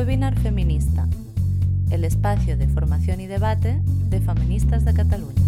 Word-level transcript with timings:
Webinar 0.00 0.40
Feminista, 0.40 1.06
el 1.92 2.06
espacio 2.06 2.56
de 2.56 2.66
formación 2.68 3.20
y 3.20 3.26
debate 3.26 3.82
de 3.84 4.22
feministas 4.22 4.86
de 4.86 4.94
Cataluña. 4.94 5.42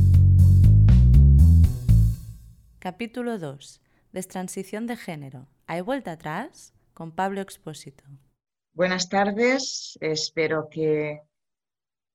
Capítulo 2.79 3.39
2. 3.39 3.81
Destransición 4.13 4.87
de 4.87 4.99
género. 4.99 5.49
¿Hay 5.67 5.81
vuelta 5.81 6.13
atrás? 6.13 6.75
Con 6.93 7.13
Pablo 7.13 7.41
Expósito. 7.41 8.05
Buenas 8.75 9.09
tardes, 9.09 9.97
espero 10.03 10.69
que 10.71 11.23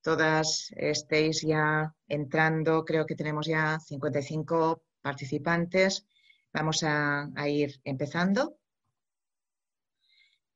todas 0.04 0.72
estéis 0.76 1.42
ya 1.42 1.92
entrando. 2.08 2.86
Creo 2.86 3.08
que 3.08 3.16
tenemos 3.16 3.48
ya 3.48 3.80
55 3.80 4.84
participantes. 5.02 6.06
Vamos 6.54 6.84
a, 6.84 7.32
ir 7.48 7.82
empezando. 7.84 8.60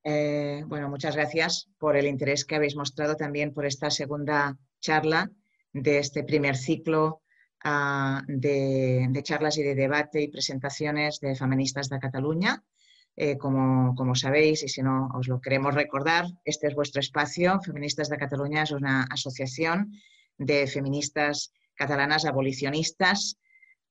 Eh, 0.03 0.63
bueno, 0.67 0.89
muchas 0.89 1.15
gracias 1.15 1.69
por 1.77 1.95
el 1.95 2.07
interés 2.07 2.45
que 2.45 2.55
habéis 2.55 2.75
mostrado 2.75 3.15
también 3.15 3.53
por 3.53 3.65
esta 3.65 3.91
segunda 3.91 4.57
charla 4.79 5.29
de 5.73 5.99
este 5.99 6.23
primer 6.23 6.57
ciclo 6.57 7.21
ah, 7.63 8.23
de, 8.27 9.07
charlas 9.23 9.57
y 9.57 9.63
de 9.63 9.75
debate 9.75 10.21
y 10.21 10.29
presentaciones 10.29 11.19
de 11.19 11.35
feministas 11.35 11.89
de 11.89 11.99
Cataluña. 11.99 12.63
Eh, 13.17 13.37
como, 13.37 13.93
como, 13.93 14.15
sabéis, 14.15 14.63
y 14.63 14.69
si 14.69 14.81
no 14.81 15.09
os 15.13 15.27
lo 15.27 15.41
queremos 15.41 15.75
recordar, 15.75 16.25
este 16.45 16.67
es 16.67 16.75
vuestro 16.75 17.01
espacio. 17.01 17.59
Feministas 17.61 18.09
de 18.09 18.17
Cataluña 18.17 18.63
es 18.63 18.71
una 18.71 19.03
asociación 19.03 19.91
de 20.37 20.65
feministas 20.65 21.53
catalanas 21.75 22.25
abolicionistas 22.25 23.37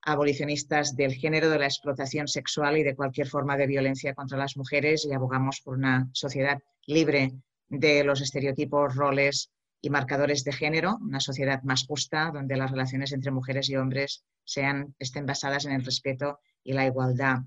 abolicionistas 0.03 0.95
del 0.95 1.13
género, 1.13 1.49
de 1.49 1.59
la 1.59 1.65
explotación 1.65 2.27
sexual 2.27 2.77
y 2.77 2.83
de 2.83 2.95
cualquier 2.95 3.27
forma 3.27 3.57
de 3.57 3.67
violencia 3.67 4.15
contra 4.15 4.37
las 4.37 4.57
mujeres 4.57 5.05
y 5.05 5.13
abogamos 5.13 5.61
por 5.61 5.75
una 5.75 6.09
sociedad 6.13 6.59
libre 6.85 7.33
de 7.69 8.03
los 8.03 8.21
estereotipos, 8.21 8.95
roles 8.95 9.51
y 9.81 9.89
marcadores 9.89 10.43
de 10.43 10.53
género, 10.53 10.97
una 11.01 11.19
sociedad 11.19 11.61
más 11.63 11.85
justa 11.85 12.31
donde 12.33 12.57
las 12.57 12.71
relaciones 12.71 13.11
entre 13.11 13.31
mujeres 13.31 13.69
y 13.69 13.75
hombres 13.75 14.23
sean, 14.43 14.95
estén 14.99 15.25
basadas 15.25 15.65
en 15.65 15.71
el 15.73 15.85
respeto 15.85 16.39
y 16.63 16.73
la 16.73 16.85
igualdad. 16.85 17.39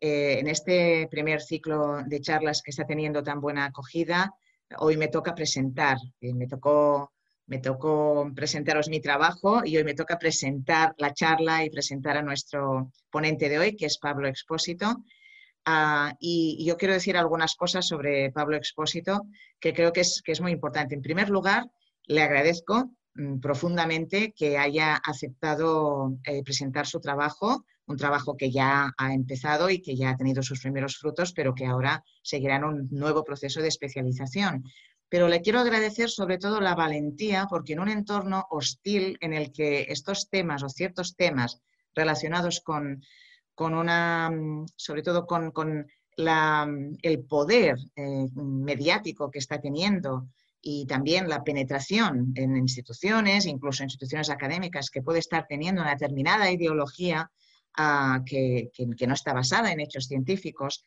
Eh, 0.00 0.38
en 0.40 0.48
este 0.48 1.06
primer 1.10 1.40
ciclo 1.40 2.02
de 2.04 2.20
charlas 2.20 2.62
que 2.62 2.70
está 2.72 2.84
teniendo 2.84 3.22
tan 3.22 3.40
buena 3.40 3.66
acogida, 3.66 4.34
hoy 4.78 4.96
me 4.96 5.08
toca 5.08 5.34
presentar, 5.34 5.96
eh, 6.20 6.34
me 6.34 6.48
tocó 6.48 7.11
me 7.46 7.58
tocó 7.58 8.30
presentaros 8.34 8.88
mi 8.88 9.00
trabajo 9.00 9.62
y 9.64 9.76
hoy 9.76 9.84
me 9.84 9.94
toca 9.94 10.18
presentar 10.18 10.94
la 10.98 11.12
charla 11.12 11.64
y 11.64 11.70
presentar 11.70 12.16
a 12.16 12.22
nuestro 12.22 12.92
ponente 13.10 13.48
de 13.48 13.58
hoy, 13.58 13.76
que 13.76 13.86
es 13.86 13.98
Pablo 13.98 14.28
Expósito. 14.28 15.04
Ah, 15.64 16.14
y, 16.18 16.64
yo 16.64 16.76
quiero 16.76 16.94
decir 16.94 17.16
algunas 17.16 17.54
cosas 17.54 17.86
sobre 17.86 18.32
Pablo 18.32 18.56
Expósito 18.56 19.26
que 19.60 19.72
creo 19.72 19.92
que 19.92 20.00
es, 20.00 20.22
que 20.24 20.32
es 20.32 20.40
muy 20.40 20.52
importante. 20.52 20.94
En 20.94 21.02
primer 21.02 21.30
lugar, 21.30 21.70
le 22.06 22.22
agradezco 22.22 22.90
mm, 23.14 23.38
profundamente 23.38 24.32
que 24.32 24.58
haya 24.58 24.96
aceptado 24.96 26.16
eh, 26.24 26.42
presentar 26.42 26.86
su 26.86 27.00
trabajo, 27.00 27.64
un 27.86 27.96
trabajo 27.96 28.36
que 28.36 28.50
ya 28.50 28.92
ha 28.96 29.14
empezado 29.14 29.70
y 29.70 29.80
que 29.80 29.96
ya 29.96 30.10
ha 30.10 30.16
tenido 30.16 30.42
sus 30.42 30.60
primeros 30.60 30.96
frutos, 30.96 31.32
pero 31.32 31.54
que 31.54 31.66
ahora 31.66 32.02
seguirá 32.22 32.56
en 32.56 32.64
un 32.64 32.88
nuevo 32.90 33.24
proceso 33.24 33.60
de 33.60 33.68
especialización 33.68 34.64
pero 35.12 35.28
le 35.28 35.42
quiero 35.42 35.60
agradecer 35.60 36.08
sobre 36.08 36.38
todo 36.38 36.58
la 36.58 36.74
valentía 36.74 37.46
porque 37.50 37.74
en 37.74 37.80
un 37.80 37.90
entorno 37.90 38.46
hostil 38.48 39.18
en 39.20 39.34
el 39.34 39.52
que 39.52 39.82
estos 39.90 40.30
temas 40.30 40.62
o 40.62 40.70
ciertos 40.70 41.16
temas 41.16 41.60
relacionados 41.94 42.62
con, 42.62 43.02
una, 43.58 44.30
sobre 44.74 45.02
todo 45.02 45.26
con, 45.26 45.52
el 46.16 47.24
poder 47.28 47.76
eh, 47.94 48.26
mediático 48.34 49.30
que 49.30 49.38
está 49.38 49.60
teniendo 49.60 50.28
y 50.62 50.86
también 50.86 51.28
la 51.28 51.44
penetración 51.44 52.32
en 52.34 52.56
instituciones, 52.56 53.44
incluso 53.44 53.82
instituciones 53.82 54.30
académicas, 54.30 54.88
que 54.88 55.02
puede 55.02 55.18
estar 55.18 55.46
teniendo 55.46 55.82
una 55.82 55.90
determinada 55.90 56.50
ideología 56.50 57.30
ah, 57.76 58.22
que, 58.24 58.70
no 59.06 59.12
está 59.12 59.34
basada 59.34 59.72
en 59.72 59.80
hechos 59.80 60.06
científicos, 60.06 60.82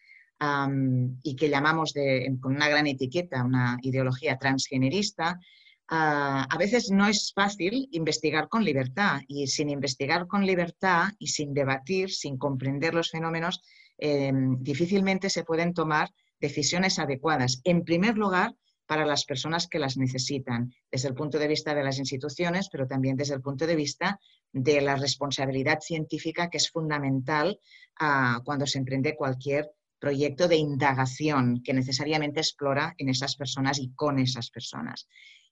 y 1.24 1.36
que 1.36 1.50
llamamos 1.50 1.94
con 2.42 2.56
una 2.56 2.68
gran 2.68 2.88
etiqueta, 2.88 3.44
una 3.44 3.78
ideología 3.82 4.38
transgenerista, 4.38 5.40
ah, 5.88 6.46
a 6.50 6.58
veces 6.58 6.92
no 6.92 7.08
es 7.08 7.32
fácil 7.34 7.88
investigar 7.92 8.50
con 8.50 8.64
libertad 8.64 9.22
y 9.28 9.48
sin 9.48 9.70
investigar 9.70 10.28
con 10.28 10.46
libertad 10.46 11.10
y 11.20 11.28
sin 11.28 11.54
debatir, 11.54 12.12
sin 12.12 12.38
comprender 12.38 12.94
los 12.94 13.12
fenómenos, 13.12 13.62
em, 13.98 14.58
difícilmente 14.62 15.30
se 15.30 15.44
pueden 15.44 15.74
tomar 15.74 16.10
decisiones 16.40 17.00
adecuadas. 17.00 17.62
En 17.64 17.84
primer 17.84 18.18
lugar, 18.18 18.54
para 18.86 19.06
las 19.06 19.26
personas 19.26 19.68
que 19.68 19.80
las 19.80 19.98
necesitan, 19.98 20.72
desde 20.92 21.08
el 21.08 21.16
punto 21.16 21.40
de 21.40 21.48
vista 21.48 21.74
de 21.74 21.84
las 21.84 21.98
instituciones, 21.98 22.70
pero 22.72 22.88
también 22.88 23.16
desde 23.16 23.36
el 23.36 23.42
punto 23.42 23.66
de 23.66 23.76
vista 23.76 24.20
de 24.52 24.82
la 24.82 24.96
responsabilidad 24.96 25.80
científica, 25.80 26.50
que 26.50 26.58
es 26.58 26.70
fundamental 26.70 27.60
ah, 28.00 28.42
cuando 28.44 28.68
se 28.68 28.78
emprende 28.78 29.16
cualquier 29.16 29.72
proyecto 30.06 30.48
de 30.48 30.58
indagación 30.58 31.64
que 31.64 31.74
necesariamente 31.74 32.40
explora 32.40 32.94
en 33.00 33.10
esas 33.10 33.36
personas 33.36 33.80
y 33.80 33.92
con 33.96 34.20
esas 34.20 34.52
personas. 34.52 35.08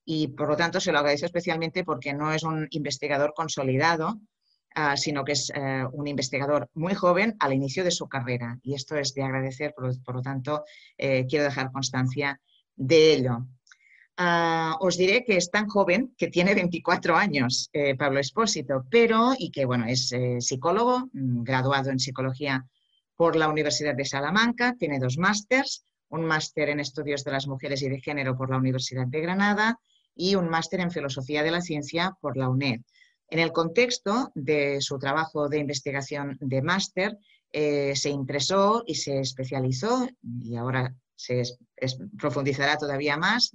Y 0.05 0.27
por 0.27 0.47
lo 0.47 0.55
tanto 0.55 0.79
se 0.79 0.91
lo 0.91 0.99
agradezco 0.99 1.25
especialmente 1.25 1.83
porque 1.83 2.13
no 2.13 2.31
es 2.31 2.43
un 2.43 2.67
investigador 2.69 3.33
consolidado, 3.35 4.21
ah, 4.75 4.95
sino 4.95 5.23
que 5.23 5.31
es 5.31 5.51
eh, 5.55 5.85
un 5.91 6.05
investigador 6.05 6.69
muy 6.75 6.93
joven 6.93 7.35
al 7.39 7.53
inicio 7.53 7.83
de 7.83 7.89
su 7.89 8.07
carrera. 8.07 8.59
Y 8.61 8.75
esto 8.75 8.95
es 8.95 9.15
de 9.15 9.23
agradecer, 9.23 9.73
por, 9.75 10.15
lo 10.15 10.21
tanto, 10.21 10.65
eh, 10.99 11.25
quiero 11.27 11.45
dejar 11.45 11.71
constancia 11.71 12.39
de 12.75 13.13
ello. 13.13 13.47
Ah, 14.17 14.77
os 14.81 14.97
diré 14.97 15.25
que 15.25 15.37
es 15.37 15.49
tan 15.49 15.67
joven 15.67 16.13
que 16.15 16.27
tiene 16.27 16.53
24 16.53 17.15
años, 17.15 17.71
eh, 17.73 17.95
Pablo 17.95 18.19
Espósito, 18.19 18.85
pero 18.91 19.33
y 19.35 19.49
que 19.49 19.65
bueno, 19.65 19.85
es 19.87 20.13
psicólogo, 20.41 21.09
mm, 21.11 21.41
graduado 21.41 21.89
en 21.89 21.97
psicología 21.97 22.67
por 23.15 23.35
la 23.35 23.47
Universidad 23.47 23.95
de 23.95 24.05
Salamanca, 24.05 24.75
tiene 24.77 24.99
dos 24.99 25.17
másters, 25.17 25.85
un 26.09 26.25
máster 26.25 26.69
en 26.69 26.79
estudios 26.79 27.23
de 27.23 27.31
las 27.31 27.47
mujeres 27.47 27.81
y 27.81 27.89
de 27.89 28.01
género 28.01 28.37
por 28.37 28.49
la 28.49 28.57
Universidad 28.57 29.07
de 29.07 29.21
Granada 29.21 29.79
y 30.15 30.35
un 30.35 30.49
máster 30.49 30.79
en 30.79 30.91
filosofía 30.91 31.43
de 31.43 31.51
la 31.51 31.61
ciencia 31.61 32.15
por 32.21 32.37
la 32.37 32.49
UNED. 32.49 32.81
En 33.29 33.39
el 33.39 33.51
contexto 33.51 34.31
de 34.35 34.79
su 34.81 34.99
trabajo 34.99 35.49
de 35.49 35.57
investigación 35.57 36.37
de 36.39 36.61
máster, 36.61 37.17
eh, 37.51 37.95
se 37.95 38.09
interesó 38.09 38.83
y 38.85 38.95
se 38.95 39.19
especializó, 39.19 40.07
y 40.41 40.55
ahora 40.55 40.93
se 41.15 41.43
profundizará 42.17 42.77
todavía 42.77 43.17
más, 43.17 43.51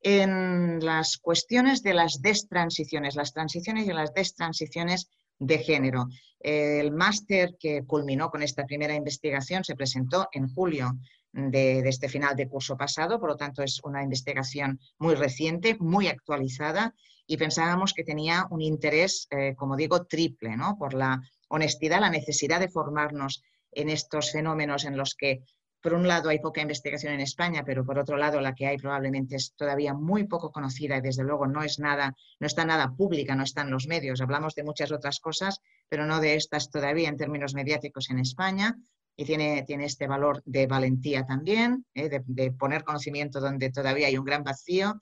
en 0.00 0.84
las 0.84 1.18
cuestiones 1.18 1.82
de 1.82 1.94
las 1.94 2.22
destransiciones, 2.22 3.16
las 3.16 3.32
transiciones 3.32 3.86
y 3.86 3.92
las 3.92 4.12
destransiciones 4.14 5.08
de 5.38 5.58
género. 5.58 6.08
El 6.40 6.92
máster 6.92 7.56
que 7.58 7.84
culminó 7.84 8.30
con 8.30 8.42
esta 8.42 8.64
primera 8.64 8.94
investigación 8.94 9.64
se 9.64 9.74
presentó 9.74 10.28
en 10.32 10.48
julio 10.48 10.98
de, 11.32 11.80
este 11.80 12.08
final 12.08 12.36
de 12.36 12.48
curso 12.48 12.76
pasado, 12.76 13.18
por 13.18 13.30
lo 13.30 13.36
tanto 13.36 13.62
es 13.62 13.80
una 13.84 14.02
investigación 14.02 14.78
muy 14.98 15.14
reciente, 15.14 15.76
muy 15.78 16.08
actualizada 16.08 16.94
y 17.26 17.36
pensábamos 17.36 17.92
que 17.92 18.04
tenía 18.04 18.46
un 18.50 18.62
interés, 18.62 19.26
eh, 19.30 19.54
como 19.56 19.76
digo, 19.76 20.06
triple, 20.06 20.56
¿no? 20.56 20.76
por 20.78 20.94
la 20.94 21.20
honestidad, 21.48 22.00
la 22.00 22.10
necesidad 22.10 22.60
de 22.60 22.70
formarnos 22.70 23.42
en 23.72 23.90
estos 23.90 24.32
fenómenos 24.32 24.84
en 24.84 24.96
los 24.96 25.14
que 25.14 25.42
por 25.80 25.94
un 25.94 26.08
lado 26.08 26.28
hay 26.28 26.40
poca 26.40 26.60
investigación 26.60 27.12
en 27.12 27.20
España, 27.20 27.62
pero 27.64 27.84
por 27.84 27.98
otro 27.98 28.16
lado 28.16 28.40
la 28.40 28.54
que 28.54 28.66
hay 28.66 28.78
probablemente 28.78 29.36
es 29.36 29.54
todavía 29.54 29.94
muy 29.94 30.24
poco 30.24 30.50
conocida 30.50 30.96
y 30.96 31.00
desde 31.00 31.24
luego 31.24 31.46
no 31.46 31.62
es 31.62 31.78
nada, 31.78 32.16
no 32.40 32.46
está 32.46 32.64
nada 32.64 32.94
pública, 32.96 33.36
no 33.36 33.44
está 33.44 33.62
en 33.62 33.70
los 33.70 33.86
medios. 33.86 34.20
Hablamos 34.20 34.54
de 34.54 34.64
muchas 34.64 34.90
otras 34.90 35.20
cosas, 35.20 35.60
pero 35.88 36.04
no 36.06 36.20
de 36.20 36.34
estas 36.34 36.70
todavía 36.70 37.08
en 37.08 37.16
términos 37.16 37.54
mediáticos 37.54 38.10
en 38.10 38.18
España. 38.18 38.76
Y 39.16 39.24
tiene, 39.24 39.64
tiene 39.66 39.84
este 39.84 40.06
valor 40.06 40.42
de 40.44 40.68
valentía 40.68 41.26
también, 41.26 41.84
¿eh? 41.92 42.22
de, 42.24 42.52
poner 42.52 42.84
conocimiento 42.84 43.40
donde 43.40 43.70
todavía 43.70 44.06
hay 44.06 44.16
un 44.16 44.24
gran 44.24 44.44
vacío 44.44 44.94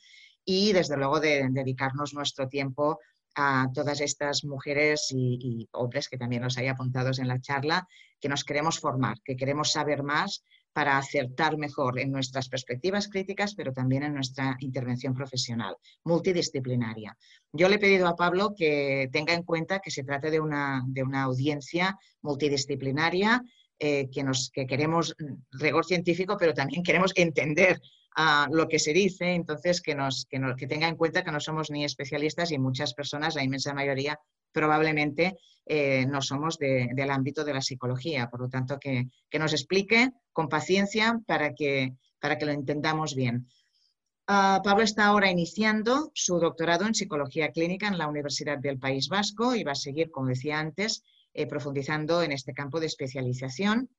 y 0.43 0.73
desde 0.73 0.97
luego 0.97 1.21
de, 1.21 1.49
dedicarnos 1.50 2.15
nuestro 2.15 2.49
tiempo 2.49 2.99
a 3.35 3.69
todas 3.75 4.00
estas 4.00 4.43
mujeres 4.45 5.09
y, 5.11 5.39
y, 5.43 5.69
hombres 5.73 6.09
que 6.09 6.17
también 6.17 6.43
los 6.43 6.56
hay 6.56 6.69
apuntados 6.69 7.19
en 7.19 7.29
la 7.29 7.43
charla, 7.43 7.87
que 8.19 8.31
nos 8.31 8.45
queremos 8.45 8.81
formar, 8.81 9.21
que 9.23 9.37
queremos 9.37 9.73
saber 9.73 10.03
más 10.03 10.43
para 10.76 10.99
acertar 10.99 11.56
mejor 11.56 11.99
en 11.99 12.12
nuestras 12.12 12.50
perspectivas 12.50 13.08
críticas, 13.08 13.55
pero 13.55 13.73
también 13.73 14.02
en 14.02 14.12
nuestra 14.12 14.58
intervención 14.61 15.14
profesional, 15.14 15.75
multidisciplinaria. 16.05 17.17
Yo 17.50 17.70
le 17.70 17.76
he 17.76 17.78
pedido 17.78 18.06
a 18.06 18.14
Pablo 18.14 18.52
que 18.55 19.08
tenga 19.11 19.32
en 19.32 19.43
cuenta 19.43 19.78
que 19.78 19.90
se 19.90 20.05
trata 20.05 20.28
de 20.28 20.38
una, 20.38 20.84
de 20.87 21.02
una 21.02 21.23
audiencia 21.23 21.99
multidisciplinaria, 22.20 23.43
eh, 23.78 24.11
que, 24.12 24.23
nos, 24.23 24.50
que 24.50 24.67
queremos 24.67 25.17
rigor 25.52 25.87
científico, 25.87 26.37
pero 26.38 26.52
también 26.52 26.82
queremos 26.82 27.12
entender 27.14 27.81
ah, 28.17 28.49
lo 28.51 28.69
que 28.69 28.79
se 28.79 28.93
dice, 28.93 29.35
entonces 29.35 29.81
que, 29.81 29.95
nos, 29.95 30.27
que, 30.29 30.41
que 30.57 30.67
tenga 30.67 30.89
en 30.89 30.97
cuenta 30.97 31.23
que 31.23 31.33
no 31.33 31.41
somos 31.41 31.71
ni 31.71 31.85
especialistas 31.85 32.51
y 32.51 32.59
muchas 32.59 32.93
personas, 32.95 33.35
la 33.35 33.45
inmensa 33.45 33.73
mayoría, 33.73 34.19
probablemente 34.53 35.37
eh, 35.67 36.07
no 36.07 36.23
somos 36.23 36.59
del 36.59 37.11
ámbito 37.11 37.45
de 37.45 37.53
la 37.53 37.61
psicología. 37.61 38.31
Por 38.31 38.41
lo 38.41 38.49
tanto, 38.49 38.79
que, 38.79 39.09
nos 39.39 39.53
explique 39.53 40.13
con 40.33 40.49
paciencia 40.49 41.21
para 41.27 41.55
que, 41.55 41.95
para 42.21 42.39
que 42.39 42.47
lo 42.47 42.53
entendamos 42.53 43.15
bien. 43.15 43.49
Ah, 44.29 44.61
Pablo 44.65 44.83
está 44.83 45.07
ahora 45.07 45.31
iniciando 45.31 46.11
su 46.15 46.39
doctorado 46.39 46.87
en 46.87 46.95
psicología 46.95 47.51
clínica 47.51 47.87
en 47.89 47.99
la 47.99 48.09
Universidad 48.09 48.59
del 48.59 48.79
País 48.79 49.09
Vasco 49.09 49.55
y 49.55 49.62
va 49.62 49.73
a 49.73 49.77
seguir, 49.87 50.11
como 50.11 50.29
decía 50.29 50.59
antes, 50.59 51.03
eh, 51.35 51.47
profundizando 51.47 52.23
en 52.23 52.33
este 52.33 52.55
campo 52.55 52.81
de 52.81 52.87
especialización. 52.87 53.91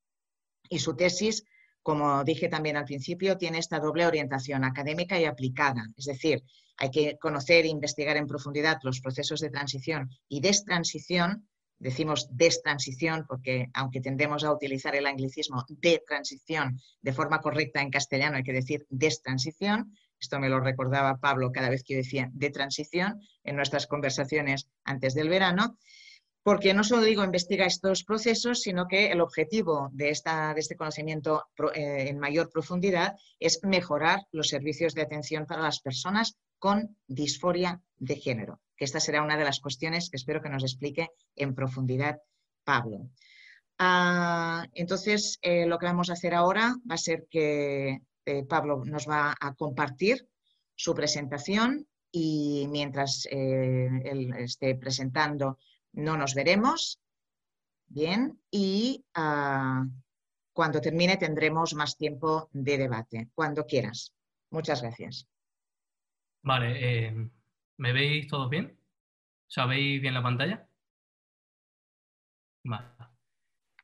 Y 0.70 0.80
su 0.80 0.96
tesis, 0.96 1.44
como 1.82 2.24
dije 2.24 2.50
también 2.50 2.78
al 2.78 2.86
principio, 2.86 3.38
tiene 3.38 3.60
esta 3.60 3.80
doble 3.80 4.06
orientación 4.06 4.64
académica 4.64 5.20
y 5.20 5.26
aplicada. 5.26 5.86
Es 5.96 6.06
decir, 6.06 6.44
hay 6.78 6.92
que 6.92 7.18
conocer 7.18 7.66
e 7.66 7.70
investigar 7.70 8.18
en 8.18 8.28
profundidad 8.28 8.78
los 8.84 9.02
procesos 9.02 9.40
de 9.40 9.50
transición 9.50 10.10
y 10.28 10.42
destransición. 10.42 11.48
Decimos 11.80 12.28
destransición 12.32 13.26
porque 13.28 13.68
aunque 13.74 14.02
tendemos 14.02 14.44
a 14.44 14.52
utilizar 14.52 14.96
el 14.96 15.06
anglicismo 15.06 15.66
de 15.70 16.02
transición 16.08 16.80
de 17.02 17.14
forma 17.14 17.40
correcta 17.40 17.82
en 17.82 17.92
castellano 17.92 18.38
hay 18.38 18.44
que 18.44 18.54
decir 18.54 18.86
destransición, 18.90 19.96
esto 20.20 20.40
me 20.40 20.50
lo 20.50 20.60
recordaba 20.60 21.20
Pablo 21.20 21.52
cada 21.52 21.70
vez 21.70 21.84
que 21.84 21.96
decía 21.96 22.30
de 22.34 22.50
transición 22.50 23.22
en 23.44 23.56
nuestras 23.56 23.86
conversaciones 23.86 24.68
antes 24.84 25.14
del 25.14 25.30
verano, 25.30 25.78
porque 26.48 26.74
no 26.74 26.86
solo 26.86 27.02
digo 27.02 27.26
investiga 27.26 27.66
estos 27.66 28.06
procesos, 28.06 28.62
sino 28.62 28.88
que 28.88 29.12
el 29.12 29.20
objetivo 29.20 29.90
de, 29.92 30.12
esta, 30.12 30.54
de 30.54 30.62
este 30.62 30.78
conocimiento 30.78 31.44
eh, 31.76 32.06
en 32.08 32.20
mayor 32.20 32.50
profundidad 32.50 33.18
es 33.38 33.60
mejorar 33.64 34.22
los 34.32 34.48
servicios 34.48 34.94
de 34.94 35.02
atención 35.02 35.46
para 35.46 35.62
las 35.62 35.82
personas 35.82 36.38
con 36.58 36.96
disforia 37.06 37.82
de 37.98 38.16
género, 38.16 38.62
que 38.78 38.86
esta 38.86 39.02
será 39.02 39.24
una 39.24 39.36
de 39.36 39.44
las 39.44 39.60
cuestiones 39.60 40.10
que 40.10 40.16
espero 40.16 40.42
que 40.42 40.48
nos 40.48 40.64
explique 40.64 41.10
en 41.36 41.54
profundidad 41.54 42.22
Pablo. 42.64 43.10
Ah, 43.78 44.66
entonces, 44.72 45.40
eh, 45.42 45.66
lo 45.66 45.78
que 45.78 45.88
vamos 45.88 46.10
a 46.10 46.14
hacer 46.14 46.34
ahora 46.34 46.78
va 46.90 46.96
a 46.96 46.98
ser 46.98 47.28
que 47.30 48.00
eh, 48.24 48.44
Pablo 48.46 48.86
nos 48.86 49.06
va 49.06 49.36
a 49.38 49.54
compartir 49.54 50.26
su 50.76 50.96
presentación 50.96 51.90
y 52.10 52.68
mientras 52.70 53.28
él 53.30 54.34
esté 54.38 54.76
presentando 54.76 55.58
no 55.98 56.16
nos 56.16 56.34
veremos. 56.36 57.00
Bien, 57.88 58.40
y 58.52 59.06
ah, 59.16 59.86
cuando 60.54 60.80
termine 60.80 61.18
tendremos 61.18 61.74
más 61.74 61.98
tiempo 61.98 62.50
de 62.54 62.78
debate, 62.78 63.30
cuando 63.34 63.66
quieras. 63.66 64.14
Muchas 64.52 64.82
gracias. 64.82 65.28
Vale, 66.44 67.08
eh, 67.08 67.30
¿me 67.78 67.94
veis 67.94 68.28
todos 68.28 68.50
bien? 68.50 68.78
¿Sabéis 69.48 70.02
bien 70.02 70.14
la 70.14 70.24
pantalla? 70.24 70.68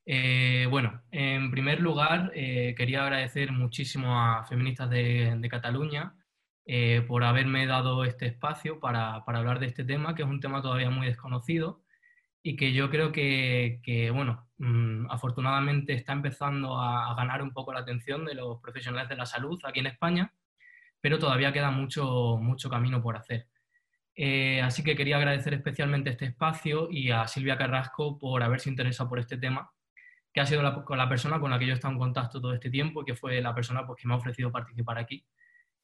Eh, 0.05 0.67
bueno, 0.69 1.01
en 1.11 1.49
primer 1.49 1.79
lugar, 1.79 2.31
eh, 2.35 2.75
quería 2.77 3.03
agradecer 3.03 3.51
muchísimo 3.53 4.19
a 4.19 4.45
Feministas 4.45 4.89
de, 4.89 5.47
Cataluña 5.49 6.15
por 7.07 7.23
haberme 7.23 7.65
dado 7.65 8.05
este 8.05 8.27
espacio 8.27 8.79
para, 8.79 9.15
hablar 9.15 9.59
de 9.59 9.65
este 9.67 9.83
tema, 9.83 10.15
que 10.15 10.23
es 10.23 10.27
un 10.27 10.39
tema 10.39 10.61
todavía 10.61 10.89
muy 10.89 11.07
desconocido 11.07 11.83
y 12.43 12.55
que 12.55 12.73
yo 12.73 12.89
creo 12.89 13.11
que, 13.11 14.11
bueno, 14.13 14.47
mm, 14.57 15.09
afortunadamente 15.09 15.93
está 15.93 16.13
empezando 16.13 16.79
a, 16.79 17.15
ganar 17.15 17.41
un 17.41 17.53
poco 17.53 17.73
la 17.73 17.79
atención 17.81 18.25
de 18.25 18.35
los 18.35 18.59
profesionales 18.61 19.09
de 19.09 19.15
la 19.15 19.25
salud 19.25 19.59
aquí 19.65 19.79
en 19.79 19.87
España, 19.87 20.33
pero 21.01 21.19
todavía 21.19 21.53
queda 21.53 21.71
mucho, 21.71 22.37
mucho 22.37 22.69
camino 22.69 23.01
por 23.01 23.17
hacer. 23.17 23.47
así 24.63 24.83
que 24.83 24.95
quería 24.95 25.17
agradecer 25.17 25.53
especialmente 25.53 26.11
este 26.11 26.25
espacio 26.25 26.89
y 26.91 27.11
a 27.11 27.27
Silvia 27.27 27.57
Carrasco 27.57 28.19
por 28.19 28.43
haberse 28.43 28.69
interesado 28.69 29.09
por 29.09 29.19
este 29.19 29.37
tema 29.37 29.71
que 30.33 30.41
ha 30.41 30.45
sido 30.45 30.63
la, 30.63 30.83
la, 30.89 31.09
persona 31.09 31.39
con 31.39 31.51
la 31.51 31.59
que 31.59 31.67
yo 31.67 31.71
he 31.71 31.75
estado 31.75 31.93
en 31.93 31.99
contacto 31.99 32.41
todo 32.41 32.53
este 32.53 32.69
tiempo 32.71 33.01
y 33.01 33.05
que 33.05 33.15
fue 33.15 33.39
la 33.41 33.53
persona 33.53 33.85
pues, 33.85 34.01
que 34.01 34.07
me 34.07 34.15
ha 34.15 34.17
ofrecido 34.17 34.51
participar 34.51 34.97
aquí. 34.97 35.25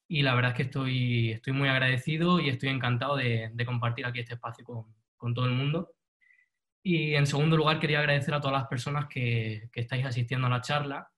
Y 0.08 0.24
la 0.24 0.34
verdad 0.34 0.52
es 0.52 0.58
que 0.58 0.64
estoy, 0.64 1.32
estoy 1.32 1.54
muy 1.54 1.70
agradecido 1.70 2.40
y 2.40 2.50
estoy 2.50 2.70
encantado 2.70 3.16
de, 3.16 3.52
compartir 3.66 4.08
aquí 4.08 4.20
este 4.20 4.34
espacio 4.34 4.66
con, 4.66 5.34
todo 5.36 5.46
el 5.46 5.52
mundo. 5.52 5.92
Y 6.84 7.16
en 7.16 7.28
segundo 7.28 7.58
lugar, 7.58 7.80
quería 7.80 8.00
agradecer 8.00 8.34
a 8.34 8.40
todas 8.40 8.58
las 8.58 8.68
personas 8.68 9.08
que, 9.08 9.70
estáis 9.74 10.06
asistiendo 10.06 10.48
a 10.48 10.50
la 10.50 10.62
charla, 10.62 11.10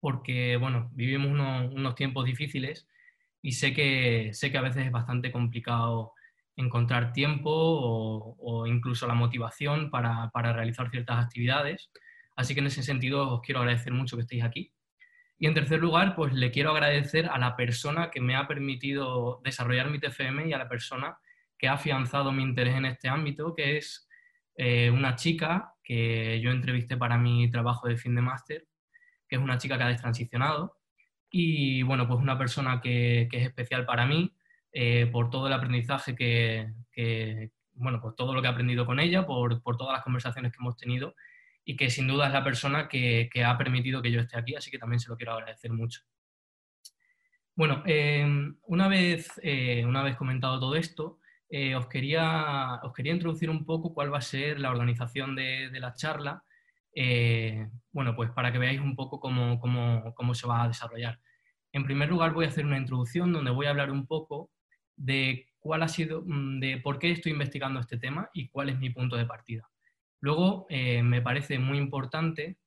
porque 0.00 0.56
bueno, 0.56 0.90
vivimos 0.92 1.30
unos, 1.30 1.94
tiempos 1.94 2.24
difíciles 2.24 2.88
y 3.42 3.52
sé 3.52 3.74
que, 3.74 4.30
sé 4.32 4.50
que 4.50 4.58
a 4.58 4.62
veces 4.62 4.86
es 4.86 4.92
bastante 4.92 5.32
complicado 5.32 6.14
encontrar 6.56 7.12
tiempo 7.12 7.50
o, 7.50 8.66
incluso 8.66 9.06
la 9.06 9.14
motivación 9.14 9.90
para, 9.90 10.30
para 10.30 10.52
realizar 10.52 10.90
ciertas 10.90 11.24
actividades. 11.24 11.90
Así 12.36 12.54
que 12.54 12.60
en 12.60 12.66
ese 12.66 12.82
sentido 12.82 13.34
os 13.34 13.40
quiero 13.42 13.60
agradecer 13.60 13.92
mucho 13.92 14.16
que 14.16 14.22
estéis 14.22 14.44
aquí. 14.44 14.72
Y 15.38 15.46
en 15.46 15.54
tercer 15.54 15.80
lugar, 15.80 16.14
pues 16.14 16.34
le 16.34 16.50
quiero 16.50 16.70
agradecer 16.70 17.26
a 17.26 17.38
la 17.38 17.56
persona 17.56 18.10
que 18.10 18.20
me 18.20 18.36
ha 18.36 18.46
permitido 18.46 19.40
desarrollar 19.42 19.90
mi 19.90 19.98
TFM 19.98 20.46
y 20.46 20.52
a 20.52 20.58
la 20.58 20.68
persona 20.68 21.18
que 21.58 21.66
ha 21.66 21.72
afianzado 21.74 22.30
mi 22.30 22.42
interés 22.42 22.74
en 22.76 22.84
este 22.84 23.08
ámbito, 23.08 23.54
que 23.54 23.78
es 23.78 24.06
eh, 24.62 24.90
una 24.90 25.16
chica 25.16 25.72
que 25.82 26.38
yo 26.42 26.50
entrevisté 26.50 26.98
para 26.98 27.16
mi 27.16 27.50
trabajo 27.50 27.88
de 27.88 27.96
fin 27.96 28.14
de 28.14 28.20
máster, 28.20 28.66
que 29.26 29.36
es 29.36 29.42
una 29.42 29.56
chica 29.56 29.78
que 29.78 29.84
ha 29.84 29.88
destransicionado. 29.88 30.76
Y 31.30 31.82
bueno, 31.82 32.06
pues 32.06 32.20
una 32.20 32.36
persona 32.36 32.78
que, 32.82 33.22
es 33.32 33.42
especial 33.46 33.86
para 33.86 34.04
mí 34.04 34.34
eh, 34.70 35.08
por 35.10 35.30
todo 35.30 35.46
el 35.46 35.54
aprendizaje 35.54 36.14
que, 36.14 36.74
bueno, 37.72 38.02
pues 38.02 38.14
todo 38.16 38.34
lo 38.34 38.42
que 38.42 38.48
he 38.48 38.50
aprendido 38.50 38.84
con 38.84 39.00
ella, 39.00 39.24
por, 39.24 39.62
por 39.62 39.78
todas 39.78 39.94
las 39.94 40.04
conversaciones 40.04 40.52
que 40.52 40.58
hemos 40.60 40.76
tenido 40.76 41.14
y 41.64 41.74
que 41.74 41.88
sin 41.88 42.06
duda 42.06 42.26
es 42.26 42.34
la 42.34 42.44
persona 42.44 42.86
que, 42.86 43.30
ha 43.42 43.56
permitido 43.56 44.02
que 44.02 44.12
yo 44.12 44.20
esté 44.20 44.38
aquí, 44.38 44.54
así 44.56 44.70
que 44.70 44.78
también 44.78 45.00
se 45.00 45.08
lo 45.08 45.16
quiero 45.16 45.32
agradecer 45.32 45.72
mucho. 45.72 46.02
Bueno, 47.54 47.82
em, 47.86 48.58
una, 48.64 48.88
vez, 48.88 49.40
eh, 49.42 49.86
una 49.86 50.02
vez 50.02 50.16
comentado 50.16 50.60
todo 50.60 50.76
esto, 50.76 51.19
eh, 51.50 51.74
os, 51.74 51.86
quería, 51.88 52.80
os 52.82 52.92
quería 52.92 53.12
introducir 53.12 53.50
un 53.50 53.64
poco 53.64 53.92
cuál 53.92 54.12
va 54.12 54.18
a 54.18 54.22
ser 54.22 54.60
la 54.60 54.70
organización 54.70 55.34
de, 55.34 55.68
la 55.80 55.94
charla, 55.94 56.44
eh, 56.94 57.68
bueno, 57.92 58.14
pues 58.14 58.30
para 58.30 58.52
que 58.52 58.58
veáis 58.58 58.80
un 58.80 58.94
poco 58.94 59.18
cómo, 59.20 59.58
cómo, 59.58 60.34
se 60.34 60.46
va 60.46 60.62
a 60.62 60.68
desarrollar. 60.68 61.18
En 61.72 61.84
primer 61.84 62.08
lugar 62.08 62.32
voy 62.32 62.44
a 62.46 62.48
hacer 62.48 62.64
una 62.64 62.78
introducción 62.78 63.32
donde 63.32 63.50
voy 63.50 63.66
a 63.66 63.70
hablar 63.70 63.90
un 63.90 64.06
poco 64.06 64.50
de 64.96 65.48
cuál 65.58 65.82
ha 65.82 65.88
sido, 65.88 66.22
mm, 66.24 66.60
de 66.60 66.78
por 66.78 66.98
qué 66.98 67.10
estoy 67.10 67.32
investigando 67.32 67.80
este 67.80 67.98
tema 67.98 68.30
y 68.32 68.48
cuál 68.48 68.70
es 68.70 68.78
mi 68.78 68.90
punto 68.90 69.16
de 69.16 69.26
partida. 69.26 69.68
Luego, 70.20 70.66
eh, 70.68 71.02
me 71.02 71.22
parece 71.22 71.58
muy 71.58 71.78
importante 71.78 72.58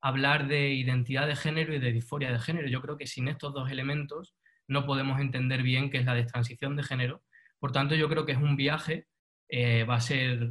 hablar 0.00 0.48
de 0.48 0.70
identidad 0.74 1.26
de 1.26 1.36
género 1.36 1.74
y 1.74 1.78
de 1.78 1.92
disforia 1.92 2.32
de 2.32 2.38
género. 2.38 2.68
Yo 2.68 2.80
creo 2.82 2.96
que 2.96 3.06
sin 3.06 3.28
estos 3.28 3.54
dos 3.54 3.70
elementos 3.70 4.34
no 4.68 4.86
podemos 4.86 5.20
entender 5.20 5.62
bien 5.62 5.90
qué 5.90 5.98
es 5.98 6.06
la 6.06 6.14
destransición 6.14 6.76
de 6.76 6.82
género. 6.84 7.22
Por 7.60 7.70
tanto, 7.70 7.94
yo 7.94 8.08
creo 8.08 8.26
que 8.26 8.32
es 8.32 8.38
un 8.38 8.56
viaje, 8.56 9.06
eh, 9.48 9.84
va, 9.84 9.94
a 9.94 10.00
ser, 10.00 10.50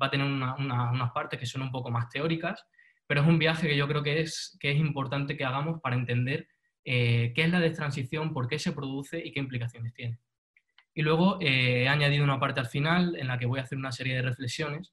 va 0.00 0.06
a 0.06 0.10
tener 0.10 0.26
unas 0.26 1.12
partes 1.12 1.38
que 1.38 1.46
son 1.46 1.62
un 1.62 1.70
poco 1.70 1.90
más 1.90 2.08
teóricas, 2.08 2.66
pero 3.06 3.20
es 3.20 3.28
un 3.28 3.38
viaje 3.38 3.68
que 3.68 3.76
yo 3.76 3.86
creo 3.86 4.02
que 4.02 4.20
es, 4.20 4.56
que 4.58 4.72
es 4.72 4.78
importante 4.78 5.36
que 5.36 5.44
hagamos 5.44 5.80
para 5.80 5.94
entender 5.94 6.48
eh, 6.84 7.32
qué 7.36 7.42
es 7.44 7.50
la 7.50 7.60
destransición, 7.60 8.32
por 8.32 8.48
qué 8.48 8.58
se 8.58 8.72
produce 8.72 9.24
y 9.24 9.30
qué 9.30 9.38
implicaciones 9.38 9.94
tiene. 9.94 10.18
Y 10.94 11.02
luego 11.02 11.38
he 11.40 11.88
añadido 11.88 12.24
una 12.24 12.40
parte 12.40 12.60
al 12.60 12.66
final 12.66 13.16
en 13.16 13.28
la 13.28 13.38
que 13.38 13.46
voy 13.46 13.60
a 13.60 13.62
hacer 13.62 13.78
una 13.78 13.92
serie 13.92 14.16
de 14.16 14.22
reflexiones 14.22 14.92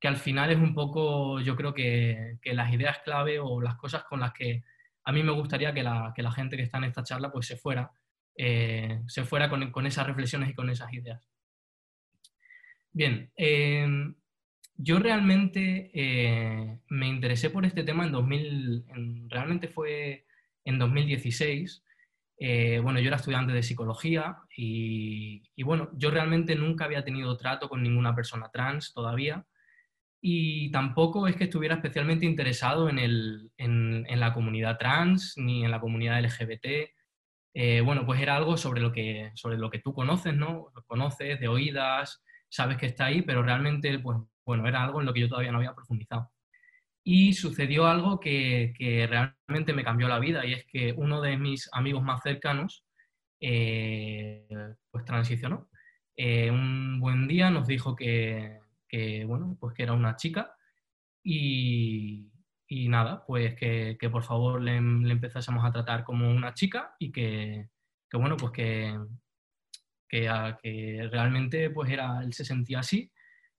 que 0.00 0.08
al 0.08 0.16
final 0.16 0.50
es 0.50 0.58
un 0.58 0.74
poco, 0.74 1.40
yo 1.40 1.56
creo 1.56 1.74
que, 1.74 2.38
las 2.44 2.72
ideas 2.72 2.98
clave 3.00 3.38
o 3.40 3.60
las 3.60 3.76
cosas 3.76 4.04
con 4.04 4.20
las 4.20 4.32
que 4.32 4.62
a 5.04 5.12
mí 5.12 5.22
me 5.22 5.32
gustaría 5.32 5.72
que 5.72 5.82
la, 5.82 6.12
gente 6.34 6.56
que 6.56 6.62
está 6.62 6.78
en 6.78 6.84
esta 6.84 7.02
charla 7.02 7.32
pues 7.32 7.46
se 7.46 7.56
fuera, 7.56 7.90
eh, 8.38 9.02
se 9.08 9.24
fuera 9.24 9.50
con, 9.50 9.86
esas 9.86 10.06
reflexiones 10.06 10.50
y 10.50 10.54
con 10.54 10.70
esas 10.70 10.92
ideas. 10.92 11.28
Bien, 12.92 13.30
em, 13.36 14.14
yo 14.76 15.00
realmente 15.00 15.90
eh, 15.92 16.78
me 16.88 17.08
interesé 17.08 17.50
por 17.50 17.66
este 17.66 17.82
tema 17.82 18.04
en 18.04 18.12
2000, 18.12 18.84
realmente 19.28 19.66
fue 19.66 20.24
en 20.64 20.78
2016. 20.78 21.82
Eh, 22.38 22.78
bueno, 22.80 23.00
yo 23.00 23.08
era 23.08 23.16
estudiante 23.16 23.52
de 23.52 23.64
psicología 23.64 24.36
y, 24.56 25.42
bueno, 25.64 25.90
yo 25.94 26.12
realmente 26.12 26.54
nunca 26.54 26.84
había 26.84 27.04
tenido 27.04 27.36
trato 27.36 27.68
con 27.68 27.82
ninguna 27.82 28.14
persona 28.14 28.50
trans 28.52 28.94
todavía 28.94 29.44
y 30.20 30.70
tampoco 30.70 31.26
es 31.26 31.34
que 31.34 31.44
estuviera 31.44 31.74
especialmente 31.74 32.24
interesado 32.24 32.88
en, 32.88 33.00
el, 33.00 33.50
en, 33.56 34.20
la 34.20 34.32
comunidad 34.32 34.78
trans 34.78 35.34
ni 35.36 35.64
en 35.64 35.72
la 35.72 35.80
comunidad 35.80 36.22
LGBT. 36.22 36.97
Eh, 37.60 37.80
bueno, 37.80 38.06
pues 38.06 38.20
era 38.20 38.36
algo 38.36 38.56
sobre 38.56 38.80
lo, 38.80 38.92
que, 38.92 39.32
sobre 39.34 39.58
lo 39.58 39.68
que 39.68 39.80
tú 39.80 39.92
conoces, 39.92 40.32
¿no? 40.32 40.70
Lo 40.76 40.82
conoces 40.84 41.40
de 41.40 41.48
oídas, 41.48 42.22
sabes 42.48 42.76
que 42.76 42.86
está 42.86 43.06
ahí, 43.06 43.22
pero 43.22 43.42
realmente, 43.42 43.98
pues, 43.98 44.16
bueno, 44.46 44.68
era 44.68 44.84
algo 44.84 45.00
en 45.00 45.06
lo 45.06 45.12
que 45.12 45.22
yo 45.22 45.28
todavía 45.28 45.50
no 45.50 45.58
había 45.58 45.74
profundizado. 45.74 46.30
Y 47.02 47.32
sucedió 47.32 47.88
algo 47.88 48.20
que, 48.20 48.72
que 48.78 49.08
realmente 49.08 49.72
me 49.72 49.82
cambió 49.82 50.06
la 50.06 50.20
vida 50.20 50.46
y 50.46 50.52
es 50.52 50.66
que 50.66 50.92
uno 50.96 51.20
de 51.20 51.36
mis 51.36 51.68
amigos 51.72 52.04
más 52.04 52.22
cercanos, 52.22 52.84
eh, 53.40 54.46
pues 54.92 55.04
transicionó. 55.04 55.68
Eh, 56.16 56.52
un 56.52 57.00
buen 57.00 57.26
día 57.26 57.50
nos 57.50 57.66
dijo 57.66 57.96
que, 57.96 58.60
que, 58.88 59.24
bueno, 59.24 59.56
pues 59.58 59.74
que 59.74 59.82
era 59.82 59.94
una 59.94 60.14
chica 60.14 60.54
y, 61.24 62.30
nada, 62.70 63.24
pues 63.26 63.54
que, 63.54 63.96
por 64.10 64.22
favor 64.22 64.60
le, 64.60 64.76
empezásemos 64.76 65.64
a 65.64 65.72
tratar 65.72 66.04
como 66.04 66.30
una 66.30 66.54
chica 66.54 66.94
y 66.98 67.10
que, 67.10 67.68
bueno, 68.12 68.36
pues 68.36 68.52
que, 68.52 68.98
que, 70.08 71.08
realmente 71.10 71.70
pues 71.70 71.90
era, 71.90 72.22
él 72.22 72.32
se 72.34 72.44
sentía 72.44 72.80
así 72.80 73.10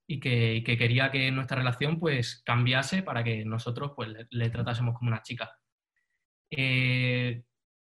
y 0.08 0.20
que, 0.20 0.64
quería 0.64 1.12
que 1.12 1.32
nuestra 1.32 1.58
relación 1.58 2.00
pues 2.00 2.42
cambiase 2.46 3.04
para 3.04 3.24
que 3.24 3.46
nosotros 3.46 3.94
pues 3.96 4.10
le, 4.30 4.50
tratásemos 4.50 4.98
como 4.98 5.10
una 5.10 5.24
chica. 5.24 5.52
Eh, 6.52 7.44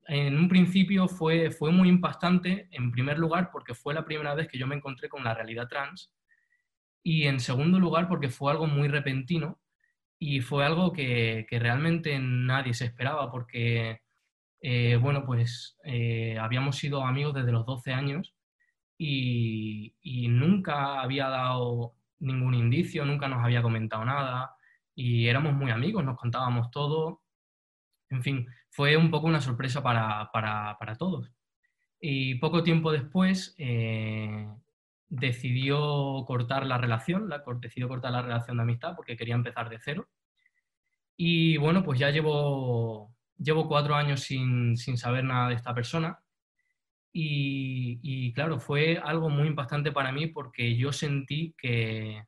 en 0.06 0.36
un 0.36 0.48
principio 0.48 1.08
fue, 1.08 1.50
fue 1.50 1.70
muy 1.70 1.88
impactante, 1.88 2.68
en 2.70 2.90
primer 2.90 3.18
lugar, 3.18 3.50
porque 3.52 3.74
fue 3.74 3.94
la 3.94 4.04
primera 4.04 4.34
vez 4.34 4.48
que 4.48 4.58
yo 4.58 4.66
me 4.66 4.74
encontré 4.74 5.08
con 5.08 5.24
la 5.24 5.34
realidad 5.34 5.68
trans, 5.68 6.12
y 7.04 7.24
en 7.26 7.40
segundo 7.40 7.78
lugar, 7.78 8.08
porque 8.08 8.28
fue 8.28 8.52
algo 8.52 8.66
muy 8.66 8.88
repentino 8.88 9.61
y 10.24 10.40
fue 10.40 10.64
algo 10.64 10.92
que, 10.92 11.46
realmente 11.50 12.16
nadie 12.20 12.74
se 12.74 12.84
esperaba, 12.84 13.28
porque, 13.32 14.02
eh, 14.60 14.96
bueno, 14.96 15.24
pues 15.26 15.76
eh, 15.84 16.38
habíamos 16.38 16.76
sido 16.76 17.04
amigos 17.04 17.34
desde 17.34 17.50
los 17.50 17.66
12 17.66 17.92
años 17.92 18.32
y, 18.96 19.96
y, 20.00 20.28
nunca 20.28 21.00
había 21.02 21.28
dado 21.28 21.94
ningún 22.20 22.54
indicio, 22.54 23.04
nunca 23.04 23.26
nos 23.26 23.44
había 23.44 23.62
comentado 23.62 24.04
nada 24.04 24.54
y 24.94 25.26
éramos 25.26 25.54
muy 25.54 25.72
amigos, 25.72 26.04
nos 26.04 26.18
contábamos 26.18 26.70
todo. 26.70 27.22
En 28.10 28.22
fin, 28.22 28.46
fue 28.70 28.96
un 28.96 29.10
poco 29.10 29.26
una 29.26 29.40
sorpresa 29.40 29.82
para, 29.82 30.30
para, 30.32 30.76
para 30.78 30.94
todos. 30.94 31.32
Y 32.00 32.36
poco 32.36 32.62
tiempo 32.62 32.92
después 32.92 33.56
eh, 33.58 34.46
decidió 35.08 36.24
cortar 36.26 36.64
la 36.66 36.78
relación, 36.78 37.28
la, 37.28 37.42
decidió 37.60 37.88
cortar 37.88 38.12
la 38.12 38.22
relación 38.22 38.56
de 38.56 38.62
amistad 38.62 38.94
porque 38.96 39.16
quería 39.16 39.34
empezar 39.34 39.68
de 39.68 39.80
cero. 39.80 40.08
Y 41.16 41.56
bueno, 41.58 41.84
pues 41.84 41.98
ya 41.98 42.10
llevo, 42.10 43.14
llevo 43.38 43.68
cuatro 43.68 43.94
años 43.94 44.20
sin, 44.20 44.76
sin 44.76 44.96
saber 44.96 45.24
nada 45.24 45.48
de 45.48 45.54
esta 45.54 45.74
persona. 45.74 46.18
Y, 47.14 48.32
claro, 48.32 48.58
fue 48.58 48.98
algo 48.98 49.28
muy 49.28 49.46
impactante 49.48 49.92
para 49.92 50.12
mí 50.12 50.28
porque 50.28 50.76
yo 50.76 50.92
sentí 50.92 51.54
que, 51.58 52.24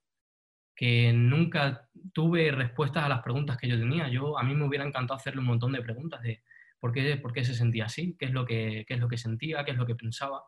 que 0.76 1.12
nunca 1.14 1.88
tuve 2.12 2.52
respuestas 2.52 3.04
a 3.04 3.08
las 3.08 3.22
preguntas 3.22 3.56
que 3.56 3.68
yo 3.68 3.78
tenía. 3.78 4.08
Yo, 4.08 4.38
a 4.38 4.42
mí 4.42 4.54
me 4.54 4.66
hubiera 4.66 4.84
encantado 4.84 5.18
hacerle 5.18 5.40
un 5.40 5.46
montón 5.46 5.72
de 5.72 5.80
preguntas 5.82 6.22
de 6.22 6.42
por 6.78 6.92
qué, 6.92 7.16
por 7.16 7.32
qué 7.32 7.44
se 7.44 7.54
sentía 7.54 7.86
así, 7.86 8.14
qué 8.18 8.26
es, 8.26 8.32
lo 8.32 8.44
que, 8.44 8.84
qué 8.86 8.94
es 8.94 9.00
lo 9.00 9.08
que 9.08 9.16
sentía, 9.16 9.64
qué 9.64 9.70
es 9.70 9.78
lo 9.78 9.86
que 9.86 9.94
pensaba. 9.94 10.42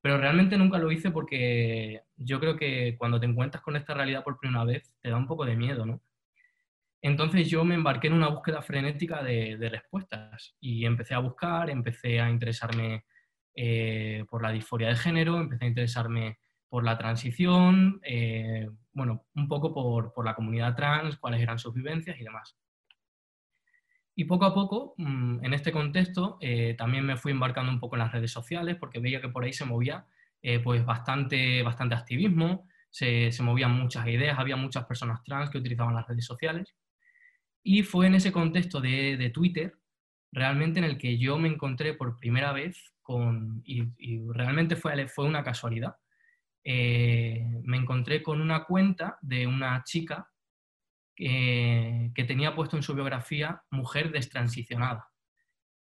Pero 0.00 0.18
realmente 0.18 0.56
nunca 0.56 0.78
lo 0.78 0.90
hice 0.90 1.10
porque 1.10 2.02
yo 2.16 2.40
creo 2.40 2.56
que 2.56 2.96
cuando 2.98 3.20
te 3.20 3.26
encuentras 3.26 3.62
con 3.62 3.76
esta 3.76 3.94
realidad 3.94 4.24
por 4.24 4.38
primera 4.38 4.64
vez 4.64 4.94
te 5.00 5.10
da 5.10 5.16
un 5.16 5.26
poco 5.26 5.44
de 5.44 5.56
miedo, 5.56 5.84
¿no? 5.84 6.00
Entonces 7.04 7.50
yo 7.50 7.66
me 7.66 7.74
embarqué 7.74 8.06
en 8.06 8.14
una 8.14 8.28
búsqueda 8.28 8.62
frenética 8.62 9.22
de, 9.22 9.58
respuestas 9.70 10.56
y 10.58 10.86
empecé 10.86 11.12
a 11.12 11.18
buscar, 11.18 11.68
empecé 11.68 12.18
a 12.18 12.30
interesarme 12.30 13.04
eh, 13.54 14.24
por 14.30 14.42
la 14.42 14.50
disforia 14.50 14.88
de 14.88 14.96
género, 14.96 15.38
empecé 15.38 15.66
a 15.66 15.68
interesarme 15.68 16.38
por 16.66 16.82
la 16.82 16.96
transición, 16.96 18.00
eh, 18.04 18.70
bueno, 18.94 19.26
un 19.34 19.48
poco 19.48 19.74
por, 19.74 20.24
la 20.24 20.34
comunidad 20.34 20.74
trans, 20.74 21.18
cuáles 21.18 21.42
eran 21.42 21.58
sus 21.58 21.74
vivencias 21.74 22.18
y 22.18 22.24
demás. 22.24 22.56
Y 24.14 24.24
poco 24.24 24.46
a 24.46 24.54
poco, 24.54 24.94
mm, 24.96 25.44
en 25.44 25.52
este 25.52 25.72
contexto, 25.72 26.38
eh, 26.40 26.72
también 26.72 27.04
me 27.04 27.18
fui 27.18 27.32
embarcando 27.32 27.70
un 27.70 27.80
poco 27.80 27.96
en 27.96 28.00
las 28.00 28.12
redes 28.12 28.32
sociales 28.32 28.76
porque 28.80 28.98
veía 28.98 29.20
que 29.20 29.28
por 29.28 29.44
ahí 29.44 29.52
se 29.52 29.66
movía 29.66 30.06
pues 30.62 30.84
bastante, 30.84 31.62
bastante 31.62 31.94
activismo, 31.94 32.66
se, 32.90 33.30
movían 33.40 33.72
muchas 33.72 34.06
ideas, 34.06 34.38
había 34.38 34.56
muchas 34.56 34.84
personas 34.84 35.22
trans 35.22 35.50
que 35.50 35.58
utilizaban 35.58 35.94
las 35.94 36.06
redes 36.06 36.24
sociales. 36.26 36.74
Y 37.64 37.82
fue 37.82 38.06
en 38.06 38.14
ese 38.14 38.30
contexto 38.30 38.80
de, 38.80 39.30
Twitter 39.34 39.76
realmente 40.30 40.78
en 40.78 40.84
el 40.84 40.98
que 40.98 41.18
yo 41.18 41.38
me 41.38 41.48
encontré 41.48 41.94
por 41.94 42.18
primera 42.18 42.52
vez 42.52 42.94
con, 43.02 43.62
y, 43.64 43.82
realmente 44.28 44.76
fue, 44.76 45.08
fue 45.08 45.24
una 45.24 45.42
casualidad, 45.42 45.96
eh, 46.62 47.46
me 47.62 47.78
encontré 47.78 48.22
con 48.22 48.40
una 48.40 48.64
cuenta 48.64 49.18
de 49.22 49.46
una 49.46 49.82
chica 49.84 50.30
que, 51.16 52.12
tenía 52.26 52.54
puesto 52.54 52.76
en 52.76 52.82
su 52.82 52.94
biografía 52.94 53.62
mujer 53.70 54.12
destransicionada. 54.12 55.08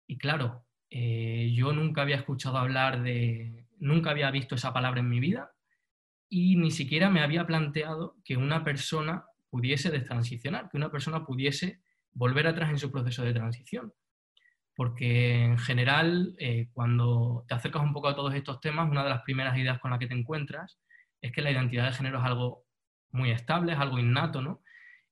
Y 0.07 0.17
claro, 0.17 0.65
eh, 0.91 1.53
yo 1.55 1.73
nunca 1.73 2.03
había 2.03 2.17
escuchado 2.17 2.57
hablar 2.57 3.03
de, 3.03 3.67
nunca 3.79 4.11
había 4.11 4.31
visto 4.31 4.55
esa 4.55 4.73
palabra 4.73 5.01
en 5.01 5.09
mi 5.09 5.21
vida 5.21 5.53
y 6.31 6.57
ni 6.57 6.71
siquiera 6.71 7.11
me 7.11 7.21
había 7.21 7.47
planteado 7.47 8.17
que 8.25 8.37
una 8.37 8.65
persona 8.65 9.27
pudiese 9.51 9.91
destransicionar, 9.91 10.69
que 10.69 10.77
una 10.77 10.91
persona 10.91 11.25
pudiese 11.25 11.81
volver 12.13 12.47
atrás 12.47 12.71
en 12.71 12.79
su 12.79 12.91
proceso 12.91 13.23
de 13.23 13.35
transición 13.35 13.93
porque 14.79 15.43
en 15.43 15.59
general 15.59 16.37
eh, 16.39 16.69
cuando 16.73 17.45
te 17.49 17.55
acercas 17.55 17.83
un 17.83 17.93
poco 17.93 18.07
a 18.07 18.15
todos 18.15 18.33
estos 18.33 18.61
temas, 18.61 18.89
una 18.89 19.03
de 19.03 19.11
las 19.11 19.23
primeras 19.23 19.59
ideas 19.59 19.81
con 19.81 19.91
las 19.91 19.99
que 19.99 20.07
te 20.07 20.15
encuentras 20.15 20.79
es 21.21 21.33
que 21.33 21.43
la 21.43 21.51
identidad 21.51 21.87
de 21.87 21.97
género 21.97 22.21
es 22.21 22.25
algo 22.25 22.65
muy 23.11 23.33
estable, 23.33 23.73
es 23.73 23.79
algo 23.81 23.99
innato, 23.99 24.41
¿no? 24.41 24.63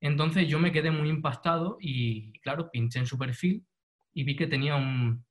Entonces 0.01 0.47
yo 0.47 0.61
me 0.61 0.71
quedé 0.71 0.93
muy 0.93 1.09
impactado 1.09 1.79
y, 1.81 2.33
claro, 2.43 2.71
pinché 2.71 3.01
en 3.01 3.07
su 3.07 3.19
perfil 3.19 3.67
y 4.15 4.23
vi 4.23 4.37
que 4.37 4.47
tenía 4.47 4.77
un, 4.77 5.27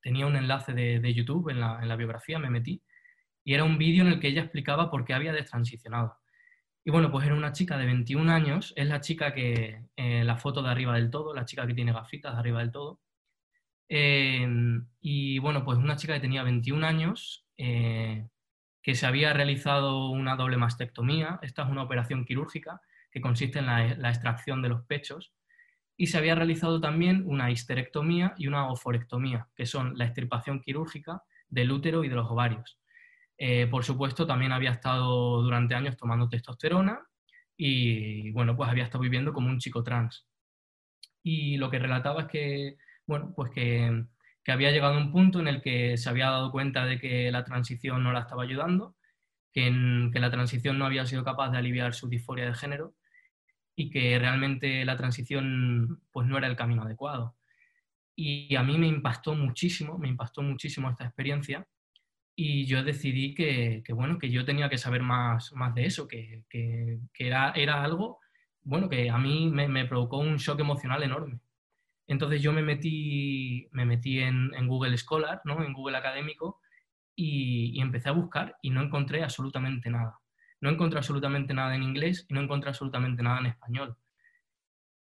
tenía 0.00 0.28
un 0.28 0.36
enlace 0.36 0.72
de, 0.72 1.12
YouTube 1.12 1.50
en 1.50 1.58
la, 1.58 1.96
biografía, 1.96 2.38
me 2.38 2.50
metí, 2.50 2.80
y 3.42 3.54
era 3.54 3.64
un 3.64 3.78
vídeo 3.78 4.02
en 4.02 4.12
el 4.12 4.20
que 4.20 4.28
ella 4.28 4.42
explicaba 4.42 4.92
por 4.92 5.04
qué 5.04 5.12
había 5.12 5.32
destransicionado. 5.32 6.16
Y 6.86 6.90
bueno, 6.90 7.10
pues 7.10 7.26
era 7.26 7.34
una 7.34 7.52
chica 7.52 7.76
de 7.76 7.84
21 7.84 8.32
años, 8.32 8.72
es 8.76 8.86
la 8.86 9.02
chica 9.02 9.34
que, 9.34 9.82
en 9.96 10.26
la 10.26 10.36
foto 10.36 10.62
de 10.62 10.70
arriba 10.70 10.94
del 10.94 11.10
todo, 11.10 11.34
la 11.34 11.44
chica 11.44 11.66
que 11.66 11.74
tiene 11.74 11.92
gafitas 11.92 12.32
de 12.32 12.38
arriba 12.38 12.60
del 12.60 12.72
todo, 12.72 13.00
Em, 13.88 14.86
y 15.00 15.38
bueno, 15.38 15.64
pues 15.64 15.78
una 15.78 15.96
chica 15.96 16.14
que 16.14 16.20
tenía 16.20 16.42
21 16.42 16.84
años, 16.84 17.46
eh, 17.56 18.26
que 18.82 18.94
se 18.94 19.06
había 19.06 19.32
realizado 19.32 20.10
una 20.10 20.36
doble 20.36 20.56
mastectomía. 20.56 21.38
Esta 21.42 21.62
es 21.64 21.70
una 21.70 21.82
operación 21.82 22.24
quirúrgica 22.24 22.80
que 23.10 23.20
consiste 23.20 23.58
en 23.60 23.66
la, 23.66 24.10
extracción 24.10 24.62
de 24.62 24.68
los 24.70 24.82
pechos. 24.84 25.32
Y 25.96 26.08
se 26.08 26.18
había 26.18 26.34
realizado 26.34 26.80
también 26.80 27.24
una 27.26 27.50
histerectomía 27.50 28.34
y 28.36 28.48
una 28.48 28.68
oforectomía, 28.70 29.48
que 29.56 29.66
son 29.66 29.96
la 29.96 30.04
extirpación 30.04 30.60
quirúrgica 30.60 31.22
del 31.48 31.72
útero 31.72 32.04
y 32.04 32.08
de 32.08 32.16
los 32.16 32.30
ovarios. 32.30 32.78
Eh, 33.38 33.66
por 33.66 33.84
supuesto, 33.84 34.26
también 34.26 34.52
había 34.52 34.70
estado 34.70 35.42
durante 35.42 35.74
años 35.74 35.96
tomando 35.96 36.28
testosterona 36.28 37.00
y, 37.56 38.30
bueno, 38.32 38.56
pues 38.56 38.70
había 38.70 38.84
estado 38.84 39.02
viviendo 39.02 39.32
como 39.32 39.48
un 39.48 39.58
chico 39.58 39.82
trans. 39.82 40.26
Y 41.22 41.56
lo 41.56 41.70
que 41.70 41.78
relataba 41.78 42.22
es 42.22 42.28
que 42.28 42.76
bueno, 43.06 43.32
pues 43.34 43.50
que, 43.50 44.04
había 44.48 44.70
llegado 44.70 44.94
a 44.94 44.98
un 44.98 45.12
punto 45.12 45.40
en 45.40 45.48
el 45.48 45.62
que 45.62 45.96
se 45.96 46.08
había 46.08 46.30
dado 46.30 46.52
cuenta 46.52 46.84
de 46.84 47.00
que 47.00 47.30
la 47.32 47.44
transición 47.44 48.02
no 48.02 48.12
la 48.12 48.20
estaba 48.20 48.44
ayudando, 48.44 48.96
que, 49.52 49.70
la 49.70 50.30
transición 50.30 50.78
no 50.78 50.86
había 50.86 51.06
sido 51.06 51.24
capaz 51.24 51.50
de 51.50 51.58
aliviar 51.58 51.94
su 51.94 52.08
disforia 52.08 52.46
de 52.46 52.54
género 52.54 52.94
y 53.76 53.90
que 53.90 54.18
realmente 54.18 54.84
la 54.84 54.96
transición 54.96 56.00
pues 56.12 56.26
no 56.26 56.38
era 56.38 56.48
el 56.48 56.56
camino 56.56 56.82
adecuado. 56.82 57.36
Y 58.16 58.54
a 58.56 58.62
mí 58.62 58.78
me 58.78 58.86
impactó 58.88 59.34
muchísimo, 59.34 59.98
me 59.98 60.08
impactó 60.08 60.42
muchísimo 60.42 60.90
esta 60.90 61.04
experiencia 61.04 61.66
y 62.36 62.66
yo 62.66 62.84
decidí 62.84 63.34
que, 63.34 63.82
bueno, 63.94 64.18
que 64.18 64.30
yo 64.30 64.44
tenía 64.44 64.68
que 64.68 64.78
saber 64.78 65.02
más, 65.02 65.52
más 65.54 65.74
de 65.74 65.86
eso, 65.86 66.06
que, 66.06 66.44
era, 67.18 67.52
era, 67.52 67.82
algo 67.82 68.20
bueno, 68.62 68.88
que 68.88 69.10
a 69.10 69.18
mí 69.18 69.50
me, 69.50 69.68
me 69.68 69.86
provocó 69.86 70.18
un 70.18 70.36
shock 70.36 70.60
emocional 70.60 71.02
enorme. 71.02 71.40
Entonces 72.06 72.42
yo 72.42 72.52
me 72.52 72.62
metí, 72.62 73.68
me 73.72 73.84
metí 73.86 74.20
en, 74.20 74.50
Google 74.66 74.96
Scholar, 74.98 75.40
¿no? 75.44 75.64
en 75.64 75.72
Google 75.72 75.96
Académico, 75.96 76.60
y, 77.16 77.80
empecé 77.80 78.10
a 78.10 78.12
buscar 78.12 78.56
y 78.62 78.70
no 78.70 78.82
encontré 78.82 79.22
absolutamente 79.22 79.90
nada. 79.90 80.20
No 80.60 80.70
encontré 80.70 80.98
absolutamente 80.98 81.54
nada 81.54 81.74
en 81.74 81.82
inglés 81.82 82.26
y 82.28 82.34
no 82.34 82.42
encontré 82.42 82.70
absolutamente 82.70 83.22
nada 83.22 83.40
en 83.40 83.46
español. 83.46 83.96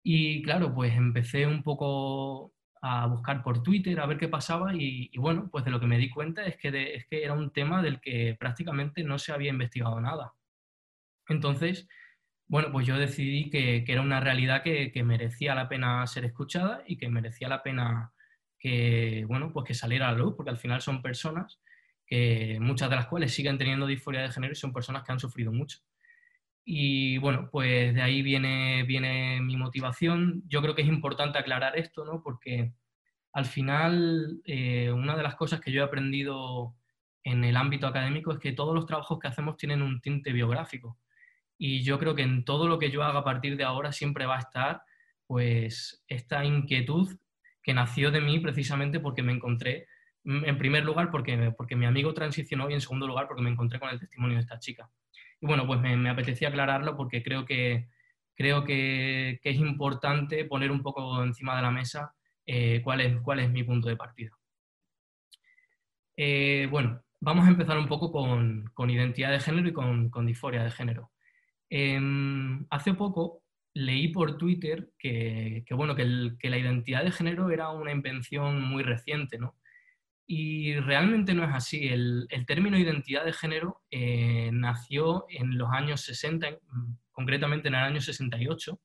Y 0.03 0.41
claro, 0.43 0.73
pues 0.73 0.95
empecé 0.95 1.47
un 1.47 1.63
poco 1.63 2.53
a 2.87 3.07
buscar 3.07 3.41
por 3.41 3.63
Twitter 3.63 3.99
a 3.99 4.05
ver 4.05 4.19
qué 4.19 4.27
pasaba 4.27 4.71
y, 4.75 5.09
bueno, 5.17 5.49
pues 5.51 5.65
de 5.65 5.71
lo 5.71 5.79
que 5.79 5.87
me 5.87 5.97
di 5.97 6.09
cuenta 6.11 6.43
es 6.45 6.55
que, 6.55 6.95
es 6.95 7.07
que 7.07 7.23
era 7.23 7.33
un 7.33 7.51
tema 7.51 7.81
del 7.81 7.99
que 7.99 8.35
prácticamente 8.39 9.03
no 9.03 9.17
se 9.17 9.31
había 9.31 9.49
investigado 9.49 9.99
nada. 9.99 10.33
Entonces, 11.27 11.87
bueno, 12.47 12.71
pues 12.71 12.85
yo 12.85 12.97
decidí 12.99 13.49
que, 13.49 13.83
era 13.87 14.01
una 14.01 14.19
realidad 14.19 14.61
que, 14.61 14.91
merecía 15.03 15.55
la 15.55 15.67
pena 15.67 16.05
ser 16.05 16.25
escuchada 16.25 16.83
y 16.85 16.97
que 16.97 17.09
merecía 17.09 17.49
la 17.49 17.63
pena 17.63 18.13
que, 18.59 19.25
bueno, 19.27 19.51
pues 19.51 19.65
que 19.65 19.73
saliera 19.73 20.09
a 20.09 20.11
la 20.11 20.19
luz, 20.19 20.35
porque 20.37 20.51
al 20.51 20.57
final 20.59 20.81
son 20.81 21.01
personas 21.01 21.59
que 22.05 22.59
muchas 22.61 22.89
de 22.91 22.97
las 22.97 23.07
cuales 23.07 23.33
siguen 23.33 23.57
teniendo 23.57 23.87
disforia 23.87 24.21
de 24.21 24.31
género 24.31 24.53
y 24.53 24.55
son 24.55 24.73
personas 24.73 25.03
que 25.03 25.11
han 25.11 25.19
sufrido 25.19 25.51
mucho. 25.51 25.79
Y 26.65 27.19
bueno, 27.19 27.49
pues 27.51 27.93
de 27.93 28.01
ahí 28.01 28.21
viene, 28.23 28.83
viene 28.83 29.39
mi 29.41 29.55
motivación. 29.57 30.43
Yo 30.47 30.61
creo 30.61 30.75
que 30.75 30.81
es 30.81 30.87
importante 30.87 31.37
aclarar 31.39 31.77
esto, 31.77 32.05
¿no? 32.05 32.21
Porque 32.23 32.73
al 33.33 33.45
final 33.45 34.41
eh, 34.45 34.91
una 34.91 35.15
de 35.15 35.23
las 35.23 35.35
cosas 35.35 35.61
que 35.61 35.71
yo 35.71 35.81
he 35.81 35.85
aprendido 35.85 36.75
en 37.23 37.43
el 37.43 37.57
ámbito 37.57 37.87
académico 37.87 38.31
es 38.31 38.39
que 38.39 38.53
todos 38.53 38.73
los 38.75 38.85
trabajos 38.85 39.19
que 39.19 39.27
hacemos 39.27 39.57
tienen 39.57 39.81
un 39.81 40.01
tinte 40.01 40.31
biográfico 40.33 40.97
y 41.57 41.83
yo 41.83 41.99
creo 41.99 42.15
que 42.15 42.23
en 42.23 42.45
todo 42.45 42.67
lo 42.67 42.79
que 42.79 42.91
yo 42.91 43.03
haga 43.03 43.19
a 43.19 43.23
partir 43.23 43.57
de 43.57 43.63
ahora 43.63 43.91
siempre 43.91 44.25
va 44.25 44.37
a 44.37 44.39
estar 44.39 44.81
pues 45.27 46.03
esta 46.07 46.45
inquietud 46.45 47.17
que 47.63 47.73
nació 47.73 48.11
de 48.11 48.21
mí 48.21 48.39
precisamente 48.39 48.99
porque 48.99 49.23
me 49.23 49.33
encontré 49.33 49.87
En 50.23 50.57
primer 50.57 50.83
lugar, 50.85 51.11
porque, 51.11 51.53
porque 51.57 51.75
mi 51.75 51.85
amigo 51.85 52.13
transicionó 52.13 52.69
y 52.69 52.73
en 52.73 52.81
segundo 52.81 53.05
lugar, 53.07 53.27
porque 53.27 53.43
me 53.43 53.51
encontré 53.51 53.79
con 53.79 53.89
el 53.89 53.99
testimonio 53.99 54.37
de 54.37 54.41
esta 54.41 54.59
chica. 54.59 54.89
Y 55.41 55.47
bueno, 55.47 55.67
pues 55.67 55.79
me, 55.81 56.09
apetecía 56.09 56.49
aclararlo 56.49 56.95
porque 56.97 57.23
creo 57.23 57.45
que, 57.45 57.87
creo 58.35 58.63
que, 58.63 59.39
es 59.43 59.55
importante 59.57 60.45
poner 60.45 60.71
un 60.71 60.81
poco 60.81 61.23
encima 61.23 61.55
de 61.55 61.61
la 61.61 61.71
mesa 61.71 62.13
eh, 62.45 62.81
cuál, 62.83 63.01
es, 63.01 63.21
cuál 63.21 63.39
es 63.39 63.49
mi 63.49 63.63
punto 63.63 63.89
de 63.89 63.97
partida. 63.97 64.31
Eh, 66.17 66.67
bueno, 66.71 67.01
vamos 67.19 67.45
a 67.45 67.49
empezar 67.49 67.77
un 67.77 67.87
poco 67.87 68.11
con, 68.11 68.69
con 68.73 68.89
identidad 68.89 69.31
de 69.31 69.39
género 69.39 69.67
y 69.67 69.73
con, 69.73 70.09
con 70.09 70.25
disforia 70.25 70.63
de 70.63 70.71
género. 70.71 71.11
Em, 71.69 72.65
hace 72.69 72.93
poco 72.93 73.43
leí 73.73 74.07
por 74.07 74.37
Twitter 74.37 74.89
que, 74.97 75.65
bueno, 75.71 75.95
que, 75.95 76.05
la 76.05 76.57
identidad 76.57 77.03
de 77.03 77.11
género 77.11 77.49
era 77.51 77.69
una 77.69 77.91
invención 77.91 78.61
muy 78.61 78.83
reciente, 78.83 79.37
¿no? 79.37 79.55
Y 80.27 80.75
realmente 80.79 81.33
no 81.33 81.43
es 81.43 81.53
así. 81.53 81.87
El, 81.87 82.27
término 82.47 82.77
identidad 82.77 83.25
de 83.25 83.33
género 83.33 83.83
eh, 83.91 84.49
nació 84.51 85.25
en 85.29 85.57
los 85.57 85.69
años 85.71 86.01
60, 86.01 86.57
concretamente 87.11 87.67
en 87.67 87.75
el 87.75 87.81
año 87.83 88.01
68, 88.01 88.79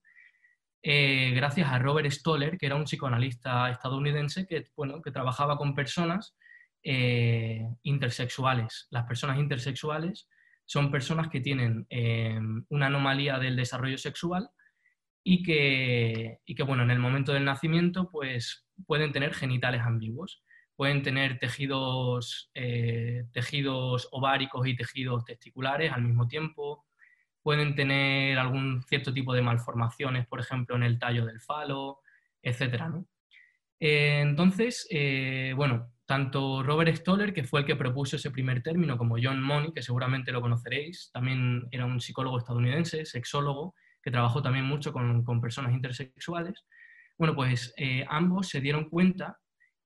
eh, 0.83 1.33
gracias 1.35 1.71
a 1.71 1.79
Robert 1.79 2.11
Stoller, 2.11 2.59
que 2.59 2.67
era 2.67 2.77
un 2.77 2.85
psicoanalista 2.85 3.71
estadounidense 3.71 4.47
que, 4.47 4.65
bueno, 4.77 5.01
que 5.01 5.11
trabajaba 5.11 5.57
con 5.57 5.75
personas 5.75 6.37
eh, 6.83 7.67
intersexuales. 7.83 8.87
Las 8.91 9.07
personas 9.07 9.39
intersexuales 9.39 10.29
son 10.67 10.91
personas 10.91 11.29
que 11.29 11.41
tienen 11.41 11.87
una 12.69 12.87
anomalía 12.87 13.39
del 13.39 13.57
desarrollo 13.57 13.99
sexual 13.99 14.49
y 15.25 15.43
que, 15.43 16.39
y 16.45 16.55
que, 16.55 16.63
bueno, 16.63 16.85
en 16.85 16.91
el 16.91 16.99
momento 16.99 17.33
del 17.33 17.45
nacimiento 17.45 18.09
pues, 18.11 18.67
pueden 18.87 19.11
tener 19.11 19.35
genitales 19.35 19.83
ambiguos, 19.83 20.45
pueden 20.81 21.03
tener 21.03 21.39
tejidos, 21.39 22.51
eh, 22.55 23.27
tejidos 23.35 24.09
ováricos 24.13 24.67
y 24.67 24.75
tejidos 24.75 25.27
testiculares 25.27 25.93
al 25.93 26.01
mismo 26.01 26.27
tiempo, 26.27 26.87
pueden 27.43 27.75
tener 27.75 28.39
algún 28.39 28.83
cierto 28.85 29.13
tipo 29.13 29.35
de 29.35 29.43
malformaciones, 29.43 30.27
por 30.27 30.41
ejemplo, 30.41 30.77
en 30.77 30.85
el 30.85 30.99
tallo 30.99 31.27
del 31.27 31.39
falo, 31.39 32.01
etc. 32.41 32.83
Eh, 33.79 34.21
entonces, 34.23 34.89
eh, 34.91 35.53
bueno, 35.55 35.93
tanto 36.07 36.63
Robert 36.63 36.97
Stoller, 36.97 37.35
que 37.35 37.45
fue 37.45 37.61
el 37.61 37.67
que 37.67 37.77
propuso 37.77 38.17
ese 38.17 38.31
primer 38.31 38.63
término, 38.63 38.97
como 38.97 39.19
John 39.23 39.43
Money, 39.43 39.75
que 39.75 39.83
seguramente 39.83 40.33
lo 40.33 40.41
conoceréis, 40.41 41.11
también 41.13 41.69
era 41.73 41.85
un 41.85 42.01
psicólogo 42.01 42.39
estadounidense, 42.39 43.05
sexólogo, 43.05 43.75
que 44.03 44.11
trabajó 44.11 44.41
también 44.41 44.65
mucho 44.65 44.95
con, 44.95 45.43
personas 45.43 45.75
intersexuales, 45.75 46.65
bueno, 47.19 47.35
pues 47.35 47.75
ambos 48.09 48.49
se 48.49 48.63
dieron 48.63 48.89
cuenta 48.89 49.40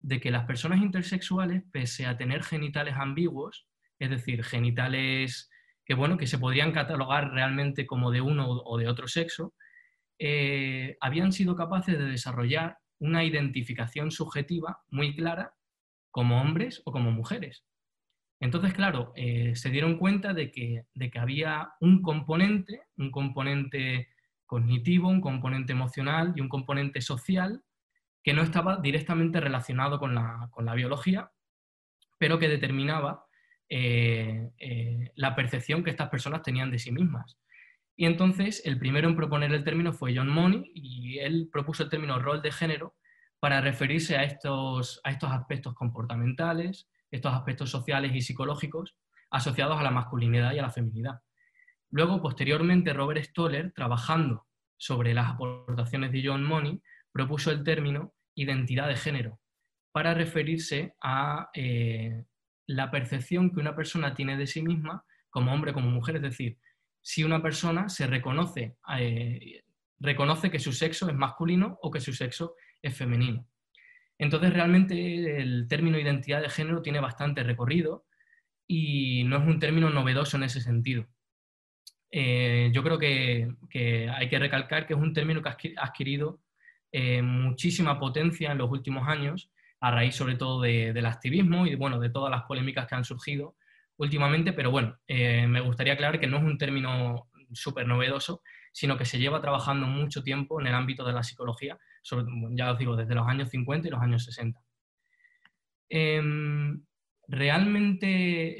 de 0.04 0.20
que 0.20 0.30
las 0.30 0.44
personas 0.44 0.82
intersexuales, 0.82 1.62
pese 1.72 2.04
a 2.04 2.18
tener 2.18 2.42
genitales 2.42 2.94
ambiguos, 2.98 3.66
es 3.98 4.10
decir, 4.10 4.44
genitales 4.44 5.50
que, 5.86 5.94
bueno, 5.94 6.18
que 6.18 6.26
se 6.26 6.38
podrían 6.38 6.72
catalogar 6.72 7.32
realmente 7.32 7.86
como 7.86 8.10
de 8.10 8.20
uno 8.20 8.46
o 8.50 8.76
de 8.76 8.86
otro 8.86 9.08
sexo, 9.08 9.54
eh, 10.18 10.98
habían 11.00 11.32
sido 11.32 11.56
capaces 11.56 11.98
de 11.98 12.04
desarrollar 12.04 12.76
una 12.98 13.24
identificación 13.24 14.10
subjetiva 14.10 14.78
muy 14.90 15.16
clara 15.16 15.54
como 16.10 16.38
hombres 16.38 16.82
o 16.84 16.92
como 16.92 17.10
mujeres. 17.10 17.64
Entonces, 18.40 18.74
claro, 18.74 19.14
eh, 19.16 19.56
se 19.56 19.70
dieron 19.70 19.96
cuenta 19.96 20.34
de 20.34 20.50
que, 20.50 20.82
de 20.92 21.10
que 21.10 21.18
había 21.18 21.70
un 21.80 22.02
componente, 22.02 22.82
un 22.98 23.10
componente 23.10 24.08
cognitivo, 24.44 25.08
un 25.08 25.22
componente 25.22 25.72
emocional 25.72 26.34
y 26.36 26.42
un 26.42 26.50
componente 26.50 27.00
social 27.00 27.62
que 28.24 28.32
no 28.32 28.42
estaba 28.42 28.78
directamente 28.78 29.38
relacionado 29.38 29.98
con 30.00 30.14
la, 30.14 30.48
con 30.50 30.64
la 30.64 30.74
biología, 30.74 31.30
pero 32.18 32.38
que 32.38 32.48
determinaba 32.48 33.26
eh, 33.68 34.50
eh, 34.58 35.12
la 35.14 35.36
percepción 35.36 35.84
que 35.84 35.90
estas 35.90 36.08
personas 36.08 36.42
tenían 36.42 36.70
de 36.70 36.78
sí 36.78 36.90
mismas. 36.90 37.38
Y 37.96 38.06
entonces 38.06 38.62
el 38.64 38.78
primero 38.78 39.08
en 39.08 39.14
proponer 39.14 39.52
el 39.52 39.62
término 39.62 39.92
fue 39.92 40.16
John 40.16 40.30
Money 40.30 40.72
y 40.74 41.18
él 41.18 41.50
propuso 41.52 41.82
el 41.82 41.90
término 41.90 42.18
rol 42.18 42.40
de 42.40 42.50
género 42.50 42.96
para 43.40 43.60
referirse 43.60 44.16
a 44.16 44.24
estos, 44.24 45.02
a 45.04 45.10
estos 45.10 45.30
aspectos 45.30 45.74
comportamentales, 45.74 46.88
estos 47.10 47.34
aspectos 47.34 47.68
sociales 47.68 48.12
y 48.14 48.22
psicológicos 48.22 48.96
asociados 49.30 49.78
a 49.78 49.82
la 49.82 49.90
masculinidad 49.90 50.54
y 50.54 50.58
a 50.58 50.62
la 50.62 50.70
feminidad. 50.70 51.20
Luego, 51.90 52.22
posteriormente, 52.22 52.94
Robert 52.94 53.22
Stoller, 53.22 53.70
trabajando 53.72 54.46
sobre 54.78 55.12
las 55.12 55.30
aportaciones 55.30 56.10
de 56.10 56.22
John 56.24 56.42
Money, 56.42 56.80
propuso 57.12 57.50
el 57.52 57.62
término 57.62 58.13
identidad 58.34 58.88
de 58.88 58.96
género 58.96 59.40
para 59.92 60.14
referirse 60.14 60.94
a 61.02 61.50
eh, 61.54 62.24
la 62.66 62.90
percepción 62.90 63.50
que 63.52 63.60
una 63.60 63.76
persona 63.76 64.14
tiene 64.14 64.36
de 64.36 64.46
sí 64.46 64.62
misma 64.62 65.04
como 65.30 65.52
hombre 65.52 65.72
como 65.72 65.90
mujer, 65.90 66.16
es 66.16 66.22
decir, 66.22 66.58
si 67.00 67.22
una 67.22 67.42
persona 67.42 67.88
se 67.88 68.06
reconoce, 68.06 68.76
eh, 68.98 69.62
reconoce 69.98 70.50
que 70.50 70.58
su 70.58 70.72
sexo 70.72 71.08
es 71.08 71.14
masculino 71.14 71.78
o 71.82 71.90
que 71.90 72.00
su 72.00 72.12
sexo 72.12 72.54
es 72.80 72.96
femenino. 72.96 73.46
Entonces, 74.18 74.52
realmente 74.52 75.40
el 75.40 75.66
término 75.68 75.98
identidad 75.98 76.40
de 76.40 76.48
género 76.48 76.82
tiene 76.82 77.00
bastante 77.00 77.42
recorrido 77.42 78.06
y 78.66 79.24
no 79.24 79.36
es 79.36 79.42
un 79.46 79.58
término 79.58 79.90
novedoso 79.90 80.36
en 80.36 80.44
ese 80.44 80.60
sentido. 80.60 81.06
Eh, 82.10 82.70
yo 82.72 82.82
creo 82.84 82.98
que, 82.98 83.48
hay 84.12 84.28
que 84.28 84.38
recalcar 84.38 84.86
que 84.86 84.94
es 84.94 85.00
un 85.00 85.12
término 85.12 85.42
que 85.42 85.48
ha 85.48 85.84
adquirido 85.84 86.40
eh, 86.96 87.22
muchísima 87.22 87.98
potencia 87.98 88.52
en 88.52 88.58
los 88.58 88.70
últimos 88.70 89.08
años, 89.08 89.50
a 89.80 89.90
raíz 89.90 90.14
sobre 90.14 90.36
todo 90.36 90.62
del 90.62 91.06
activismo 91.06 91.66
y 91.66 91.74
bueno, 91.74 91.98
de 91.98 92.08
todas 92.08 92.30
las 92.30 92.44
polémicas 92.44 92.86
que 92.86 92.94
han 92.94 93.04
surgido 93.04 93.56
últimamente, 93.96 94.52
pero 94.52 94.70
bueno, 94.70 94.96
eh, 95.08 95.44
me 95.48 95.60
gustaría 95.60 95.94
aclarar 95.94 96.20
que 96.20 96.28
no 96.28 96.36
es 96.36 96.44
un 96.44 96.56
término 96.56 97.28
súper 97.52 97.88
novedoso, 97.88 98.42
sino 98.72 98.96
que 98.96 99.06
se 99.06 99.18
lleva 99.18 99.42
trabajando 99.42 99.88
mucho 99.88 100.22
tiempo 100.22 100.60
en 100.60 100.68
el 100.68 100.74
ámbito 100.74 101.04
de 101.04 101.14
la 101.14 101.24
psicología, 101.24 101.76
ya 102.52 102.70
os 102.70 102.78
digo, 102.78 102.94
desde 102.94 103.16
los 103.16 103.26
años 103.26 103.50
50 103.50 103.88
y 103.88 103.90
los 103.90 104.00
años 104.00 104.22
60. 104.22 104.60
Em, 105.88 106.80
realmente, 107.26 108.06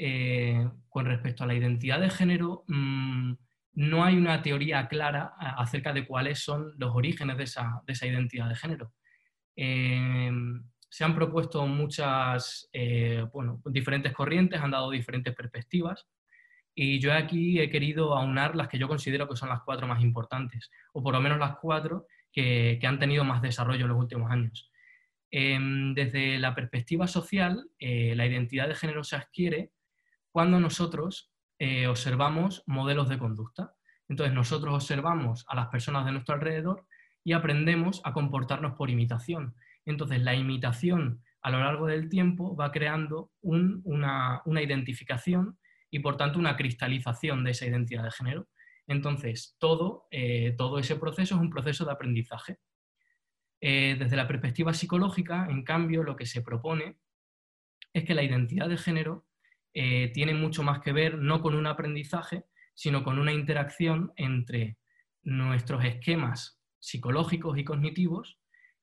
eh, 0.07 0.69
con 0.89 1.05
respecto 1.05 1.45
a 1.45 1.47
la 1.47 1.55
identidad 1.55 2.01
de 2.01 2.09
género, 2.09 2.65
mm, 2.67 3.33
no 3.75 4.03
hay 4.03 4.15
una 4.15 4.41
teoría 4.41 4.87
clara 4.87 5.33
acerca 5.37 5.91
de 5.93 6.07
cuáles 6.07 6.39
son 6.39 6.73
los 6.77 6.95
orígenes 6.95 7.37
de 7.37 7.43
esa, 7.43 7.83
identidad 8.03 8.47
de 8.47 8.55
género. 8.55 8.93
Em, 9.55 10.63
se 10.89 11.03
han 11.03 11.13
propuesto 11.13 11.67
muchas, 11.67 12.69
eh, 12.71 13.25
bueno, 13.33 13.61
diferentes 13.65 14.13
corrientes, 14.13 14.61
han 14.61 14.71
dado 14.71 14.91
diferentes 14.91 15.35
perspectivas. 15.35 16.07
Y 16.73 16.99
yo 16.99 17.13
aquí 17.13 17.59
he 17.59 17.69
querido 17.69 18.15
aunar 18.15 18.55
las 18.55 18.69
que 18.69 18.77
yo 18.77 18.87
considero 18.87 19.27
que 19.27 19.35
son 19.35 19.49
las 19.49 19.61
cuatro 19.63 19.87
más 19.87 20.01
importantes, 20.01 20.71
o 20.93 21.03
por 21.03 21.13
lo 21.13 21.21
menos 21.21 21.37
las 21.39 21.57
cuatro 21.57 22.07
que, 22.31 22.79
han 22.83 22.99
tenido 22.99 23.23
más 23.25 23.41
desarrollo 23.41 23.83
en 23.85 23.89
los 23.89 23.99
últimos 23.99 24.31
años. 24.31 24.71
Em, 25.31 25.93
desde 25.93 26.39
la 26.39 26.55
perspectiva 26.55 27.07
social, 27.07 27.69
eh, 27.79 28.15
la 28.15 28.25
identidad 28.25 28.67
de 28.67 28.75
género 28.75 29.03
se 29.03 29.15
adquiere 29.17 29.71
cuando 30.31 30.59
nosotros 30.59 31.31
eh, 31.59 31.87
observamos 31.87 32.63
modelos 32.65 33.09
de 33.09 33.17
conducta. 33.17 33.75
Entonces 34.07 34.33
nosotros 34.33 34.73
observamos 34.73 35.45
a 35.47 35.55
las 35.55 35.67
personas 35.67 36.05
de 36.05 36.11
nuestro 36.11 36.35
alrededor 36.35 36.85
y 37.23 37.33
aprendemos 37.33 38.01
a 38.03 38.13
comportarnos 38.13 38.73
por 38.73 38.89
imitación. 38.89 39.55
Entonces 39.85 40.21
la 40.21 40.35
imitación 40.35 41.23
a 41.41 41.51
lo 41.51 41.59
largo 41.59 41.87
del 41.87 42.09
tiempo 42.09 42.55
va 42.55 42.71
creando 42.71 43.31
una, 43.41 44.41
identificación 44.45 45.59
y 45.91 45.99
por 45.99 46.17
tanto 46.17 46.39
una 46.39 46.57
cristalización 46.57 47.43
de 47.43 47.51
esa 47.51 47.67
identidad 47.67 48.03
de 48.03 48.11
género. 48.11 48.47
Entonces, 48.87 49.55
todo, 49.59 50.07
eh, 50.11 50.55
todo 50.57 50.79
ese 50.79 50.95
proceso 50.95 51.35
es 51.35 51.41
un 51.41 51.49
proceso 51.49 51.85
de 51.85 51.91
aprendizaje. 51.91 52.57
Eh, 53.61 53.95
desde 53.97 54.15
la 54.15 54.27
perspectiva 54.27 54.73
psicológica, 54.73 55.47
en 55.49 55.63
cambio, 55.63 56.03
lo 56.03 56.15
que 56.15 56.25
se 56.25 56.41
propone 56.41 56.97
es 57.93 58.03
que 58.03 58.15
la 58.15 58.23
identidad 58.23 58.67
de 58.67 58.77
género 58.77 59.24
eh, 59.75 60.09
tiene 60.13 60.33
mucho 60.33 60.63
más 60.63 60.79
que 60.79 60.93
ver 60.93 61.19
no 61.19 61.41
con 61.41 61.53
un 61.53 61.67
aprendizaje, 61.67 62.45
sino 62.73 63.03
con 63.03 63.19
una 63.19 63.33
interacción 63.33 64.11
entre 64.15 64.77
nuestros 65.21 65.85
esquemas 65.85 66.59
psicológicos 66.79 67.57
y 67.57 67.63
cognitivos 67.63 68.39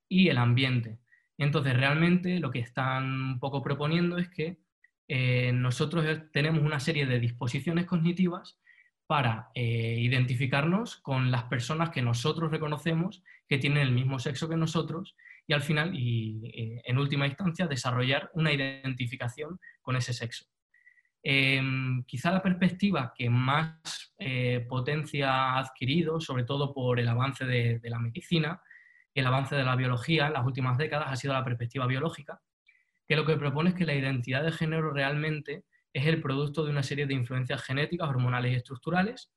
y 0.09 0.29
el 0.29 0.39
ambiente. 0.39 0.99
Entonces, 1.39 1.77
realmente 1.77 2.39
lo 2.39 2.51
que 2.51 2.61
están 2.61 3.05
un 3.05 3.41
poco 3.41 3.63
proponiendo 3.63 4.19
es 4.19 4.29
que 4.29 4.59
eh, 5.09 5.53
nosotros 5.53 6.07
tenemos 6.33 6.63
una 6.63 6.79
serie 6.79 7.07
de 7.07 7.19
disposiciones 7.19 7.87
cognitivas 7.87 8.61
para 9.07 9.51
eh, 9.55 9.97
identificarnos 9.99 10.97
con 10.97 11.31
las 11.31 11.45
personas 11.45 11.91
que 11.91 12.03
nosotros 12.03 12.51
reconocemos 12.51 13.23
que 13.49 13.59
tienen 13.59 13.83
el 13.83 13.93
mismo 13.93 14.19
sexo 14.19 14.49
que 14.49 14.57
nosotros 14.57 15.17
y 15.47 15.53
al 15.53 15.63
final, 15.63 15.95
y 15.95 16.51
eh, 16.55 16.83
en 16.85 16.99
última 16.99 17.27
instancia, 17.27 17.67
desarrollar 17.67 18.31
una 18.35 18.53
identificación 18.53 19.61
con 19.81 19.97
ese 19.97 20.13
sexo. 20.13 20.47
Em, 21.23 22.03
quizá 22.05 22.33
la 22.33 22.43
perspectiva 22.43 23.13
que 23.17 23.31
más 23.31 24.15
potencia 24.69 25.33
ha 25.33 25.59
adquirido, 25.59 26.21
sobre 26.21 26.45
todo 26.45 26.73
por 26.73 27.01
el 27.01 27.09
avance 27.09 27.45
de, 27.45 27.81
la 27.83 27.99
medicina, 27.99 28.63
el 29.15 29.27
avance 29.27 29.57
de 29.57 29.65
la 29.65 29.75
biología 29.75 30.29
en 30.29 30.33
las 30.35 30.47
últimas 30.47 30.79
décadas, 30.79 31.09
ha 31.11 31.17
sido 31.17 31.35
la 31.35 31.45
perspectiva 31.45 31.87
biológica, 31.87 32.41
que 33.07 33.17
lo 33.17 33.27
que 33.27 33.37
propone 33.37 33.71
es 33.71 33.77
que 33.77 33.85
la 33.85 33.95
identidad 33.95 34.45
de 34.45 34.53
género 34.53 34.93
realmente 34.93 35.65
es 35.93 36.07
el 36.07 36.21
producto 36.23 36.65
de 36.65 36.71
una 36.71 36.83
serie 36.83 37.07
de 37.07 37.15
influencias 37.15 37.63
genéticas, 37.63 38.09
hormonales 38.09 38.53
y 38.53 38.57
estructurales. 38.57 39.31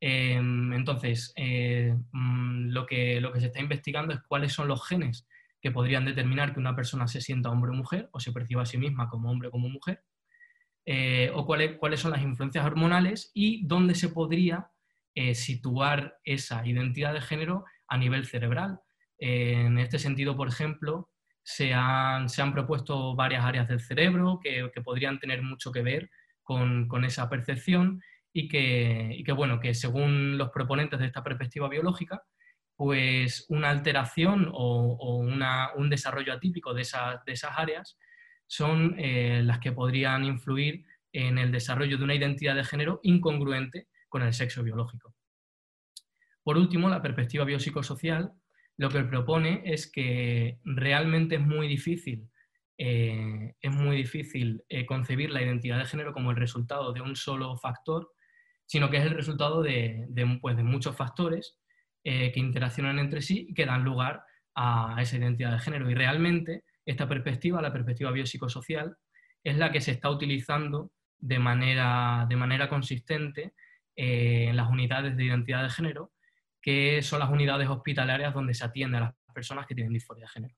Em, 0.00 0.72
entonces, 0.74 1.32
eh, 1.36 1.96
mm, 2.12 2.68
lo, 2.68 2.84
que, 2.84 3.20
lo 3.20 3.32
que 3.32 3.40
se 3.40 3.46
está 3.46 3.60
investigando 3.60 4.12
es 4.12 4.20
cuáles 4.28 4.52
son 4.52 4.68
los 4.68 4.86
genes 4.86 5.26
que 5.60 5.70
podrían 5.70 6.04
determinar 6.04 6.52
que 6.52 6.60
una 6.60 6.76
persona 6.76 7.08
se 7.08 7.20
sienta 7.22 7.50
hombre 7.50 7.70
o 7.70 7.74
mujer 7.74 8.08
o 8.12 8.20
se 8.20 8.32
perciba 8.32 8.62
a 8.62 8.66
sí 8.66 8.76
misma 8.76 9.08
como 9.08 9.30
hombre 9.30 9.48
o 9.48 9.50
como 9.50 9.68
mujer, 9.68 10.02
eh, 10.86 11.30
o 11.34 11.44
cuáles, 11.44 11.76
cuáles 11.76 12.00
son 12.00 12.12
las 12.12 12.22
influencias 12.22 12.64
hormonales 12.64 13.30
y 13.34 13.66
dónde 13.66 13.94
se 13.94 14.08
podría 14.08 14.70
eh, 15.14 15.34
situar 15.34 16.18
esa 16.24 16.66
identidad 16.66 17.12
de 17.12 17.20
género 17.20 17.64
a 17.88 17.98
nivel 17.98 18.26
cerebral. 18.26 18.80
en 19.18 19.78
este 19.78 19.98
sentido, 19.98 20.36
por 20.36 20.48
ejemplo, 20.48 21.10
se 21.42 21.74
han, 21.74 22.28
se 22.28 22.42
han 22.42 22.52
propuesto 22.52 23.14
varias 23.14 23.44
áreas 23.44 23.68
del 23.68 23.80
cerebro 23.80 24.40
que, 24.42 24.70
que 24.74 24.82
podrían 24.82 25.18
tener 25.18 25.42
mucho 25.42 25.72
que 25.72 25.82
ver 25.82 26.10
con, 26.42 26.88
con 26.88 27.04
esa 27.04 27.28
percepción 27.28 28.00
y 28.32 28.48
que, 28.48 29.14
y 29.16 29.24
que, 29.24 29.32
bueno, 29.32 29.60
que 29.60 29.74
según 29.74 30.38
los 30.38 30.50
proponentes 30.50 30.98
de 31.00 31.06
esta 31.06 31.24
perspectiva 31.24 31.68
biológica, 31.68 32.22
pues 32.76 33.46
una 33.48 33.70
alteración 33.70 34.50
o, 34.52 35.24
un 35.76 35.90
desarrollo 35.90 36.34
atípico 36.34 36.74
de, 36.74 36.86
de 37.26 37.32
esas 37.32 37.52
áreas 37.56 37.98
son 38.46 38.94
eh, 38.98 39.42
las 39.44 39.58
que 39.58 39.72
podrían 39.72 40.24
influir 40.24 40.84
en 41.12 41.38
el 41.38 41.50
desarrollo 41.50 41.98
de 41.98 42.04
una 42.04 42.14
identidad 42.14 42.54
de 42.54 42.64
género 42.64 43.00
incongruente 43.02 43.88
con 44.08 44.22
el 44.22 44.32
sexo 44.32 44.62
biológico. 44.62 45.14
Por 46.42 46.56
último, 46.56 46.88
la 46.88 47.02
perspectiva 47.02 47.44
biopsicosocial 47.44 48.32
lo 48.78 48.90
que 48.90 49.02
propone 49.04 49.62
es 49.64 49.90
que 49.90 50.58
realmente 50.64 51.36
es 51.36 51.40
muy 51.40 51.66
difícil, 51.66 52.28
eh, 52.78 53.54
es 53.60 53.72
muy 53.72 53.96
difícil 53.96 54.62
eh, 54.68 54.84
concebir 54.84 55.30
la 55.30 55.42
identidad 55.42 55.78
de 55.78 55.86
género 55.86 56.12
como 56.12 56.30
el 56.30 56.36
resultado 56.36 56.92
de 56.92 57.00
un 57.00 57.16
solo 57.16 57.56
factor, 57.56 58.12
sino 58.66 58.90
que 58.90 58.98
es 58.98 59.04
el 59.04 59.14
resultado 59.14 59.62
de, 59.62 60.06
pues, 60.40 60.56
de 60.56 60.62
muchos 60.62 60.94
factores 60.96 61.58
que 62.04 62.34
interaccionan 62.36 63.00
entre 63.00 63.20
sí 63.20 63.46
y 63.48 63.54
que 63.54 63.66
dan 63.66 63.82
lugar 63.82 64.22
a 64.54 64.96
esa 65.00 65.16
identidad 65.16 65.50
de 65.50 65.58
género. 65.58 65.90
Y 65.90 65.94
realmente 65.94 66.62
esta 66.86 67.08
perspectiva, 67.08 67.60
la 67.60 67.72
perspectiva 67.72 68.10
biopsicosocial, 68.10 68.96
es 69.42 69.56
la 69.58 69.70
que 69.70 69.80
se 69.80 69.92
está 69.92 70.08
utilizando 70.10 70.92
de 71.18 71.38
manera, 71.38 72.26
de 72.28 72.36
manera 72.36 72.68
consistente 72.68 73.54
eh, 73.94 74.46
en 74.48 74.56
las 74.56 74.70
unidades 74.70 75.16
de 75.16 75.24
identidad 75.24 75.62
de 75.62 75.70
género, 75.70 76.12
que 76.62 77.02
son 77.02 77.20
las 77.20 77.30
unidades 77.30 77.68
hospitalarias 77.68 78.32
donde 78.32 78.54
se 78.54 78.64
atiende 78.64 78.98
a 78.98 79.00
las 79.00 79.14
personas 79.34 79.66
que 79.66 79.74
tienen 79.74 79.92
disforia 79.92 80.24
de 80.24 80.28
género. 80.30 80.54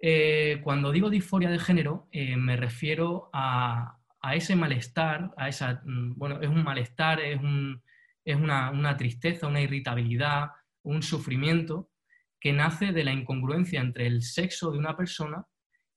Eh, 0.00 0.60
cuando 0.62 0.92
digo 0.92 1.10
disforia 1.10 1.50
de 1.50 1.58
género, 1.58 2.08
me 2.12 2.56
refiero 2.56 3.28
a, 3.32 3.98
a, 4.20 4.34
ese 4.34 4.56
malestar, 4.56 5.32
a 5.36 5.48
esa, 5.48 5.82
mm, 5.84 6.14
bueno, 6.16 6.40
es 6.40 6.48
un 6.48 6.62
malestar, 6.62 7.20
es 7.20 7.40
un, 7.40 7.82
es 8.28 8.36
una, 8.36 8.96
tristeza, 8.96 9.46
una 9.46 9.62
irritabilidad, 9.62 10.50
un 10.82 11.02
sufrimiento 11.02 11.90
que 12.40 12.52
nace 12.52 12.92
de 12.92 13.04
la 13.04 13.12
incongruencia 13.12 13.80
entre 13.80 14.06
el 14.06 14.22
sexo 14.22 14.70
de 14.70 14.78
una 14.78 14.96
persona 14.96 15.44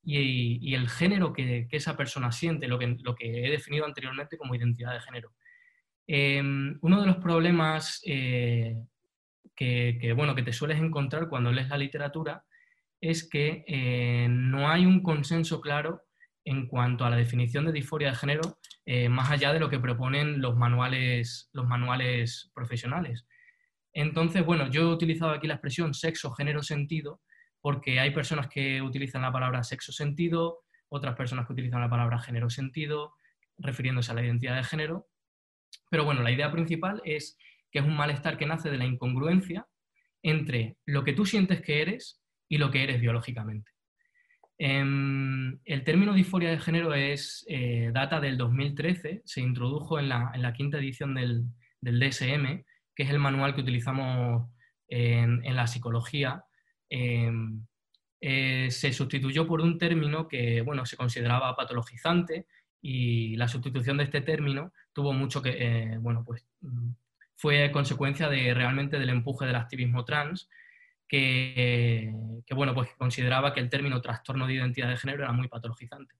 y, 0.04 0.74
el 0.74 0.88
género 0.88 1.32
que, 1.32 1.68
esa 1.70 1.96
persona 1.96 2.32
siente, 2.32 2.66
lo 2.66 2.78
que, 2.78 2.96
he 3.20 3.50
definido 3.50 3.84
anteriormente 3.84 4.36
como 4.36 4.54
identidad 4.54 4.92
de 4.92 5.00
género. 5.00 5.32
Em, 6.06 6.78
uno 6.82 7.00
de 7.00 7.06
los 7.06 7.16
problemas 7.16 8.00
eh, 8.04 8.76
que, 9.54 10.12
bueno, 10.16 10.34
que 10.34 10.42
te 10.42 10.52
sueles 10.52 10.80
encontrar 10.80 11.28
cuando 11.28 11.52
lees 11.52 11.68
la 11.68 11.78
literatura 11.78 12.44
es 13.00 13.28
que 13.28 13.64
eh, 13.66 14.26
no 14.28 14.68
hay 14.68 14.86
un 14.86 15.02
consenso 15.02 15.60
claro 15.60 16.02
en 16.44 16.66
cuanto 16.66 17.04
a 17.04 17.10
la 17.10 17.16
definición 17.16 17.64
de 17.66 17.72
disforia 17.72 18.10
de 18.10 18.16
género, 18.16 18.58
eh, 18.84 19.08
más 19.08 19.30
allá 19.30 19.52
de 19.52 19.60
lo 19.60 19.68
que 19.68 19.78
proponen 19.78 20.40
los 20.40 20.56
manuales, 20.56 21.48
los 21.52 21.66
manuales 21.66 22.50
profesionales. 22.54 23.26
Entonces, 23.92 24.44
bueno, 24.44 24.68
yo 24.70 24.82
he 24.82 24.92
utilizado 24.92 25.32
aquí 25.32 25.46
la 25.46 25.54
expresión 25.54 25.94
sexo, 25.94 26.32
género, 26.32 26.62
sentido, 26.62 27.20
porque 27.60 28.00
hay 28.00 28.10
personas 28.10 28.48
que 28.48 28.82
utilizan 28.82 29.22
la 29.22 29.32
palabra 29.32 29.62
sexo, 29.62 29.92
sentido, 29.92 30.60
otras 30.88 31.14
personas 31.14 31.46
que 31.46 31.52
utilizan 31.52 31.80
la 31.80 31.90
palabra 31.90 32.18
género, 32.18 32.50
sentido, 32.50 33.14
refiriéndose 33.58 34.12
a 34.12 34.14
la 34.14 34.24
identidad 34.24 34.56
de 34.56 34.64
género. 34.64 35.08
Pero 35.90 36.04
bueno, 36.04 36.22
la 36.22 36.30
idea 36.30 36.50
principal 36.50 37.00
es 37.04 37.36
que 37.70 37.78
es 37.78 37.84
un 37.84 37.96
malestar 37.96 38.36
que 38.36 38.46
nace 38.46 38.70
de 38.70 38.78
la 38.78 38.84
incongruencia 38.84 39.66
entre 40.22 40.76
lo 40.86 41.04
que 41.04 41.12
tú 41.12 41.26
sientes 41.26 41.62
que 41.62 41.82
eres 41.82 42.22
y 42.48 42.58
lo 42.58 42.70
que 42.70 42.82
eres 42.82 43.00
biológicamente. 43.00 43.72
Em, 44.58 45.58
el 45.64 45.82
término 45.82 46.12
disforia 46.12 46.50
de 46.50 46.60
género 46.60 46.94
es, 46.94 47.44
eh, 47.48 47.90
data 47.92 48.20
del 48.20 48.36
2013, 48.36 49.22
se 49.24 49.40
introdujo 49.40 49.98
en 49.98 50.08
la, 50.08 50.52
quinta 50.56 50.78
edición 50.78 51.14
del, 51.14 51.46
DSM, 51.80 52.64
que 52.94 53.04
es 53.04 53.10
el 53.10 53.18
manual 53.18 53.54
que 53.54 53.62
utilizamos 53.62 54.48
en, 54.88 55.56
la 55.56 55.66
psicología. 55.66 56.44
Em, 56.88 57.64
eh, 58.20 58.68
se 58.70 58.92
sustituyó 58.92 59.46
por 59.46 59.60
un 59.60 59.78
término 59.78 60.28
que 60.28 60.60
bueno, 60.62 60.86
se 60.86 60.96
consideraba 60.96 61.56
patologizante 61.56 62.46
y 62.80 63.36
la 63.36 63.48
sustitución 63.48 63.96
de 63.96 64.04
este 64.04 64.20
término 64.20 64.72
tuvo 64.92 65.12
mucho 65.12 65.40
que, 65.42 65.56
eh, 65.58 65.98
bueno, 65.98 66.24
pues 66.24 66.44
fue 67.36 67.70
consecuencia 67.72 68.28
de 68.28 68.54
realmente 68.54 68.98
del 68.98 69.08
empuje 69.08 69.46
del 69.46 69.56
activismo 69.56 70.04
trans, 70.04 70.48
que, 71.08 72.10
bueno, 72.54 72.74
pues 72.74 72.88
consideraba 72.96 73.52
que 73.52 73.60
el 73.60 73.68
término 73.68 74.00
trastorno 74.00 74.46
de 74.46 74.54
identidad 74.54 74.88
de 74.88 74.96
género 74.96 75.24
era 75.24 75.32
muy 75.32 75.48
patologizante. 75.48 76.14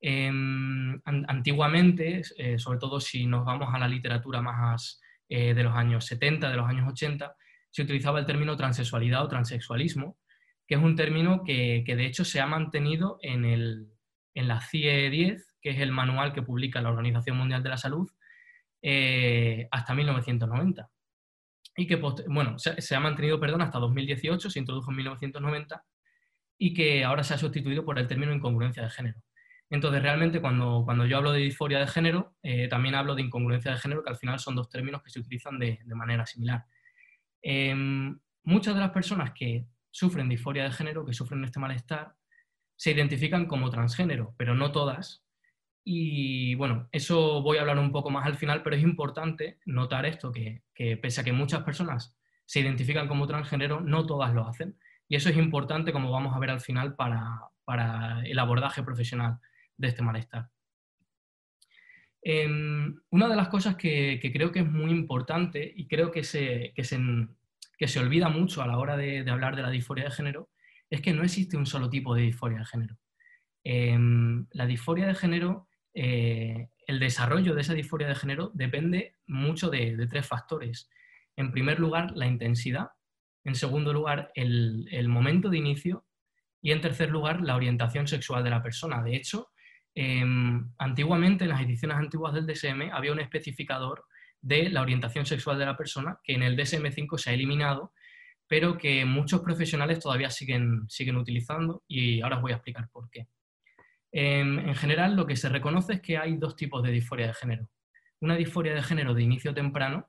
Em, 0.00 1.00
antiguamente, 1.04 2.22
eh, 2.38 2.58
sobre 2.58 2.78
todo 2.78 3.00
si 3.00 3.26
nos 3.26 3.44
vamos 3.44 3.72
a 3.72 3.78
la 3.78 3.86
literatura 3.86 4.40
más 4.42 5.00
eh, 5.30 5.54
de 5.54 5.62
los 5.62 5.74
años 5.74 6.04
70, 6.04 6.50
de 6.50 6.56
los 6.56 6.68
años 6.68 6.86
80, 6.92 7.34
se 7.70 7.82
utilizaba 7.82 8.18
el 8.18 8.26
término 8.26 8.56
transexualidad 8.56 9.24
o 9.24 9.28
transexualismo, 9.28 10.18
que 10.66 10.74
es 10.74 10.82
un 10.82 10.94
término 10.96 11.42
que, 11.42 11.82
de 11.86 12.04
hecho 12.04 12.26
se 12.26 12.40
ha 12.40 12.46
mantenido 12.46 13.18
en, 13.22 13.46
el, 13.46 13.88
en 14.34 14.48
la 14.48 14.60
CIE 14.60 15.08
10, 15.08 15.56
que 15.62 15.70
es 15.70 15.80
el 15.80 15.92
manual 15.92 16.34
que 16.34 16.42
publica 16.42 16.82
la 16.82 16.90
Organización 16.90 17.38
Mundial 17.38 17.62
de 17.62 17.68
la 17.70 17.78
Salud, 17.78 18.10
eh, 18.82 19.66
hasta 19.70 19.94
1990 19.94 20.90
y 21.76 21.86
que 21.86 21.96
bueno, 21.96 22.58
se, 22.58 22.94
ha 22.94 23.00
mantenido 23.00 23.40
perdón, 23.40 23.62
hasta 23.62 23.78
2018, 23.78 24.50
se 24.50 24.58
introdujo 24.58 24.90
en 24.90 24.98
1990 24.98 25.84
y 26.58 26.74
que 26.74 27.04
ahora 27.04 27.24
se 27.24 27.34
ha 27.34 27.38
sustituido 27.38 27.84
por 27.84 27.98
el 27.98 28.06
término 28.06 28.34
incongruencia 28.34 28.82
de 28.82 28.90
género. 28.90 29.22
Entonces, 29.70 30.02
realmente 30.02 30.40
cuando, 30.40 30.82
cuando 30.84 31.06
yo 31.06 31.16
hablo 31.16 31.32
de 31.32 31.40
disforia 31.40 31.78
de 31.78 31.86
género, 31.86 32.34
eh, 32.42 32.68
también 32.68 32.96
hablo 32.96 33.14
de 33.14 33.22
incongruencia 33.22 33.70
de 33.70 33.78
género, 33.78 34.02
que 34.02 34.10
al 34.10 34.16
final 34.16 34.38
son 34.40 34.56
dos 34.56 34.68
términos 34.68 35.02
que 35.02 35.10
se 35.10 35.20
utilizan 35.20 35.58
de, 35.58 35.78
manera 35.86 36.26
similar. 36.26 36.66
Em, 37.40 38.18
muchas 38.42 38.74
de 38.74 38.80
las 38.80 38.90
personas 38.90 39.32
que 39.32 39.66
sufren 39.90 40.28
disforia 40.28 40.64
de 40.64 40.72
género, 40.72 41.06
que 41.06 41.14
sufren 41.14 41.44
este 41.44 41.60
malestar, 41.60 42.14
se 42.76 42.90
identifican 42.90 43.46
como 43.46 43.70
transgénero, 43.70 44.34
pero 44.36 44.54
no 44.54 44.72
todas, 44.72 45.24
y 45.84 46.54
bueno, 46.56 46.88
eso 46.92 47.42
voy 47.42 47.58
a 47.58 47.62
hablar 47.62 47.78
un 47.78 47.92
poco 47.92 48.10
más 48.10 48.26
al 48.26 48.36
final, 48.36 48.62
pero 48.62 48.76
es 48.76 48.82
importante 48.82 49.58
notar 49.64 50.06
esto, 50.06 50.30
que, 50.32 50.62
pese 50.74 51.20
a 51.20 51.24
que 51.24 51.32
muchas 51.32 51.62
personas 51.62 52.16
se 52.44 52.60
identifican 52.60 53.08
como 53.08 53.26
transgénero, 53.26 53.80
no 53.80 54.06
todas 54.06 54.34
lo 54.34 54.46
hacen. 54.46 54.78
Y 55.08 55.16
eso 55.16 55.28
es 55.30 55.36
importante, 55.36 55.92
como 55.92 56.10
vamos 56.10 56.36
a 56.36 56.38
ver 56.38 56.50
al 56.50 56.60
final, 56.60 56.94
para, 56.94 57.50
el 58.24 58.38
abordaje 58.38 58.82
profesional 58.82 59.38
de 59.80 59.88
este 59.88 60.02
malestar. 60.02 60.48
Em, 62.22 62.94
una 63.10 63.28
de 63.28 63.36
las 63.36 63.48
cosas 63.48 63.76
que, 63.76 64.20
creo 64.32 64.52
que 64.52 64.60
es 64.60 64.70
muy 64.70 64.90
importante 64.90 65.72
y 65.74 65.88
creo 65.88 66.10
que 66.10 66.22
se, 66.22 66.72
que 66.74 66.84
se, 66.84 67.98
olvida 67.98 68.28
mucho 68.28 68.62
a 68.62 68.66
la 68.66 68.78
hora 68.78 68.96
de, 68.96 69.28
hablar 69.30 69.56
de 69.56 69.62
la 69.62 69.70
disforia 69.70 70.04
de 70.04 70.10
género 70.10 70.50
es 70.90 71.00
que 71.00 71.14
no 71.14 71.22
existe 71.22 71.56
un 71.56 71.66
solo 71.66 71.88
tipo 71.88 72.14
de 72.14 72.22
disforia 72.22 72.58
de 72.58 72.66
género. 72.66 72.98
Em, 73.64 74.46
la 74.52 74.66
disforia 74.66 75.06
de 75.06 75.14
género 75.14 75.68
eh, 75.94 76.68
el 76.86 76.98
desarrollo 76.98 77.54
de 77.54 77.60
esa 77.60 77.74
disforia 77.74 78.08
de 78.08 78.14
género 78.14 78.50
depende 78.54 79.16
mucho 79.26 79.70
de, 79.70 80.06
tres 80.08 80.26
factores. 80.26 80.90
En 81.36 81.52
primer 81.52 81.78
lugar, 81.78 82.12
la 82.16 82.26
intensidad. 82.26 82.88
En 83.44 83.54
segundo 83.54 83.92
lugar, 83.92 84.32
el, 84.34 85.08
momento 85.08 85.48
de 85.48 85.58
inicio. 85.58 86.04
Y 86.60 86.72
en 86.72 86.80
tercer 86.80 87.10
lugar, 87.10 87.40
la 87.40 87.56
orientación 87.56 88.06
sexual 88.06 88.44
de 88.44 88.50
la 88.50 88.62
persona. 88.62 89.02
De 89.02 89.14
hecho, 89.14 89.50
em, 89.94 90.70
antiguamente, 90.78 91.44
en 91.44 91.50
las 91.50 91.62
ediciones 91.62 91.96
antiguas 91.96 92.34
del 92.34 92.46
DSM, 92.46 92.90
había 92.92 93.12
un 93.12 93.20
especificador 93.20 94.04
de 94.40 94.70
la 94.70 94.82
orientación 94.82 95.26
sexual 95.26 95.58
de 95.58 95.66
la 95.66 95.76
persona, 95.76 96.18
que 96.22 96.34
en 96.34 96.42
el 96.42 96.56
DSM5 96.56 97.18
se 97.18 97.30
ha 97.30 97.34
eliminado, 97.34 97.92
pero 98.46 98.76
que 98.76 99.04
muchos 99.04 99.42
profesionales 99.42 100.00
todavía 100.00 100.30
siguen, 100.30 100.88
siguen 100.88 101.16
utilizando 101.16 101.84
y 101.86 102.20
ahora 102.20 102.36
os 102.36 102.42
voy 102.42 102.52
a 102.52 102.56
explicar 102.56 102.88
por 102.90 103.08
qué. 103.10 103.28
Em, 104.12 104.58
en 104.58 104.74
general, 104.74 105.14
lo 105.14 105.26
que 105.26 105.36
se 105.36 105.48
reconoce 105.48 105.94
es 105.94 106.00
que 106.00 106.18
hay 106.18 106.36
dos 106.36 106.56
tipos 106.56 106.82
de 106.82 106.90
disforia 106.90 107.28
de 107.28 107.34
género. 107.34 107.68
Una 108.20 108.34
disforia 108.34 108.74
de 108.74 108.82
género 108.82 109.14
de 109.14 109.22
inicio 109.22 109.54
temprano, 109.54 110.08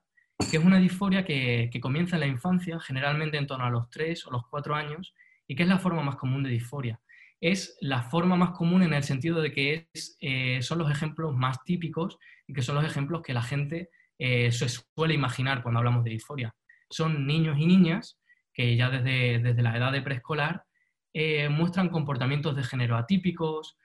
que 0.49 0.57
es 0.57 0.63
una 0.63 0.79
disforia 0.79 1.23
que, 1.23 1.69
comienza 1.81 2.15
en 2.15 2.21
la 2.21 2.27
infancia, 2.27 2.79
generalmente 2.79 3.37
en 3.37 3.47
torno 3.47 3.65
a 3.65 3.69
los 3.69 3.89
3 3.89 4.25
o 4.25 4.31
los 4.31 4.47
4 4.47 4.75
años, 4.75 5.13
y 5.47 5.55
que 5.55 5.63
es 5.63 5.69
la 5.69 5.77
forma 5.77 6.01
más 6.01 6.15
común 6.15 6.43
de 6.43 6.49
disforia. 6.49 6.99
Es 7.41 7.75
la 7.81 8.03
forma 8.03 8.35
más 8.35 8.51
común 8.51 8.83
en 8.83 8.93
el 8.93 9.03
sentido 9.03 9.41
de 9.41 9.51
que 9.51 9.89
eh, 10.19 10.61
son 10.61 10.77
los 10.77 10.91
ejemplos 10.91 11.35
más 11.35 11.63
típicos 11.63 12.19
y 12.47 12.53
que 12.53 12.61
son 12.61 12.75
los 12.75 12.85
ejemplos 12.85 13.23
que 13.23 13.33
la 13.33 13.41
gente 13.41 13.89
eh, 14.19 14.51
se 14.51 14.69
suele 14.69 15.15
imaginar 15.15 15.63
cuando 15.63 15.79
hablamos 15.79 16.03
de 16.03 16.11
disforia. 16.11 16.53
Son 16.87 17.25
niños 17.25 17.57
y 17.57 17.65
niñas 17.65 18.19
que 18.53 18.75
ya 18.75 18.91
desde, 18.91 19.39
desde 19.39 19.61
la 19.63 19.75
edad 19.75 19.91
de 19.91 20.03
preescolar 20.03 20.65
eh, 21.13 21.49
muestran 21.49 21.89
comportamientos 21.89 22.55
de 22.55 22.63
género 22.63 22.95
atípicos, 22.95 23.77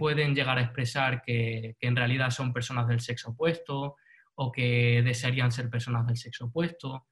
pueden 0.00 0.34
llegar 0.34 0.58
a 0.58 0.62
expresar 0.62 1.22
que, 1.22 1.76
que, 1.78 1.86
en 1.86 1.94
realidad 1.94 2.30
son 2.30 2.52
personas 2.52 2.88
del 2.88 2.98
sexo 2.98 3.30
opuesto 3.30 3.94
o 4.34 4.50
que 4.50 5.02
desearían 5.04 5.52
ser 5.52 5.70
personas 5.70 6.04
del 6.04 6.16
sexo 6.16 6.46
opuesto, 6.46 7.06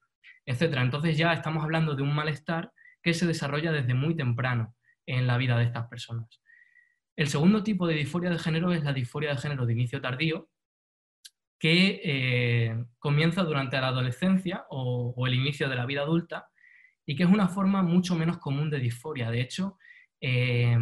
etc. 0.44 0.78
Entonces 0.78 1.16
ya 1.16 1.32
estamos 1.32 1.62
hablando 1.62 1.94
de 1.94 2.02
un 2.02 2.12
malestar 2.12 2.72
que 3.02 3.14
se 3.14 3.24
desarrolla 3.24 3.70
desde 3.70 3.94
muy 3.94 4.16
temprano 4.16 4.74
en 5.16 5.26
la 5.26 5.36
vida 5.36 5.58
de 5.58 5.64
estas 5.64 5.86
personas. 5.88 6.40
El 7.16 7.28
segundo 7.28 7.62
tipo 7.62 7.86
de 7.86 7.94
disforia 7.94 8.30
de 8.30 8.38
género 8.38 8.72
es 8.72 8.82
la 8.82 8.92
disforia 8.92 9.30
de 9.30 9.38
género 9.38 9.66
de 9.66 9.72
inicio 9.72 10.00
tardío, 10.00 10.48
que 11.58 12.00
eh, 12.02 12.84
comienza 12.98 13.42
durante 13.42 13.78
la 13.78 13.88
adolescencia 13.88 14.64
o, 14.70 15.26
el 15.26 15.34
inicio 15.34 15.68
de 15.68 15.76
la 15.76 15.84
vida 15.84 16.00
adulta 16.00 16.48
y 17.04 17.16
que 17.16 17.24
es 17.24 17.28
una 17.28 17.48
forma 17.48 17.82
mucho 17.82 18.14
menos 18.14 18.38
común 18.38 18.70
de 18.70 18.78
disforia. 18.78 19.30
De 19.30 19.42
hecho, 19.42 19.76
eh, 20.22 20.78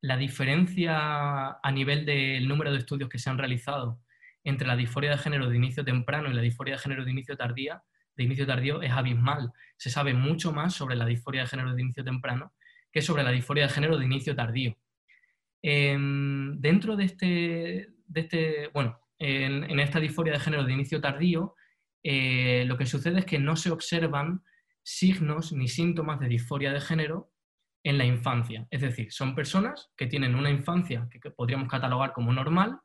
la 0.00 0.16
diferencia 0.16 1.58
a 1.62 1.70
nivel 1.70 2.06
del 2.06 2.48
número 2.48 2.72
de 2.72 2.78
estudios 2.78 3.10
que 3.10 3.18
se 3.18 3.28
han 3.28 3.36
realizado 3.36 4.00
entre 4.44 4.66
la 4.66 4.76
disforia 4.76 5.10
de 5.10 5.18
género 5.18 5.50
de 5.50 5.56
inicio 5.56 5.84
temprano 5.84 6.30
y 6.30 6.34
la 6.34 6.42
disforia 6.42 6.74
de 6.74 6.80
género 6.80 7.04
de 7.04 7.10
inicio, 7.10 7.36
tardía, 7.36 7.82
de 8.16 8.24
inicio 8.24 8.46
tardío 8.46 8.80
es 8.80 8.92
abismal. 8.92 9.52
Se 9.76 9.90
sabe 9.90 10.14
mucho 10.14 10.52
más 10.52 10.74
sobre 10.74 10.96
la 10.96 11.04
disforia 11.04 11.42
de 11.42 11.48
género 11.48 11.74
de 11.74 11.82
inicio 11.82 12.04
temprano 12.04 12.52
que 12.94 13.00
es 13.00 13.06
sobre 13.06 13.24
la 13.24 13.32
disforia 13.32 13.64
de 13.64 13.70
género 13.70 13.98
de 13.98 14.04
inicio 14.04 14.36
tardío. 14.36 14.78
Em, 15.60 16.60
dentro 16.60 16.94
de 16.94 17.04
este, 17.04 17.88
este 18.14 18.68
bueno, 18.72 19.00
en, 19.18 19.80
esta 19.80 19.98
disforia 19.98 20.34
de 20.34 20.38
género 20.38 20.62
de 20.62 20.72
inicio 20.72 21.00
tardío, 21.00 21.56
eh, 22.04 22.64
lo 22.68 22.78
que 22.78 22.86
sucede 22.86 23.18
es 23.18 23.24
que 23.24 23.40
no 23.40 23.56
se 23.56 23.72
observan 23.72 24.44
signos 24.84 25.52
ni 25.52 25.66
síntomas 25.66 26.20
de 26.20 26.28
disforia 26.28 26.72
de 26.72 26.80
género 26.80 27.32
en 27.82 27.98
la 27.98 28.04
infancia. 28.04 28.68
Es 28.70 28.82
decir, 28.82 29.10
son 29.10 29.34
personas 29.34 29.90
que 29.96 30.06
tienen 30.06 30.36
una 30.36 30.50
infancia 30.50 31.08
que, 31.10 31.32
podríamos 31.32 31.68
catalogar 31.68 32.12
como 32.12 32.32
normal 32.32 32.78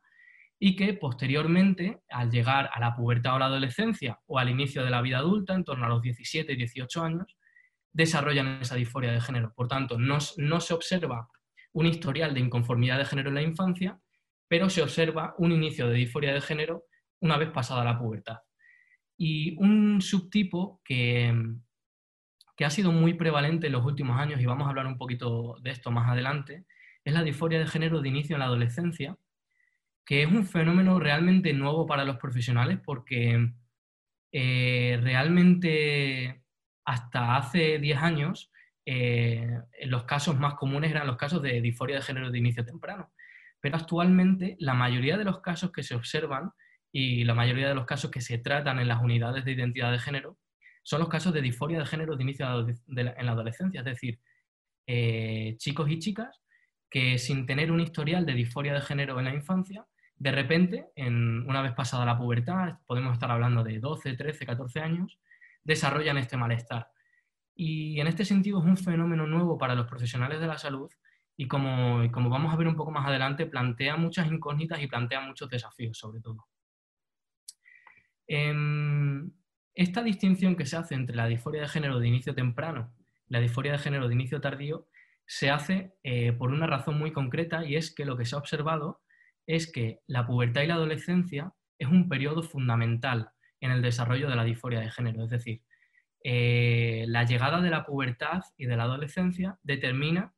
y 0.58 0.76
que 0.76 0.96
posteriormente, 0.96 2.02
al 2.10 2.32
llegar 2.32 2.72
a 2.74 2.80
la 2.80 2.96
pubertad 2.96 3.36
o 3.36 3.40
la 3.40 3.46
adolescencia 3.46 4.20
o 4.26 4.40
al 4.40 4.50
inicio 4.50 4.84
de 4.84 4.90
la 4.90 5.04
vida 5.04 5.20
adulta, 5.20 5.54
en 5.54 5.64
torno 5.64 5.86
a 5.86 5.90
los 5.90 6.02
17 6.02 6.52
y 6.52 6.56
18 6.56 7.04
años, 7.04 7.38
desarrollan 7.94 8.62
esa 8.62 8.76
disforia 8.76 9.12
de 9.12 9.22
género. 9.22 9.54
Por 9.54 9.68
tanto, 9.68 9.98
no, 9.98 10.20
se 10.20 10.74
observa 10.74 11.28
un 11.74 11.86
historial 11.86 12.34
de 12.34 12.40
inconformidad 12.40 12.98
de 12.98 13.06
género 13.06 13.30
en 13.30 13.36
la 13.36 13.42
infancia, 13.42 14.00
pero 14.48 14.70
se 14.70 14.82
observa 14.82 15.36
un 15.38 15.52
inicio 15.52 15.88
de 15.88 15.96
disforia 15.96 16.34
de 16.34 16.42
género 16.42 16.86
una 17.22 17.38
vez 17.38 17.50
pasada 17.52 17.84
la 17.84 17.98
pubertad. 17.98 18.38
Y 19.18 19.56
un 19.58 20.02
subtipo 20.02 20.82
que, 20.84 21.34
que 22.56 22.66
ha 22.66 22.70
sido 22.70 22.92
muy 22.92 23.14
prevalente 23.14 23.68
en 23.68 23.74
los 23.74 23.86
últimos 23.86 24.20
años, 24.20 24.42
y 24.42 24.46
vamos 24.46 24.66
a 24.66 24.70
hablar 24.70 24.88
un 24.88 24.98
poquito 24.98 25.58
de 25.62 25.72
esto 25.72 25.92
más 25.92 26.10
adelante, 26.10 26.66
es 27.04 27.14
la 27.14 27.24
disforia 27.24 27.60
de 27.60 27.68
género 27.68 28.02
de 28.02 28.10
inicio 28.10 28.36
en 28.36 28.40
la 28.40 28.46
adolescencia, 28.46 29.18
que 30.06 30.24
es 30.24 30.32
un 30.32 30.46
fenómeno 30.46 31.00
realmente 31.00 31.54
nuevo 31.54 31.86
para 31.86 32.04
los 32.04 32.18
profesionales 32.18 32.80
porque 32.84 33.54
eh, 34.32 35.00
realmente 35.02 36.44
hasta 36.90 37.36
hace 37.36 37.78
10 37.78 37.98
años, 38.00 38.52
eh, 38.84 39.48
los 39.86 40.06
casos 40.06 40.40
más 40.40 40.56
comunes 40.56 40.90
eran 40.90 41.06
los 41.06 41.18
casos 41.18 41.40
de 41.44 41.62
disforia 41.62 41.98
de 41.98 42.02
género 42.02 42.32
de 42.32 42.40
inicio 42.40 42.66
temprano. 42.66 43.14
Pero 43.62 43.78
actualmente 43.78 44.56
la 44.60 44.74
mayoría 44.74 45.16
de 45.16 45.24
los 45.24 45.40
casos 45.40 45.72
que 45.72 45.84
se 45.84 45.94
observan 45.94 46.50
y 46.92 47.26
la 47.26 47.36
mayoría 47.36 47.68
de 47.68 47.76
los 47.76 47.86
casos 47.86 48.10
que 48.10 48.22
se 48.22 48.40
tratan 48.40 48.80
en 48.80 48.88
las 48.88 49.04
unidades 49.04 49.46
de 49.46 49.52
identidad 49.52 49.92
de 49.92 50.00
género 50.00 50.40
son 50.82 51.02
los 51.02 51.10
casos 51.10 51.32
de 51.32 51.44
disforia 51.44 51.78
de 51.78 51.86
género 51.86 52.16
de 52.16 52.24
inicio 52.24 52.48
en 52.68 53.26
la 53.26 53.32
adolescencia, 53.34 53.82
es 53.82 53.86
decir, 53.86 54.20
eh, 54.88 55.58
chicos 55.60 55.92
y 55.92 56.00
chicas 56.00 56.42
que 56.90 57.20
sin 57.20 57.46
tener 57.46 57.72
un 57.72 57.82
historial 57.82 58.26
de 58.26 58.34
disforia 58.34 58.74
de 58.74 58.82
género 58.82 59.20
en 59.20 59.26
la 59.26 59.36
infancia, 59.36 59.86
de 60.16 60.32
repente, 60.32 60.88
en, 60.96 61.48
una 61.48 61.62
vez 61.62 61.74
pasada 61.74 62.04
la 62.04 62.18
pubertad, 62.18 62.80
podemos 62.88 63.14
estar 63.14 63.30
hablando 63.30 63.64
de 63.64 63.78
12, 63.78 64.16
13, 64.16 64.48
14 64.48 64.80
años, 64.80 65.20
desarrollan 65.70 66.18
este 66.18 66.36
malestar. 66.36 66.92
Y 67.56 68.00
en 68.00 68.08
este 68.08 68.26
sentido 68.26 68.60
es 68.60 68.66
un 68.66 68.76
fenómeno 68.76 69.28
nuevo 69.28 69.58
para 69.58 69.76
los 69.76 69.86
profesionales 69.86 70.40
de 70.40 70.48
la 70.48 70.58
salud 70.58 70.90
y 71.38 71.48
como, 71.48 72.12
como 72.12 72.30
vamos 72.30 72.52
a 72.52 72.58
ver 72.58 72.68
un 72.68 72.76
poco 72.76 72.92
más 72.92 73.06
adelante, 73.08 73.46
plantea 73.46 73.96
muchas 73.96 74.32
incógnitas 74.32 74.82
y 74.82 74.88
plantea 74.88 75.22
muchos 75.22 75.48
desafíos 75.48 75.98
sobre 75.98 76.22
todo. 76.22 76.48
Em, 78.28 79.32
esta 79.76 80.02
distinción 80.02 80.56
que 80.56 80.66
se 80.66 80.76
hace 80.76 80.96
entre 80.96 81.16
la 81.16 81.28
disforia 81.28 81.62
de 81.62 81.68
género 81.68 82.00
de 82.00 82.08
inicio 82.08 82.34
temprano 82.34 82.92
y 83.28 83.34
la 83.34 83.40
disforia 83.40 83.74
de 83.74 83.78
género 83.78 84.08
de 84.08 84.16
inicio 84.16 84.42
tardío 84.42 84.88
se 85.28 85.52
hace 85.52 85.94
eh, 86.04 86.34
por 86.34 86.50
una 86.50 86.66
razón 86.66 86.98
muy 86.98 87.12
concreta 87.12 87.64
y 87.64 87.76
es 87.76 87.94
que 87.94 88.06
lo 88.06 88.18
que 88.18 88.26
se 88.26 88.36
ha 88.36 88.40
observado 88.40 89.02
es 89.46 89.72
que 89.72 90.00
la 90.08 90.26
pubertad 90.26 90.64
y 90.64 90.68
la 90.68 90.74
adolescencia 90.76 91.54
es 91.78 91.88
un 91.88 92.10
periodo 92.10 92.42
fundamental 92.42 93.32
en 93.62 93.72
el 93.72 93.82
desarrollo 93.82 94.30
de 94.30 94.36
la 94.36 94.44
disforia 94.44 94.80
de 94.80 94.92
género. 94.92 95.24
Es 95.24 95.30
decir, 95.30 95.62
eh, 96.24 97.06
la 97.08 97.24
llegada 97.24 97.62
de 97.62 97.70
la 97.70 97.86
pubertad 97.86 98.42
y 98.58 98.66
de 98.66 98.76
la 98.76 98.84
adolescencia 98.84 99.58
determina 99.64 100.34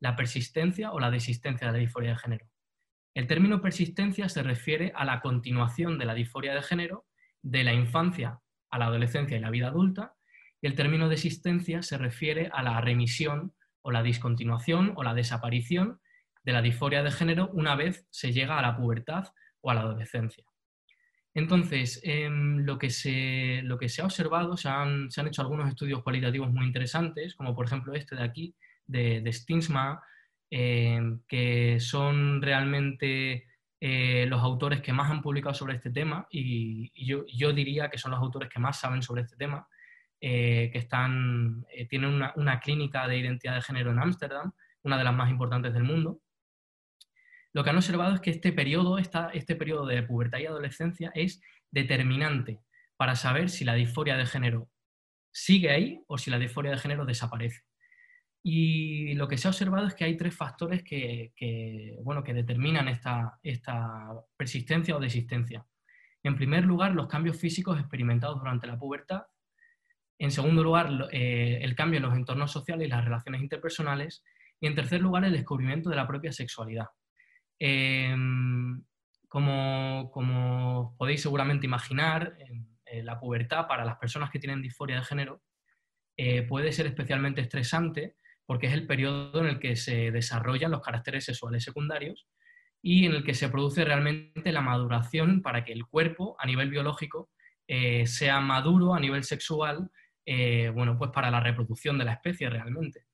la 0.00 0.16
persistencia 0.16 0.92
o 0.92 1.00
la 1.00 1.10
desistencia 1.10 1.66
de 1.66 1.72
la 1.74 1.78
disforia 1.78 2.10
de 2.10 2.16
género. 2.16 2.46
El 3.14 3.26
término 3.26 3.60
persistencia 3.60 4.28
se 4.28 4.42
refiere 4.42 4.92
a 4.94 5.04
la 5.04 5.20
continuación 5.20 5.98
de 5.98 6.04
la 6.04 6.14
disforia 6.14 6.54
de 6.54 6.62
género 6.62 7.06
de 7.42 7.64
la 7.64 7.72
infancia 7.72 8.40
a 8.70 8.78
la 8.78 8.86
adolescencia 8.86 9.36
y 9.36 9.40
la 9.40 9.50
vida 9.50 9.68
adulta, 9.68 10.14
y 10.62 10.66
el 10.66 10.74
término 10.74 11.08
desistencia 11.08 11.82
se 11.82 11.98
refiere 11.98 12.50
a 12.52 12.62
la 12.62 12.80
remisión 12.80 13.54
o 13.82 13.90
la 13.90 14.02
discontinuación 14.02 14.92
o 14.96 15.02
la 15.02 15.14
desaparición 15.14 16.00
de 16.44 16.52
la 16.52 16.62
disforia 16.62 17.02
de 17.02 17.10
género 17.10 17.50
una 17.52 17.74
vez 17.74 18.06
se 18.10 18.32
llega 18.32 18.58
a 18.58 18.62
la 18.62 18.76
pubertad 18.76 19.28
o 19.60 19.70
a 19.70 19.74
la 19.74 19.80
adolescencia. 19.80 20.44
Entonces, 21.34 22.00
em, 22.02 22.58
lo, 22.64 22.78
que 22.78 22.90
se, 22.90 23.62
ha 24.00 24.04
observado, 24.04 24.56
se 24.56 24.68
han, 24.68 25.08
hecho 25.26 25.42
algunos 25.42 25.68
estudios 25.68 26.02
cualitativos 26.02 26.50
muy 26.52 26.66
interesantes, 26.66 27.34
como 27.34 27.54
por 27.54 27.66
ejemplo 27.66 27.94
este 27.94 28.16
de 28.16 28.24
aquí, 28.24 28.54
de, 28.86 29.20
de 29.20 29.32
Stinsma, 29.32 30.02
em, 30.50 31.20
que 31.28 31.78
son 31.78 32.42
realmente 32.42 33.46
eh, 33.80 34.26
los 34.28 34.42
autores 34.42 34.82
que 34.82 34.92
más 34.92 35.10
han 35.10 35.22
publicado 35.22 35.54
sobre 35.54 35.76
este 35.76 35.90
tema 35.90 36.26
y, 36.30 36.92
yo, 37.06 37.52
diría 37.52 37.88
que 37.88 37.98
son 37.98 38.10
los 38.10 38.20
autores 38.20 38.50
que 38.50 38.58
más 38.58 38.78
saben 38.80 39.02
sobre 39.02 39.22
este 39.22 39.36
tema, 39.36 39.66
eh, 40.20 40.70
que 40.72 40.78
están, 40.78 41.64
eh, 41.72 41.86
tienen 41.86 42.10
una, 42.10 42.32
una 42.36 42.60
clínica 42.60 43.08
de 43.08 43.18
identidad 43.18 43.54
de 43.54 43.62
género 43.62 43.90
en 43.92 44.00
Ámsterdam, 44.00 44.52
una 44.82 44.98
de 44.98 45.04
las 45.04 45.14
más 45.14 45.30
importantes 45.30 45.72
del 45.72 45.84
mundo, 45.84 46.20
lo 47.52 47.64
que 47.64 47.70
han 47.70 47.76
observado 47.76 48.14
es 48.14 48.20
que 48.20 48.30
este 48.30 48.52
periodo, 48.52 48.98
este 48.98 49.56
periodo 49.56 49.86
de 49.86 50.02
pubertad 50.02 50.38
y 50.38 50.46
adolescencia 50.46 51.10
es 51.14 51.40
determinante 51.70 52.60
para 52.96 53.16
saber 53.16 53.50
si 53.50 53.64
la 53.64 53.74
disforia 53.74 54.16
de 54.16 54.26
género 54.26 54.68
sigue 55.32 55.70
ahí 55.70 56.02
o 56.06 56.18
si 56.18 56.30
la 56.30 56.38
disforia 56.38 56.72
de 56.72 56.78
género 56.78 57.04
desaparece. 57.04 57.62
Y 58.42 59.14
lo 59.14 59.28
que 59.28 59.36
se 59.36 59.48
ha 59.48 59.50
observado 59.50 59.86
es 59.86 59.94
que 59.94 60.04
hay 60.04 60.16
tres 60.16 60.34
factores 60.34 60.82
que, 60.82 61.32
bueno, 62.02 62.22
que 62.22 62.32
determinan 62.32 62.88
esta, 62.88 63.38
esta 63.42 64.08
persistencia 64.36 64.96
o 64.96 65.00
desistencia. 65.00 65.66
En 66.22 66.36
primer 66.36 66.64
lugar, 66.64 66.92
los 66.92 67.08
cambios 67.08 67.38
físicos 67.38 67.78
experimentados 67.78 68.38
durante 68.38 68.66
la 68.66 68.78
pubertad. 68.78 69.22
En 70.18 70.30
segundo 70.30 70.62
lugar, 70.62 71.08
eh, 71.12 71.58
el 71.62 71.74
cambio 71.74 71.98
en 71.98 72.04
los 72.04 72.14
entornos 72.14 72.50
sociales 72.50 72.86
y 72.86 72.90
las 72.90 73.04
relaciones 73.04 73.42
interpersonales. 73.42 74.22
Y 74.60 74.66
en 74.66 74.74
tercer 74.74 75.00
lugar, 75.00 75.24
el 75.24 75.32
descubrimiento 75.32 75.90
de 75.90 75.96
la 75.96 76.06
propia 76.06 76.32
sexualidad. 76.32 76.86
Em, 77.60 78.82
como, 79.28 80.96
podéis 80.98 81.22
seguramente 81.22 81.66
imaginar, 81.66 82.36
la 83.04 83.20
pubertad 83.20 83.68
para 83.68 83.84
las 83.84 83.98
personas 83.98 84.30
que 84.30 84.40
tienen 84.40 84.62
disforia 84.62 84.96
de 84.96 85.04
género 85.04 85.42
eh, 86.22 86.42
puede 86.42 86.70
ser 86.70 86.86
especialmente 86.86 87.40
estresante 87.40 88.14
porque 88.44 88.66
es 88.66 88.74
el 88.74 88.86
periodo 88.86 89.40
en 89.40 89.46
el 89.46 89.58
que 89.58 89.74
se 89.74 90.10
desarrollan 90.10 90.70
los 90.70 90.82
caracteres 90.82 91.24
sexuales 91.24 91.64
secundarios 91.64 92.28
y 92.82 93.06
en 93.06 93.12
el 93.12 93.24
que 93.24 93.32
se 93.32 93.48
produce 93.48 93.86
realmente 93.86 94.52
la 94.52 94.60
maduración 94.60 95.40
para 95.40 95.64
que 95.64 95.72
el 95.72 95.86
cuerpo 95.86 96.36
a 96.38 96.46
nivel 96.46 96.68
biológico 96.68 97.30
eh, 97.66 98.06
sea 98.06 98.40
maduro 98.40 98.92
a 98.92 99.00
nivel 99.00 99.24
sexual, 99.24 99.90
eh, 100.26 100.70
bueno, 100.74 100.98
pues 100.98 101.10
para 101.10 101.30
la 101.30 101.40
reproducción 101.40 101.96
de 101.96 102.04
la 102.04 102.12
especie 102.12 102.50
realmente. 102.50 103.04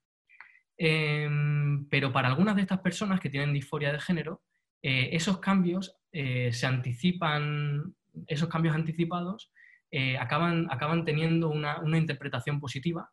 Em, 0.78 1.88
pero 1.88 2.12
para 2.12 2.28
algunas 2.28 2.56
de 2.56 2.62
estas 2.62 2.80
personas 2.80 3.20
que 3.20 3.30
tienen 3.30 3.52
disforia 3.52 3.92
de 3.92 4.00
género, 4.00 4.42
eh, 4.82 5.10
esos 5.12 5.38
cambios 5.38 5.96
eh, 6.12 6.52
se 6.52 6.66
anticipan, 6.66 7.94
esos 8.26 8.48
cambios 8.48 8.74
anticipados 8.74 9.50
eh, 9.90 10.18
acaban, 10.18 10.66
acaban 10.70 11.04
teniendo 11.04 11.48
una, 11.48 11.80
interpretación 11.96 12.60
positiva 12.60 13.08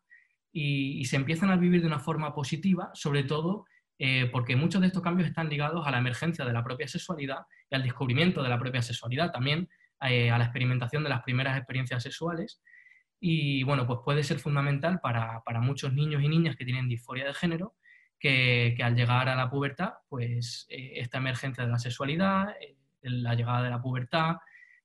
y, 0.52 1.06
se 1.06 1.16
empiezan 1.16 1.52
a 1.52 1.56
vivir 1.56 1.82
de 1.82 1.88
una 1.88 2.00
forma 2.00 2.34
positiva, 2.34 2.90
sobre 2.94 3.24
todo 3.24 3.66
eh, 4.00 4.28
porque 4.32 4.56
muchos 4.56 4.82
de 4.82 4.88
estos 4.88 5.04
cambios 5.04 5.30
están 5.30 5.50
ligados 5.50 5.86
a 5.86 5.92
la 5.92 6.00
emergencia 6.00 6.46
de 6.46 6.54
la 6.54 6.64
propia 6.64 6.88
sexualidad 6.88 7.46
y 7.70 7.76
al 7.76 7.84
descubrimiento 7.84 8.42
de 8.42 8.50
la 8.50 8.60
propia 8.60 8.82
sexualidad, 8.82 9.32
también 9.32 9.70
eh, 10.02 10.32
a 10.32 10.38
la 10.38 10.46
experimentación 10.46 11.04
de 11.04 11.10
las 11.10 11.22
primeras 11.22 11.58
experiencias 11.58 12.02
sexuales. 12.02 12.62
Y 13.26 13.64
bueno, 13.64 13.88
pues 13.88 14.00
puede 14.04 14.24
ser 14.24 14.40
fundamental 14.40 15.00
para, 15.00 15.42
muchos 15.62 15.94
niños 15.94 16.22
y 16.22 16.28
niñas 16.28 16.56
que 16.58 16.66
tienen 16.66 16.90
disforia 16.90 17.26
de 17.26 17.34
género, 17.34 17.76
que, 18.20 18.76
al 18.84 18.96
llegar 18.96 19.30
a 19.30 19.36
la 19.36 19.50
pubertad, 19.50 19.94
pues 20.10 20.66
eh, 20.70 20.94
esta 20.96 21.20
emergencia 21.20 21.64
de 21.64 21.72
la 21.72 21.80
sexualidad, 21.80 22.54
la 23.02 23.36
llegada 23.36 23.64
de 23.64 23.70
la 23.70 23.82
pubertad, 23.82 24.38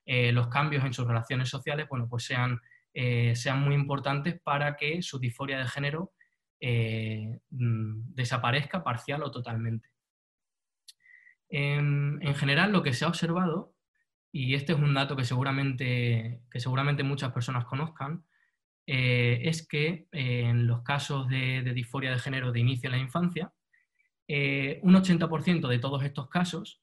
los 0.07 0.49
cambios 0.49 0.85
en 0.85 0.95
sus 0.95 1.07
relaciones 1.07 1.49
sociales, 1.49 1.87
bueno, 1.89 2.09
pues 2.09 2.25
sean, 2.25 2.61
sean 2.95 3.61
muy 3.61 3.75
importantes 3.75 4.41
para 4.41 4.75
que 4.75 5.03
su 5.03 5.19
disforia 5.19 5.59
de 5.59 5.69
género 5.69 6.13
eh, 6.61 7.39
mm, 7.51 8.15
desaparezca 8.15 8.83
parcial 8.83 9.23
o 9.23 9.31
totalmente. 9.31 9.89
En, 11.51 12.21
general, 12.35 12.73
lo 12.73 12.83
que 12.83 12.93
se 12.93 13.05
ha 13.05 13.09
observado, 13.09 13.75
y 14.33 14.55
este 14.55 14.73
es 14.73 14.79
un 14.79 14.93
dato 14.93 15.17
que 15.17 15.25
seguramente, 15.25 16.43
que 16.51 16.61
seguramente 16.61 17.03
muchas 17.03 17.33
personas 17.33 17.65
conozcan, 17.65 18.25
eh, 18.91 19.43
es 19.45 19.69
que 19.69 20.07
eh, 20.13 20.41
en 20.47 20.67
los 20.67 20.83
casos 20.83 21.29
de, 21.29 21.63
disforia 21.75 22.11
de 22.11 22.19
género 22.19 22.53
de 22.53 22.61
inicio 22.61 22.89
en 22.89 22.93
la 22.93 23.03
infancia, 23.03 23.53
un 24.31 24.95
80% 24.95 25.69
de 25.69 25.79
todos 25.79 26.03
estos 26.05 26.29
casos 26.29 26.83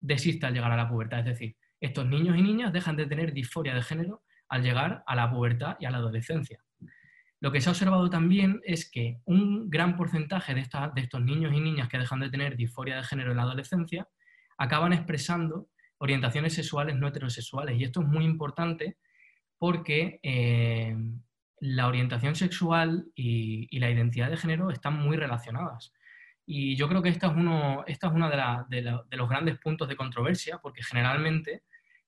desiste 0.00 0.46
al 0.46 0.54
llegar 0.54 0.72
a 0.72 0.76
la 0.76 0.88
pubertad. 0.88 1.20
Es 1.20 1.26
decir, 1.26 1.56
estos 1.80 2.06
niños 2.06 2.36
y 2.36 2.42
niñas 2.42 2.72
dejan 2.72 2.96
de 2.96 3.06
tener 3.06 3.32
disforia 3.32 3.74
de 3.74 3.82
género 3.82 4.22
al 4.48 4.62
llegar 4.62 5.02
a 5.06 5.14
la 5.14 5.30
pubertad 5.30 5.76
y 5.80 5.86
a 5.86 5.90
la 5.90 5.98
adolescencia. 5.98 6.62
Lo 7.40 7.52
que 7.52 7.60
se 7.60 7.68
ha 7.68 7.72
observado 7.72 8.10
también 8.10 8.60
es 8.64 8.90
que 8.90 9.20
un 9.24 9.70
gran 9.70 9.96
porcentaje 9.96 10.54
de, 10.54 10.60
estos 10.60 11.22
niños 11.22 11.54
y 11.54 11.60
niñas 11.60 11.88
que 11.88 11.98
dejan 11.98 12.20
de 12.20 12.30
tener 12.30 12.56
disforia 12.56 12.96
de 12.96 13.04
género 13.04 13.30
en 13.30 13.38
la 13.38 13.44
adolescencia 13.44 14.06
acaban 14.58 14.92
expresando 14.92 15.68
orientaciones 15.98 16.52
sexuales 16.52 16.96
no 16.96 17.08
heterosexuales. 17.08 17.78
Y 17.78 17.84
esto 17.84 18.02
es 18.02 18.06
muy 18.06 18.24
importante 18.24 18.98
porque 19.58 20.20
eh, 20.22 20.96
la 21.60 21.86
orientación 21.86 22.34
sexual 22.34 23.06
y, 23.14 23.78
la 23.78 23.90
identidad 23.90 24.30
de 24.30 24.36
género 24.36 24.70
están 24.70 24.94
muy 24.94 25.16
relacionadas. 25.16 25.92
Y 26.46 26.76
yo 26.76 26.88
creo 26.88 27.02
que 27.02 27.08
esta 27.08 27.28
es 27.28 27.32
uno, 27.34 27.84
uno 28.12 28.30
de, 28.30 29.16
los 29.16 29.28
grandes 29.28 29.58
puntos 29.58 29.88
de 29.88 29.96
controversia, 29.96 30.58
porque 30.58 30.82
generalmente 30.82 31.62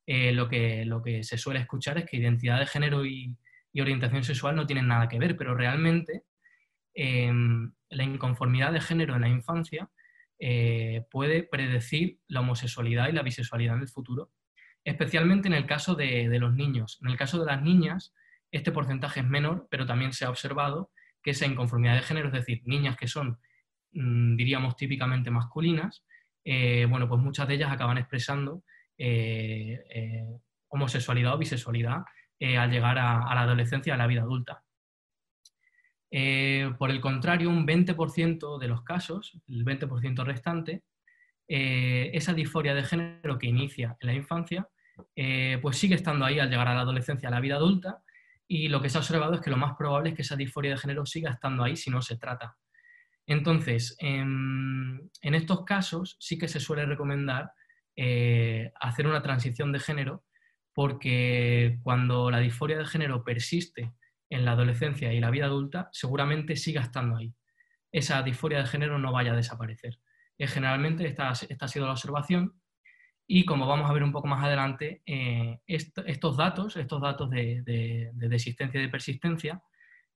eh, 0.07 0.33
lo, 0.33 0.49
que, 0.49 0.85
se 1.23 1.39
suele 1.39 1.61
escuchar 1.61 1.99
es 1.99 2.07
que 2.07 2.19
identidad 2.19 2.59
de 2.59 2.67
género 2.67 3.05
y, 3.05 3.37
orientación 3.81 4.25
sexual 4.25 4.57
no 4.57 4.67
tienen 4.67 4.89
nada 4.89 5.09
que 5.09 5.21
ver, 5.21 5.37
pero 5.37 5.55
realmente 5.55 6.25
em, 6.95 7.73
la 7.91 8.03
inconformidad 8.03 8.73
de 8.73 8.81
género 8.81 9.15
en 9.15 9.21
la 9.21 9.29
infancia 9.29 9.89
eh, 10.41 11.05
puede 11.13 11.45
predecir 11.45 12.19
la 12.27 12.41
homosexualidad 12.41 13.09
y 13.09 13.13
la 13.13 13.23
bisexualidad 13.23 13.77
en 13.77 13.83
el 13.83 13.89
futuro, 13.89 14.33
especialmente 14.89 15.49
en 15.49 15.55
el 15.55 15.67
caso 15.67 15.95
de, 15.95 16.29
los 16.39 16.55
niños. 16.55 16.99
En 17.03 17.11
el 17.11 17.17
caso 17.17 17.39
de 17.41 17.47
las 17.47 17.63
niñas, 17.63 18.15
este 18.51 18.73
porcentaje 18.73 19.21
es 19.21 19.27
menor, 19.27 19.69
pero 19.71 19.87
también 19.87 20.13
se 20.13 20.25
ha 20.25 20.31
observado 20.31 20.91
que 21.23 21.33
esa 21.33 21.47
inconformidad 21.47 21.95
de 21.95 22.03
género, 22.03 22.29
es 22.29 22.35
decir, 22.35 22.63
niñas 22.65 22.97
que 22.97 23.09
son, 23.09 23.39
mm, 23.93 24.37
diríamos, 24.37 24.77
típicamente 24.77 25.31
masculinas, 25.31 26.05
eh, 26.45 26.87
bueno, 26.89 27.09
pues 27.09 27.21
muchas 27.21 27.49
de 27.49 27.55
ellas 27.55 27.73
acaban 27.73 27.99
expresando 27.99 28.63
eh, 28.97 30.25
homosexualidad 30.69 31.35
o 31.35 31.39
bisexualidad 31.39 32.03
eh, 32.41 32.57
al 32.57 32.71
llegar 32.71 32.99
a, 32.99 33.35
la 33.35 33.43
adolescencia, 33.43 33.95
a 33.95 33.97
la 33.97 34.07
vida 34.07 34.23
adulta. 34.23 34.63
Eh, 36.11 36.73
por 36.79 36.91
el 36.91 37.01
contrario, 37.01 37.51
un 37.51 37.67
20% 37.67 38.59
de 38.59 38.69
los 38.69 38.83
casos, 38.83 39.39
el 39.49 39.65
20% 39.65 40.25
restante, 40.25 40.85
eh, 41.49 42.11
esa 42.15 42.35
disforia 42.35 42.75
de 42.75 42.85
género 42.85 43.39
que 43.39 43.49
inicia 43.49 43.97
en 44.01 44.07
la 44.07 44.15
infancia, 44.15 44.69
pues 45.63 45.77
sigue 45.77 45.95
estando 45.95 46.25
ahí 46.25 46.39
al 46.39 46.51
llegar 46.51 46.69
a 46.69 46.75
la 46.75 46.81
adolescencia, 46.81 47.29
a 47.29 47.33
la 47.33 47.41
vida 47.41 47.57
adulta, 47.57 48.03
y 48.47 48.69
lo 48.69 48.81
que 48.81 48.89
se 48.89 48.99
ha 48.99 49.01
observado 49.01 49.35
es 49.35 49.41
que 49.41 49.51
lo 49.51 49.57
más 49.57 49.77
probable 49.77 50.11
es 50.11 50.17
que 50.17 50.23
esa 50.23 50.37
disforia 50.37 50.73
de 50.73 50.79
género 50.79 51.05
siga 51.05 51.31
estando 51.31 51.65
ahí 51.65 51.77
si 51.77 51.91
no 51.91 52.01
se 52.01 52.17
trata. 52.17 52.57
Entonces, 53.27 53.95
en, 53.99 55.11
en 55.21 55.35
estos 55.35 55.65
casos 55.65 56.17
sí 56.19 56.39
que 56.39 56.49
se 56.49 56.61
suele 56.61 56.87
recomendar 56.87 57.53
hacer 58.81 59.07
una 59.07 59.23
transición 59.23 59.73
de 59.73 59.81
género 59.81 60.25
porque 60.73 61.81
cuando 61.83 62.31
la 62.31 62.39
disforia 62.39 62.79
de 62.79 62.87
género 62.87 63.25
persiste 63.25 63.93
en 64.31 64.45
la 64.45 64.53
adolescencia 64.53 65.13
y 65.13 65.19
la 65.19 65.31
vida 65.31 65.47
adulta, 65.47 65.89
seguramente 65.91 66.55
siga 66.55 66.83
estando 66.83 67.17
ahí. 67.17 67.35
Esa 67.91 68.23
disforia 68.23 68.59
de 68.59 68.67
género 68.67 68.99
no 68.99 69.11
vaya 69.11 69.33
a 69.33 69.37
desaparecer. 69.37 69.99
Eh, 70.37 70.47
generalmente 70.47 71.07
esta, 71.07 71.33
esta, 71.33 71.65
ha 71.65 71.69
sido 71.69 71.87
la 71.87 71.93
observación 71.93 72.58
y 73.29 73.45
como 73.45 73.67
vamos 73.67 73.89
a 73.89 73.93
ver 73.93 74.03
un 74.03 74.11
poco 74.11 74.27
más 74.27 74.43
adelante, 74.43 75.03
eh, 75.07 75.61
estos 75.67 76.37
datos, 76.37 76.77
estos 76.77 77.01
datos 77.01 77.31
de, 77.31 77.63
de, 77.63 78.11
de 78.15 78.29
desistencia 78.29 78.81
y 78.81 78.85
de 78.85 78.89
persistencia, 78.89 79.63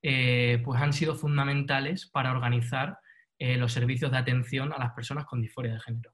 eh, 0.02 0.60
pues 0.64 0.80
han 0.80 0.92
sido 0.92 1.14
fundamentales 1.14 2.06
para 2.06 2.32
organizar 2.32 2.98
los 3.38 3.72
servicios 3.72 4.12
de 4.12 4.18
atención 4.18 4.72
a 4.72 4.78
las 4.78 4.92
personas 4.92 5.26
con 5.26 5.40
disforia 5.40 5.72
de 5.72 5.80
género. 5.80 6.12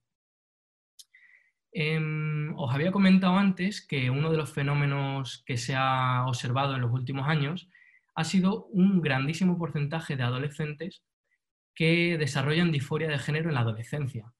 Em, 1.73 2.55
os 2.57 2.75
había 2.75 2.91
comentado 2.91 3.37
antes 3.37 3.87
que 3.87 4.11
uno 4.11 4.31
de 4.31 4.39
los 4.39 4.53
fenómenos 4.53 5.43
que 5.47 5.59
se 5.59 5.75
ha 5.77 6.25
observado 6.27 6.75
en 6.75 6.81
los 6.81 6.91
últimos 6.91 7.29
años 7.29 7.69
ha 8.15 8.25
sido 8.25 8.67
un 8.67 9.01
grandísimo 9.03 9.59
porcentaje 9.59 10.17
de 10.17 10.23
adolescentes 10.23 11.05
que 11.75 12.17
desarrollan 12.19 12.73
disforia 12.73 13.09
de 13.09 13.19
género 13.19 13.51
en 13.51 13.55
la 13.55 13.61
adolescencia. 13.61 14.33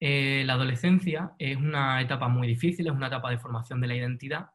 Eh, 0.00 0.42
la 0.46 0.54
adolescencia 0.54 1.32
es 1.38 1.56
una 1.56 2.00
etapa 2.00 2.28
muy 2.28 2.48
difícil, 2.48 2.86
es 2.86 2.92
una 2.92 3.08
etapa 3.08 3.30
de 3.30 3.38
formación 3.38 3.80
de 3.80 3.86
la 3.86 3.96
identidad 3.96 4.50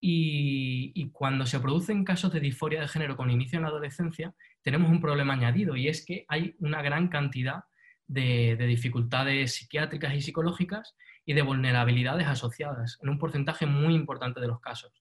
y, 0.00 1.10
cuando 1.12 1.46
se 1.46 1.60
producen 1.60 2.04
casos 2.04 2.32
de 2.32 2.40
disforia 2.40 2.80
de 2.80 2.88
género 2.88 3.16
con 3.16 3.30
inicio 3.30 3.56
en 3.58 3.62
la 3.62 3.68
adolescencia, 3.68 4.34
tenemos 4.62 4.90
un 4.90 5.00
problema 5.00 5.34
añadido 5.34 5.76
y 5.76 5.88
es 5.88 6.04
que 6.04 6.24
hay 6.28 6.56
una 6.58 6.82
gran 6.82 7.08
cantidad 7.08 7.64
de 8.08 8.56
dificultades 8.56 9.54
psiquiátricas 9.54 10.14
y 10.14 10.20
psicológicas 10.20 10.96
y 11.24 11.34
de 11.34 11.42
vulnerabilidades 11.42 12.26
asociadas, 12.26 12.98
en 13.02 13.08
un 13.08 13.18
porcentaje 13.18 13.66
muy 13.66 13.94
importante 13.94 14.40
de 14.40 14.48
los 14.48 14.60
casos. 14.60 14.92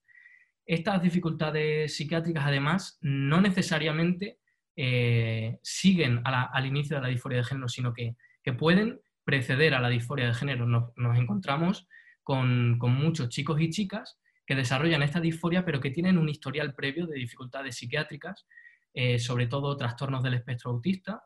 Estas 0.66 1.02
dificultades 1.02 1.96
psiquiátricas, 1.96 2.46
además, 2.46 2.98
no 3.02 3.42
necesariamente 3.42 4.38
eh, 4.76 5.60
siguen 5.64 6.22
al 6.24 6.66
inicio 6.66 6.96
de 6.96 7.02
la 7.02 7.08
disforia 7.10 7.40
de 7.40 7.44
género, 7.44 7.68
sino 7.68 7.94
que, 7.94 8.16
pueden 8.58 9.00
preceder 9.32 9.74
a 9.74 9.80
la 9.80 9.88
disforia 9.88 10.28
de 10.28 10.34
género. 10.34 10.66
Nos, 10.68 11.18
encontramos 11.18 11.88
con, 12.22 12.78
muchos 12.78 13.30
chicos 13.30 13.62
y 13.62 13.70
chicas 13.70 14.20
que 14.46 14.56
desarrollan 14.56 15.04
esta 15.04 15.22
disforia, 15.22 15.64
pero 15.64 15.80
que 15.80 15.90
tienen 15.90 16.18
un 16.18 16.28
historial 16.28 16.74
previo 16.76 17.08
de 17.08 17.16
dificultades 17.16 17.78
psiquiátricas, 17.78 18.46
eh, 18.94 19.20
sobre 19.20 19.48
todo 19.48 19.78
trastornos 19.78 20.22
del 20.22 20.34
espectro 20.34 20.72
autista, 20.72 21.24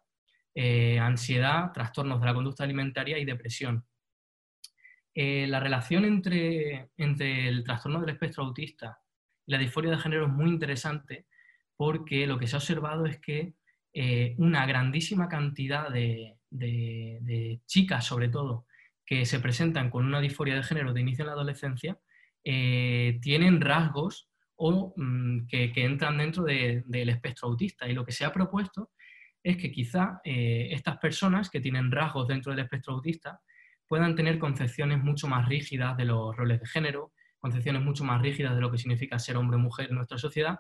eh, 0.54 1.00
ansiedad, 1.00 1.72
trastornos 1.74 2.20
de 2.20 2.28
la 2.28 2.36
conducta 2.36 2.64
alimentaria 2.64 3.18
y 3.18 3.26
depresión. 3.26 3.84
Eh, 5.16 5.48
la 5.48 5.60
relación 5.60 6.06
entre, 6.06 6.92
entre 6.98 7.48
el 7.48 7.64
trastorno 7.64 8.02
del 8.02 8.12
espectro 8.12 8.44
autista 8.44 9.00
y 9.48 9.52
la 9.52 9.58
disforia 9.58 9.90
de 9.90 9.98
género 9.98 10.28
es 10.28 10.32
muy 10.32 10.52
interesante 10.52 11.26
porque 11.76 12.28
lo 12.28 12.38
que 12.38 12.46
se 12.46 12.56
ha 12.56 12.60
observado 12.60 13.08
es 13.08 13.20
que 13.20 13.56
una 14.38 14.66
grandísima 14.66 15.30
cantidad 15.30 15.90
de, 15.90 16.35
chicas, 17.66 18.06
sobre 18.06 18.30
todo, 18.30 18.66
que 19.06 19.26
se 19.26 19.40
presentan 19.40 19.90
con 19.90 20.06
una 20.06 20.20
disforia 20.20 20.56
de 20.56 20.64
género 20.64 20.94
de 20.94 21.02
inicio 21.02 21.24
en 21.24 21.28
la 21.28 21.34
adolescencia, 21.34 22.00
eh, 22.44 23.20
tienen 23.22 23.62
rasgos 23.62 24.30
o 24.56 24.94
mm, 24.96 25.48
que, 25.48 25.72
entran 25.76 26.18
dentro 26.18 26.44
del 26.44 27.10
espectro 27.10 27.50
autista. 27.50 27.88
Y 27.88 27.94
lo 27.94 28.06
que 28.06 28.12
se 28.12 28.26
ha 28.26 28.34
propuesto 28.34 28.92
es 29.44 29.58
que 29.58 29.72
quizá 29.72 30.22
estas 30.24 30.98
personas 30.98 31.52
que 31.52 31.62
tienen 31.62 31.92
rasgos 31.92 32.28
dentro 32.28 32.52
del 32.52 32.64
espectro 32.64 32.94
autista 32.94 33.40
puedan 33.88 34.16
tener 34.16 34.40
concepciones 34.40 35.04
mucho 35.04 35.28
más 35.28 35.48
rígidas 35.48 35.96
de 35.98 36.06
los 36.06 36.36
roles 36.36 36.60
de 36.60 36.68
género, 36.68 37.14
concepciones 37.40 37.84
mucho 37.84 38.04
más 38.04 38.22
rígidas 38.22 38.56
de 38.56 38.62
lo 38.62 38.72
que 38.72 38.80
significa 38.80 39.20
ser 39.20 39.38
hombre 39.38 39.58
o 39.58 39.60
mujer 39.60 39.90
en 39.90 39.96
nuestra 39.98 40.18
sociedad, 40.18 40.60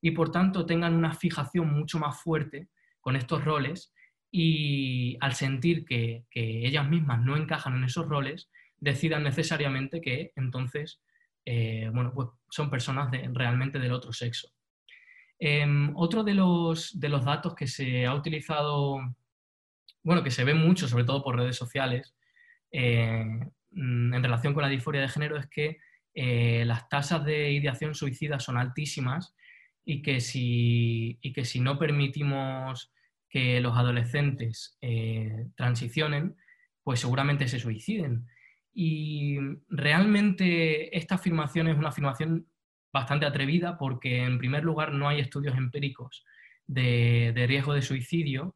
y 0.00 0.10
por 0.10 0.30
tanto 0.30 0.66
tengan 0.66 0.94
una 0.94 1.14
fijación 1.14 1.72
mucho 1.72 1.98
más 1.98 2.20
fuerte 2.20 2.68
con 3.00 3.16
estos 3.16 3.44
roles 3.44 3.93
y 4.36 5.16
al 5.20 5.32
sentir 5.34 5.84
que, 5.84 6.24
ellas 6.34 6.88
mismas 6.88 7.24
no 7.24 7.36
encajan 7.36 7.76
en 7.76 7.84
esos 7.84 8.08
roles, 8.08 8.50
decidan 8.80 9.22
necesariamente 9.22 10.00
que 10.00 10.32
entonces 10.34 11.00
eh, 11.44 11.88
bueno, 11.94 12.12
pues 12.12 12.30
son 12.50 12.68
personas 12.68 13.12
realmente 13.32 13.78
del 13.78 13.92
otro 13.92 14.12
sexo. 14.12 14.48
Em, 15.38 15.92
otro 15.94 16.24
de 16.24 16.34
los, 16.34 16.98
de 16.98 17.08
los 17.10 17.24
datos 17.24 17.54
que 17.54 17.68
se 17.68 18.06
ha 18.06 18.14
utilizado, 18.14 18.98
bueno, 20.02 20.24
que 20.24 20.32
se 20.32 20.42
ve 20.42 20.54
mucho, 20.54 20.88
sobre 20.88 21.04
todo 21.04 21.22
por 21.22 21.36
redes 21.36 21.54
sociales, 21.54 22.16
eh, 22.72 23.24
mm, 23.70 24.14
en 24.14 24.22
relación 24.22 24.52
con 24.52 24.64
la 24.64 24.68
disforia 24.68 25.02
de 25.02 25.08
género 25.08 25.36
es 25.36 25.46
que 25.46 25.78
eh, 26.12 26.64
las 26.64 26.88
tasas 26.88 27.24
de 27.24 27.52
ideación 27.52 27.94
suicida 27.94 28.40
son 28.40 28.56
altísimas 28.56 29.36
y 29.84 30.02
que 30.02 30.20
si, 30.20 31.20
que 31.22 31.44
si 31.44 31.60
no 31.60 31.78
permitimos 31.78 32.90
que 33.34 33.60
los 33.60 33.76
adolescentes 33.76 34.78
eh, 34.80 35.48
transicionen, 35.56 36.36
pues 36.84 37.00
seguramente 37.00 37.48
se 37.48 37.58
suiciden. 37.58 38.28
Y 38.72 39.38
realmente 39.68 40.96
esta 40.96 41.16
afirmación 41.16 41.66
es 41.66 41.76
una 41.76 41.88
afirmación 41.88 42.46
bastante 42.92 43.26
atrevida 43.26 43.76
porque, 43.76 44.22
en 44.22 44.38
primer 44.38 44.62
lugar, 44.62 44.92
no 44.92 45.08
hay 45.08 45.18
estudios 45.18 45.56
empíricos 45.56 46.24
de, 46.68 47.34
riesgo 47.48 47.74
de 47.74 47.82
suicidio 47.82 48.54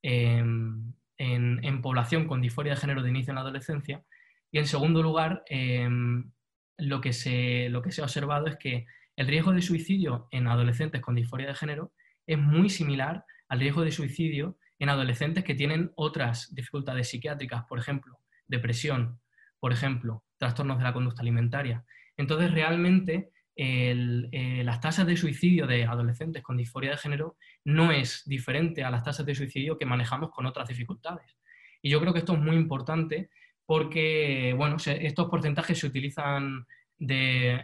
em, 0.00 0.92
en, 1.18 1.82
población 1.82 2.28
con 2.28 2.40
disforia 2.40 2.74
de 2.74 2.80
género 2.80 3.02
de 3.02 3.10
inicio 3.10 3.32
en 3.32 3.34
la 3.34 3.40
adolescencia. 3.40 4.04
Y, 4.52 4.58
en 4.58 4.68
segundo 4.68 5.02
lugar, 5.02 5.42
em, 5.46 6.30
lo, 6.78 7.00
que 7.00 7.12
se, 7.12 7.68
lo 7.68 7.82
que 7.82 7.90
se 7.90 8.00
ha 8.00 8.04
observado 8.04 8.46
es 8.46 8.56
que 8.58 8.86
el 9.16 9.26
riesgo 9.26 9.50
de 9.50 9.60
suicidio 9.60 10.28
en 10.30 10.46
adolescentes 10.46 11.00
con 11.00 11.16
disforia 11.16 11.48
de 11.48 11.56
género 11.56 11.92
es 12.28 12.38
muy 12.38 12.70
similar 12.70 13.24
al 13.50 13.60
riesgo 13.60 13.82
de 13.82 13.92
suicidio 13.92 14.56
en 14.78 14.88
adolescentes 14.88 15.44
que 15.44 15.54
tienen 15.54 15.92
otras 15.96 16.54
dificultades 16.54 17.10
psiquiátricas, 17.10 17.64
por 17.64 17.78
ejemplo, 17.78 18.18
depresión, 18.46 19.20
por 19.58 19.72
ejemplo, 19.72 20.24
trastornos 20.38 20.78
de 20.78 20.84
la 20.84 20.94
conducta 20.94 21.20
alimentaria. 21.20 21.84
Entonces, 22.16 22.50
realmente 22.52 23.30
eh, 23.56 24.62
las 24.64 24.80
tasas 24.80 25.06
de 25.06 25.16
suicidio 25.16 25.66
de 25.66 25.84
adolescentes 25.84 26.42
con 26.42 26.56
disforia 26.56 26.92
de 26.92 26.96
género 26.96 27.36
no 27.64 27.92
es 27.92 28.22
diferente 28.24 28.84
a 28.84 28.90
las 28.90 29.04
tasas 29.04 29.26
de 29.26 29.34
suicidio 29.34 29.76
que 29.76 29.84
manejamos 29.84 30.30
con 30.30 30.46
otras 30.46 30.68
dificultades. 30.68 31.36
Y 31.82 31.90
yo 31.90 32.00
creo 32.00 32.12
que 32.12 32.20
esto 32.20 32.34
es 32.34 32.40
muy 32.40 32.56
importante 32.56 33.30
porque, 33.66 34.54
bueno, 34.56 34.76
estos 34.78 35.28
porcentajes 35.28 35.78
se 35.78 35.86
utilizan 35.86 36.66
de, 36.98 37.62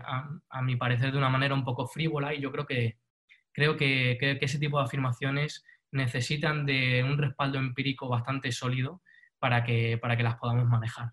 a, 0.51 0.63
mi 0.63 0.77
parecer 0.77 1.13
de 1.13 1.19
una 1.19 1.31
manera 1.31 1.55
un 1.55 1.65
poco 1.65 1.87
frívola 1.87 2.35
y 2.35 2.41
yo 2.41 2.51
creo 2.51 2.67
que, 2.67 2.99
creo 3.53 3.77
que, 3.77 4.19
que 4.21 4.39
ese 4.41 4.59
tipo 4.59 4.79
de 4.79 4.85
afirmaciones 4.85 5.65
necesitan 5.97 6.67
de 6.67 7.03
un 7.03 7.19
respaldo 7.19 7.59
empírico 7.59 8.09
bastante 8.09 8.53
sólido 8.53 9.03
para 9.39 9.65
que, 9.65 9.99
para 9.99 10.17
que 10.17 10.23
las 10.23 10.37
podamos 10.37 10.67
manejar. 10.67 11.13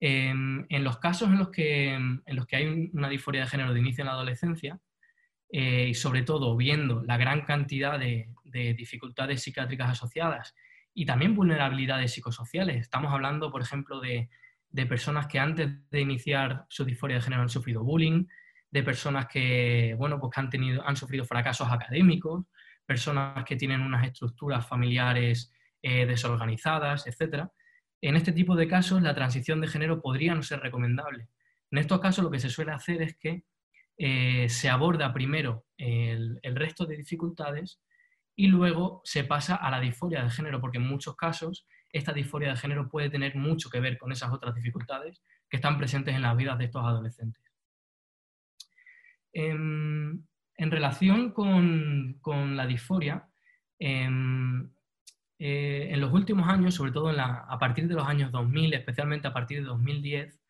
Em, 0.00 0.66
en 0.68 0.82
los 0.82 0.98
casos 0.98 1.28
en 1.28 1.38
los, 1.38 1.50
que, 1.50 1.94
en 1.94 2.22
los 2.26 2.46
que 2.46 2.56
hay 2.56 2.90
una 2.92 3.08
disforia 3.08 3.42
de 3.42 3.46
género 3.46 3.72
de 3.72 3.78
inicio 3.80 4.02
en 4.02 4.06
la 4.06 4.14
adolescencia, 4.14 4.80
eh, 5.54 5.88
y 5.90 5.94
sobre 5.94 6.22
todo 6.22 6.56
viendo 6.56 7.02
la 7.04 7.18
gran 7.18 7.42
cantidad 7.42 7.98
de, 7.98 8.28
dificultades 8.76 9.42
psiquiátricas 9.42 9.90
asociadas 9.90 10.54
y 10.92 11.06
también 11.06 11.34
vulnerabilidades 11.34 12.12
psicosociales, 12.12 12.78
estamos 12.78 13.12
hablando, 13.12 13.50
por 13.50 13.62
ejemplo, 13.62 14.00
de, 14.00 14.28
personas 14.88 15.26
que 15.26 15.38
antes 15.38 15.70
de 15.90 16.00
iniciar 16.00 16.66
su 16.68 16.84
disforia 16.84 17.16
de 17.16 17.22
género 17.22 17.42
han 17.42 17.48
sufrido 17.48 17.84
bullying, 17.84 18.26
de 18.70 18.82
personas 18.82 19.26
que, 19.26 19.94
bueno, 19.98 20.18
pues 20.18 20.36
han, 20.36 20.50
tenido, 20.50 20.86
han 20.86 20.96
sufrido 20.96 21.24
fracasos 21.24 21.70
académicos, 21.70 22.44
personas 22.92 23.42
que 23.46 23.56
tienen 23.56 23.80
unas 23.80 24.06
estructuras 24.06 24.66
familiares 24.68 25.50
eh, 25.80 26.04
desorganizadas, 26.04 27.06
etc. 27.06 27.46
En 28.02 28.16
este 28.16 28.32
tipo 28.32 28.54
de 28.54 28.68
casos, 28.68 29.00
la 29.00 29.14
transición 29.14 29.62
de 29.62 29.68
género 29.68 30.02
podría 30.02 30.34
no 30.34 30.42
ser 30.42 30.60
recomendable. 30.60 31.28
En 31.70 31.78
estos 31.78 32.00
casos, 32.00 32.22
lo 32.22 32.30
que 32.30 32.38
se 32.38 32.50
suele 32.50 32.72
hacer 32.72 33.00
es 33.00 33.16
que 33.16 33.44
eh, 33.96 34.46
se 34.50 34.68
aborda 34.68 35.10
primero 35.14 35.64
el, 35.78 36.38
resto 36.54 36.84
de 36.84 36.98
dificultades 36.98 37.80
y 38.36 38.48
luego 38.48 39.00
se 39.04 39.24
pasa 39.24 39.54
a 39.56 39.70
la 39.70 39.80
disforia 39.80 40.22
de 40.22 40.30
género, 40.30 40.60
porque 40.60 40.76
en 40.76 40.86
muchos 40.86 41.16
casos 41.16 41.66
esta 41.90 42.12
disforia 42.12 42.50
de 42.50 42.56
género 42.56 42.90
puede 42.90 43.08
tener 43.08 43.36
mucho 43.36 43.70
que 43.70 43.80
ver 43.80 43.96
con 43.96 44.12
esas 44.12 44.32
otras 44.32 44.54
dificultades 44.54 45.22
que 45.48 45.56
están 45.56 45.78
presentes 45.78 46.14
en 46.14 46.22
las 46.22 46.36
vidas 46.36 46.58
de 46.58 46.66
estos 46.66 46.84
adolescentes. 46.84 47.42
En, 49.32 50.28
relación 50.70 51.32
con, 51.32 52.56
la 52.56 52.66
disforia, 52.66 53.28
em, 53.78 54.70
eh, 55.38 55.88
en 55.90 56.00
los 56.00 56.12
últimos 56.12 56.48
años, 56.48 56.74
sobre 56.74 56.92
todo 56.92 57.10
a 57.10 57.58
partir 57.58 57.88
de 57.88 57.94
los 57.94 58.06
años 58.06 58.30
2000, 58.30 58.74
especialmente 58.74 59.26
a 59.26 59.32
partir 59.32 59.58
de 59.60 59.64
2010, 59.64 60.40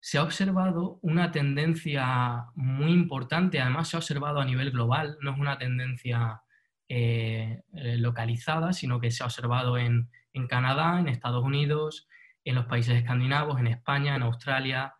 se 0.00 0.18
ha 0.18 0.22
observado 0.22 0.98
una 1.00 1.32
tendencia 1.32 2.44
muy 2.54 2.92
importante, 2.92 3.60
además 3.60 3.88
se 3.88 3.96
ha 3.96 4.00
observado 4.00 4.40
a 4.40 4.44
nivel 4.44 4.70
global, 4.72 5.16
no 5.22 5.32
es 5.32 5.38
una 5.38 5.56
tendencia 5.56 6.42
eh, 6.90 7.62
eh, 7.72 7.96
localizada, 7.96 8.74
sino 8.74 9.00
que 9.00 9.10
se 9.10 9.22
ha 9.22 9.26
observado 9.26 9.78
en, 9.78 10.10
Canadá, 10.48 11.00
en 11.00 11.08
Estados 11.08 11.42
Unidos, 11.42 12.06
en 12.44 12.56
los 12.56 12.66
países 12.66 12.96
escandinavos, 12.96 13.58
en 13.58 13.68
España, 13.68 14.16
en 14.16 14.22
Australia, 14.22 14.94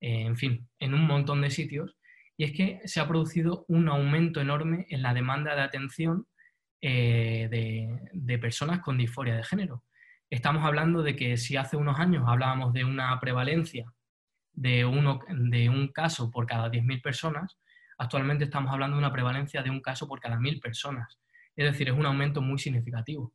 en 0.00 0.36
fin, 0.36 0.68
en 0.80 0.94
un 0.94 1.06
montón 1.06 1.42
de 1.42 1.50
sitios. 1.50 1.97
Y 2.38 2.44
es 2.44 2.52
que 2.52 2.80
se 2.84 3.00
ha 3.00 3.08
producido 3.08 3.64
un 3.68 3.88
aumento 3.88 4.40
enorme 4.40 4.86
en 4.90 5.02
la 5.02 5.12
demanda 5.12 5.56
de 5.56 5.60
atención 5.60 6.26
eh, 6.80 7.48
de, 7.50 8.38
personas 8.38 8.78
con 8.78 8.96
disforia 8.96 9.34
de 9.34 9.42
género. 9.42 9.82
Estamos 10.30 10.64
hablando 10.64 11.02
de 11.02 11.16
que 11.16 11.36
si 11.36 11.56
hace 11.56 11.76
unos 11.76 11.98
años 11.98 12.22
hablábamos 12.28 12.72
de 12.72 12.84
una 12.84 13.18
prevalencia 13.18 13.92
de, 14.52 14.84
uno, 14.84 15.18
de 15.28 15.68
un 15.68 15.88
caso 15.88 16.30
por 16.30 16.46
cada 16.46 16.70
10.000 16.70 17.02
personas, 17.02 17.58
actualmente 17.98 18.44
estamos 18.44 18.72
hablando 18.72 18.96
de 18.96 19.00
una 19.00 19.12
prevalencia 19.12 19.62
de 19.62 19.70
un 19.70 19.80
caso 19.80 20.06
por 20.06 20.20
cada 20.20 20.36
1.000 20.36 20.60
personas. 20.60 21.18
Es 21.56 21.64
decir, 21.64 21.88
es 21.88 21.94
un 21.94 22.06
aumento 22.06 22.40
muy 22.40 22.60
significativo. 22.60 23.34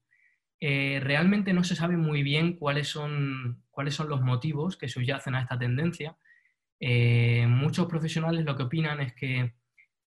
Eh, 0.62 1.02
realmente 1.04 1.52
no 1.52 1.66
se 1.66 1.76
sabe 1.76 1.98
muy 1.98 2.24
bien 2.24 2.56
cuáles 2.56 2.88
son, 2.88 3.66
cuáles 3.70 3.96
son 3.96 4.08
los 4.08 4.22
motivos 4.22 4.78
que 4.78 4.88
subyacen 4.88 5.36
a 5.36 5.42
esta 5.42 5.60
tendencia. 5.60 6.16
Eh, 6.80 7.46
muchos 7.48 7.88
profesionales 7.88 8.44
lo 8.44 8.56
que 8.56 8.64
opinan 8.64 9.00
es 9.00 9.14
que 9.14 9.54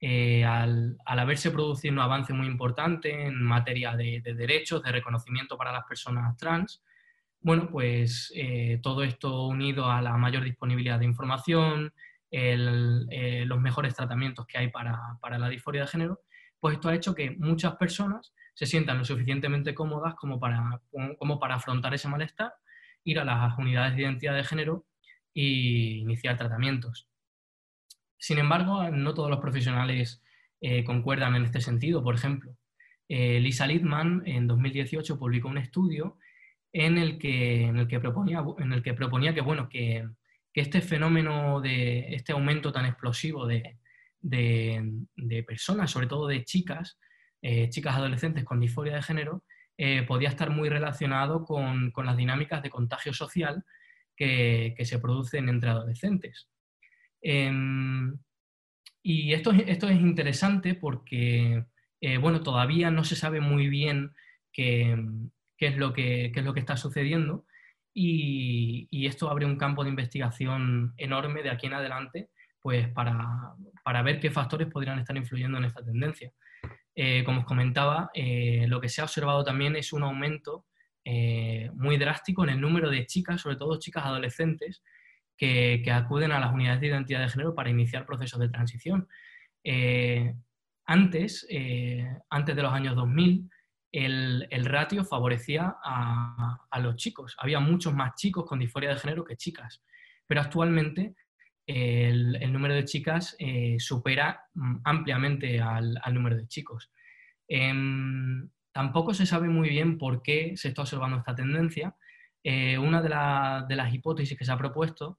eh, 0.00 0.44
al, 0.44 0.98
haberse 1.06 1.50
producido 1.50 1.94
un 1.94 2.00
avance 2.00 2.32
muy 2.32 2.46
importante 2.46 3.26
en 3.26 3.42
materia 3.42 3.96
de, 3.96 4.20
derechos, 4.22 4.82
de 4.82 4.92
reconocimiento 4.92 5.56
para 5.56 5.72
las 5.72 5.84
personas 5.86 6.36
trans, 6.36 6.82
bueno, 7.40 7.68
pues 7.70 8.32
eh, 8.34 8.80
todo 8.82 9.04
esto 9.04 9.46
unido 9.46 9.90
a 9.90 10.02
la 10.02 10.16
mayor 10.16 10.44
disponibilidad 10.44 10.98
de 10.98 11.06
información, 11.06 11.94
los 12.30 13.60
mejores 13.60 13.94
tratamientos 13.94 14.46
que 14.46 14.58
hay 14.58 14.68
para, 14.68 14.98
la 15.38 15.48
disforia 15.48 15.82
de 15.82 15.86
género, 15.86 16.20
pues 16.60 16.74
esto 16.74 16.88
ha 16.88 16.94
hecho 16.94 17.14
que 17.14 17.30
muchas 17.30 17.76
personas 17.76 18.34
se 18.52 18.66
sientan 18.66 18.98
lo 18.98 19.04
suficientemente 19.04 19.74
cómodas 19.74 20.14
como 20.16 20.38
para, 20.38 20.80
como 21.18 21.38
para 21.38 21.54
afrontar 21.54 21.94
ese 21.94 22.08
malestar, 22.08 22.52
ir 23.04 23.20
a 23.20 23.24
las 23.24 23.56
unidades 23.56 23.96
de 23.96 24.02
identidad 24.02 24.34
de 24.34 24.44
género 24.44 24.84
e 25.36 25.98
iniciar 25.98 26.38
tratamientos. 26.38 27.08
Sin 28.18 28.38
embargo, 28.38 28.90
no 28.90 29.12
todos 29.12 29.28
los 29.28 29.40
profesionales 29.40 30.22
eh, 30.62 30.82
concuerdan 30.82 31.36
en 31.36 31.44
este 31.44 31.60
sentido. 31.60 32.02
Por 32.02 32.14
ejemplo, 32.14 32.56
eh, 33.08 33.38
Lisa 33.40 33.66
Littman 33.66 34.22
en 34.24 34.46
2018 34.46 35.18
publicó 35.18 35.48
un 35.48 35.58
estudio 35.58 36.18
en 36.72 36.96
el 36.96 37.18
que, 37.18 37.64
en 37.66 37.76
el 37.76 37.86
que, 37.86 38.00
proponía, 38.00 38.42
en 38.58 38.72
el 38.72 38.82
que, 38.82 38.94
proponía 38.94 39.34
que, 39.34 39.42
bueno, 39.42 39.68
que, 39.68 40.08
este 40.54 40.80
fenómeno 40.80 41.60
de 41.60 42.14
este 42.14 42.32
aumento 42.32 42.72
tan 42.72 42.86
explosivo 42.86 43.46
de, 43.46 43.76
personas, 45.46 45.90
sobre 45.90 46.06
todo 46.06 46.26
de 46.28 46.44
chicas, 46.44 46.98
eh, 47.42 47.68
chicas 47.68 47.94
adolescentes 47.94 48.42
con 48.42 48.58
disforia 48.58 48.94
de 48.94 49.02
género, 49.02 49.44
podía 50.08 50.30
estar 50.30 50.48
muy 50.48 50.70
relacionado 50.70 51.44
con, 51.44 51.92
las 51.94 52.16
dinámicas 52.16 52.62
de 52.62 52.70
contagio 52.70 53.12
social 53.12 53.66
que 54.16 54.84
se 54.84 54.98
producen 54.98 55.48
entre 55.48 55.70
adolescentes. 55.70 56.48
Em, 57.28 58.16
y 59.02 59.32
esto, 59.32 59.52
esto 59.52 59.88
es 59.88 60.00
interesante 60.00 60.74
porque, 60.74 61.64
eh, 62.00 62.18
bueno, 62.18 62.42
todavía 62.42 62.90
no 62.90 63.04
se 63.04 63.16
sabe 63.16 63.40
muy 63.40 63.68
bien 63.68 64.12
qué, 64.52 64.96
es, 65.58 65.76
lo 65.76 65.92
que, 65.92 66.26
es 66.26 66.44
lo 66.44 66.54
que 66.54 66.60
está 66.60 66.76
sucediendo 66.76 67.44
y, 67.92 68.86
y, 68.90 69.06
esto 69.06 69.30
abre 69.30 69.46
un 69.46 69.56
campo 69.56 69.82
de 69.82 69.90
investigación 69.90 70.94
enorme 70.98 71.42
de 71.42 71.50
aquí 71.50 71.66
en 71.66 71.74
adelante, 71.74 72.30
pues 72.60 72.88
para, 72.90 73.54
para 73.82 74.02
ver 74.02 74.20
qué 74.20 74.30
factores 74.30 74.68
podrían 74.68 74.98
estar 74.98 75.16
influyendo 75.16 75.58
en 75.58 75.64
esta 75.64 75.84
tendencia. 75.84 76.32
Eh, 76.94 77.24
como 77.24 77.40
os 77.40 77.46
comentaba, 77.46 78.10
eh, 78.14 78.66
lo 78.68 78.80
que 78.80 78.88
se 78.88 79.00
ha 79.00 79.04
observado 79.04 79.42
también 79.44 79.76
es 79.76 79.92
un 79.92 80.02
aumento 80.02 80.66
muy 81.74 81.96
drástico 81.98 82.44
en 82.44 82.50
el 82.50 82.60
número 82.60 82.90
de 82.90 83.06
chicas, 83.06 83.40
sobre 83.40 83.56
todo 83.56 83.78
chicas 83.78 84.04
adolescentes, 84.04 84.82
que, 85.36 85.84
acuden 85.92 86.32
a 86.32 86.40
las 86.40 86.52
unidades 86.52 86.80
de 86.80 86.88
identidad 86.88 87.20
de 87.20 87.28
género 87.28 87.54
para 87.54 87.70
iniciar 87.70 88.06
procesos 88.06 88.40
de 88.40 88.48
transición. 88.48 89.08
Eh, 89.62 90.34
antes, 90.86 91.46
eh, 91.50 92.06
antes 92.30 92.56
de 92.56 92.62
los 92.62 92.72
años 92.72 92.96
2000, 92.96 93.50
el, 93.92 94.64
ratio 94.64 95.04
favorecía 95.04 95.76
a, 95.82 96.80
los 96.80 96.96
chicos. 96.96 97.34
Había 97.38 97.60
muchos 97.60 97.94
más 97.94 98.14
chicos 98.16 98.44
con 98.44 98.58
disforia 98.58 98.90
de 98.90 98.96
género 98.96 99.24
que 99.24 99.36
chicas. 99.36 99.82
Pero 100.26 100.40
actualmente 100.40 101.14
el, 101.66 102.52
número 102.52 102.74
de 102.74 102.84
chicas 102.84 103.36
eh, 103.38 103.76
supera 103.78 104.40
mm, 104.54 104.76
ampliamente 104.84 105.60
al, 105.60 105.98
número 106.12 106.36
de 106.36 106.46
chicos. 106.46 106.90
Em, 107.48 108.48
tampoco 108.76 109.14
se 109.14 109.24
sabe 109.24 109.48
muy 109.48 109.70
bien 109.70 109.96
por 109.96 110.22
qué 110.22 110.52
se 110.58 110.68
está 110.68 110.82
observando 110.82 111.16
esta 111.16 111.34
tendencia. 111.34 111.96
una 112.78 113.00
de, 113.00 113.74
las 113.74 113.94
hipótesis 113.94 114.36
que 114.36 114.44
se 114.44 114.52
ha 114.52 114.58
propuesto 114.58 115.18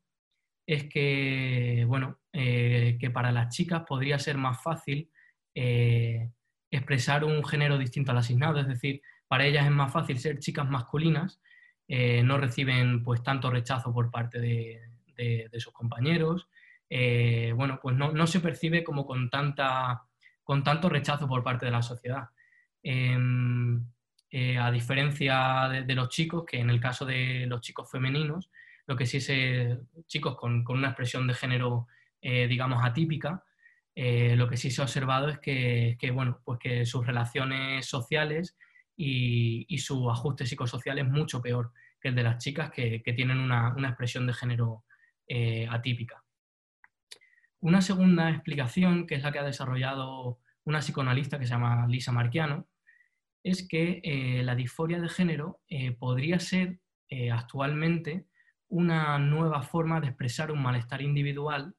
es 0.68 0.84
que, 0.84 1.84
bueno, 1.88 2.20
eh, 2.34 2.97
que 2.99 3.10
para 3.10 3.32
las 3.32 3.55
chicas 3.55 3.82
podría 3.88 4.20
ser 4.20 4.38
más 4.38 4.62
fácil 4.62 5.10
eh, 5.55 6.30
expresar 6.70 7.24
un 7.24 7.43
género 7.43 7.80
distinto 7.80 8.12
al 8.12 8.20
asignado, 8.20 8.60
es 8.60 8.68
decir, 8.68 9.01
para 9.28 9.47
ellas 9.47 9.66
es 9.66 9.72
más 9.72 9.91
fácil 9.91 10.20
ser 10.20 10.38
chicas 10.38 10.70
masculinas, 10.70 11.41
eh, 11.88 12.22
no 12.22 12.38
reciben 12.38 13.03
pues 13.03 13.24
tanto 13.24 13.49
rechazo 13.49 13.91
por 13.91 14.12
parte 14.12 14.39
de, 14.39 14.82
sus 15.58 15.74
compañeros, 15.74 16.47
eh, 16.91 17.53
bueno, 17.55 17.80
pues 17.82 17.95
no, 17.95 18.28
se 18.28 18.39
percibe 18.39 18.84
como 18.84 19.08
con, 19.08 19.32
con 20.43 20.64
tanto 20.64 20.89
rechazo 20.89 21.28
por 21.28 21.43
parte 21.43 21.66
de 21.66 21.72
la 21.72 21.82
sociedad. 21.82 22.30
Em, 22.89 23.85
eh, 24.31 24.57
a 24.57 24.71
diferencia 24.71 25.67
de, 25.85 25.93
los 25.93 26.07
chicos, 26.07 26.45
que 26.45 26.59
en 26.59 26.69
el 26.69 26.79
caso 26.79 27.05
de 27.05 27.45
los 27.45 27.59
chicos 27.59 27.91
femeninos, 27.91 28.49
lo 28.85 28.95
que 28.95 29.05
sí 29.05 29.17
es 29.17 29.77
chicos 30.07 30.38
con, 30.38 30.63
una 30.69 30.88
expresión 30.88 31.27
de 31.27 31.33
género, 31.33 31.88
digamos, 32.21 32.83
atípica, 32.83 33.43
lo 33.95 34.47
que 34.47 34.57
sí 34.57 34.71
se 34.71 34.81
ha 34.81 34.85
observado 34.85 35.27
es 35.29 35.39
que, 35.39 36.11
bueno, 36.13 36.39
pues 36.45 36.59
que 36.59 36.85
sus 36.85 37.05
relaciones 37.05 37.85
sociales 37.85 38.55
y, 38.95 39.77
su 39.79 40.09
ajuste 40.09 40.45
psicosocial 40.45 40.97
es 40.99 41.05
mucho 41.05 41.41
peor 41.41 41.73
que 42.01 42.09
el 42.09 42.15
de 42.15 42.23
las 42.23 42.43
chicas 42.43 42.71
que, 42.71 43.01
tienen 43.15 43.39
una, 43.39 43.75
expresión 43.88 44.25
de 44.27 44.33
género 44.33 44.85
eh, 45.27 45.67
atípica. 45.69 46.23
Una 47.59 47.81
segunda 47.81 48.29
explicación, 48.29 49.07
que 49.07 49.15
es 49.15 49.23
la 49.23 49.31
que 49.33 49.39
ha 49.39 49.43
desarrollado 49.43 50.39
una 50.63 50.79
psicoanalista 50.79 51.38
que 51.38 51.45
se 51.45 51.53
llama 51.53 51.85
Lisa 51.88 52.11
Marchiano, 52.11 52.67
es 53.49 53.67
que 53.67 54.01
eh, 54.03 54.43
la 54.43 54.55
disforia 54.55 54.99
de 54.99 55.09
género 55.09 55.61
eh, 55.67 55.91
podría 55.91 56.39
ser 56.39 56.79
actualmente 57.31 58.27
una 58.67 59.17
nueva 59.17 59.61
forma 59.61 60.01
de 60.01 60.07
expresar 60.07 60.51
un 60.51 60.61
malestar 60.61 61.01
individual, 61.01 61.73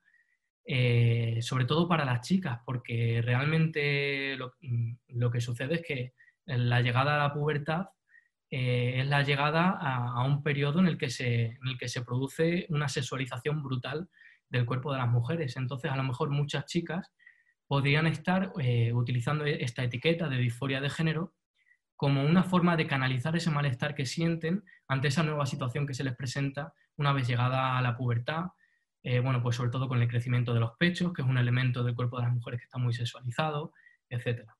sobre 1.42 1.66
todo 1.66 1.86
para 1.86 2.06
las 2.06 2.26
chicas, 2.26 2.60
porque 2.64 3.20
realmente 3.22 4.38
lo 4.38 5.30
que 5.30 5.40
sucede 5.42 5.74
es 5.74 5.82
que 5.82 6.14
la 6.46 6.80
llegada 6.80 7.16
a 7.16 7.28
la 7.28 7.34
pubertad 7.34 7.88
eh, 8.50 9.00
es 9.00 9.06
la 9.06 9.22
llegada 9.22 9.78
a, 9.78 10.24
un 10.24 10.42
periodo 10.42 10.80
en 10.80 10.86
el, 10.86 10.96
que 10.96 11.10
se, 11.10 11.44
en 11.46 11.68
el 11.68 11.76
que 11.76 11.88
se 11.88 12.02
produce 12.02 12.66
una 12.70 12.88
sexualización 12.88 13.62
brutal 13.62 14.08
del 14.48 14.64
cuerpo 14.64 14.92
de 14.92 14.98
las 14.98 15.08
mujeres. 15.08 15.56
Entonces, 15.56 15.90
a 15.90 15.96
lo 15.96 16.02
mejor 16.02 16.30
muchas 16.30 16.64
chicas 16.64 17.12
podrían 17.66 18.06
estar 18.06 18.52
eh, 18.58 18.92
utilizando 18.94 19.44
esta 19.44 19.84
etiqueta 19.84 20.28
de 20.28 20.38
disforia 20.38 20.80
de 20.80 20.88
género 20.88 21.34
como 21.98 22.22
una 22.22 22.44
forma 22.44 22.76
de 22.76 22.86
canalizar 22.86 23.34
ese 23.34 23.50
malestar 23.50 23.96
que 23.96 24.06
sienten 24.06 24.62
ante 24.86 25.08
esa 25.08 25.24
nueva 25.24 25.46
situación 25.46 25.84
que 25.84 25.94
se 25.94 26.04
les 26.04 26.14
presenta 26.14 26.72
una 26.96 27.12
vez 27.12 27.26
llegada 27.26 27.76
a 27.76 27.82
la 27.82 27.96
pubertad, 27.96 28.50
eh, 29.02 29.18
bueno, 29.18 29.42
pues 29.42 29.56
sobre 29.56 29.70
todo 29.70 29.88
con 29.88 30.00
el 30.00 30.06
crecimiento 30.06 30.54
de 30.54 30.60
los 30.60 30.76
pechos, 30.78 31.12
que 31.12 31.22
es 31.22 31.28
un 31.28 31.38
elemento 31.38 31.82
del 31.82 31.96
cuerpo 31.96 32.18
de 32.18 32.26
las 32.26 32.32
mujeres 32.32 32.60
que 32.60 32.66
está 32.66 32.78
muy 32.78 32.94
sexualizado, 32.94 33.72
etcétera. 34.08 34.56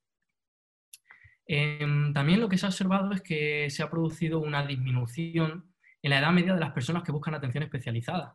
Em, 1.46 2.12
también 2.12 2.40
lo 2.40 2.48
que 2.48 2.58
se 2.58 2.66
ha 2.66 2.70
observado 2.70 3.12
es 3.12 3.22
que 3.22 3.70
se 3.70 3.84
ha 3.84 3.90
producido 3.90 4.40
una 4.40 4.66
disminución 4.66 5.72
en 6.02 6.10
la 6.10 6.18
edad 6.18 6.32
media 6.32 6.54
de 6.54 6.60
las 6.60 6.72
personas 6.72 7.04
que 7.04 7.12
buscan 7.12 7.34
atención 7.34 7.62
especializada. 7.62 8.34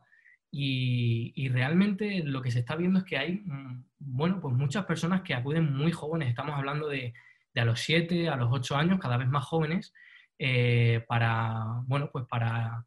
Y, 0.50 1.50
realmente 1.50 2.24
lo 2.24 2.42
que 2.42 2.52
se 2.52 2.60
está 2.60 2.78
viendo 2.78 3.00
es 3.00 3.06
que 3.06 3.18
hay, 3.18 3.42
mm, 3.44 3.84
bueno, 4.00 4.40
pues 4.40 4.56
muchas 4.56 4.86
personas 4.86 5.24
que 5.24 5.34
acuden 5.34 5.76
muy 5.76 5.92
jóvenes, 5.92 6.30
estamos 6.30 6.56
hablando 6.56 6.88
de, 6.88 7.14
a 7.62 7.66
los 7.66 7.80
7, 7.82 8.30
a 8.30 8.36
los 8.36 8.50
8 8.52 8.76
años, 8.76 9.00
cada 9.00 9.18
vez 9.18 9.28
más 9.28 9.46
jóvenes, 9.46 9.94
eh, 10.40 11.04
para, 11.08 11.82
bueno, 11.86 12.10
pues 12.12 12.26
para, 12.30 12.86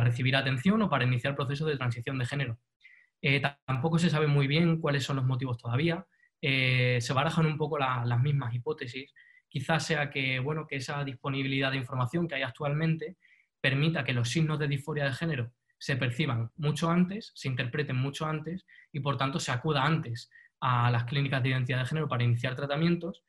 recibir 0.00 0.34
atención 0.34 0.82
o 0.82 0.90
para 0.90 1.04
iniciar 1.04 1.32
el 1.32 1.36
proceso 1.36 1.64
de 1.66 1.76
transición 1.76 2.18
de 2.18 2.26
género. 2.26 2.58
Eh, 3.22 3.40
tampoco 3.64 3.98
se 3.98 4.10
sabe 4.10 4.26
muy 4.26 4.46
bien 4.46 4.80
cuáles 4.80 5.04
son 5.04 5.16
los 5.16 5.24
motivos 5.24 5.58
todavía. 5.58 6.06
Eh, 6.42 6.98
se 7.00 7.12
barajan 7.12 7.46
un 7.46 7.56
poco 7.56 7.78
las 7.78 8.20
mismas 8.20 8.54
hipótesis 8.54 9.12
quizás 9.48 9.86
sea 9.86 10.10
que, 10.10 10.38
bueno, 10.38 10.66
que 10.66 10.76
esa 10.76 11.02
disponibilidad 11.02 11.70
de 11.70 11.78
información 11.78 12.28
que 12.28 12.34
hay 12.34 12.42
actualmente 12.42 13.16
permita 13.60 14.04
que 14.04 14.12
los 14.12 14.28
signos 14.28 14.58
de 14.58 14.68
disforia 14.68 15.04
de 15.04 15.12
género 15.12 15.52
se 15.78 15.96
perciban 15.96 16.50
mucho 16.56 16.90
antes, 16.90 17.32
se 17.34 17.48
interpreten 17.48 17.96
mucho 17.96 18.26
antes 18.26 18.66
y 18.92 19.00
por 19.00 19.16
tanto 19.16 19.40
se 19.40 19.52
acuda 19.52 19.84
antes 19.84 20.30
a 20.60 20.90
las 20.90 21.04
clínicas 21.04 21.42
de 21.42 21.50
identidad 21.50 21.78
de 21.78 21.86
género 21.86 22.06
para 22.06 22.24
iniciar 22.24 22.54
tratamientos 22.54 23.24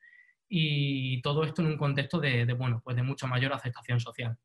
y 0.48 1.20
todo 1.22 1.44
esto 1.44 1.62
en 1.62 1.68
un 1.68 1.76
contexto 1.76 2.20
de, 2.20 2.44
bueno, 2.54 2.80
pues 2.82 2.96
de 2.96 3.02
mucha 3.02 3.26
mayor 3.26 3.52
aceptación 3.52 4.00
social. 4.00 4.36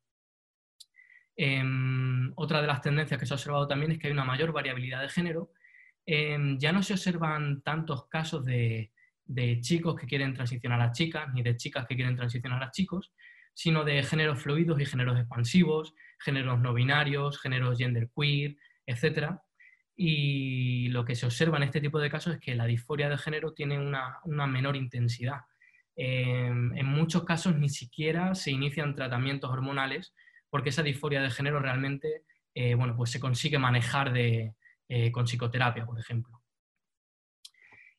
Em, 1.36 2.32
otra 2.36 2.60
de 2.60 2.66
las 2.66 2.80
tendencias 2.80 3.18
que 3.18 3.26
se 3.26 3.34
ha 3.34 3.36
observado 3.36 3.66
también 3.66 3.92
es 3.92 3.98
que 3.98 4.06
hay 4.06 4.12
una 4.12 4.24
mayor 4.24 4.52
variabilidad 4.52 5.02
de 5.02 5.08
género. 5.08 5.50
Em, 6.06 6.58
ya 6.58 6.72
no 6.72 6.82
se 6.82 6.92
observan 6.94 7.62
tantos 7.62 8.06
casos 8.08 8.44
de, 8.44 8.92
de 9.24 9.60
chicos 9.60 9.96
que 9.96 10.06
quieren 10.06 10.34
transicionar 10.34 10.80
a 10.80 10.92
chicas, 10.92 11.32
ni 11.32 11.42
de 11.42 11.56
chicas 11.56 11.86
que 11.86 11.96
quieren 11.96 12.16
transicionar 12.16 12.62
a 12.62 12.70
chicos, 12.70 13.12
sino 13.54 13.84
de 13.84 14.02
géneros 14.02 14.42
fluidos 14.42 14.80
y 14.80 14.86
géneros 14.86 15.18
expansivos, 15.18 15.94
géneros 16.18 16.60
no 16.60 16.74
binarios, 16.74 17.40
géneros 17.40 17.78
genderqueer, 17.78 18.56
etc. 18.86 19.38
Y 19.96 20.88
lo 20.88 21.04
que 21.04 21.14
se 21.14 21.26
observa 21.26 21.56
en 21.56 21.62
este 21.64 21.80
tipo 21.80 22.00
de 22.00 22.10
casos 22.10 22.34
es 22.34 22.40
que 22.40 22.54
la 22.54 22.66
disforia 22.66 23.08
de 23.08 23.16
género 23.16 23.52
tiene 23.52 23.78
una, 23.78 24.20
menor 24.46 24.76
intensidad. 24.76 25.42
En 25.96 26.86
muchos 26.86 27.24
casos 27.24 27.56
ni 27.56 27.68
siquiera 27.68 28.34
se 28.34 28.50
inician 28.50 28.94
tratamientos 28.94 29.50
hormonales 29.50 30.12
porque 30.50 30.70
esa 30.70 30.82
disforia 30.82 31.22
de 31.22 31.30
género 31.30 31.60
realmente 31.60 32.24
eh, 32.54 32.74
bueno, 32.74 32.96
pues 32.96 33.10
se 33.10 33.20
consigue 33.20 33.58
manejar 33.58 34.12
de, 34.12 34.54
eh, 34.88 35.10
con 35.10 35.26
psicoterapia, 35.26 35.84
por 35.84 35.98
ejemplo. 35.98 36.40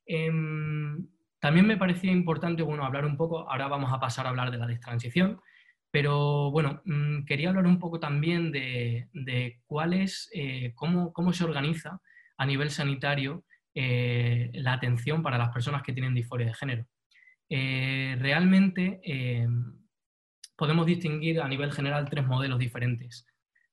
Em, 0.05 1.07
también 1.39 1.67
me 1.67 1.77
parecía 1.77 2.11
importante, 2.11 2.63
bueno, 2.63 2.85
hablar 2.85 3.05
un 3.05 3.17
poco, 3.17 3.49
ahora 3.49 3.67
vamos 3.67 3.91
a 3.91 3.99
pasar 3.99 4.25
a 4.25 4.29
hablar 4.29 4.51
de 4.51 4.57
la 4.57 4.67
destransición, 4.67 5.41
pero 5.91 6.51
bueno, 6.51 6.81
mm, 6.85 7.25
quería 7.25 7.49
hablar 7.49 7.67
un 7.67 7.79
poco 7.79 7.99
también 7.99 8.51
de, 8.51 9.59
cuál 9.65 9.93
es, 9.93 10.29
eh, 10.33 10.73
cómo, 10.75 11.33
se 11.33 11.43
organiza 11.43 12.01
a 12.37 12.45
nivel 12.45 12.69
sanitario 12.69 13.43
la 13.73 14.73
atención 14.73 15.21
para 15.21 15.37
las 15.37 15.49
personas 15.49 15.83
que 15.83 15.91
tienen 15.91 16.13
disforia 16.13 16.47
de 16.47 16.53
género. 16.53 16.85
Eh, 17.49 18.15
realmente 18.19 19.01
podemos 20.57 20.85
distinguir 20.85 21.41
a 21.41 21.47
nivel 21.47 21.71
general 21.71 22.09
tres 22.09 22.25
modelos 22.25 22.59
diferentes. 22.59 23.25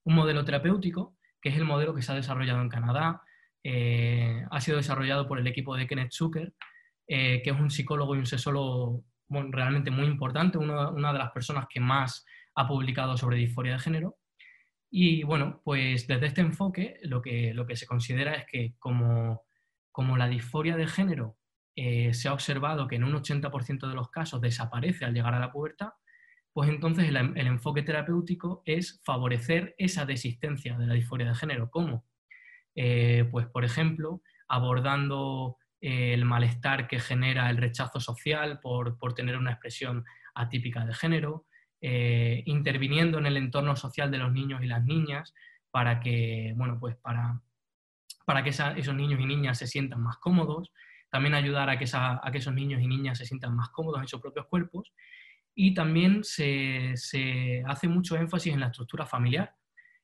Un 0.03 0.15
modelo 0.15 0.43
terapéutico, 0.43 1.17
que 1.41 1.49
es 1.49 1.55
el 1.55 1.65
modelo 1.65 1.93
que 1.95 2.01
se 2.01 2.11
ha 2.11 2.15
desarrollado 2.15 2.61
en 2.61 2.69
Canadá, 2.69 3.21
ha 4.51 4.61
sido 4.61 4.77
desarrollado 4.77 5.27
por 5.27 5.39
el 5.39 5.47
equipo 5.47 5.75
de 5.75 5.87
Kenneth 5.87 6.11
Zucker, 6.11 6.53
eh, 7.07 7.41
que 7.43 7.49
es 7.49 7.59
un 7.59 7.69
psicólogo 7.69 8.15
y 8.15 8.19
un 8.19 8.25
sexólogo 8.25 9.03
realmente 9.29 9.91
muy 9.91 10.05
importante, 10.05 10.57
una 10.57 11.13
de 11.13 11.19
las 11.19 11.31
personas 11.31 11.65
que 11.69 11.79
más 11.79 12.25
ha 12.55 12.67
publicado 12.67 13.17
sobre 13.17 13.37
disforia 13.37 13.73
de 13.73 13.79
género. 13.79 14.17
Y 14.89 15.23
bueno, 15.23 15.61
pues 15.63 16.07
desde 16.07 16.27
este 16.27 16.41
enfoque 16.41 16.99
lo 17.03 17.21
que, 17.21 17.53
lo 17.53 17.65
que 17.65 17.75
se 17.75 17.87
considera 17.87 18.35
es 18.35 18.45
que 18.45 18.75
como, 18.79 19.43
como 19.91 20.17
la 20.17 20.27
disforia 20.27 20.77
de 20.77 20.87
género 20.87 21.37
eh, 21.75 22.13
se 22.13 22.27
ha 22.27 22.33
observado 22.33 22.87
que 22.87 22.95
en 22.95 23.03
un 23.03 23.13
80% 23.13 23.87
de 23.87 23.95
los 23.95 24.09
casos 24.09 24.41
desaparece 24.41 25.05
al 25.05 25.13
llegar 25.13 25.33
a 25.33 25.39
la 25.39 25.51
pubertad, 25.51 25.89
pues 26.51 26.69
entonces 26.69 27.09
el, 27.09 27.47
enfoque 27.47 27.81
terapéutico 27.81 28.61
es 28.65 29.01
favorecer 29.03 29.73
esa 29.77 30.05
desistencia 30.05 30.77
de 30.77 30.85
la 30.85 30.93
disforia 30.93 31.27
de 31.27 31.35
género. 31.35 31.71
¿Cómo? 31.71 32.05
Eh, 32.75 33.27
pues 33.31 33.47
por 33.47 33.65
ejemplo, 33.65 34.21
abordando 34.47 35.57
el 35.81 36.23
malestar 36.23 36.87
que 36.87 36.99
genera 36.99 37.49
el 37.49 37.57
rechazo 37.57 37.99
social 37.99 38.59
por, 38.61 38.97
tener 39.15 39.35
una 39.35 39.51
expresión 39.51 40.05
atípica 40.33 40.85
de 40.85 40.93
género, 40.93 41.45
eh, 41.81 42.41
interviniendo 42.45 43.17
en 43.17 43.25
el 43.25 43.35
entorno 43.35 43.75
social 43.75 44.09
de 44.09 44.19
los 44.19 44.31
niños 44.31 44.63
y 44.63 44.67
las 44.67 44.85
niñas 44.85 45.33
para 45.71 45.99
que, 45.99 46.53
bueno, 46.55 46.79
pues 46.79 46.95
para, 46.95 47.41
para 48.25 48.43
que 48.43 48.51
esos 48.51 48.95
niños 48.95 49.19
y 49.19 49.25
niñas 49.25 49.57
se 49.57 49.67
sientan 49.67 50.01
más 50.01 50.17
cómodos, 50.17 50.71
también 51.13 51.35
ayudar 51.35 51.69
a 51.69 51.77
que, 51.77 51.85
a 51.93 52.29
que, 52.31 52.39
esos 52.39 52.55
niños 52.55 52.81
y 52.81 52.87
niñas 52.87 53.19
se 53.19 53.27
sientan 53.27 53.55
más 53.55 53.69
cómodos 53.69 54.01
en 54.01 54.07
sus 54.07 54.19
propios 54.19 54.47
cuerpos 54.47 54.91
y 55.53 55.75
también 55.75 56.23
se, 56.23 56.95
hace 57.67 57.87
mucho 57.87 58.15
énfasis 58.15 58.51
en 58.51 58.61
la 58.61 58.67
estructura 58.69 59.05
familiar. 59.05 59.53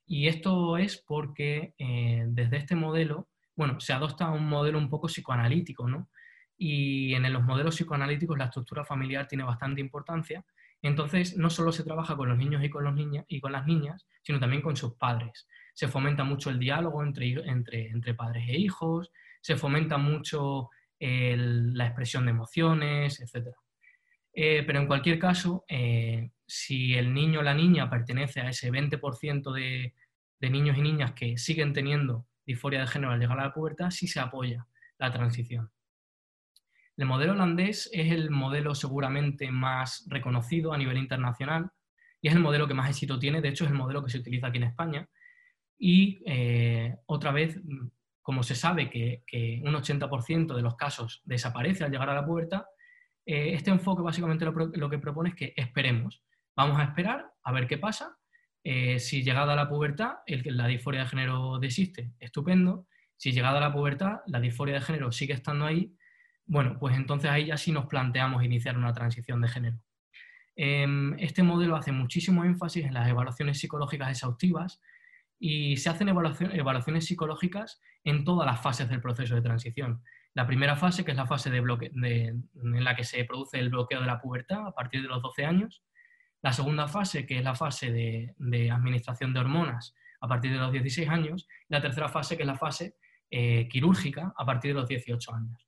Y 0.05 0.27
esto 0.27 0.77
es 0.77 1.03
porque 1.07 1.73
eh, 1.79 2.25
desde 2.27 2.57
este 2.57 2.75
modelo 2.75 3.27
bueno, 3.55 3.79
se 3.79 3.91
adopta 3.91 4.29
un 4.29 4.47
modelo 4.47 4.77
un 4.77 4.87
poco 4.87 5.07
psicoanalítico, 5.07 5.89
¿no? 5.89 6.11
Y 6.55 7.15
en 7.15 7.33
los 7.33 7.41
modelos 7.41 7.75
psicoanalíticos 7.75 8.37
la 8.37 8.45
estructura 8.45 8.85
familiar 8.85 9.27
tiene 9.27 9.43
bastante 9.43 9.81
importancia. 9.81 10.45
Entonces, 10.83 11.35
no 11.37 11.49
solo 11.49 11.71
se 11.71 11.83
trabaja 11.83 12.15
con 12.15 12.29
los 12.29 12.37
niños 12.37 12.63
y 12.63 12.69
con, 12.69 12.83
los 12.83 12.93
y 13.27 13.41
con 13.41 13.51
las 13.51 13.65
niñas, 13.65 14.05
sino 14.21 14.39
también 14.39 14.61
con 14.61 14.77
sus 14.77 14.93
padres. 14.93 15.47
Se 15.73 15.87
fomenta 15.87 16.23
mucho 16.23 16.51
el 16.51 16.59
diálogo 16.59 17.03
entre, 17.03 17.31
entre, 17.49 17.87
entre 17.87 18.13
padres 18.13 18.47
e 18.47 18.59
hijos, 18.59 19.11
se 19.41 19.57
fomenta 19.57 19.97
mucho 19.97 20.69
la 20.99 21.85
expresión 21.85 22.25
de 22.25 22.31
emociones, 22.31 23.19
etc. 23.19 23.55
Eh, 24.33 24.63
pero 24.65 24.79
en 24.79 24.87
cualquier 24.87 25.19
caso, 25.19 25.65
eh, 25.67 26.31
si 26.45 26.93
el 26.95 27.13
niño 27.13 27.39
o 27.39 27.43
la 27.43 27.53
niña 27.53 27.89
pertenece 27.89 28.41
a 28.41 28.49
ese 28.49 28.71
20% 28.71 29.53
de, 29.53 29.93
de 30.39 30.49
niños 30.49 30.77
y 30.77 30.81
niñas 30.81 31.13
que 31.13 31.37
siguen 31.37 31.73
teniendo 31.73 32.27
disforia 32.45 32.81
de 32.81 32.87
género 32.87 33.13
al 33.13 33.19
llegar 33.19 33.39
a 33.39 33.45
la 33.45 33.53
pubertad, 33.53 33.91
sí 33.91 34.07
se 34.07 34.19
apoya 34.19 34.67
la 34.97 35.11
transición. 35.11 35.71
El 36.97 37.05
modelo 37.05 37.31
holandés 37.31 37.89
es 37.93 38.11
el 38.11 38.29
modelo 38.29 38.75
seguramente 38.75 39.51
más 39.51 40.05
reconocido 40.09 40.73
a 40.73 40.77
nivel 40.77 40.97
internacional 40.97 41.71
y 42.21 42.27
es 42.27 42.33
el 42.33 42.41
modelo 42.41 42.67
que 42.67 42.73
más 42.73 42.89
éxito 42.89 43.17
tiene, 43.17 43.39
de 43.39 43.49
hecho 43.49 43.63
es 43.63 43.71
el 43.71 43.77
modelo 43.77 44.03
que 44.03 44.11
se 44.11 44.17
utiliza 44.17 44.47
aquí 44.47 44.57
en 44.57 44.65
España. 44.65 45.09
Y 45.77 46.21
eh, 46.25 46.97
otra 47.05 47.31
vez, 47.31 47.57
como 48.29 48.43
se 48.43 48.53
sabe 48.53 48.91
que, 48.91 49.23
un 49.63 49.73
80% 49.73 50.53
de 50.53 50.61
los 50.61 50.75
casos 50.75 51.23
desaparece 51.25 51.83
al 51.83 51.89
llegar 51.89 52.11
a 52.11 52.13
la 52.13 52.23
pubertad, 52.23 52.61
eh, 53.25 53.55
este 53.55 53.71
enfoque 53.71 54.03
básicamente 54.03 54.45
lo, 54.45 54.87
que 54.87 54.99
propone 54.99 55.29
es 55.29 55.35
que 55.35 55.53
esperemos. 55.57 56.21
Vamos 56.55 56.79
a 56.79 56.83
esperar 56.83 57.25
a 57.41 57.51
ver 57.51 57.65
qué 57.65 57.79
pasa. 57.79 58.19
Eh, 58.63 58.99
si 58.99 59.23
llegada 59.23 59.53
a 59.53 59.55
la 59.55 59.67
pubertad 59.67 60.17
la 60.27 60.67
disforia 60.67 60.99
de 60.99 61.07
género 61.07 61.57
desiste, 61.57 62.11
estupendo. 62.19 62.85
Si 63.17 63.31
llegada 63.31 63.57
a 63.57 63.61
la 63.61 63.73
pubertad 63.73 64.19
la 64.27 64.39
disforia 64.39 64.75
de 64.75 64.81
género 64.81 65.11
sigue 65.11 65.33
estando 65.33 65.65
ahí, 65.65 65.95
bueno, 66.45 66.77
pues 66.79 66.95
entonces 66.95 67.31
ahí 67.31 67.47
ya 67.47 67.57
sí 67.57 67.71
nos 67.71 67.87
planteamos 67.87 68.43
iniciar 68.43 68.77
una 68.77 68.93
transición 68.93 69.41
de 69.41 69.47
género. 69.47 69.79
Em, 70.55 71.17
este 71.17 71.41
modelo 71.41 71.75
hace 71.75 71.91
muchísimo 71.91 72.45
énfasis 72.45 72.85
en 72.85 72.93
las 72.93 73.09
evaluaciones 73.09 73.57
psicológicas 73.57 74.11
exhaustivas 74.11 74.79
y 75.39 75.77
se 75.77 75.89
hacen 75.89 76.09
evaluaciones 76.09 77.05
psicológicas 77.05 77.81
en 78.03 78.23
todas 78.23 78.45
las 78.45 78.61
fases 78.61 78.89
del 78.89 79.01
proceso 79.01 79.35
de 79.35 79.41
transición. 79.41 80.03
La 80.33 80.45
primera 80.45 80.75
fase, 80.75 81.03
que 81.03 81.11
es 81.11 81.17
la 81.17 81.25
fase 81.25 81.49
de 81.49 81.57
en 81.57 82.83
la 82.83 82.95
que 82.95 83.03
se 83.03 83.25
produce 83.25 83.59
el 83.59 83.69
bloqueo 83.69 84.01
de 84.01 84.07
la 84.07 84.21
pubertad 84.21 84.67
a 84.67 84.71
partir 84.73 85.01
de 85.01 85.07
los 85.07 85.21
12 85.21 85.45
años. 85.45 85.83
La 86.41 86.53
segunda 86.53 86.87
fase, 86.87 87.25
que 87.25 87.39
es 87.39 87.43
la 87.43 87.55
fase 87.55 87.91
de, 87.91 88.71
administración 88.71 89.33
de 89.33 89.39
hormonas 89.39 89.95
a 90.21 90.27
partir 90.27 90.51
de 90.51 90.57
los 90.57 90.71
16 90.71 91.09
años. 91.09 91.47
La 91.67 91.81
tercera 91.81 92.07
fase, 92.07 92.37
que 92.37 92.43
es 92.43 92.47
la 92.47 92.57
fase 92.57 92.95
eh, 93.29 93.67
quirúrgica 93.67 94.33
a 94.37 94.45
partir 94.45 94.73
de 94.73 94.79
los 94.79 94.87
18 94.87 95.33
años. 95.33 95.67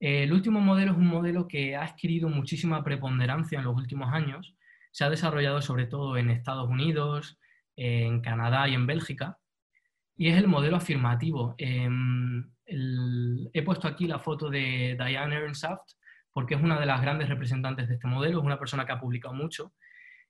El 0.00 0.32
último 0.32 0.60
modelo 0.60 0.92
es 0.92 0.98
un 0.98 1.08
modelo 1.08 1.48
que 1.48 1.74
ha 1.74 1.82
adquirido 1.82 2.28
muchísima 2.28 2.84
preponderancia 2.84 3.58
en 3.58 3.64
los 3.64 3.74
últimos 3.74 4.12
años. 4.12 4.54
Se 4.92 5.04
ha 5.04 5.10
desarrollado 5.10 5.60
sobre 5.60 5.86
todo 5.86 6.16
en 6.16 6.30
Estados 6.30 6.68
Unidos, 6.68 7.38
en 7.74 8.20
Canadá 8.20 8.68
y 8.68 8.74
en 8.74 8.86
Bélgica. 8.86 9.38
Y 10.18 10.28
es 10.28 10.36
el 10.36 10.48
modelo 10.48 10.76
afirmativo. 10.76 11.54
Em, 11.56 12.50
he 12.66 13.62
puesto 13.62 13.88
aquí 13.88 14.06
la 14.06 14.18
foto 14.18 14.50
de 14.50 14.98
Diane 14.98 15.36
Ehrensaft 15.36 15.92
porque 16.30 16.54
es 16.54 16.62
una 16.62 16.78
de 16.78 16.86
las 16.86 17.00
grandes 17.00 17.30
representantes 17.30 17.88
de 17.88 17.94
este 17.94 18.06
modelo, 18.06 18.40
es 18.40 18.44
una 18.44 18.58
persona 18.58 18.84
que 18.84 18.92
ha 18.92 19.00
publicado 19.00 19.32
mucho. 19.32 19.72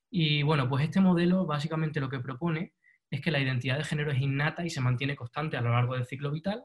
Y 0.08 0.42
bueno, 0.42 0.68
pues 0.68 0.84
este 0.84 1.00
modelo 1.00 1.44
básicamente 1.44 2.00
lo 2.00 2.08
que 2.08 2.20
propone 2.20 2.74
es 3.10 3.20
que 3.20 3.32
la 3.32 3.40
identidad 3.40 3.78
de 3.78 3.84
género 3.84 4.12
es 4.12 4.20
innata 4.20 4.64
y 4.64 4.70
se 4.70 4.80
mantiene 4.80 5.16
constante 5.16 5.56
a 5.56 5.60
lo 5.60 5.70
largo 5.70 5.94
del 5.94 6.06
ciclo 6.06 6.30
vital 6.30 6.64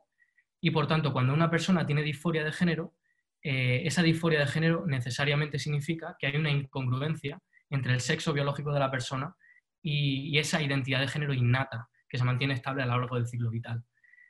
y 0.66 0.72
por 0.72 0.88
tanto, 0.88 1.12
cuando 1.12 1.34
una 1.34 1.50
persona 1.50 1.86
tiene 1.86 2.04
disforia 2.04 2.42
de 2.42 2.54
género, 2.54 2.94
eh, 3.42 3.82
esa 3.84 4.02
disforia 4.02 4.40
de 4.40 4.48
género 4.48 4.86
necesariamente 4.88 5.60
significa 5.60 6.16
que 6.18 6.28
hay 6.28 6.38
una 6.38 6.52
incongruencia 6.52 7.42
entre 7.70 7.92
el 7.92 8.00
sexo 8.00 8.32
biológico 8.32 8.72
de 8.72 8.80
la 8.80 8.90
persona 8.90 9.36
y, 9.82 10.38
esa 10.38 10.62
identidad 10.62 11.02
de 11.02 11.10
género 11.10 11.34
innata 11.34 11.90
que 12.14 12.20
se 12.20 12.24
mantiene 12.24 12.54
estable 12.54 12.84
a 12.84 12.86
lo 12.86 13.00
largo 13.00 13.16
del 13.16 13.26
ciclo 13.26 13.50
vital. 13.50 13.84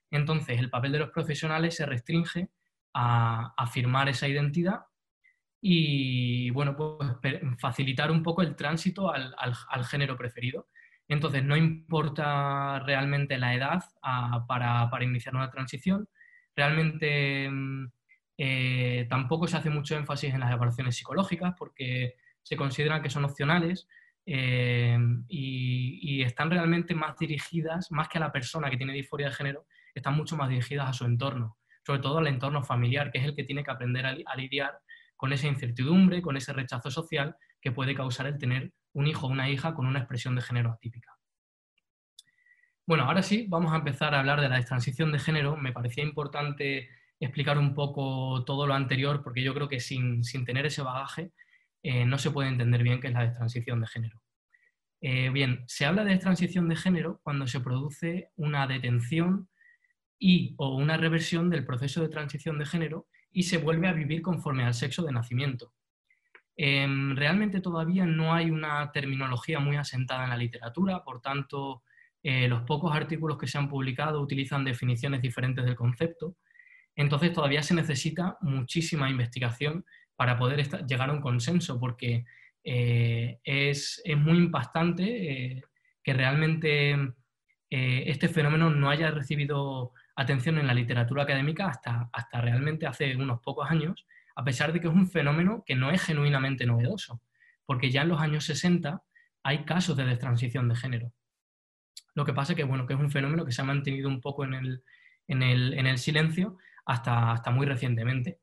Entonces, 0.10 0.58
el 0.58 0.70
papel 0.70 0.94
de 0.94 1.00
los 1.00 1.10
profesionales 1.10 1.76
se 1.76 1.86
restringe 1.86 2.48
a 2.94 3.54
afirmar 3.58 4.08
esa 4.08 4.30
identidad 4.30 4.86
y, 5.60 6.50
bueno, 6.52 6.78
pues 6.78 7.12
facilitar 7.60 8.10
un 8.10 8.24
poco 8.24 8.42
el 8.42 8.56
tránsito 8.56 9.12
al, 9.12 9.86
género 9.86 10.16
preferido. 10.16 10.70
Entonces, 11.10 11.44
no 11.44 11.58
importa 11.58 12.80
realmente 12.80 13.38
la 13.38 13.54
edad 13.54 13.84
para, 14.48 14.90
para, 14.90 15.04
iniciar 15.04 15.36
una 15.36 15.52
transición, 15.52 16.08
Realmente 16.56 17.50
mm, 17.50 17.86
eh, 18.38 19.08
tampoco 19.10 19.48
se 19.48 19.58
hace 19.58 19.70
mucho 19.70 19.96
énfasis 19.96 20.34
en 20.34 20.40
las 20.40 20.52
evaluaciones 20.52 20.96
psicológicas 20.96 21.56
porque 21.58 22.16
se 22.44 22.56
consideran 22.56 23.02
que 23.02 23.10
son 23.10 23.26
opcionales 23.26 23.88
eh, 24.26 24.98
y, 25.28 26.22
están 26.24 26.50
realmente 26.50 26.96
más 26.96 27.18
dirigidas, 27.18 27.92
más 27.92 28.08
que 28.08 28.18
a 28.18 28.22
la 28.22 28.32
persona 28.32 28.70
que 28.70 28.78
tiene 28.78 28.94
disforia 28.94 29.28
de 29.28 29.34
género, 29.34 29.66
están 29.94 30.16
mucho 30.16 30.38
más 30.38 30.50
dirigidas 30.50 30.90
a 30.90 30.94
su 30.94 31.06
entorno, 31.06 31.58
sobre 31.86 32.00
todo 32.00 32.20
al 32.20 32.28
entorno 32.28 32.64
familiar, 32.64 33.12
que 33.12 33.20
es 33.20 33.26
el 33.26 33.36
que 33.36 33.44
tiene 33.44 33.64
que 33.64 33.72
aprender 33.72 34.06
a, 34.06 34.36
lidiar 34.36 34.80
con 35.18 35.34
esa 35.34 35.48
incertidumbre, 35.48 36.22
con 36.22 36.38
ese 36.38 36.54
rechazo 36.54 36.90
social 36.90 37.36
que 37.62 37.72
puede 37.72 37.94
causar 37.94 38.28
el 38.28 38.38
tener 38.38 38.72
un 38.94 39.08
hijo 39.08 39.28
o 39.28 39.30
una 39.30 39.50
hija 39.50 39.74
con 39.74 39.86
una 39.86 40.00
expresión 40.00 40.36
de 40.36 40.42
género 40.42 40.72
atípica. 40.72 41.12
Bueno, 42.86 43.06
ahora 43.06 43.22
sí, 43.22 43.46
vamos 43.50 43.74
a 43.74 43.78
empezar 43.78 44.14
a 44.14 44.20
hablar 44.20 44.42
de 44.42 44.50
la 44.50 44.64
transición 44.64 45.12
de 45.12 45.20
género. 45.20 45.56
Me 45.56 45.72
parecía 45.72 46.04
importante 46.04 46.90
explicar 47.20 47.58
un 47.58 47.74
poco 47.74 48.44
todo 48.46 48.68
lo 48.68 48.74
anterior, 48.74 49.22
porque 49.24 49.44
yo 49.44 49.54
creo 49.54 49.70
que 49.70 49.80
sin, 49.80 50.22
tener 50.46 50.66
ese 50.66 50.82
bagaje 50.82 51.32
eh, 51.84 52.06
no 52.06 52.18
se 52.18 52.32
puede 52.32 52.50
entender 52.50 52.82
bien 52.82 53.02
qué 53.02 53.08
es 53.08 53.14
la 53.14 53.34
transición 53.36 53.82
de 53.82 53.88
género. 53.88 54.22
Eh, 55.02 55.30
bien, 55.30 55.66
se 55.68 55.86
habla 55.86 56.06
de 56.06 56.18
transición 56.18 56.70
de 56.70 56.78
género 56.78 57.20
cuando 57.24 57.46
se 57.46 57.60
produce 57.60 58.30
una 58.38 58.66
detención 58.68 59.50
y 60.18 60.56
o 60.58 60.78
una 60.78 60.96
reversión 60.96 61.50
del 61.50 61.66
proceso 61.66 62.02
de 62.02 62.08
transición 62.08 62.58
de 62.58 62.66
género 62.66 63.08
y 63.34 63.44
se 63.44 63.58
vuelve 63.58 63.90
a 63.90 63.94
vivir 63.94 64.22
conforme 64.22 64.64
al 64.64 64.74
sexo 64.74 65.04
de 65.04 65.12
nacimiento. 65.12 65.74
Em, 66.56 67.18
realmente 67.18 67.60
todavía 67.60 68.06
no 68.06 68.34
hay 68.34 68.50
una 68.50 68.90
terminología 68.94 69.60
muy 69.60 69.76
asentada 69.76 70.24
en 70.24 70.30
la 70.30 70.38
literatura, 70.38 71.04
por 71.04 71.20
tanto, 71.20 71.84
eh, 72.22 72.48
los 72.48 72.62
pocos 72.62 72.96
artículos 72.96 73.38
que 73.38 73.48
se 73.48 73.58
han 73.58 73.68
publicado 73.68 74.22
utilizan 74.22 74.64
definiciones 74.64 75.22
diferentes 75.22 75.66
del 75.66 75.76
concepto, 75.76 76.38
entonces 76.96 77.34
todavía 77.34 77.64
se 77.64 77.74
necesita 77.74 78.38
muchísima 78.42 79.10
investigación 79.10 79.84
para 80.24 80.38
poder 80.38 80.66
llegar 80.88 81.10
a 81.10 81.12
un 81.12 81.20
consenso, 81.20 81.78
porque 81.82 82.24
eh, 82.64 83.42
es, 83.44 84.02
muy 84.16 84.38
impactante 84.38 85.04
eh, 85.58 85.64
que 86.02 86.14
realmente 86.14 86.96
este 87.70 88.30
fenómeno 88.30 88.70
no 88.70 88.90
haya 88.90 89.12
recibido 89.12 89.92
atención 90.16 90.60
en 90.60 90.68
la 90.68 90.74
literatura 90.74 91.24
académica 91.24 91.68
hasta, 91.68 92.10
hasta 92.14 92.40
realmente 92.40 92.88
hace 92.88 93.18
unos 93.18 93.42
pocos 93.42 93.70
años, 93.70 94.06
a 94.34 94.46
pesar 94.46 94.72
de 94.72 94.80
que 94.80 94.88
es 94.88 94.94
un 94.94 95.10
fenómeno 95.10 95.62
que 95.66 95.76
no 95.76 95.92
es 95.92 96.02
genuinamente 96.02 96.66
novedoso, 96.66 97.20
porque 97.66 97.92
ya 97.92 98.04
en 98.04 98.10
los 98.10 98.22
años 98.22 98.46
60 98.46 99.04
hay 99.44 99.66
casos 99.66 99.98
de 99.98 100.06
destransición 100.06 100.70
de 100.70 100.78
género. 100.78 101.12
Lo 102.16 102.24
que 102.24 102.34
pasa 102.34 102.54
es 102.54 102.58
que, 102.58 102.64
bueno, 102.64 102.88
que 102.88 102.94
es 102.94 103.00
un 103.00 103.12
fenómeno 103.12 103.44
que 103.44 103.52
se 103.52 103.62
ha 103.62 103.66
mantenido 103.66 104.08
un 104.08 104.22
poco 104.22 104.46
en 104.46 104.54
el, 104.54 104.84
en 105.28 105.42
el, 105.44 105.98
silencio 105.98 106.60
hasta, 106.86 107.34
hasta, 107.34 107.52
muy 107.52 107.66
recientemente. 107.66 108.40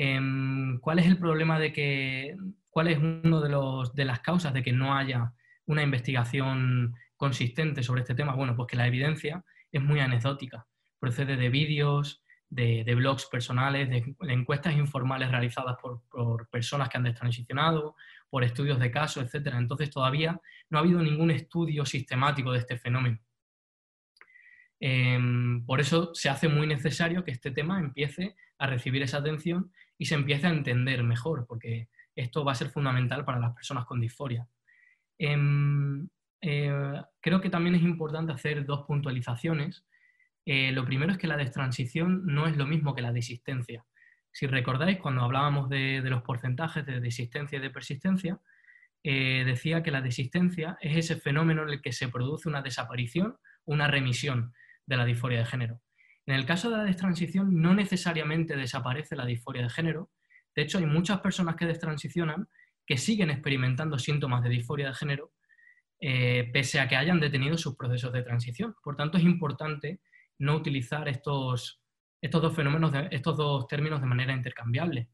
Em, 0.00 0.78
¿Cuál 0.78 1.00
es 1.00 1.06
el 1.06 1.18
problema 1.18 1.58
de 1.58 1.72
que, 1.72 2.36
cuál 2.70 2.86
es 2.86 2.98
una 2.98 3.40
de, 3.40 3.90
de 3.94 4.04
las 4.04 4.20
causas 4.20 4.54
de 4.54 4.62
que 4.62 4.72
no 4.72 4.96
haya 4.96 5.32
una 5.66 5.82
investigación 5.82 6.94
consistente 7.16 7.82
sobre 7.82 8.02
este 8.02 8.14
tema? 8.14 8.36
Bueno, 8.36 8.54
pues 8.54 8.68
que 8.68 8.76
la 8.76 8.86
evidencia 8.86 9.44
es 9.72 9.82
muy 9.82 9.98
anecdótica. 9.98 10.68
Procede 11.00 11.36
de 11.36 11.48
vídeos, 11.48 12.22
de, 12.48 12.94
blogs 12.94 13.26
personales, 13.26 13.90
de, 13.90 14.14
encuestas 14.32 14.74
informales 14.74 15.32
realizadas 15.32 15.76
por, 15.82 16.00
por, 16.08 16.48
personas 16.48 16.88
que 16.88 16.96
han 16.96 17.02
detransicionado, 17.02 17.96
por 18.30 18.44
estudios 18.44 18.78
de 18.78 18.92
casos, 18.92 19.24
etc. 19.24 19.48
Entonces 19.56 19.90
todavía 19.90 20.40
no 20.70 20.78
ha 20.78 20.82
habido 20.82 21.02
ningún 21.02 21.32
estudio 21.32 21.84
sistemático 21.84 22.52
de 22.52 22.60
este 22.60 22.78
fenómeno. 22.78 23.18
Em, 24.78 25.66
por 25.66 25.80
eso 25.80 26.14
se 26.14 26.28
hace 26.28 26.48
muy 26.48 26.68
necesario 26.68 27.24
que 27.24 27.32
este 27.32 27.50
tema 27.50 27.80
empiece 27.80 28.36
a 28.58 28.68
recibir 28.68 29.02
esa 29.02 29.18
atención 29.18 29.72
y 29.98 30.06
se 30.06 30.14
empiece 30.14 30.46
a 30.46 30.50
entender 30.50 31.02
mejor, 31.02 31.44
porque 31.46 31.88
esto 32.14 32.44
va 32.44 32.52
a 32.52 32.56
ser 32.56 32.70
fundamental 32.70 33.24
para 33.24 33.40
las 33.40 33.54
personas 33.54 33.84
con 33.84 34.00
disforia. 34.00 34.46
Em, 35.18 36.08
eh, 36.40 37.02
creo 37.20 37.40
que 37.40 37.50
también 37.50 37.74
es 37.74 37.82
importante 37.82 38.32
hacer 38.32 38.64
dos 38.64 38.86
puntualizaciones. 38.86 39.84
Eh, 40.46 40.72
lo 40.72 40.84
primero 40.84 41.12
es 41.12 41.18
que 41.18 41.26
la 41.26 41.36
destransición 41.36 42.24
no 42.26 42.46
es 42.46 42.56
lo 42.56 42.66
mismo 42.66 42.94
que 42.94 43.02
la 43.02 43.12
desistencia. 43.12 43.84
Si 44.30 44.46
recordáis, 44.46 44.98
cuando 44.98 45.22
hablábamos 45.22 45.68
de, 45.68 46.00
los 46.04 46.22
porcentajes 46.22 46.86
de 46.86 47.00
desistencia 47.00 47.58
y 47.58 47.62
de 47.62 47.70
persistencia, 47.70 48.40
eh, 49.02 49.42
decía 49.44 49.82
que 49.82 49.90
la 49.90 50.00
desistencia 50.00 50.78
es 50.80 50.96
ese 50.96 51.20
fenómeno 51.20 51.62
en 51.62 51.70
el 51.70 51.82
que 51.82 51.92
se 51.92 52.08
produce 52.08 52.48
una 52.48 52.62
desaparición, 52.62 53.36
una 53.64 53.88
remisión 53.88 54.52
de 54.86 54.96
la 54.96 55.04
disforia 55.04 55.40
de 55.40 55.46
género. 55.46 55.80
En 56.28 56.34
el 56.34 56.44
caso 56.44 56.68
de 56.68 56.76
la 56.76 56.84
destransición, 56.84 57.58
no 57.58 57.72
necesariamente 57.72 58.54
desaparece 58.54 59.16
la 59.16 59.24
disforia 59.24 59.62
de 59.62 59.70
género. 59.70 60.10
De 60.54 60.60
hecho, 60.60 60.76
hay 60.76 60.84
muchas 60.84 61.20
personas 61.20 61.56
que 61.56 61.64
destransicionan 61.64 62.50
que 62.84 62.98
siguen 62.98 63.30
experimentando 63.30 63.98
síntomas 63.98 64.42
de 64.42 64.50
disforia 64.50 64.88
de 64.88 64.94
género, 64.94 65.32
eh, 65.98 66.50
pese 66.52 66.80
a 66.80 66.86
que 66.86 66.96
hayan 66.96 67.18
detenido 67.18 67.56
sus 67.56 67.76
procesos 67.76 68.12
de 68.12 68.22
transición. 68.22 68.74
Por 68.84 68.94
tanto, 68.94 69.16
es 69.16 69.24
importante 69.24 70.02
no 70.38 70.54
utilizar 70.54 71.08
estos, 71.08 71.80
estos 72.20 72.42
dos 72.42 72.54
fenómenos, 72.54 72.92
estos 73.10 73.34
dos 73.34 73.66
términos 73.66 74.02
de 74.02 74.06
manera 74.06 74.34
intercambiable. 74.34 75.08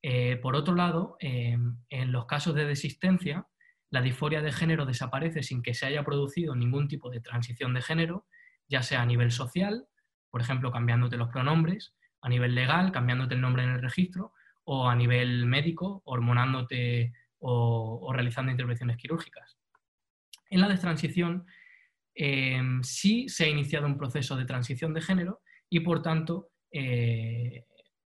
Eh, 0.00 0.36
por 0.36 0.54
otro 0.54 0.76
lado, 0.76 1.16
eh, 1.18 1.58
en 1.90 2.12
los 2.12 2.26
casos 2.26 2.54
de 2.54 2.66
desistencia, 2.66 3.48
la 3.90 4.00
disforia 4.00 4.42
de 4.42 4.52
género 4.52 4.86
desaparece 4.86 5.42
sin 5.42 5.60
que 5.60 5.74
se 5.74 5.86
haya 5.86 6.04
producido 6.04 6.54
ningún 6.54 6.86
tipo 6.86 7.10
de 7.10 7.20
transición 7.20 7.74
de 7.74 7.82
género, 7.82 8.26
ya 8.68 8.84
sea 8.84 9.02
a 9.02 9.06
nivel 9.06 9.32
social, 9.32 9.88
por 10.32 10.40
ejemplo, 10.40 10.72
cambiándote 10.72 11.18
los 11.18 11.28
pronombres, 11.28 11.94
a 12.22 12.28
nivel 12.30 12.54
legal, 12.54 12.90
cambiándote 12.90 13.34
el 13.34 13.42
nombre 13.42 13.64
en 13.64 13.70
el 13.70 13.82
registro, 13.82 14.32
o 14.64 14.88
a 14.88 14.96
nivel 14.96 15.44
médico, 15.44 16.00
hormonándote 16.06 17.12
o, 17.38 18.10
realizando 18.14 18.50
intervenciones 18.50 18.96
quirúrgicas. 18.96 19.58
En 20.48 20.60
la 20.60 20.68
destransición 20.68 21.44
em, 22.14 22.82
sí 22.82 23.28
se 23.28 23.44
ha 23.44 23.48
iniciado 23.48 23.86
un 23.86 23.98
proceso 23.98 24.34
de 24.36 24.46
transición 24.46 24.94
de 24.94 25.02
género 25.02 25.42
y 25.68 25.80
por 25.80 26.00
tanto, 26.00 26.50
eh, 26.70 27.66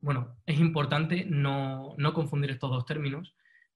bueno, 0.01 0.37
es 0.45 0.61
importante 0.61 1.25
no, 1.25 1.97
confundir 2.13 2.51
estos 2.51 2.71
dos 2.71 2.85
términos 2.85 3.35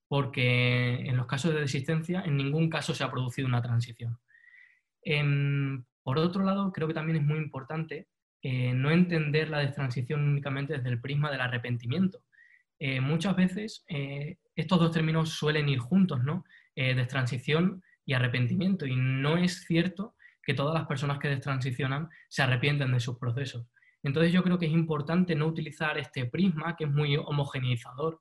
porque 0.09 0.97
en 1.09 1.17
los 1.17 1.27
casos 1.27 1.55
de 1.55 1.61
desistencia 1.61 2.23
en 2.23 2.37
ningún 2.37 2.69
caso 2.69 2.95
se 2.95 3.03
ha 3.03 3.11
producido 3.11 3.49
una 3.49 3.63
transición. 3.63 4.19
Em, 5.01 5.85
por 6.03 6.19
otro 6.19 6.45
lado, 6.45 6.71
creo 6.71 6.87
que 6.87 6.95
también 6.95 7.17
es 7.19 7.25
muy 7.25 7.39
importante 7.39 8.09
eh, 8.43 8.73
no 8.75 8.91
entender 8.91 9.49
la 9.49 9.59
destransición 9.59 10.23
únicamente 10.23 10.75
desde 10.75 10.89
el 10.89 11.01
prisma 11.01 11.31
del 11.31 11.41
arrepentimiento. 11.41 12.23
Eh, 12.79 13.01
muchas 13.01 13.35
veces 13.35 13.85
eh, 13.89 14.37
estos 14.55 14.79
dos 14.79 14.93
términos 14.93 15.31
suelen 15.31 15.69
ir 15.69 15.79
juntos, 15.79 16.23
¿no? 16.23 16.45
destransición 16.75 17.83
y 18.05 18.13
arrepentimiento, 18.13 18.85
y 18.85 18.97
no 18.97 19.39
es 19.39 19.65
cierto 19.65 20.15
que 20.43 20.53
todas 20.53 20.75
las 20.75 20.87
personas 20.87 21.19
que 21.19 21.29
destransicionan 21.29 22.11
se 22.29 22.43
arrepienten 22.43 22.93
de 22.93 23.01
sus 23.01 23.17
procesos. 23.19 23.67
Entonces 24.03 24.31
yo 24.31 24.43
creo 24.43 24.59
que 24.59 24.67
es 24.67 24.73
importante 24.73 25.35
no 25.35 25.47
utilizar 25.47 25.97
este 25.97 26.27
prisma 26.27 26.77
que 26.77 26.85
es 26.85 26.91
muy 26.91 27.17
homogeneizador. 27.17 28.21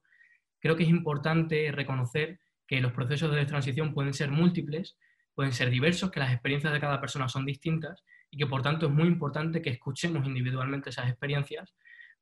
Creo 0.59 0.77
que 0.77 0.83
es 0.83 0.89
importante 0.89 1.69
reconocer 1.73 2.39
que 2.65 2.79
los 2.79 2.93
procesos 2.93 3.35
de 3.35 3.45
transición 3.45 3.93
pueden 3.93 4.13
ser 4.13 4.31
múltiples, 4.31 4.97
pueden 5.33 5.51
ser 5.51 5.69
diversos, 5.69 6.09
que 6.11 6.21
las 6.21 6.31
experiencias 6.31 6.71
de 6.71 6.79
cada 6.79 7.01
persona 7.01 7.27
son 7.27 7.45
distintas 7.45 8.03
y 8.31 8.37
que 8.37 8.47
por 8.47 8.61
tanto 8.61 8.87
es 8.87 8.91
muy 8.91 9.07
importante 9.07 9.61
que 9.61 9.69
escuchemos 9.69 10.25
individualmente 10.25 10.89
esas 10.89 11.09
experiencias 11.09 11.75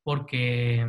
porque, 0.04 0.88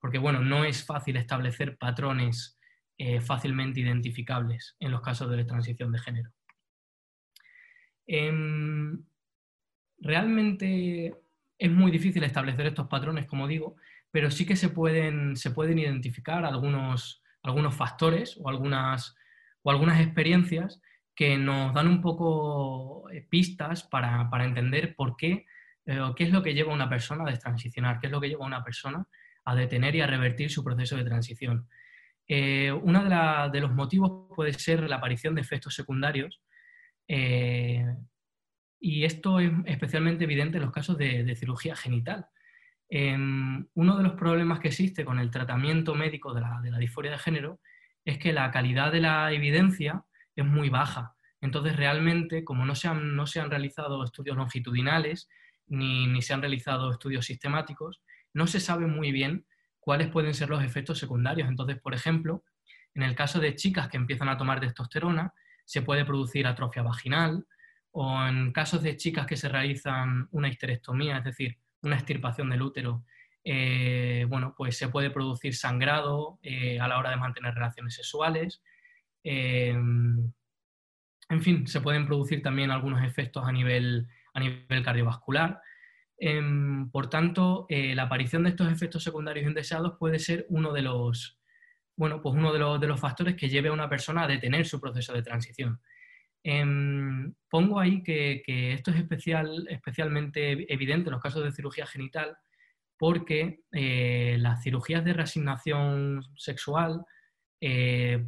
porque 0.00 0.18
bueno, 0.18 0.40
no 0.40 0.64
es 0.64 0.84
fácil 0.84 1.16
establecer 1.16 1.76
patrones 1.78 2.58
eh, 2.98 3.20
fácilmente 3.20 3.80
identificables 3.80 4.76
en 4.80 4.90
los 4.90 5.00
casos 5.00 5.30
de 5.30 5.44
transición 5.44 5.92
de 5.92 5.98
género. 6.00 6.32
Em, 8.06 9.04
realmente 9.98 11.14
es 11.58 11.70
muy 11.70 11.90
difícil 11.90 12.24
establecer 12.24 12.66
estos 12.66 12.88
patrones, 12.88 13.26
como 13.26 13.46
digo, 13.46 13.76
pero 14.10 14.30
sí 14.30 14.46
que 14.46 14.56
se 14.56 14.70
pueden, 14.70 15.36
se 15.36 15.50
pueden 15.50 15.78
identificar 15.78 16.44
algunos, 16.44 17.22
algunos 17.42 17.74
factores 17.74 18.38
o 18.40 18.48
algunas, 18.48 19.14
o 19.62 19.70
algunas 19.70 20.00
experiencias 20.00 20.80
que 21.18 21.36
nos 21.36 21.74
dan 21.74 21.88
un 21.88 22.00
poco 22.00 23.10
eh, 23.10 23.26
pistas 23.28 23.82
para, 23.82 24.30
entender 24.44 24.94
por 24.94 25.16
qué 25.16 25.46
eh, 25.84 25.98
qué 26.14 26.22
es 26.22 26.30
lo 26.30 26.44
que 26.44 26.54
lleva 26.54 26.70
a 26.70 26.76
una 26.76 26.88
persona 26.88 27.24
a 27.24 27.30
destransicionar, 27.30 27.98
qué 27.98 28.06
es 28.06 28.12
lo 28.12 28.20
que 28.20 28.28
lleva 28.28 28.44
a 28.44 28.46
una 28.46 28.62
persona 28.62 29.04
a 29.44 29.56
detener 29.56 29.96
y 29.96 30.00
a 30.00 30.06
revertir 30.06 30.48
su 30.48 30.62
proceso 30.62 30.96
de 30.96 31.02
transición. 31.02 31.66
Eh, 32.28 32.70
uno 32.70 33.02
de, 33.50 33.60
los 33.60 33.74
motivos 33.74 34.32
puede 34.36 34.52
ser 34.52 34.88
la 34.88 34.96
aparición 34.96 35.34
de 35.34 35.40
efectos 35.40 35.74
secundarios 35.74 36.40
y 37.08 39.02
esto 39.02 39.40
es 39.40 39.50
especialmente 39.64 40.22
evidente 40.22 40.58
en 40.58 40.62
los 40.62 40.72
casos 40.72 40.96
de, 40.98 41.34
cirugía 41.34 41.74
genital. 41.74 42.26
Em, 42.88 43.66
uno 43.74 43.96
de 43.96 44.04
los 44.04 44.12
problemas 44.12 44.60
que 44.60 44.68
existe 44.68 45.04
con 45.04 45.18
el 45.18 45.32
tratamiento 45.32 45.96
médico 45.96 46.32
de 46.32 46.42
la, 46.42 46.60
de 46.62 46.70
la 46.70 46.78
disforia 46.78 47.10
de 47.10 47.18
género 47.18 47.58
es 48.04 48.18
que 48.18 48.32
la 48.32 48.52
calidad 48.52 48.92
de 48.92 49.00
la 49.00 49.32
evidencia 49.32 50.04
es 50.40 50.46
muy 50.46 50.68
baja. 50.68 51.14
Entonces, 51.40 51.76
realmente, 51.76 52.44
como 52.44 52.64
no 52.64 52.74
se 52.74 52.88
han, 52.88 53.14
no 53.14 53.26
se 53.26 53.40
han 53.40 53.50
realizado 53.50 54.02
estudios 54.04 54.36
longitudinales 54.36 55.28
ni, 55.66 56.20
se 56.22 56.34
han 56.34 56.40
realizado 56.40 56.90
estudios 56.90 57.26
sistemáticos, 57.26 58.02
no 58.32 58.46
se 58.46 58.60
sabe 58.60 58.86
muy 58.86 59.12
bien 59.12 59.46
cuáles 59.80 60.08
pueden 60.08 60.34
ser 60.34 60.48
los 60.48 60.62
efectos 60.62 60.98
secundarios. 60.98 61.48
Entonces, 61.48 61.78
por 61.80 61.94
ejemplo, 61.94 62.44
en 62.94 63.02
el 63.02 63.14
caso 63.14 63.38
de 63.38 63.54
chicas 63.54 63.88
que 63.88 63.96
empiezan 63.96 64.28
a 64.28 64.36
tomar 64.36 64.60
testosterona, 64.60 65.32
se 65.64 65.82
puede 65.82 66.04
producir 66.04 66.46
atrofia 66.46 66.82
vaginal, 66.82 67.46
o 67.90 68.26
en 68.26 68.52
casos 68.52 68.82
de 68.82 68.96
chicas 68.96 69.26
que 69.26 69.36
se 69.36 69.48
realizan 69.48 70.28
una 70.30 70.48
histerectomía, 70.48 71.18
es 71.18 71.24
decir, 71.24 71.58
una 71.82 71.96
extirpación 71.96 72.50
del 72.50 72.62
útero, 72.62 73.04
eh, 73.44 74.26
bueno, 74.28 74.54
pues 74.56 74.76
se 74.76 74.88
puede 74.88 75.10
producir 75.10 75.54
sangrado 75.54 76.38
eh, 76.42 76.78
a 76.80 76.88
la 76.88 76.98
hora 76.98 77.10
de 77.10 77.16
mantener 77.16 77.54
relaciones 77.54 77.94
sexuales. 77.94 78.62
Em, 79.30 80.32
en 81.28 81.42
fin, 81.42 81.66
se 81.66 81.82
pueden 81.82 82.06
producir 82.06 82.40
también 82.40 82.70
algunos 82.70 83.04
efectos 83.04 83.46
a 83.46 83.52
nivel, 83.52 84.08
a 84.32 84.40
nivel 84.40 84.82
cardiovascular. 84.82 85.60
Em, 86.16 86.90
por 86.90 87.10
tanto, 87.10 87.66
eh, 87.68 87.94
la 87.94 88.04
aparición 88.04 88.44
de 88.44 88.50
estos 88.50 88.72
efectos 88.72 89.04
secundarios 89.04 89.46
indeseados 89.46 89.98
puede 89.98 90.18
ser 90.18 90.46
uno 90.48 90.72
de 90.72 90.80
los, 90.80 91.38
bueno, 91.94 92.22
pues 92.22 92.34
uno 92.34 92.54
de 92.54 92.58
los, 92.58 92.80
de 92.80 92.86
los 92.86 92.98
factores 92.98 93.36
que 93.36 93.50
lleve 93.50 93.68
a 93.68 93.72
una 93.72 93.90
persona 93.90 94.22
a 94.22 94.28
detener 94.28 94.64
su 94.66 94.80
proceso 94.80 95.12
de 95.12 95.22
transición. 95.22 95.78
Em, 96.42 97.34
pongo 97.50 97.80
ahí 97.80 98.02
que, 98.02 98.42
esto 98.72 98.90
es 98.92 98.96
especial, 98.96 99.66
especialmente 99.68 100.72
evidente 100.72 101.08
en 101.08 101.12
los 101.12 101.22
casos 101.22 101.44
de 101.44 101.52
cirugía 101.52 101.86
genital 101.86 102.34
porque 102.96 103.60
eh, 103.72 104.36
las 104.40 104.62
cirugías 104.62 105.04
de 105.04 105.12
reasignación 105.12 106.22
sexual 106.36 107.04
eh, 107.60 108.24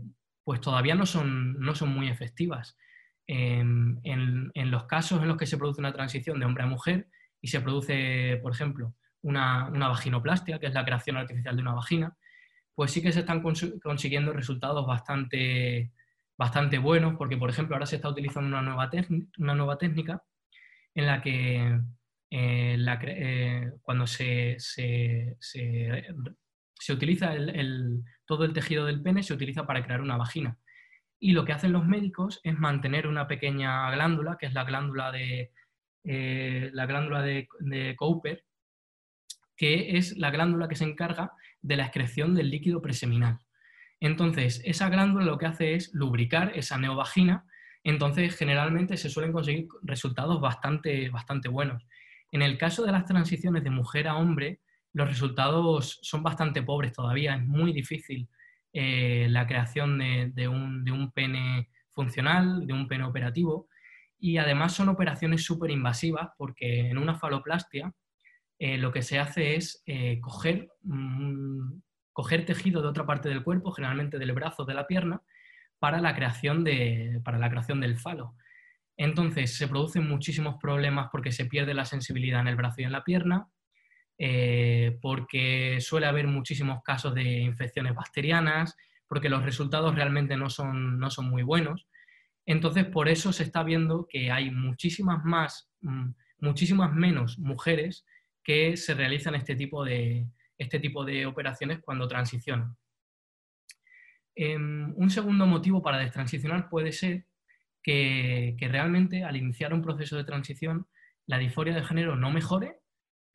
pues 0.50 0.60
todavía 0.60 0.96
no 0.96 1.06
son, 1.06 1.60
no 1.60 1.76
son 1.76 1.90
muy 1.90 2.08
efectivas. 2.08 2.76
En, 3.24 4.00
los 4.56 4.84
casos 4.86 5.22
en 5.22 5.28
los 5.28 5.36
que 5.36 5.46
se 5.46 5.56
produce 5.56 5.80
una 5.80 5.92
transición 5.92 6.40
de 6.40 6.44
hombre 6.44 6.64
a 6.64 6.66
mujer 6.66 7.06
y 7.40 7.46
se 7.46 7.60
produce, 7.60 8.36
por 8.42 8.50
ejemplo, 8.50 8.92
una, 9.22 9.68
vaginoplastia, 9.70 10.58
que 10.58 10.66
es 10.66 10.74
la 10.74 10.84
creación 10.84 11.18
artificial 11.18 11.54
de 11.54 11.62
una 11.62 11.74
vagina, 11.74 12.16
pues 12.74 12.90
sí 12.90 13.00
que 13.00 13.12
se 13.12 13.20
están 13.20 13.44
consiguiendo 13.80 14.32
resultados 14.32 14.84
bastante, 14.84 15.92
bastante 16.36 16.78
buenos, 16.78 17.14
porque, 17.16 17.36
por 17.36 17.50
ejemplo, 17.50 17.76
ahora 17.76 17.86
se 17.86 17.94
está 17.94 18.08
utilizando 18.08 18.48
una 18.48 18.60
nueva, 18.60 18.90
una 19.38 19.54
nueva 19.54 19.78
técnica 19.78 20.20
en 20.96 21.06
la 21.06 21.22
que 21.22 21.78
eh, 22.28 22.76
eh, 22.76 23.72
cuando 23.82 24.04
se, 24.04 24.56
se 24.58 25.36
utiliza 26.88 27.34
el, 27.34 28.02
todo 28.24 28.44
el 28.44 28.52
tejido 28.52 28.86
del 28.86 29.02
pene, 29.02 29.22
se 29.22 29.34
utiliza 29.34 29.66
para 29.66 29.84
crear 29.84 30.00
una 30.00 30.16
vagina. 30.16 30.58
Y 31.18 31.32
lo 31.32 31.44
que 31.44 31.52
hacen 31.52 31.72
los 31.72 31.86
médicos 31.86 32.40
es 32.44 32.58
mantener 32.58 33.06
una 33.06 33.28
pequeña 33.28 33.90
glándula, 33.90 34.36
que 34.38 34.46
es 34.46 34.54
la 34.54 34.64
glándula 34.64 35.12
de, 35.12 35.52
eh, 36.04 36.70
la 36.72 36.86
glándula 36.86 37.22
de 37.22 37.94
Cooper, 37.96 38.44
que 39.56 39.98
es 39.98 40.16
la 40.16 40.30
glándula 40.30 40.68
que 40.68 40.76
se 40.76 40.84
encarga 40.84 41.32
de 41.60 41.76
la 41.76 41.84
excreción 41.84 42.34
del 42.34 42.50
líquido 42.50 42.80
preseminal. 42.80 43.38
Entonces, 44.00 44.62
esa 44.64 44.88
glándula 44.88 45.26
lo 45.26 45.36
que 45.36 45.44
hace 45.44 45.74
es 45.74 45.92
lubricar 45.92 46.52
esa 46.54 46.78
neovagina, 46.78 47.44
entonces 47.84 48.34
generalmente 48.36 48.96
se 48.96 49.10
suelen 49.10 49.32
conseguir 49.32 49.68
resultados 49.82 50.40
bastante, 50.40 51.10
bastante 51.10 51.48
buenos. 51.48 51.86
En 52.32 52.40
el 52.40 52.56
caso 52.56 52.84
de 52.84 52.92
las 52.92 53.04
transiciones 53.04 53.62
de 53.62 53.70
mujer 53.70 54.08
a 54.08 54.16
hombre, 54.16 54.60
los 54.92 55.08
resultados 55.08 55.98
son 56.02 56.22
bastante 56.22 56.62
pobres 56.62 56.92
todavía, 56.92 57.36
es 57.36 57.46
muy 57.46 57.72
difícil 57.72 58.28
eh, 58.72 59.26
la 59.30 59.46
creación 59.46 59.98
de, 59.98 60.48
un, 60.48 61.12
pene 61.12 61.70
funcional, 61.90 62.66
de 62.66 62.72
un 62.72 62.88
pene 62.88 63.04
operativo, 63.04 63.68
y 64.18 64.36
además 64.36 64.74
son 64.74 64.88
operaciones 64.88 65.44
súper 65.44 65.70
invasivas 65.70 66.30
porque 66.36 66.90
en 66.90 66.98
una 66.98 67.14
faloplastia 67.14 67.92
eh, 68.58 68.76
lo 68.76 68.92
que 68.92 69.02
se 69.02 69.18
hace 69.18 69.56
es 69.56 69.82
eh, 69.86 70.20
coger, 70.20 70.68
tejido 72.46 72.82
de 72.82 72.88
otra 72.88 73.06
parte 73.06 73.28
del 73.28 73.42
cuerpo, 73.42 73.72
generalmente 73.72 74.18
del 74.18 74.32
brazo 74.32 74.64
de 74.64 74.74
la 74.74 74.86
pierna, 74.86 75.22
para 75.78 76.00
la 76.00 76.14
creación, 76.14 76.62
de, 76.62 77.20
para 77.24 77.38
la 77.38 77.48
creación 77.48 77.80
del 77.80 77.96
falo. 77.96 78.34
Entonces 78.96 79.56
se 79.56 79.66
producen 79.66 80.06
muchísimos 80.06 80.56
problemas 80.60 81.08
porque 81.10 81.32
se 81.32 81.46
pierde 81.46 81.72
la 81.72 81.86
sensibilidad 81.86 82.42
en 82.42 82.48
el 82.48 82.56
brazo 82.56 82.82
y 82.82 82.84
en 82.84 82.92
la 82.92 83.02
pierna, 83.02 83.48
eh, 84.22 84.98
porque 85.00 85.80
suele 85.80 86.04
haber 86.04 86.26
muchísimos 86.26 86.82
casos 86.82 87.14
de 87.14 87.22
infecciones 87.22 87.94
bacterianas, 87.94 88.76
porque 89.08 89.30
los 89.30 89.42
resultados 89.42 89.94
realmente 89.94 90.36
no 90.36 90.50
son, 90.50 90.98
no 90.98 91.08
son 91.10 91.30
muy 91.30 91.42
buenos. 91.42 91.88
Entonces, 92.44 92.84
por 92.84 93.08
eso 93.08 93.32
se 93.32 93.44
está 93.44 93.62
viendo 93.62 94.06
que 94.06 94.30
hay 94.30 94.50
muchísimas 94.50 95.24
más, 95.24 95.70
mm, 95.80 96.10
muchísimas 96.40 96.92
menos 96.92 97.38
mujeres 97.38 98.04
que 98.44 98.76
se 98.76 98.92
realizan 98.92 99.34
este 99.36 99.56
tipo 99.56 99.86
de, 99.86 100.26
este 100.58 100.78
tipo 100.78 101.02
de 101.06 101.24
operaciones 101.24 101.78
cuando 101.80 102.06
transicionan. 102.06 102.76
Em, 104.34 104.92
un 104.96 105.08
segundo 105.08 105.46
motivo 105.46 105.80
para 105.80 105.96
destransicionar 105.96 106.68
puede 106.68 106.92
ser 106.92 107.24
que, 107.82 108.54
que, 108.58 108.68
realmente 108.68 109.24
al 109.24 109.36
iniciar 109.36 109.72
un 109.72 109.80
proceso 109.80 110.18
de 110.18 110.24
transición 110.24 110.86
la 111.26 111.38
disforia 111.38 111.74
de 111.74 111.84
género 111.84 112.16
no 112.16 112.30
mejore 112.30 112.79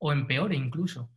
o 0.05 0.13
empeore 0.13 0.55
incluso. 0.55 1.09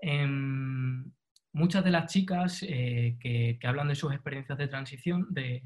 Em, 0.00 1.04
muchas 1.52 1.84
de 1.84 1.90
las 1.90 2.12
chicas 2.12 2.62
eh, 2.62 3.16
que, 3.20 3.58
hablan 3.64 3.88
de 3.88 3.96
sus 3.96 4.12
experiencias 4.12 4.56
de 4.56 4.68
transición, 4.68 5.26
de, 5.30 5.64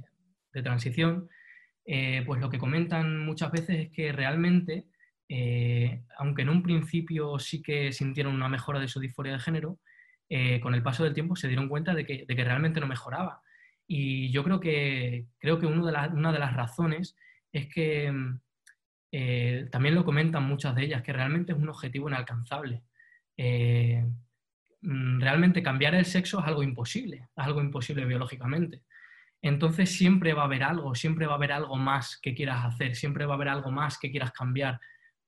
transición 0.52 1.28
eh, 1.84 2.22
pues 2.26 2.40
lo 2.40 2.48
que 2.48 2.58
comentan 2.58 3.24
muchas 3.24 3.50
veces 3.50 3.80
es 3.80 3.90
que 3.90 4.12
realmente 4.12 4.86
aunque 6.18 6.42
en 6.42 6.50
un 6.50 6.62
principio 6.62 7.38
sí 7.38 7.62
que 7.62 7.90
sintieron 7.90 8.34
una 8.34 8.50
mejora 8.50 8.78
de 8.78 8.88
su 8.88 9.00
disforia 9.00 9.32
de 9.32 9.38
género, 9.38 9.78
con 10.60 10.74
el 10.74 10.82
paso 10.82 11.04
del 11.04 11.14
tiempo 11.14 11.36
se 11.36 11.48
dieron 11.48 11.70
cuenta 11.70 11.94
de 11.94 12.04
que, 12.04 12.26
realmente 12.28 12.80
no 12.80 12.86
mejoraba. 12.86 13.40
Y 13.86 14.30
yo 14.30 14.44
creo 14.44 14.60
que, 14.60 15.24
creo 15.38 15.58
que 15.58 15.66
de 15.66 15.72
una 15.72 16.32
de 16.32 16.38
las 16.38 16.52
razones 16.52 17.16
es 17.50 17.66
que 17.72 18.12
también 19.70 19.94
lo 19.94 20.04
comentan 20.04 20.44
muchas 20.44 20.74
de 20.74 20.84
ellas, 20.84 21.02
que 21.02 21.12
realmente 21.12 21.52
es 21.52 21.58
un 21.58 21.68
objetivo 21.68 22.08
inalcanzable. 22.08 22.82
Mm, 24.82 25.20
realmente 25.20 25.62
cambiar 25.62 25.94
el 25.94 26.04
sexo 26.04 26.40
es 26.40 26.46
algo 26.46 26.62
imposible, 26.62 27.28
es 27.36 27.44
algo 27.44 27.60
imposible 27.60 28.04
biológicamente. 28.04 28.82
Entonces 29.40 29.96
siempre 29.96 30.34
va 30.34 30.42
a 30.42 30.44
haber 30.46 30.62
algo, 30.64 30.94
siempre 30.94 31.26
va 31.26 31.34
a 31.34 31.36
haber 31.36 31.52
algo 31.52 31.76
más 31.76 32.18
que 32.20 32.34
quieras 32.34 32.64
hacer, 32.64 32.96
siempre 32.96 33.24
va 33.24 33.34
a 33.34 33.36
haber 33.36 33.48
algo 33.48 33.70
más 33.70 33.98
que 33.98 34.10
quieras 34.10 34.32
cambiar 34.32 34.80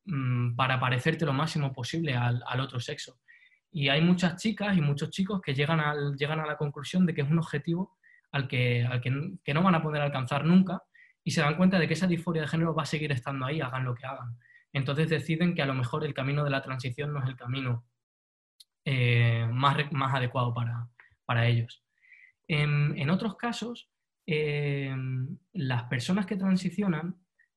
mm, 0.07 0.57
para 0.57 0.81
parecerte 0.81 1.25
lo 1.25 1.33
máximo 1.33 1.73
posible 1.73 2.15
al, 2.15 2.61
otro 2.61 2.81
sexo. 2.81 3.19
Y 3.71 3.89
hay 3.89 4.01
muchas 4.03 4.37
chicas 4.41 4.77
y 4.77 4.81
muchos 4.81 5.11
chicos 5.11 5.41
que 5.41 5.55
llegan, 5.55 5.81
al, 5.81 6.17
llegan 6.17 6.41
a 6.41 6.47
la 6.47 6.57
conclusión 6.57 7.07
de 7.07 7.15
que 7.15 7.23
es 7.23 7.31
un 7.31 7.39
objetivo 7.39 7.97
al, 8.33 8.49
que, 8.49 8.85
al 8.85 9.01
que, 9.01 9.55
no 9.55 9.63
van 9.63 9.75
a 9.77 9.83
poder 9.83 10.03
alcanzar 10.03 10.45
nunca 10.45 10.83
y 11.25 11.31
se 11.31 11.41
dan 11.41 11.57
cuenta 11.57 11.79
de 11.79 11.89
que 11.89 11.95
esa 11.95 12.07
disforia 12.07 12.43
de 12.43 12.49
género 12.49 12.75
va 12.75 12.83
a 12.83 12.87
seguir 12.87 13.11
estando 13.11 13.47
ahí, 13.47 13.61
hagan 13.61 13.85
lo 13.85 13.95
que 13.95 14.05
hagan. 14.05 14.39
Entonces 14.75 15.09
deciden 15.09 15.55
que 15.55 15.63
a 15.63 15.67
lo 15.67 15.75
mejor 15.75 16.05
el 16.05 16.13
camino 16.13 16.45
de 16.45 16.51
la 16.51 16.63
transición 16.63 17.13
no 17.13 17.23
es 17.23 17.29
el 17.29 17.37
camino 17.37 17.87
eh, 18.85 19.49
más, 19.51 19.91
más, 19.93 20.15
adecuado 20.15 20.53
para, 20.53 21.49
ellos. 21.49 21.83
En, 22.47 23.09
otros 23.09 23.37
casos, 23.37 23.89
eh, 24.27 24.95
las 25.55 25.85
personas 25.85 26.27
que 26.27 26.37
transicionan 26.37 27.17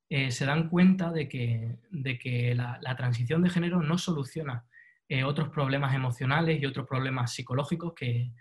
eh, 0.09 0.31
se 0.31 0.45
dan 0.45 0.69
cuenta 0.69 1.11
de 1.11 1.27
que, 1.27 1.79
de 1.89 2.17
que 2.17 2.55
la, 2.55 2.95
transición 2.95 3.41
de 3.41 3.49
género 3.49 3.81
no 3.81 3.97
soluciona 3.97 4.65
otros 5.25 5.49
problemas 5.49 5.95
emocionales 5.95 6.61
y 6.61 6.65
otros 6.65 6.85
problemas 6.85 7.33
psicológicos 7.33 7.93
que, 7.95 8.31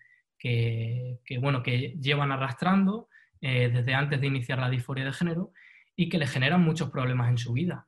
bueno, 1.41 1.63
que 1.63 1.97
llevan 2.01 2.31
arrastrando 2.31 3.09
desde 3.41 3.95
antes 3.95 4.21
de 4.21 4.27
iniciar 4.27 4.59
la 4.59 4.71
disforia 4.71 5.05
de 5.05 5.13
género 5.13 5.53
y 5.95 6.09
que 6.09 6.19
le 6.19 6.27
generan 6.27 6.63
muchos 6.63 6.91
problemas 6.91 7.31
en 7.31 7.39
su 7.39 7.53
vida. 7.53 7.87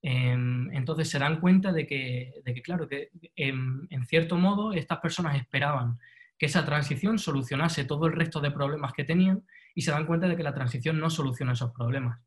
Em, 0.00 0.70
entonces 0.72 1.10
se 1.10 1.18
dan 1.18 1.40
cuenta 1.40 1.72
de 1.72 1.86
que, 1.86 2.32
claro, 2.64 2.88
que 2.88 3.10
en, 3.34 3.88
cierto 4.06 4.36
modo 4.36 4.72
estas 4.72 4.98
personas 4.98 5.36
esperaban 5.36 5.98
que 6.38 6.46
esa 6.46 6.64
transición 6.64 7.18
solucionase 7.18 7.84
todo 7.84 8.06
el 8.06 8.12
resto 8.12 8.40
de 8.40 8.52
problemas 8.52 8.92
que 8.92 9.04
tenían 9.04 9.42
y 9.74 9.82
se 9.82 9.90
dan 9.90 10.06
cuenta 10.06 10.28
de 10.28 10.36
que 10.36 10.44
la 10.44 10.54
transición 10.54 11.00
no 11.00 11.10
soluciona 11.10 11.52
esos 11.52 11.72
problemas. 11.72 12.20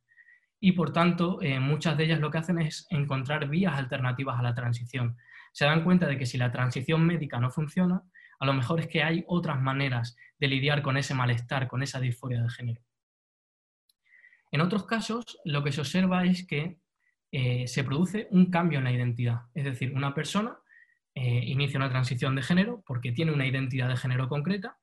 Y 0.60 0.74
por 0.74 0.92
tanto, 0.92 1.42
eh, 1.42 1.60
muchas 1.60 1.98
de 1.98 2.04
ellas 2.04 2.20
lo 2.20 2.30
que 2.30 2.40
hacen 2.40 2.60
es 2.60 2.86
encontrar 2.90 3.48
vías 3.48 3.74
alternativas 3.76 4.38
a 4.38 4.44
la 4.44 4.54
transición. 4.54 5.18
Se 5.54 5.66
dan 5.66 5.84
cuenta 5.84 6.08
de 6.08 6.18
que 6.18 6.26
si 6.26 6.38
la 6.38 6.52
transición 6.52 7.06
médica 7.06 7.40
no 7.40 7.50
funciona, 7.50 8.04
a 8.42 8.46
lo 8.48 8.54
mejor 8.54 8.80
es 8.80 8.88
que 8.88 9.04
hay 9.04 9.24
otras 9.28 9.62
maneras 9.62 10.18
de 10.40 10.48
lidiar 10.48 10.82
con 10.82 10.98
ese 10.98 11.14
malestar, 11.14 11.68
con 11.68 11.84
esa 11.84 12.00
disforia 12.00 12.42
de 12.42 12.50
género. 12.50 12.82
En 14.52 14.62
otros 14.62 14.88
casos, 14.88 15.38
lo 15.46 15.64
que 15.64 15.72
se 15.72 15.82
observa 15.82 16.26
es 16.26 16.48
que 16.48 16.80
eh, 17.32 17.68
se 17.68 17.84
produce 17.84 18.28
un 18.32 18.50
cambio 18.50 18.80
en 18.80 18.86
la 18.86 18.92
identidad. 18.92 19.42
Es 19.54 19.64
decir, 19.64 19.94
una 19.94 20.16
persona 20.16 20.58
eh, 21.14 21.44
inicia 21.46 21.78
una 21.78 21.92
transición 21.92 22.36
de 22.36 22.42
género 22.42 22.84
porque 22.88 23.12
tiene 23.12 23.32
una 23.32 23.46
identidad 23.46 23.90
de 23.90 23.96
género 23.96 24.28
concreta, 24.28 24.76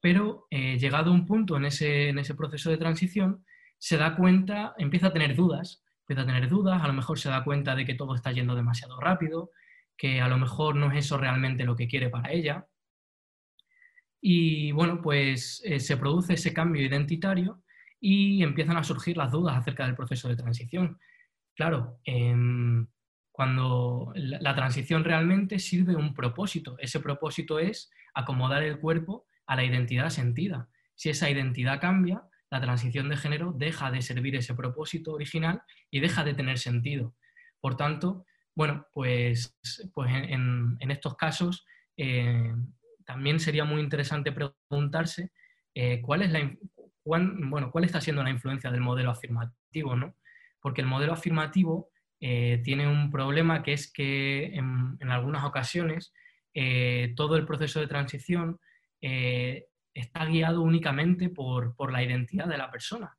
pero 0.00 0.46
eh, 0.50 0.78
llegado 0.78 1.12
un 1.12 1.26
punto 1.26 1.58
en 1.58 1.66
ese, 1.66 2.08
en 2.08 2.18
ese 2.18 2.34
proceso 2.34 2.70
de 2.70 2.78
transición, 2.78 3.44
se 3.76 3.98
da 3.98 4.16
cuenta, 4.16 4.74
empieza 4.78 5.08
a 5.08 5.12
tener 5.12 5.36
dudas, 5.36 5.84
empieza 6.00 6.22
a 6.22 6.26
tener 6.26 6.48
dudas, 6.48 6.82
a 6.82 6.86
lo 6.86 6.94
mejor 6.94 7.18
se 7.18 7.28
da 7.28 7.44
cuenta 7.44 7.76
de 7.76 7.84
que 7.84 7.94
todo 7.94 8.14
está 8.14 8.32
yendo 8.32 8.54
demasiado 8.54 8.98
rápido, 8.98 9.50
que 9.94 10.22
a 10.22 10.28
lo 10.28 10.38
mejor 10.38 10.74
no 10.74 10.90
es 10.90 11.04
eso 11.04 11.18
realmente 11.18 11.64
lo 11.64 11.76
que 11.76 11.86
quiere 11.86 12.08
para 12.08 12.32
ella. 12.32 12.66
Y 14.26 14.72
bueno, 14.72 15.02
pues 15.02 15.62
se 15.78 15.96
produce 15.98 16.32
ese 16.32 16.54
cambio 16.54 16.82
identitario 16.82 17.62
y 18.00 18.42
empiezan 18.42 18.78
a 18.78 18.82
surgir 18.82 19.18
las 19.18 19.30
dudas 19.30 19.54
acerca 19.54 19.84
del 19.84 19.94
proceso 19.94 20.28
de 20.28 20.36
transición. 20.36 20.98
Claro, 21.54 22.00
em, 22.04 22.86
cuando 23.30 24.14
la, 24.14 24.54
transición 24.54 25.04
realmente 25.04 25.58
sirve 25.58 25.94
un 25.94 26.14
propósito. 26.14 26.74
Ese 26.78 27.00
propósito 27.00 27.58
es 27.58 27.90
acomodar 28.14 28.62
el 28.62 28.80
cuerpo 28.80 29.26
a 29.46 29.56
la 29.56 29.64
identidad 29.64 30.08
sentida. 30.08 30.70
Si 30.94 31.10
esa 31.10 31.28
identidad 31.28 31.78
cambia, 31.78 32.22
la 32.50 32.62
transición 32.62 33.10
de 33.10 33.18
género 33.18 33.52
deja 33.52 33.90
de 33.90 34.00
servir 34.00 34.36
ese 34.36 34.54
propósito 34.54 35.12
original 35.12 35.60
y 35.90 36.00
deja 36.00 36.24
de 36.24 36.32
tener 36.32 36.58
sentido. 36.58 37.14
Por 37.60 37.76
tanto, 37.76 38.24
bueno, 38.54 38.86
pues, 38.94 39.54
pues 39.92 40.10
en, 40.14 40.78
estos 40.80 41.14
casos 41.14 41.66
eh, 41.98 42.54
también 43.04 43.40
sería 43.40 43.64
muy 43.64 43.80
interesante 43.80 44.32
preguntarse 44.32 45.30
eh, 45.74 46.00
cuál, 46.00 46.22
es 46.22 46.30
la, 46.30 46.56
bueno, 47.04 47.70
cuál 47.70 47.84
está 47.84 48.00
siendo 48.00 48.22
la 48.22 48.30
influencia 48.30 48.70
del 48.70 48.80
modelo 48.80 49.10
afirmativo, 49.10 49.96
¿no? 49.96 50.14
porque 50.60 50.80
el 50.80 50.86
modelo 50.86 51.12
afirmativo 51.12 51.90
eh, 52.20 52.60
tiene 52.64 52.88
un 52.88 53.10
problema 53.10 53.62
que 53.62 53.72
es 53.74 53.92
que 53.92 54.54
en, 54.54 55.10
algunas 55.10 55.44
ocasiones 55.44 56.14
eh, 56.54 57.12
todo 57.16 57.36
el 57.36 57.44
proceso 57.44 57.80
de 57.80 57.88
transición 57.88 58.58
está 59.00 60.24
guiado 60.24 60.62
únicamente 60.62 61.28
por, 61.28 61.92
la 61.92 62.02
identidad 62.02 62.46
de 62.46 62.56
la 62.56 62.70
persona 62.70 63.18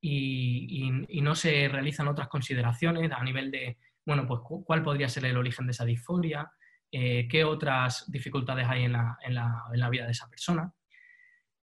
y, 0.00 0.90
no 1.22 1.34
se 1.34 1.68
realizan 1.68 2.06
otras 2.06 2.28
consideraciones 2.28 3.10
a 3.10 3.24
nivel 3.24 3.50
de, 3.50 3.78
bueno, 4.06 4.28
pues 4.28 4.40
cuál 4.64 4.84
podría 4.84 5.08
ser 5.08 5.24
el 5.24 5.36
origen 5.36 5.66
de 5.66 5.72
esa 5.72 5.84
disforia, 5.84 6.48
qué 7.28 7.42
otras 7.44 8.10
dificultades 8.10 8.66
hay 8.68 8.84
en 8.84 8.92
la, 8.92 9.88
vida 9.90 10.04
de 10.04 10.12
esa 10.12 10.28
persona. 10.28 10.72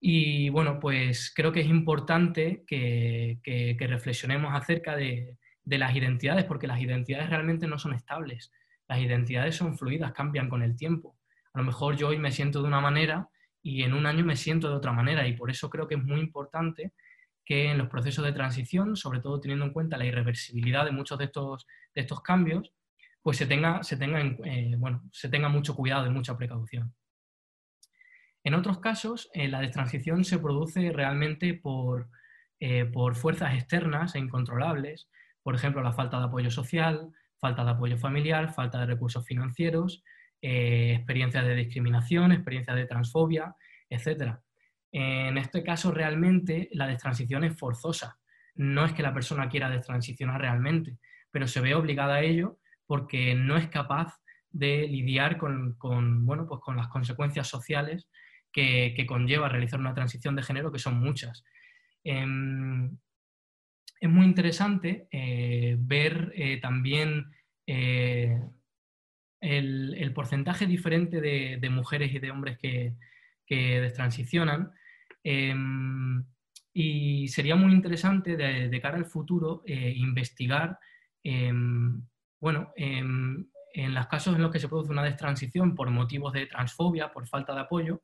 Y 0.00 0.48
bueno, 0.48 0.80
pues 0.80 1.32
creo 1.34 1.52
que 1.52 1.60
es 1.60 1.68
importante 1.68 2.64
que, 2.66 3.76
reflexionemos 3.78 4.52
acerca 4.54 4.96
de, 4.96 5.36
las 5.64 5.94
identidades, 5.94 6.44
porque 6.44 6.66
las 6.66 6.80
identidades 6.80 7.30
realmente 7.30 7.68
no 7.68 7.78
son 7.78 7.94
estables. 7.94 8.50
Las 8.88 8.98
identidades 8.98 9.54
son 9.54 9.78
fluidas, 9.78 10.12
cambian 10.12 10.48
con 10.48 10.62
el 10.62 10.74
tiempo. 10.74 11.16
A 11.52 11.58
lo 11.58 11.64
mejor 11.64 11.96
yo 11.96 12.08
hoy 12.08 12.18
me 12.18 12.32
siento 12.32 12.60
de 12.60 12.68
una 12.68 12.80
manera 12.80 13.28
y 13.62 13.82
en 13.82 13.92
un 13.92 14.06
año 14.06 14.24
me 14.24 14.34
siento 14.34 14.68
de 14.68 14.74
otra 14.74 14.92
manera. 14.92 15.28
Y 15.28 15.34
por 15.34 15.50
eso 15.50 15.70
creo 15.70 15.86
que 15.86 15.94
es 15.94 16.02
muy 16.02 16.18
importante 16.18 16.92
que 17.44 17.70
en 17.70 17.78
los 17.78 17.88
procesos 17.88 18.24
de 18.24 18.32
transición, 18.32 18.96
sobre 18.96 19.20
todo 19.20 19.40
teniendo 19.40 19.64
en 19.64 19.72
cuenta 19.72 19.96
la 19.96 20.06
irreversibilidad 20.06 20.84
de 20.84 20.92
muchos 20.92 21.18
de 21.18 21.26
estos, 21.26 21.66
de 21.94 22.00
estos 22.00 22.20
cambios, 22.20 22.72
pues 23.22 23.36
se 23.36 23.46
tenga, 23.46 23.82
se, 23.82 23.96
tenga 23.96 24.20
eh, 24.20 24.74
bueno, 24.78 25.02
se 25.12 25.28
tenga 25.28 25.48
mucho 25.48 25.74
cuidado 25.74 26.06
y 26.06 26.10
mucha 26.10 26.36
precaución. 26.36 26.94
En 28.42 28.54
otros 28.54 28.78
casos, 28.78 29.28
eh, 29.34 29.48
la 29.48 29.60
destransición 29.60 30.24
se 30.24 30.38
produce 30.38 30.90
realmente 30.92 31.60
eh, 32.60 32.84
por, 32.86 33.14
fuerzas 33.14 33.54
externas 33.54 34.14
e 34.14 34.18
incontrolables, 34.18 35.10
por 35.42 35.54
ejemplo, 35.54 35.82
la 35.82 35.92
falta 35.92 36.18
de 36.18 36.24
apoyo 36.24 36.50
social, 36.50 37.10
falta 37.38 37.64
de 37.64 37.70
apoyo 37.70 37.98
familiar, 37.98 38.52
falta 38.52 38.80
de 38.80 38.86
recursos 38.86 39.24
financieros, 39.26 40.02
experiencias 40.42 41.44
de 41.44 41.54
discriminación, 41.54 42.32
experiencias 42.32 42.76
de 42.76 42.86
transfobia, 42.86 43.54
etc. 43.90 44.36
En 44.92 45.36
este 45.38 45.62
caso, 45.62 45.92
realmente 45.92 46.68
la 46.72 46.86
destransición 46.86 47.44
es 47.44 47.58
forzosa. 47.58 48.18
No 48.54 48.84
es 48.84 48.92
que 48.92 49.02
la 49.02 49.14
persona 49.14 49.48
quiera 49.48 49.70
destransicionar 49.70 50.40
realmente, 50.40 50.98
pero 51.30 51.46
se 51.46 51.60
ve 51.60 51.74
obligada 51.74 52.16
a 52.16 52.22
ello 52.22 52.58
porque 52.90 53.36
no 53.36 53.56
es 53.56 53.68
capaz 53.68 54.20
de 54.50 54.88
lidiar 54.88 55.38
con, 55.38 55.76
bueno, 56.26 56.48
pues 56.48 56.60
con 56.60 56.76
las 56.76 56.88
consecuencias 56.88 57.46
sociales 57.46 58.08
que, 58.50 59.06
conlleva 59.06 59.48
realizar 59.48 59.78
una 59.78 59.94
transición 59.94 60.34
de 60.34 60.42
género, 60.42 60.72
que 60.72 60.80
son 60.80 60.98
muchas. 60.98 61.44
Em, 62.02 62.98
es 64.00 64.10
muy 64.10 64.26
interesante 64.26 65.06
eh, 65.12 65.76
ver 65.78 66.32
eh, 66.34 66.60
también 66.60 67.26
eh, 67.64 68.42
el, 69.40 70.12
porcentaje 70.12 70.66
diferente 70.66 71.20
de, 71.20 71.70
mujeres 71.70 72.12
y 72.12 72.18
de 72.18 72.30
hombres 72.32 72.58
que, 72.58 72.96
destransicionan. 73.46 74.72
Em, 75.22 76.24
y 76.72 77.28
sería 77.28 77.54
muy 77.54 77.72
interesante 77.72 78.36
de, 78.36 78.80
cara 78.80 78.96
al 78.96 79.06
futuro 79.06 79.62
investigar, 79.64 80.76
em, 81.22 82.02
bueno, 82.40 82.72
en 82.76 83.48
los 83.74 84.06
casos 84.08 84.34
en 84.34 84.42
los 84.42 84.50
que 84.50 84.58
se 84.58 84.68
produce 84.68 84.90
una 84.90 85.04
destransición 85.04 85.74
por 85.74 85.90
motivos 85.90 86.32
de 86.32 86.46
transfobia, 86.46 87.12
por 87.12 87.28
falta 87.28 87.54
de 87.54 87.60
apoyo, 87.60 88.02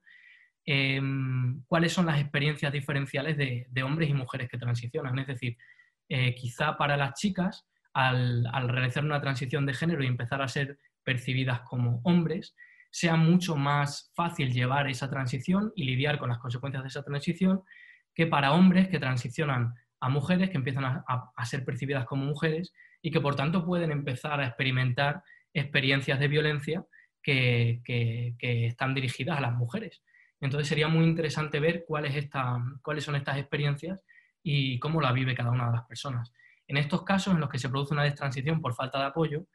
Em, 0.68 1.62
cuáles 1.68 1.92
son 1.92 2.06
las 2.06 2.20
experiencias 2.20 2.72
diferenciales 2.72 3.36
de, 3.36 3.82
hombres 3.84 4.10
y 4.10 4.14
mujeres 4.14 4.48
que 4.50 4.58
transicionan. 4.58 5.16
Es 5.20 5.28
decir, 5.28 5.56
eh, 6.08 6.34
quizá 6.34 6.76
para 6.76 6.96
las 6.96 7.14
chicas, 7.14 7.64
al, 7.92 8.44
realizar 8.68 9.04
una 9.04 9.20
transición 9.20 9.64
de 9.64 9.74
género 9.74 10.02
y 10.02 10.08
empezar 10.08 10.42
a 10.42 10.48
ser 10.48 10.78
percibidas 11.04 11.60
como 11.60 12.00
hombres, 12.02 12.56
sea 12.90 13.14
mucho 13.14 13.54
más 13.54 14.10
fácil 14.16 14.52
llevar 14.52 14.88
esa 14.88 15.08
transición 15.08 15.72
y 15.76 15.84
lidiar 15.84 16.18
con 16.18 16.30
las 16.30 16.38
consecuencias 16.38 16.82
de 16.82 16.88
esa 16.88 17.04
transición 17.04 17.62
que 18.12 18.26
para 18.26 18.52
hombres 18.52 18.88
que 18.88 18.98
transicionan 18.98 19.72
a 20.00 20.08
mujeres 20.08 20.50
que 20.50 20.56
empiezan 20.56 20.84
a, 20.84 21.44
ser 21.44 21.64
percibidas 21.64 22.06
como 22.06 22.24
mujeres 22.24 22.72
y 23.06 23.12
que 23.12 23.20
por 23.20 23.36
tanto 23.36 23.64
pueden 23.64 23.92
empezar 23.92 24.40
a 24.40 24.48
experimentar 24.48 25.22
experiencias 25.54 26.18
de 26.18 26.26
violencia 26.26 26.84
que, 27.22 27.80
están 28.40 28.94
dirigidas 28.94 29.38
a 29.38 29.40
las 29.40 29.54
mujeres. 29.54 30.02
Entonces 30.40 30.66
sería 30.66 30.88
muy 30.88 31.04
interesante 31.04 31.60
ver 31.60 31.84
cuáles 31.86 33.04
son 33.04 33.14
estas 33.14 33.38
experiencias 33.38 34.02
y 34.42 34.80
cómo 34.80 35.00
la 35.00 35.12
vive 35.12 35.36
cada 35.36 35.52
una 35.52 35.66
de 35.66 35.76
las 35.76 35.86
personas. 35.86 36.32
En 36.66 36.78
estos 36.78 37.04
casos 37.04 37.32
en 37.32 37.38
los 37.38 37.48
que 37.48 37.60
se 37.60 37.68
produce 37.68 37.94
una 37.94 38.02
destransición 38.02 38.60
por 38.60 38.74
falta 38.74 38.98
de 38.98 39.04
apoyo, 39.04 39.46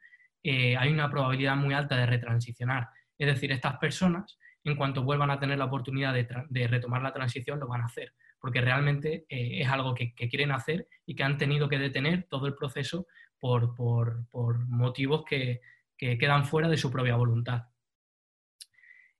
eh, 0.42 0.74
hay 0.78 0.90
una 0.90 1.10
probabilidad 1.10 1.54
muy 1.54 1.74
alta 1.74 1.94
de 1.94 2.06
retransicionar. 2.06 2.88
Es 3.18 3.26
decir, 3.26 3.52
estas 3.52 3.76
personas, 3.76 4.38
en 4.64 4.76
cuanto 4.76 5.02
vuelvan 5.02 5.30
a 5.30 5.38
tener 5.38 5.58
la 5.58 5.66
oportunidad 5.66 6.14
de, 6.14 6.68
retomar 6.68 7.02
la 7.02 7.12
transición, 7.12 7.60
lo 7.60 7.68
van 7.68 7.82
a 7.82 7.86
hacer, 7.86 8.14
porque 8.40 8.62
realmente 8.62 9.26
eh, 9.28 9.60
es 9.60 9.68
algo 9.68 9.94
que, 9.94 10.14
quieren 10.14 10.52
hacer 10.52 10.88
y 11.04 11.14
que 11.14 11.22
han 11.22 11.36
tenido 11.36 11.68
que 11.68 11.78
detener 11.78 12.26
todo 12.30 12.46
el 12.46 12.54
proceso 12.54 13.06
por, 13.42 14.68
motivos 14.68 15.24
que, 15.24 15.60
quedan 15.96 16.44
fuera 16.46 16.68
de 16.68 16.76
su 16.76 16.90
propia 16.90 17.16
voluntad. 17.16 17.68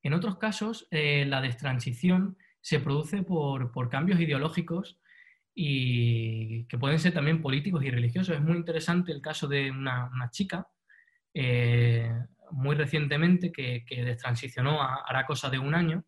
En 0.03 0.15
otros 0.15 0.37
casos, 0.39 0.89
eh, 0.91 1.25
la 1.27 1.41
destransición 1.41 2.37
se 2.61 2.81
produce 2.81 3.23
por 3.23 3.89
cambios 3.89 4.19
ideológicos 4.19 4.99
y 5.55 6.65
que 6.65 6.79
pueden 6.79 6.99
ser 6.99 7.13
también 7.13 7.43
políticos 7.43 7.85
y 7.85 7.91
religiosos. 7.91 8.35
Es 8.35 8.43
muy 8.43 8.57
interesante 8.57 9.13
el 9.13 9.21
caso 9.21 9.47
de 9.49 9.71
una, 9.71 10.11
chica 10.31 10.67
eh, 11.35 12.11
muy 12.51 12.75
recientemente 12.75 13.53
que, 13.53 13.85
que 13.87 14.05
destransicionó 14.05 14.83
a, 14.83 15.05
hará 15.07 15.27
de 15.51 15.59
un 15.59 15.75
año 15.75 16.05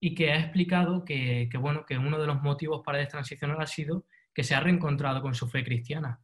y 0.00 0.14
que 0.14 0.32
ha 0.32 0.38
explicado 0.38 1.04
que, 1.04 1.48
bueno, 1.58 1.84
que 1.84 1.98
uno 1.98 2.20
de 2.20 2.26
los 2.26 2.40
motivos 2.42 2.82
para 2.84 2.98
destransicionar 2.98 3.60
ha 3.60 3.66
sido 3.66 4.06
que 4.32 4.44
se 4.44 4.54
ha 4.54 4.60
reencontrado 4.60 5.20
con 5.20 5.34
su 5.34 5.48
fe 5.48 5.64
cristiana. 5.64 6.20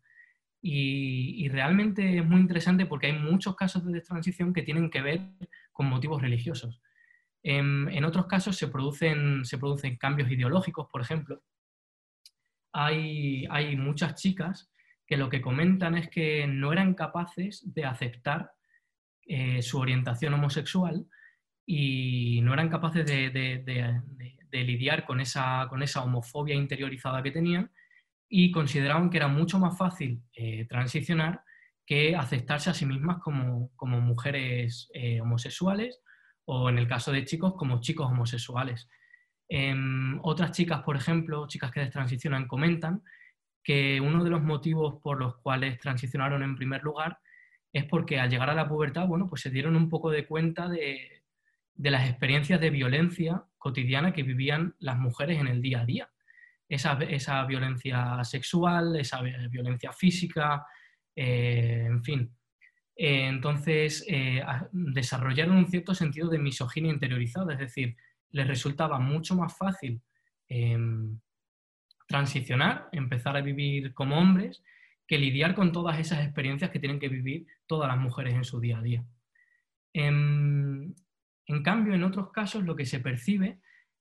Y, 0.67 1.47
realmente 1.51 2.17
es 2.19 2.27
muy 2.27 2.41
interesante 2.41 2.87
porque 2.87 3.09
hay 3.09 3.19
muchos 3.19 3.55
casos 3.55 3.85
de 3.85 3.93
destransición 3.93 4.55
que 4.55 4.63
tienen 4.63 4.89
que 4.89 5.03
ver 5.03 5.21
con 5.73 5.87
motivos 5.87 6.23
religiosos. 6.23 6.81
En, 7.43 8.03
otros 8.03 8.27
casos 8.27 8.57
se 8.57 8.69
producen, 8.69 9.45
se 9.45 9.59
producen 9.59 9.99
cambios 9.99 10.31
ideológicos, 10.31 10.87
por 10.91 11.03
ejemplo, 11.03 11.43
hay, 12.73 13.47
muchas 13.77 14.15
chicas 14.15 14.73
que 15.07 15.19
lo 15.19 15.29
que 15.29 15.43
comentan 15.43 15.97
es 15.97 16.09
que 16.09 16.47
no 16.47 16.73
eran 16.73 16.95
capaces 16.95 17.63
de 17.75 17.85
aceptar 17.85 18.51
eh, 19.27 19.61
su 19.61 19.79
orientación 19.79 20.33
homosexual 20.33 21.05
y 21.67 22.41
no 22.43 22.55
eran 22.55 22.71
capaces 22.71 23.05
de, 23.05 24.01
lidiar 24.51 25.05
con 25.05 25.21
esa, 25.21 25.67
con 25.69 25.83
esa, 25.83 26.03
homofobia 26.03 26.55
interiorizada 26.55 27.23
que 27.23 27.33
tenían 27.33 27.71
y 28.29 28.51
consideraban 28.51 29.11
que 29.11 29.19
era 29.19 29.29
mucho 29.29 29.59
más 29.59 29.77
fácil 29.77 30.23
eh, 30.35 30.67
transicionar 30.67 31.43
que 31.87 32.17
aceptarse 32.17 32.71
a 32.71 32.75
sí 32.75 32.87
mismas 32.87 33.19
como, 33.19 33.71
mujeres 34.01 34.89
eh, 34.95 35.21
homosexuales 35.21 36.01
o 36.47 36.69
en 36.71 36.79
el 36.79 36.89
caso 36.89 37.13
de 37.13 37.25
chicos 37.25 37.55
como 37.57 37.81
chicos 37.81 38.07
homosexuales. 38.11 38.89
Em, 39.49 40.19
otras 40.23 40.53
chicas, 40.53 40.83
por 40.83 40.97
ejemplo, 40.97 41.47
chicas 41.47 41.71
que 41.71 41.81
destransicionan, 41.81 42.47
comentan 42.47 43.03
que 43.63 44.01
uno 44.01 44.23
de 44.23 44.31
los 44.31 44.43
motivos 44.43 45.01
por 45.03 45.19
los 45.19 45.37
cuales 45.39 45.79
transicionaron 45.79 46.43
en 46.43 46.57
primer 46.57 46.83
lugar 46.83 47.19
es 47.73 47.85
porque 47.87 48.21
al 48.21 48.31
llegar 48.31 48.51
a 48.51 48.55
la 48.55 48.69
pubertad, 48.69 49.07
bueno, 49.07 49.29
pues 49.29 49.43
se 49.43 49.51
dieron 49.51 49.75
un 49.75 49.89
poco 49.89 50.11
de 50.11 50.27
cuenta 50.27 50.69
de, 50.69 51.23
las 51.77 52.09
experiencias 52.09 52.61
de 52.61 52.71
violencia 52.71 53.43
cotidiana 53.59 54.13
que 54.13 54.23
vivían 54.23 54.77
las 54.79 54.97
mujeres 54.97 55.41
en 55.41 55.49
el 55.49 55.61
día 55.61 55.81
a 55.81 55.85
día. 55.85 56.11
Esa, 56.75 57.45
violencia 57.45 58.23
sexual, 58.25 58.97
esa 58.97 59.23
violencia 59.23 59.93
física, 59.93 60.65
eh, 61.15 61.85
en 61.87 62.03
fin. 62.03 62.37
Eh, 62.97 63.27
entonces, 63.27 64.05
eh, 64.09 64.43
desarrollaron 64.73 65.57
un 65.57 65.69
cierto 65.69 65.95
sentido 65.95 66.29
de 66.29 66.39
misoginia 66.39 66.93
interiorizada, 66.93 67.53
es 67.53 67.59
decir, 67.59 67.97
les 68.31 68.47
resultaba 68.47 68.99
mucho 68.99 69.37
más 69.37 69.57
fácil 69.57 70.01
em, 70.49 71.19
transicionar, 72.07 72.89
empezar 72.93 73.37
a 73.37 73.41
vivir 73.41 73.95
como 73.95 74.19
hombres, 74.19 74.63
que 75.07 75.19
lidiar 75.19 75.55
con 75.55 75.73
todas 75.73 75.99
esas 75.99 76.25
experiencias 76.25 76.71
que 76.71 76.79
tienen 76.79 76.99
que 76.99 77.09
vivir 77.09 77.47
todas 77.67 77.89
las 77.89 77.99
mujeres 77.99 78.35
en 78.35 78.45
su 78.45 78.61
día 78.61 78.79
a 78.79 78.83
día. 78.83 79.05
Em, 79.93 80.95
en, 81.47 81.63
cambio, 81.63 81.95
en 81.95 82.05
otros 82.05 82.31
casos, 82.33 82.65
lo 82.65 82.77
que 82.77 82.87
se 82.87 83.01
percibe 83.01 83.61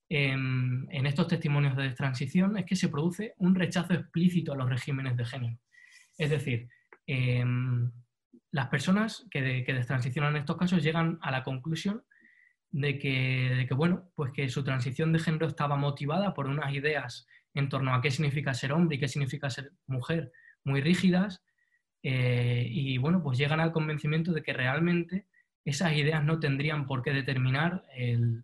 em, 0.09 0.87
en 0.89 1.05
estos 1.05 1.27
testimonios 1.27 1.75
de 1.75 1.91
transición 1.91 2.57
es 2.57 2.65
que 2.65 2.75
se 2.75 2.89
produce 2.89 3.33
un 3.37 3.55
rechazo 3.55 3.93
explícito 3.93 4.53
a 4.53 4.57
los 4.57 4.69
regímenes 4.69 5.17
de 5.17 5.25
género. 5.25 5.57
Es 6.17 6.29
decir, 6.29 6.69
las 8.51 8.67
personas 8.67 9.25
que, 9.31 9.63
que 9.65 9.73
destransicionan 9.73 10.35
en 10.35 10.41
estos 10.41 10.57
casos 10.57 10.83
llegan 10.83 11.17
a 11.21 11.31
la 11.31 11.43
conclusión 11.43 12.03
de 12.73 12.97
que, 12.97 13.67
bueno, 13.75 14.09
pues 14.15 14.33
que 14.33 14.49
su 14.49 14.63
transición 14.63 15.13
de 15.13 15.19
género 15.19 15.47
estaba 15.47 15.75
motivada 15.77 16.33
por 16.33 16.47
unas 16.47 16.73
ideas 16.73 17.27
en 17.53 17.69
torno 17.69 17.93
a 17.93 18.01
qué 18.01 18.09
significa 18.09 18.53
ser 18.55 18.73
hombre 18.73 18.97
y 18.97 18.99
qué 18.99 19.07
significa 19.07 19.49
ser 19.51 19.71
mujer 19.85 20.31
muy 20.63 20.81
rígidas 20.81 21.43
eh, 22.01 22.65
y 22.67 22.97
bueno, 22.97 23.21
pues 23.21 23.37
llegan 23.37 23.59
al 23.59 23.71
convencimiento 23.71 24.33
de 24.33 24.41
que 24.41 24.53
realmente 24.53 25.27
esas 25.63 25.95
ideas 25.95 26.23
no 26.23 26.39
tendrían 26.39 26.87
por 26.87 27.03
qué 27.03 27.11
determinar 27.11 27.85
el, 27.95 28.43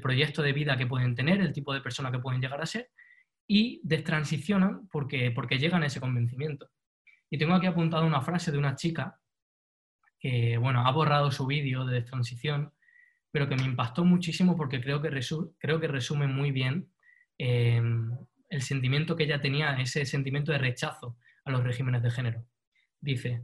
proyecto 0.00 0.42
de 0.42 0.52
vida 0.52 0.76
que 0.76 0.86
pueden 0.86 1.14
tener, 1.14 1.40
el 1.40 1.52
tipo 1.52 1.72
de 1.74 1.80
persona 1.80 2.10
que 2.10 2.18
pueden 2.18 2.40
llegar 2.40 2.60
a 2.60 2.66
ser 2.66 2.90
y 3.46 3.80
destransicionan 3.84 4.88
porque, 4.88 5.30
porque 5.30 5.58
llegan 5.58 5.82
a 5.82 5.86
ese 5.86 6.00
convencimiento. 6.00 6.70
Y 7.30 7.38
tengo 7.38 7.54
aquí 7.54 7.66
apuntado 7.66 8.06
una 8.06 8.22
frase 8.22 8.52
de 8.52 8.58
una 8.58 8.74
chica 8.74 9.20
que, 10.18 10.56
bueno, 10.56 10.86
ha 10.86 10.90
borrado 10.92 11.30
su 11.30 11.46
vídeo 11.46 11.84
de 11.84 11.94
destransición 11.94 12.72
pero 13.34 13.48
que 13.48 13.56
me 13.56 13.64
impactó 13.64 14.04
muchísimo 14.04 14.56
porque 14.56 14.80
creo 14.80 15.02
que, 15.02 15.10
creo 15.58 15.80
que 15.80 15.88
resume 15.88 16.28
muy 16.28 16.52
bien 16.52 16.92
em, 17.36 18.16
el 18.48 18.62
sentimiento 18.62 19.16
que 19.16 19.24
ella 19.24 19.40
tenía, 19.40 19.74
ese 19.80 20.06
sentimiento 20.06 20.52
de 20.52 20.58
rechazo 20.58 21.18
a 21.44 21.50
los 21.50 21.64
regímenes 21.64 22.04
de 22.04 22.12
género. 22.12 22.46
Dice, 23.00 23.42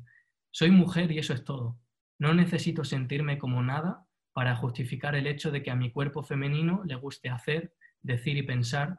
soy 0.53 0.71
mujer 0.71 1.11
y 1.11 1.19
eso 1.19 1.35
es 1.35 1.43
todo. 1.43 1.77
No 2.21 2.33
necesito 2.35 2.85
sentirme 2.85 3.37
como 3.37 3.65
nada 3.65 4.07
para 4.33 4.57
justificar 4.57 5.15
el 5.15 5.27
hecho 5.27 5.51
de 5.51 5.63
que 5.63 5.71
a 5.71 5.77
mi 5.77 5.91
cuerpo 5.91 6.23
femenino 6.23 6.83
le 6.85 6.95
guste 6.95 7.29
hacer, 7.29 7.75
decir 8.03 8.37
y 8.37 8.43
pensar 8.43 8.99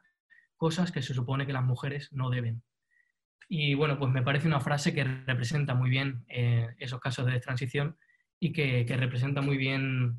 cosas 0.56 0.92
que 0.92 1.02
se 1.02 1.14
supone 1.14 1.46
que 1.46 1.52
las 1.52 1.64
mujeres 1.64 2.12
no 2.12 2.30
deben. 2.30 2.62
Y 3.48 3.74
bueno, 3.74 3.98
pues 3.98 4.10
me 4.10 4.22
parece 4.22 4.46
una 4.46 4.60
frase 4.60 4.94
que 4.94 5.04
representa 5.04 5.74
muy 5.74 5.90
bien 5.90 6.24
eh, 6.28 6.74
esos 6.78 7.00
casos 7.00 7.26
de 7.26 7.40
transición 7.40 7.96
y 8.38 8.52
que, 8.52 8.84
representa 8.96 9.40
muy 9.40 9.56
bien 9.56 10.18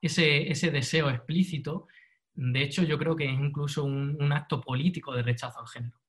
ese, 0.00 0.70
deseo 0.70 1.10
explícito, 1.10 1.86
de 2.34 2.62
hecho 2.62 2.82
yo 2.84 2.98
creo 2.98 3.14
que 3.16 3.26
es 3.26 3.38
incluso 3.38 3.84
un, 3.84 4.32
acto 4.32 4.60
político 4.60 5.14
de 5.14 5.22
rechazo 5.22 5.60
al 5.60 5.68
género. 5.68 6.00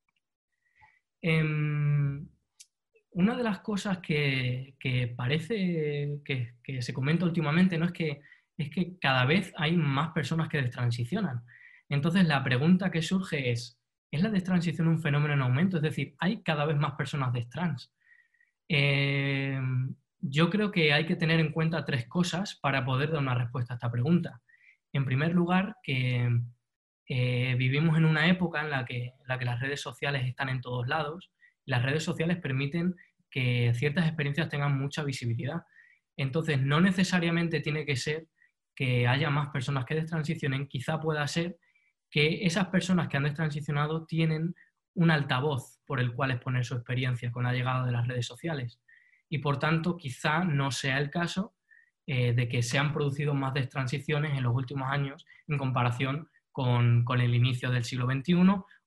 Em, 1.21 2.27
una 3.13 3.35
de 3.35 3.43
las 3.43 3.59
cosas 3.59 3.99
que, 3.99 4.75
parece 5.15 6.19
que, 6.23 6.81
se 6.81 6.93
comenta 6.93 7.25
últimamente 7.25 7.77
¿no? 7.77 7.85
es, 7.85 7.91
que, 7.91 8.21
es 8.57 8.69
que 8.69 8.97
cada 8.99 9.25
vez 9.25 9.53
hay 9.57 9.75
más 9.77 10.11
personas 10.11 10.49
que 10.49 10.61
destransicionan. 10.61 11.43
Entonces 11.89 12.25
la 12.25 12.43
pregunta 12.43 12.91
que 12.91 13.01
surge 13.01 13.51
es, 13.51 13.79
¿es 14.11 14.21
la 14.21 14.29
destransición 14.29 14.87
un 14.87 15.01
fenómeno 15.01 15.33
en 15.33 15.41
aumento? 15.41 15.77
Es 15.77 15.83
decir, 15.83 16.15
¿hay 16.19 16.41
cada 16.41 16.65
vez 16.65 16.77
más 16.77 16.93
personas 16.93 17.33
destrans? 17.33 17.91
Eh, 18.67 19.59
yo 20.19 20.49
creo 20.49 20.71
que 20.71 20.93
hay 20.93 21.05
que 21.05 21.15
tener 21.15 21.39
en 21.39 21.51
cuenta 21.51 21.85
tres 21.85 22.07
cosas 22.07 22.55
para 22.55 22.85
poder 22.85 23.11
dar 23.11 23.21
una 23.21 23.35
respuesta 23.35 23.73
a 23.73 23.75
esta 23.75 23.91
pregunta. 23.91 24.41
En 24.93 25.05
primer 25.05 25.33
lugar, 25.33 25.75
que 25.83 26.29
eh, 27.07 27.55
vivimos 27.57 27.97
en 27.97 28.05
una 28.05 28.27
época 28.27 28.61
en 28.61 28.69
la, 28.69 28.85
que, 28.85 29.13
la 29.25 29.37
que 29.37 29.45
las 29.45 29.59
redes 29.59 29.81
sociales 29.81 30.25
están 30.25 30.49
en 30.49 30.61
todos 30.61 30.87
lados. 30.87 31.31
Las 31.65 31.83
redes 31.83 32.03
sociales 32.03 32.37
permiten 32.37 32.95
que 33.29 33.73
ciertas 33.75 34.05
experiencias 34.05 34.49
tengan 34.49 34.77
mucha 34.77 35.03
visibilidad. 35.03 35.63
Entonces, 36.17 36.61
no 36.61 36.81
necesariamente 36.81 37.61
tiene 37.61 37.85
que 37.85 37.95
ser 37.95 38.27
que 38.75 39.07
haya 39.07 39.29
más 39.29 39.49
personas 39.49 39.85
que 39.85 39.95
destransicionen, 39.95 40.67
quizá 40.67 40.99
pueda 40.99 41.27
ser 41.27 41.57
que 42.09 42.45
esas 42.45 42.67
personas 42.67 43.07
que 43.07 43.17
han 43.17 43.23
destransicionado 43.23 44.05
tienen 44.05 44.55
un 44.95 45.11
altavoz 45.11 45.79
por 45.85 45.99
el 45.99 46.13
cual 46.13 46.31
exponer 46.31 46.65
su 46.65 46.75
experiencia 46.75 47.31
con 47.31 47.43
la 47.43 47.53
llegada 47.53 47.85
de 47.85 47.91
las 47.91 48.07
redes 48.07 48.25
sociales 48.25 48.79
y 49.29 49.39
por 49.39 49.57
tanto 49.57 49.97
quizá 49.97 50.43
no 50.43 50.71
sea 50.71 50.99
el 50.99 51.09
caso 51.09 51.55
eh, 52.05 52.33
de 52.33 52.47
que 52.47 52.61
se 52.61 52.77
han 52.77 52.93
producido 52.93 53.33
más 53.33 53.53
destransiciones 53.53 54.37
en 54.37 54.43
los 54.43 54.53
últimos 54.53 54.91
años 54.91 55.25
en 55.47 55.57
comparación 55.57 56.29
con, 56.51 57.03
el 57.19 57.33
inicio 57.33 57.71
del 57.71 57.83
siglo 57.83 58.05
XXI 58.05 58.35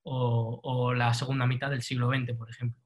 o, 0.08 0.94
la 0.94 1.12
segunda 1.14 1.46
mitad 1.46 1.70
del 1.70 1.82
siglo 1.82 2.08
XX, 2.08 2.36
por 2.36 2.48
ejemplo. 2.48 2.80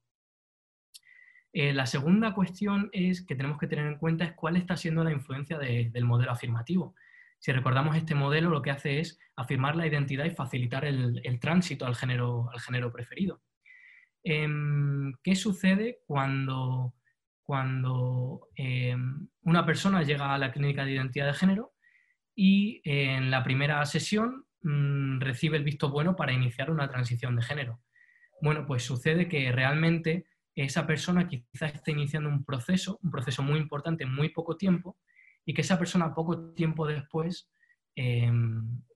Eh, 1.52 1.72
la 1.72 1.86
segunda 1.86 2.32
cuestión 2.32 2.88
es 2.92 3.26
que 3.26 3.34
tenemos 3.34 3.58
que 3.58 3.66
tener 3.66 3.86
en 3.86 3.98
cuenta 3.98 4.24
es 4.24 4.32
cuál 4.32 4.56
está 4.56 4.76
siendo 4.76 5.04
la 5.04 5.12
influencia 5.12 5.58
del 5.58 6.04
modelo 6.04 6.30
afirmativo. 6.30 6.94
Si 7.38 7.52
recordamos 7.52 7.96
este 7.96 8.14
modelo, 8.14 8.50
lo 8.50 8.62
que 8.62 8.70
hace 8.70 9.00
es 9.00 9.18
afirmar 9.36 9.74
la 9.76 9.86
identidad 9.86 10.24
y 10.24 10.30
facilitar 10.30 10.84
el, 10.84 11.38
tránsito 11.40 11.86
al 11.86 11.96
género, 11.96 12.48
al 12.52 12.60
género 12.60 12.92
preferido. 12.92 13.42
Em, 14.22 15.14
¿Qué 15.22 15.34
sucede 15.34 16.00
cuando, 16.06 16.94
cuando 17.42 18.48
em, 18.54 19.28
una 19.42 19.64
persona 19.66 20.02
llega 20.02 20.34
a 20.34 20.38
la 20.38 20.52
clínica 20.52 20.84
de 20.84 20.92
identidad 20.92 21.26
de 21.26 21.34
género 21.34 21.72
y 22.34 22.80
en 22.84 23.30
la 23.30 23.42
primera 23.42 23.84
sesión 23.86 24.46
mm, 24.62 25.20
recibe 25.20 25.56
el 25.56 25.64
visto 25.64 25.90
bueno 25.90 26.16
para 26.16 26.32
iniciar 26.32 26.70
una 26.70 26.88
transición 26.88 27.36
de 27.36 27.42
género? 27.42 27.80
Bueno, 28.42 28.66
pues 28.66 28.82
sucede 28.82 29.28
que 29.28 29.52
realmente 29.52 30.26
esa 30.54 30.86
persona 30.86 31.28
quizás 31.28 31.74
esté 31.74 31.92
iniciando 31.92 32.28
un 32.28 32.44
proceso, 32.44 32.98
un 33.02 33.11
proceso 33.11 33.42
muy 33.42 33.58
importante 33.58 34.04
en 34.04 34.14
muy 34.14 34.30
poco 34.30 34.56
tiempo, 34.56 34.98
y 35.44 35.54
que 35.54 35.62
esa 35.62 35.78
persona 35.78 36.14
poco 36.14 36.52
tiempo 36.52 36.86
después 36.86 37.50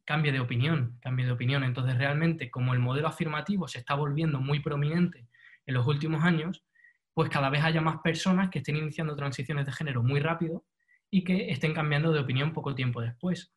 cambie 0.05 0.33
de 0.33 0.41
opinión, 0.41 0.99
cambie 1.01 1.27
de 1.27 1.33
opinión. 1.33 1.65
Entonces, 1.65 1.99
realmente, 1.99 2.51
como 2.51 2.75
el 2.75 2.81
modelo 2.81 3.09
afirmativo 3.09 3.69
se 3.69 3.79
está 3.79 3.95
volviendo 3.95 4.41
muy 4.41 4.61
prominente 4.61 5.29
en 5.67 5.75
los 5.75 5.87
últimos 5.87 6.23
años, 6.25 6.65
pues 7.13 7.31
cada 7.31 7.51
vez 7.51 7.63
haya 7.63 7.81
más 7.81 7.99
personas 8.03 8.51
que 8.51 8.59
estén 8.59 8.77
iniciando 8.77 9.17
transiciones 9.17 9.67
de 9.67 9.73
género 9.73 10.03
muy 10.03 10.21
rápido 10.21 10.65
y 11.11 11.23
que 11.25 11.51
estén 11.51 11.75
cambiando 11.75 12.13
de 12.13 12.21
opinión 12.21 12.53
poco 12.53 12.75
tiempo 12.75 13.01
después. 13.01 13.55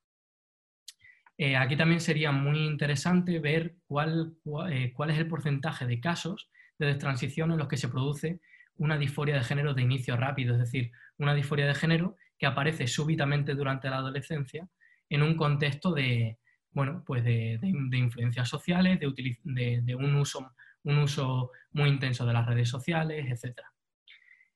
Eh, 1.37 1.55
aquí 1.55 1.75
también 1.75 2.01
sería 2.01 2.31
muy 2.31 2.65
interesante 2.65 3.39
ver 3.39 3.75
cuál, 3.85 4.33
eh, 4.69 4.91
cuál, 4.93 5.11
es 5.11 5.17
el 5.19 5.27
porcentaje 5.27 5.85
de 5.85 5.99
casos 5.99 6.49
de 6.79 6.95
transición 6.95 7.51
en 7.51 7.57
los 7.57 7.67
que 7.67 7.77
se 7.77 7.89
produce 7.89 8.39
una 8.77 8.97
disforia 8.97 9.35
de 9.35 9.43
género 9.43 9.73
de 9.73 9.83
inicio 9.83 10.17
rápido, 10.17 10.53
es 10.53 10.59
decir, 10.59 10.91
una 11.17 11.33
disforia 11.33 11.67
de 11.67 11.75
género 11.75 12.15
que 12.37 12.45
aparece 12.45 12.87
súbitamente 12.87 13.55
durante 13.55 13.89
la 13.89 13.97
adolescencia 13.97 14.67
en 15.09 15.23
un 15.23 15.35
contexto 15.35 15.93
de, 15.93 16.37
bueno, 16.71 17.03
pues 17.05 17.23
de, 17.23 17.59
influencias 17.63 18.47
sociales, 18.49 18.99
de, 18.99 19.95
un, 19.95 20.15
uso, 20.15 20.53
un 20.83 20.97
uso 20.99 21.51
muy 21.71 21.89
intenso 21.89 22.25
de 22.25 22.33
las 22.33 22.45
redes 22.45 22.69
sociales, 22.69 23.25
etc. 23.29 23.59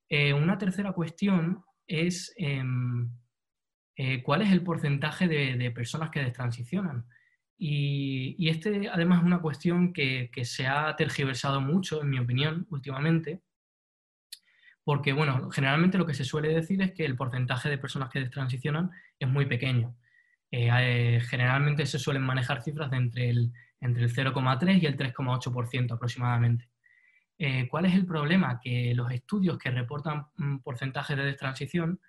Eh, 0.10 0.34
una 0.34 0.58
tercera 0.58 0.94
cuestión 0.94 1.64
es 1.88 2.34
em, 2.38 3.10
eh, 3.96 4.24
cuál 4.24 4.42
es 4.42 4.52
el 4.52 4.64
porcentaje 4.64 5.28
de, 5.28 5.72
personas 5.72 6.10
que 6.10 6.22
destransicionan. 6.22 7.06
Y, 7.58 8.36
y 8.38 8.50
este, 8.50 8.90
además, 8.90 9.20
es 9.20 9.26
una 9.26 9.42
cuestión 9.42 9.94
que, 9.94 10.30
se 10.44 10.68
ha 10.68 10.96
tergiversado 10.96 11.62
mucho, 11.62 12.02
en 12.02 12.10
mi 12.10 12.20
opinión, 12.20 12.66
últimamente, 12.70 13.42
porque, 14.84 15.14
bueno, 15.14 15.52
generalmente 15.52 15.98
lo 15.98 16.06
que 16.06 16.16
se 16.16 16.26
suele 16.26 16.50
decir 16.50 16.82
es 16.82 16.92
que 16.92 17.06
el 17.06 17.16
porcentaje 17.16 17.70
de 17.70 17.78
personas 17.78 18.10
que 18.10 18.20
destransicionan 18.20 18.90
es 19.20 19.28
muy 19.28 19.46
pequeño. 19.46 19.96
Eh, 20.50 21.22
generalmente 21.30 21.86
se 21.86 22.00
suelen 22.00 22.24
manejar 22.24 22.62
cifras 22.62 22.90
de 22.90 22.98
entre 22.98 23.30
el, 23.30 23.54
entre 23.80 24.04
el 24.04 24.14
0,3 24.14 24.82
y 24.82 24.86
el 24.86 24.98
3,8% 24.98 25.94
aproximadamente. 25.94 26.70
Eh, 27.38 27.68
¿Cuál 27.68 27.86
es 27.86 27.96
el 27.96 28.06
problema? 28.06 28.60
Que 28.62 28.94
los 28.94 29.12
estudios 29.12 29.58
que 29.58 29.72
reportan 29.72 30.28
porcentajes 30.64 31.18
de 31.18 31.26
destransición 31.26 32.00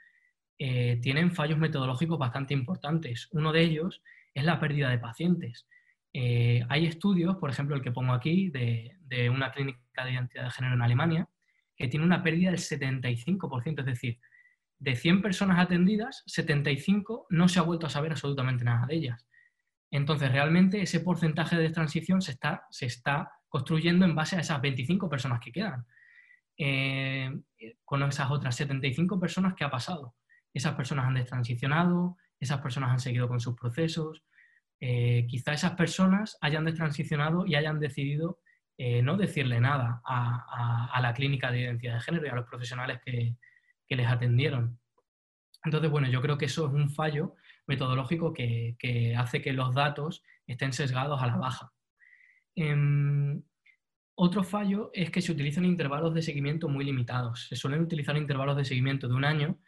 tienen 0.58 1.32
fallos 1.32 1.58
metodológicos 1.58 2.18
bastante 2.18 2.54
importantes. 2.54 3.28
Uno 3.32 3.52
de 3.52 3.62
ellos 3.62 4.02
es 4.32 4.44
la 4.44 4.60
pérdida 4.60 4.90
de 4.90 4.98
pacientes. 4.98 5.66
hay 6.14 6.86
estudios, 6.86 7.36
por 7.36 7.50
ejemplo, 7.50 7.74
el 7.74 7.82
que 7.82 7.90
pongo 7.90 8.12
aquí, 8.12 8.50
de, 8.50 9.30
una 9.30 9.50
clínica 9.50 10.04
de 10.04 10.12
identidad 10.12 10.44
de 10.44 10.50
género 10.50 10.74
en 10.74 10.82
Alemania, 10.82 11.28
que 11.76 11.88
tiene 11.88 12.06
una 12.06 12.22
pérdida 12.22 12.50
del 12.50 12.60
75%, 12.60 13.80
es 13.80 13.86
decir, 13.86 14.20
de 14.78 14.96
100 14.96 15.22
personas 15.22 15.58
atendidas, 15.58 16.22
75 16.26 17.26
no 17.30 17.48
se 17.48 17.58
ha 17.58 17.62
vuelto 17.62 17.86
a 17.86 17.90
saber 17.90 18.12
absolutamente 18.12 18.64
nada 18.64 18.86
de 18.86 18.96
ellas. 18.96 19.26
Entonces, 19.92 20.32
realmente 20.32 20.82
ese 20.82 21.00
porcentaje 21.00 21.56
de 21.56 21.70
transición 21.70 22.22
se 22.22 22.32
está, 22.32 22.66
se 22.70 22.86
está 22.86 23.30
construyendo 23.48 24.04
en 24.04 24.14
base 24.14 24.36
a 24.36 24.40
esas 24.40 24.60
25 24.60 25.08
personas 25.08 25.38
que 25.40 25.52
quedan. 25.52 25.86
Eh, 26.56 27.30
con 27.84 28.02
esas 28.02 28.30
otras 28.30 28.56
75 28.56 29.20
personas 29.20 29.54
que 29.54 29.64
ha 29.64 29.70
pasado. 29.70 30.14
Esas 30.52 30.74
personas 30.74 31.06
han 31.06 31.14
destransicionado, 31.14 32.16
esas 32.38 32.60
personas 32.60 32.90
han 32.90 33.00
seguido 33.00 33.28
con 33.28 33.40
sus 33.40 33.54
procesos. 33.54 34.24
Eh, 34.80 35.26
quizá 35.28 35.52
esas 35.52 35.72
personas 35.72 36.36
hayan 36.40 36.64
destransicionado 36.64 37.46
y 37.46 37.54
hayan 37.54 37.78
decidido 37.78 38.40
eh, 38.78 39.02
no 39.02 39.16
decirle 39.16 39.60
nada 39.60 40.00
a, 40.04 40.98
la 41.00 41.12
clínica 41.14 41.52
de 41.52 41.60
identidad 41.60 41.94
de 41.94 42.00
género 42.00 42.26
y 42.26 42.30
a 42.30 42.34
los 42.34 42.48
profesionales 42.48 43.00
que, 43.04 43.36
les 43.88 44.08
atendieron. 44.08 44.80
Entonces, 45.64 45.90
bueno, 45.90 46.08
yo 46.08 46.22
creo 46.22 46.38
que 46.38 46.46
eso 46.46 46.66
es 46.66 46.72
un 46.72 46.88
fallo 46.88 47.34
metodológico 47.66 48.32
que, 48.32 49.14
hace 49.18 49.42
que 49.42 49.52
los 49.52 49.74
datos 49.74 50.24
estén 50.46 50.72
sesgados 50.72 51.22
a 51.22 51.26
la 51.26 51.36
baja. 51.36 51.70
Em, 52.54 53.42
otro 54.14 54.42
fallo 54.44 54.90
es 54.94 55.10
que 55.10 55.20
se 55.20 55.30
utilizan 55.30 55.66
intervalos 55.66 56.14
de 56.14 56.22
seguimiento 56.22 56.70
muy 56.70 56.86
limitados. 56.86 57.48
Se 57.48 57.56
suelen 57.56 57.82
utilizar 57.82 58.16
intervalos 58.16 58.56
de 58.56 58.64
seguimiento 58.64 59.08
de 59.08 59.14
un 59.14 59.26
año. 59.26 59.60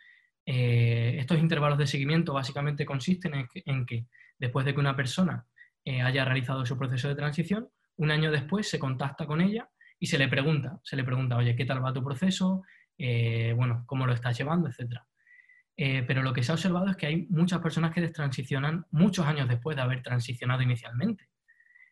Eh, 0.47 1.17
estos 1.19 1.39
intervalos 1.39 1.79
de 1.79 1.87
seguimiento 1.87 2.35
básicamente 2.35 2.85
consisten 2.85 3.47
en 3.55 3.87
que, 3.87 4.07
después 4.39 4.67
de 4.67 4.75
que 4.75 4.81
una 4.81 4.97
persona 4.97 5.47
eh, 5.85 6.03
haya 6.03 6.25
realizado 6.25 6.67
su 6.67 6.77
proceso 6.79 7.09
de 7.09 7.15
transición, 7.15 7.69
un 7.97 8.11
año 8.11 8.31
después 8.31 8.69
se 8.69 8.79
contacta 8.79 9.27
con 9.27 9.41
ella 9.41 9.71
y 9.99 10.07
se 10.07 10.19
le 10.19 10.29
pregunta, 10.29 10.81
se 10.83 10.97
le 10.97 11.05
pregunta, 11.05 11.37
oye, 11.37 11.57
¿qué 11.57 11.65
tal 11.65 11.85
va 11.85 11.93
tu 11.93 12.05
proceso? 12.05 12.63
Eh, 12.99 13.55
bueno, 13.57 13.85
¿cómo 13.87 14.07
lo 14.07 14.13
estás 14.13 14.37
llevando? 14.37 14.69
Etcétera. 14.69 15.07
Pero 15.77 16.23
lo 16.23 16.33
que 16.33 16.45
se 16.45 16.53
ha 16.53 16.55
observado 16.55 16.89
es 16.89 16.97
que 16.97 17.07
hay 17.07 17.27
muchas 17.31 17.59
personas 17.59 17.93
que 17.93 18.01
destransicionan 18.01 18.87
muchos 18.93 19.27
años 19.27 19.49
después 19.49 19.75
de 19.75 19.83
haber 19.83 20.03
transicionado 20.03 20.63
inicialmente. 20.63 21.29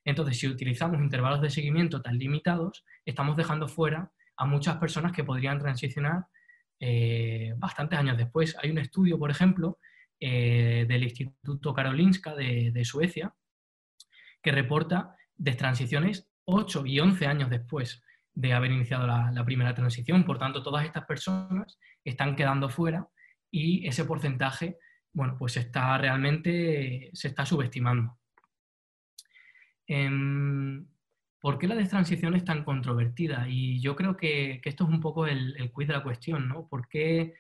Entonces, 0.05 0.39
si 0.39 0.47
utilizamos 0.47 1.01
intervalos 1.01 1.41
de 1.41 1.51
seguimiento 1.51 2.01
tan 2.01 2.17
limitados, 2.17 2.85
estamos 3.05 3.37
dejando 3.37 3.67
fuera 3.67 4.13
a 4.37 4.47
muchas 4.47 4.77
personas 4.77 5.11
que 5.11 5.25
podrían 5.25 5.59
transicionar 5.59 6.27
eh, 6.85 7.55
bastantes 7.57 7.99
años 7.99 8.19
después. 8.19 8.57
Hay 8.61 8.71
un 8.71 8.79
estudio, 8.79 9.19
por 9.19 9.31
ejemplo, 9.31 9.79
del 10.21 11.03
Instituto 11.03 11.75
Karolinska 11.75 12.37
de 12.37 12.85
Suecia, 12.85 13.35
que 14.41 14.53
reporta 14.53 15.17
de 15.37 15.53
transiciones 15.55 16.29
8 16.45 16.87
y 16.87 17.01
11 17.01 17.27
años 17.27 17.51
después 17.51 18.03
de 18.35 18.53
haber 18.53 18.73
iniciado 18.73 19.07
la, 19.07 19.45
primera 19.45 19.75
transición. 19.75 20.25
Por 20.25 20.39
tanto, 20.39 20.63
todas 20.63 20.85
estas 20.85 21.05
personas 21.05 21.79
están 22.05 22.35
quedando 22.35 22.69
fuera 22.69 23.07
y 23.51 23.87
ese 23.87 24.05
porcentaje, 24.05 24.79
bueno, 25.13 25.37
pues 25.39 25.57
está 25.57 25.97
realmente, 25.99 27.11
se 27.13 27.29
está 27.29 27.45
subestimando. 27.45 28.19
Em, 29.87 30.87
¿Por 31.43 31.59
qué 31.59 31.69
la 31.69 31.75
destransición 31.75 32.35
es 32.35 32.45
tan 32.45 32.65
controvertida? 32.65 33.47
Y 33.49 33.81
yo 33.81 33.95
creo 33.97 34.17
que, 34.17 34.63
esto 34.65 34.85
es 34.85 34.91
un 34.91 35.01
poco 35.01 35.27
el, 35.27 35.55
el, 35.59 35.71
quiz 35.71 35.89
de 35.89 35.95
la 35.95 36.03
cuestión, 36.03 36.49
¿no? 36.49 36.67
¿Por 36.69 36.89
qué, 36.89 37.35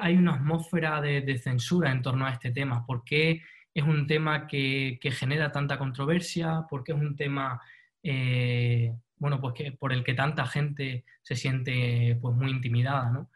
hay 0.00 0.16
una 0.16 0.34
atmósfera 0.34 1.00
de, 1.00 1.22
de, 1.22 1.38
censura 1.38 1.90
en 1.90 2.02
torno 2.02 2.26
a 2.26 2.32
este 2.32 2.50
tema? 2.50 2.84
¿Por 2.84 3.04
qué 3.04 3.40
es 3.74 3.84
un 3.84 4.06
tema 4.06 4.46
que, 4.46 4.98
genera 5.12 5.52
tanta 5.52 5.78
controversia, 5.78 6.66
porque 6.68 6.92
es 6.92 6.98
un 6.98 7.16
tema 7.16 7.60
eh, 8.02 8.94
bueno, 9.20 9.40
pues 9.40 9.54
que, 9.54 9.72
por 9.72 9.92
el 9.92 10.02
que 10.02 10.14
tanta 10.14 10.46
gente 10.46 11.04
se 11.22 11.36
siente 11.36 12.18
pues, 12.20 12.34
muy 12.34 12.50
intimidada. 12.50 13.28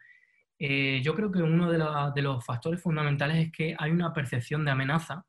Eh, 0.59 1.01
yo 1.05 1.15
creo 1.15 1.31
que 1.31 1.43
uno 1.43 1.71
de, 1.71 2.23
los 2.23 2.45
factores 2.45 2.81
fundamentales 2.81 3.47
es 3.47 3.53
que 3.53 3.77
hay 3.79 3.91
una 3.91 4.13
percepción 4.13 4.65
de 4.65 4.71
amenaza 4.71 5.27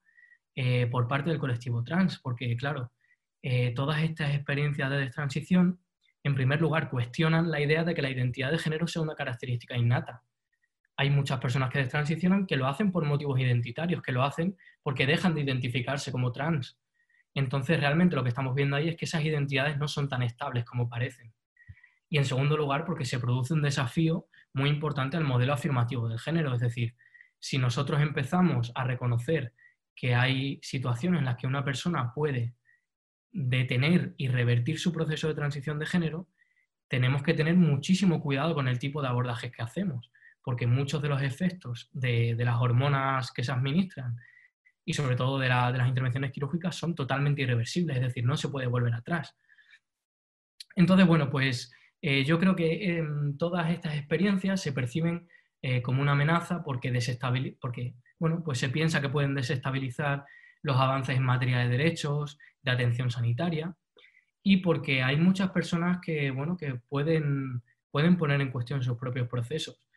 eh, 0.55 0.87
por 0.87 1.07
parte 1.07 1.29
del 1.29 1.39
colectivo 1.39 1.83
trans, 1.83 2.19
porque 2.19 2.55
claro, 2.55 2.91
todas 3.75 4.01
estas 4.01 4.33
experiencias 4.33 4.89
de 4.89 5.09
transición, 5.09 5.79
en 6.23 6.33
primer 6.33 6.59
lugar, 6.59 6.89
cuestionan 6.89 7.51
la 7.51 7.61
idea 7.61 7.83
de 7.83 7.93
que 7.93 8.01
la 8.01 8.09
identidad 8.09 8.51
de 8.51 8.57
género 8.57 8.87
sea 8.87 9.03
una 9.03 9.15
característica 9.15 9.77
innata 9.77 10.23
hay 10.97 11.09
muchas 11.09 11.39
personas 11.39 11.69
que 11.69 11.79
destransicionan 11.79 12.45
que 12.45 12.55
lo 12.55 12.67
hacen 12.67 12.91
por 12.91 13.05
motivos 13.05 13.39
identitarios, 13.39 14.01
que 14.01 14.11
lo 14.11 14.23
hacen 14.23 14.57
porque 14.81 15.05
dejan 15.05 15.35
de 15.35 15.41
identificarse 15.41 16.11
como 16.11 16.31
trans. 16.31 16.79
Entonces, 17.33 17.79
realmente 17.79 18.15
lo 18.15 18.23
que 18.23 18.29
estamos 18.29 18.55
viendo 18.55 18.77
ahí 18.77 18.87
es 18.87 18.95
que 18.95 19.05
esas 19.05 19.23
identidades 19.25 19.77
no 19.77 19.87
son 19.87 20.07
tan 20.07 20.21
estables 20.21 20.63
como 20.63 20.87
parecen. 20.87 21.33
Y 22.09 22.17
en 22.17 22.25
segundo 22.25 22.55
lugar, 22.55 22.85
porque 22.85 23.03
se 23.03 23.19
produce 23.19 23.53
un 23.53 23.61
desafío 23.61 24.27
muy 24.53 24.69
importante 24.69 25.17
al 25.17 25.25
modelo 25.25 25.51
afirmativo 25.51 26.07
del 26.07 26.19
género. 26.19 26.53
Es 26.53 26.61
decir, 26.61 26.95
si 27.39 27.57
nosotros 27.57 28.01
empezamos 28.01 28.71
a 28.73 28.85
reconocer 28.85 29.53
que 29.93 30.15
hay 30.15 30.59
situaciones 30.61 31.19
en 31.19 31.25
las 31.25 31.35
que 31.35 31.47
una 31.47 31.65
persona 31.65 32.13
puede 32.13 32.53
detener 33.35 34.13
y 34.17 34.29
revertir 34.29 34.79
su 34.79 34.91
proceso 34.91 35.27
de 35.27 35.35
transición 35.35 35.77
de 35.77 35.85
género, 35.85 36.27
tenemos 36.87 37.21
que 37.23 37.33
tener 37.33 37.55
muchísimo 37.55 38.21
cuidado 38.21 38.55
con 38.55 38.67
el 38.67 38.79
tipo 38.79 39.01
de 39.01 39.07
abordajes 39.07 39.51
que 39.51 39.61
hacemos 39.61 40.09
porque 40.45 40.67
muchos 40.67 41.01
de 41.01 41.09
los 41.09 41.23
efectos 41.23 41.89
de, 41.91 42.35
las 42.37 42.61
hormonas 42.61 43.31
que 43.31 43.43
se 43.43 43.51
administran 43.51 44.15
y 44.85 44.93
sobre 44.93 45.15
todo 45.15 45.39
de, 45.39 45.49
las 45.49 45.87
intervenciones 45.87 46.31
quirúrgicas 46.31 46.75
son 46.75 46.93
totalmente 46.93 47.41
irreversibles, 47.41 47.97
es 47.97 48.03
decir, 48.03 48.23
no 48.23 48.37
se 48.37 48.49
puede 48.49 48.67
volver 48.67 48.93
atrás. 48.93 49.35
Entonces, 50.75 51.07
bueno, 51.07 51.31
pues 51.31 51.73
eh, 51.99 52.23
yo 52.23 52.37
creo 52.37 52.55
que 52.55 53.03
todas 53.39 53.71
estas 53.71 53.95
experiencias 53.95 54.61
se 54.61 54.71
perciben 54.71 55.27
eh, 55.63 55.81
como 55.81 56.03
una 56.03 56.11
amenaza 56.11 56.61
porque, 56.63 56.93
porque 57.59 57.95
bueno, 58.19 58.43
pues 58.45 58.59
se 58.59 58.69
piensa 58.69 59.01
que 59.01 59.09
pueden 59.09 59.33
desestabilizar 59.33 60.25
los 60.65 60.77
avances 60.77 61.15
en 61.15 61.23
materia 61.23 61.59
de 61.59 61.69
derechos, 61.69 62.39
de 62.63 62.71
atención 62.71 63.11
sanitaria, 63.11 63.75
y 64.41 64.57
porque 64.57 65.03
hay 65.03 65.15
muchas 65.15 65.51
personas 65.51 65.99
que, 66.01 66.31
bueno, 66.31 66.57
que 66.57 66.75
pueden, 66.89 67.61
pueden 67.91 68.17
poner 68.17 68.41
en 68.41 68.51
cuestión 68.51 68.81
sus 68.81 68.97
propios 68.97 69.27
procesos. 69.27 69.87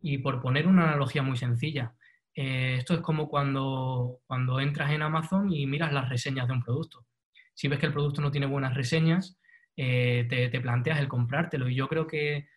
Y 0.00 0.18
por 0.18 0.42
poner 0.42 0.66
una 0.66 0.88
analogía 0.88 1.22
muy 1.22 1.36
sencilla, 1.36 1.94
eh, 2.34 2.74
esto 2.78 2.94
es 2.94 3.00
como 3.00 3.28
cuando, 3.28 4.18
cuando 4.26 4.58
entras 4.58 4.90
en 4.90 5.02
Amazon 5.02 5.52
y 5.52 5.64
miras 5.66 5.92
las 5.92 6.08
reseñas 6.08 6.48
de 6.48 6.54
un 6.54 6.62
producto. 6.62 7.06
Si 7.54 7.68
ves 7.68 7.78
que 7.78 7.86
el 7.86 7.92
producto 7.92 8.20
no 8.20 8.32
tiene 8.32 8.46
buenas 8.46 8.74
reseñas, 8.74 9.38
eh, 9.76 10.26
te, 10.28 10.60
planteas 10.60 10.98
el 10.98 11.08
comprártelo. 11.08 11.68
Y 11.68 11.76
yo 11.76 11.86
creo 11.86 12.08
que 12.08 12.48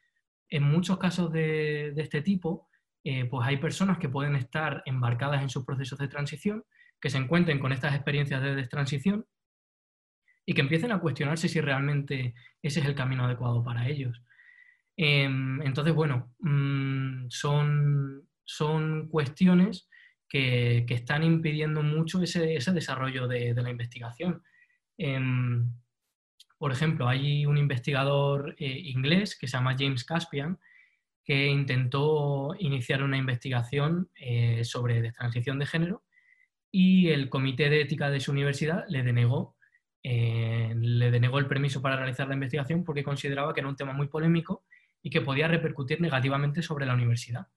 en 0.50 0.64
muchos 0.64 0.98
casos 0.98 1.32
de, 1.32 1.94
este 1.98 2.24
tipo, 2.24 2.68
eh, 3.04 3.26
pues 3.26 3.48
hay 3.48 3.58
personas 3.58 4.00
que 4.00 4.10
pueden 4.10 4.36
estar 4.36 4.82
embarcadas 4.88 5.44
en 5.44 5.50
sus 5.50 5.66
procesos 5.66 6.00
de 6.00 6.08
transición, 6.08 6.64
que 7.02 7.10
se 7.10 7.18
encuentren 7.18 7.60
con 7.60 7.72
estas 7.72 7.96
experiencias 7.96 8.42
de 8.42 8.68
transición 8.68 9.26
y 10.46 10.54
que 10.54 10.62
empiecen 10.62 10.92
a 10.92 11.00
cuestionarse 11.00 11.48
si 11.48 11.62
realmente 11.62 12.34
ese 12.62 12.80
es 12.80 12.86
el 12.86 12.96
camino 12.96 13.26
adecuado 13.26 13.64
para 13.64 13.88
ellos. 13.88 14.24
Em, 14.98 15.62
entonces, 15.62 15.94
bueno, 15.94 16.34
mm, 16.40 17.28
son, 17.30 18.28
son 18.44 19.08
cuestiones 19.10 19.88
que, 20.28 20.86
están 20.90 21.24
impidiendo 21.24 21.84
mucho 21.84 22.22
ese, 22.22 22.60
desarrollo 22.74 23.28
de, 23.28 23.54
la 23.54 23.70
investigación. 23.70 24.44
Em, 24.98 25.72
por 26.58 26.72
ejemplo, 26.72 27.08
hay 27.08 27.46
un 27.46 27.58
investigador 27.58 28.56
eh, 28.58 28.80
inglés 28.86 29.38
que 29.40 29.48
se 29.48 29.56
llama 29.56 29.76
James 29.78 30.04
Caspian 30.04 30.60
que 31.24 31.46
intentó 31.46 32.56
iniciar 32.58 33.04
una 33.04 33.18
investigación 33.18 34.10
eh, 34.16 34.64
sobre 34.66 35.12
transición 35.12 35.60
de 35.60 35.68
género 35.68 36.04
y 36.72 37.10
el 37.10 37.30
comité 37.30 37.70
de 37.70 37.82
ética 37.82 38.10
de 38.10 38.20
su 38.20 38.32
universidad 38.32 38.86
le 38.90 39.04
denegó, 39.04 39.56
eh, 40.04 40.74
le 40.76 41.12
denegó 41.12 41.40
el 41.40 41.48
permiso 41.48 41.82
para 41.82 41.98
realizar 41.98 42.28
la 42.28 42.36
investigación 42.36 42.84
porque 42.84 43.04
consideraba 43.04 43.54
que 43.54 43.62
era 43.62 43.70
un 43.70 43.76
tema 43.76 43.94
muy 43.94 44.08
polémico 44.08 44.64
y 45.02 45.10
que 45.10 45.22
podía 45.22 45.48
repercutir 45.48 46.02
negativamente 46.02 46.62
sobre 46.62 46.86
la 46.86 46.94
universidad. 46.94 47.48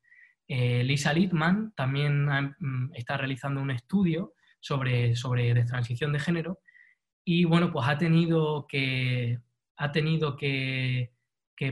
Lisa 0.48 1.14
Littman 1.14 1.72
también 1.74 2.26
mm, 2.26 2.90
está 2.94 3.16
realizando 3.16 3.62
un 3.62 3.70
estudio 3.70 4.34
sobre, 4.60 5.16
sobre 5.16 5.54
transición 5.64 6.12
de 6.12 6.18
género 6.18 6.60
y 7.24 7.44
bueno, 7.44 7.72
pues 7.72 7.86
ha 7.88 7.98
tenido 7.98 8.66
que, 8.66 9.38
ha 9.76 9.92
tenido 9.92 10.36
que, 10.36 11.10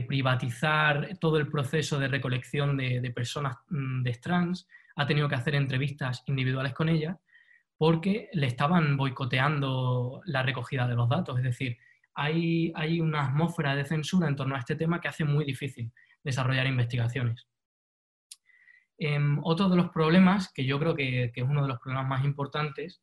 privatizar 0.07 1.17
todo 1.19 1.35
el 1.37 1.49
proceso 1.49 1.99
de 1.99 2.07
recolección 2.07 2.77
de, 2.77 3.11
personas 3.13 3.57
mm, 3.69 4.03
de 4.03 4.13
trans, 4.13 4.65
ha 4.95 5.05
tenido 5.05 5.27
que 5.27 5.35
hacer 5.35 5.53
entrevistas 5.53 6.23
individuales 6.27 6.73
con 6.73 6.87
ellas 6.87 7.17
porque 7.81 8.29
le 8.33 8.45
estaban 8.45 8.95
boicoteando 8.95 10.21
la 10.25 10.43
recogida 10.43 10.87
de 10.87 10.93
los 10.93 11.09
datos. 11.09 11.39
Es 11.39 11.43
decir, 11.43 11.79
hay, 12.13 12.71
hay 12.75 13.01
una 13.01 13.25
atmósfera 13.25 13.75
de 13.75 13.85
censura 13.85 14.27
en 14.27 14.35
torno 14.35 14.53
a 14.53 14.59
este 14.59 14.75
tema 14.75 15.01
que 15.01 15.07
hace 15.07 15.25
muy 15.25 15.45
difícil 15.45 15.91
desarrollar 16.23 16.67
investigaciones. 16.67 17.47
Em, 18.99 19.39
otro 19.41 19.67
de 19.67 19.77
los 19.77 19.89
problemas, 19.89 20.53
que 20.53 20.63
yo 20.63 20.77
creo 20.77 20.93
que, 20.93 21.31
es 21.33 21.43
uno 21.43 21.63
de 21.63 21.69
los 21.69 21.79
problemas 21.79 22.07
más 22.07 22.23
importantes, 22.23 23.01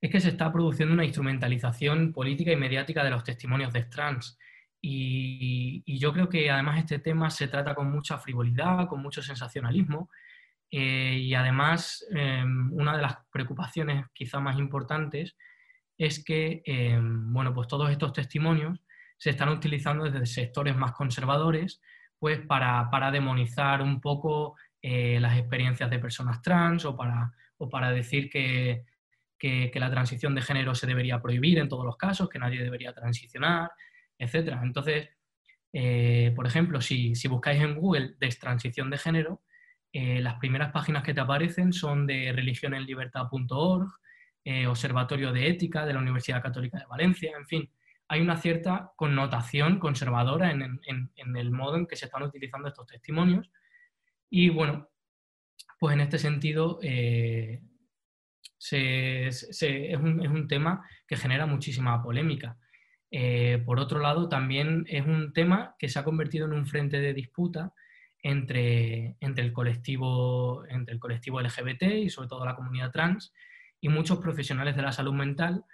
es 0.00 0.10
que 0.10 0.20
se 0.20 0.30
está 0.30 0.50
produciendo 0.50 0.94
una 0.94 1.04
instrumentalización 1.04 2.14
política 2.14 2.50
y 2.50 2.56
mediática 2.56 3.04
de 3.04 3.10
los 3.10 3.24
testimonios 3.24 3.74
de 3.74 3.82
trans. 3.82 4.38
Y, 4.80 5.84
yo 5.98 6.14
creo 6.14 6.30
que 6.30 6.50
además 6.50 6.78
este 6.78 6.98
tema 6.98 7.28
se 7.28 7.46
trata 7.46 7.74
con 7.74 7.92
mucha 7.92 8.16
frivolidad, 8.16 8.88
con 8.88 9.02
mucho 9.02 9.20
sensacionalismo. 9.20 10.08
Eh, 10.74 11.18
y 11.20 11.34
además, 11.34 12.04
em, 12.10 12.72
una 12.72 12.96
de 12.96 13.02
las 13.02 13.18
preocupaciones 13.30 14.06
quizá 14.14 14.40
más 14.40 14.58
importantes 14.58 15.36
es 15.98 16.24
que 16.24 16.62
em, 16.64 17.32
bueno, 17.32 17.52
pues 17.54 17.68
todos 17.68 17.90
estos 17.90 18.12
testimonios 18.12 18.80
se 19.18 19.30
están 19.30 19.50
utilizando 19.50 20.04
desde 20.04 20.26
sectores 20.26 20.74
más 20.74 20.92
conservadores 20.92 21.80
pues 22.18 22.40
para, 22.40 22.88
para 22.90 23.10
demonizar 23.10 23.82
un 23.82 24.00
poco 24.00 24.56
eh, 24.80 25.20
las 25.20 25.36
experiencias 25.36 25.90
de 25.90 25.98
personas 25.98 26.40
trans 26.40 26.84
o 26.84 26.96
para, 26.96 27.32
o 27.58 27.68
para 27.68 27.92
decir 27.92 28.30
que, 28.30 28.84
que, 29.38 29.70
la 29.74 29.90
transición 29.90 30.34
de 30.34 30.42
género 30.42 30.74
se 30.74 30.86
debería 30.86 31.20
prohibir 31.20 31.58
en 31.58 31.68
todos 31.68 31.84
los 31.84 31.96
casos, 31.96 32.28
que 32.28 32.38
nadie 32.38 32.62
debería 32.62 32.92
transicionar, 32.92 33.70
etc. 34.18 34.56
Entonces, 34.62 35.08
eh, 35.72 36.32
por 36.36 36.46
ejemplo, 36.46 36.80
si, 36.80 37.12
buscáis 37.28 37.60
en 37.60 37.74
Google 37.74 38.16
transición 38.40 38.88
de 38.88 38.98
género, 38.98 39.42
eh, 39.92 40.20
las 40.20 40.34
primeras 40.34 40.72
páginas 40.72 41.02
que 41.02 41.14
te 41.14 41.20
aparecen 41.20 41.72
son 41.72 42.06
de 42.06 42.32
religionenlibertad.org, 42.32 43.88
eh, 44.44 44.66
Observatorio 44.66 45.32
de 45.32 45.48
Ética 45.48 45.86
de 45.86 45.92
la 45.92 46.00
Universidad 46.00 46.42
Católica 46.42 46.78
de 46.78 46.86
Valencia, 46.86 47.32
en 47.36 47.46
fin, 47.46 47.70
hay 48.08 48.20
una 48.20 48.36
cierta 48.36 48.92
connotación 48.96 49.78
conservadora 49.78 50.50
en, 50.50 50.80
el 51.36 51.50
modo 51.50 51.76
en 51.76 51.86
que 51.86 51.96
se 51.96 52.06
están 52.06 52.22
utilizando 52.22 52.68
estos 52.68 52.86
testimonios. 52.86 53.50
Y 54.28 54.50
bueno, 54.50 54.90
pues 55.78 55.94
en 55.94 56.00
este 56.00 56.18
sentido, 56.18 56.78
es, 56.82 57.62
un, 60.00 60.46
tema 60.48 60.86
que 61.06 61.16
genera 61.16 61.46
muchísima 61.46 62.02
polémica. 62.02 62.58
Eh, 63.14 63.62
por 63.66 63.78
otro 63.78 64.00
lado, 64.00 64.28
también 64.28 64.86
es 64.88 65.06
un 65.06 65.34
tema 65.34 65.76
que 65.78 65.90
se 65.90 65.98
ha 65.98 66.04
convertido 66.04 66.46
en 66.46 66.54
un 66.54 66.66
frente 66.66 66.98
de 66.98 67.12
disputa 67.12 67.74
entre, 68.22 69.16
entre, 69.20 69.44
el, 69.44 69.52
colectivo, 69.52 70.64
entre 70.68 70.94
el 70.94 71.00
colectivo 71.00 71.40
LGBT 71.40 71.82
y 71.82 72.10
sobre 72.10 72.28
todo 72.28 72.44
la 72.44 72.54
comunidad 72.54 72.92
trans 72.92 73.32
y 73.80 73.88
muchos 73.88 74.18
profesionales 74.18 74.76
de 74.76 74.82
la 74.82 74.92
salud 74.92 75.12
mental 75.12 75.64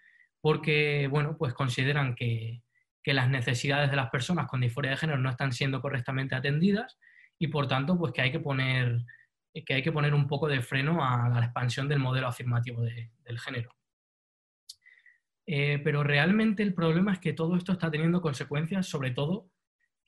porque 0.41 1.09
bueno, 1.11 1.37
pues 1.37 1.53
consideran 1.53 2.15
que, 2.15 2.63
que 3.03 3.13
las 3.13 3.29
necesidades 3.29 3.91
de 3.91 3.97
las 3.97 4.11
personas 4.11 4.47
con 4.47 4.61
disforia 4.61 4.93
de 4.93 4.97
género 4.97 5.19
no 5.19 5.31
están 5.31 5.53
siendo 5.53 5.81
correctamente 5.81 6.35
atendidas 6.35 6.99
y 7.39 7.49
por 7.49 7.69
tanto 7.69 7.99
pues 7.99 8.13
que 8.13 8.23
hay 8.23 8.33
que 8.33 8.41
poner 8.41 9.05
que 9.67 9.75
hay 9.75 9.83
que 9.83 9.93
poner 9.93 10.15
un 10.15 10.29
poco 10.29 10.47
de 10.47 10.61
freno 10.61 11.05
a 11.05 11.29
la 11.29 11.45
expansión 11.45 11.89
del 11.89 11.99
modelo 11.99 12.29
afirmativo 12.29 12.83
del 12.83 13.39
género. 13.41 13.75
Eh, 15.47 15.81
pero 15.83 16.05
realmente 16.05 16.63
el 16.63 16.75
problema 16.75 17.13
es 17.13 17.19
que 17.19 17.33
todo 17.33 17.57
esto 17.57 17.73
está 17.73 17.91
teniendo 17.91 18.21
consecuencias, 18.21 18.87
sobre 18.87 19.13
todo, 19.13 19.51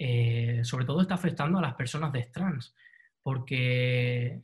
eh, 0.03 0.65
sobre 0.65 0.87
todo 0.87 1.03
está 1.03 1.13
afectando 1.13 1.59
a 1.59 1.61
las 1.61 1.75
personas 1.75 2.11
de 2.11 2.23
trans, 2.23 2.75
porque 3.23 4.41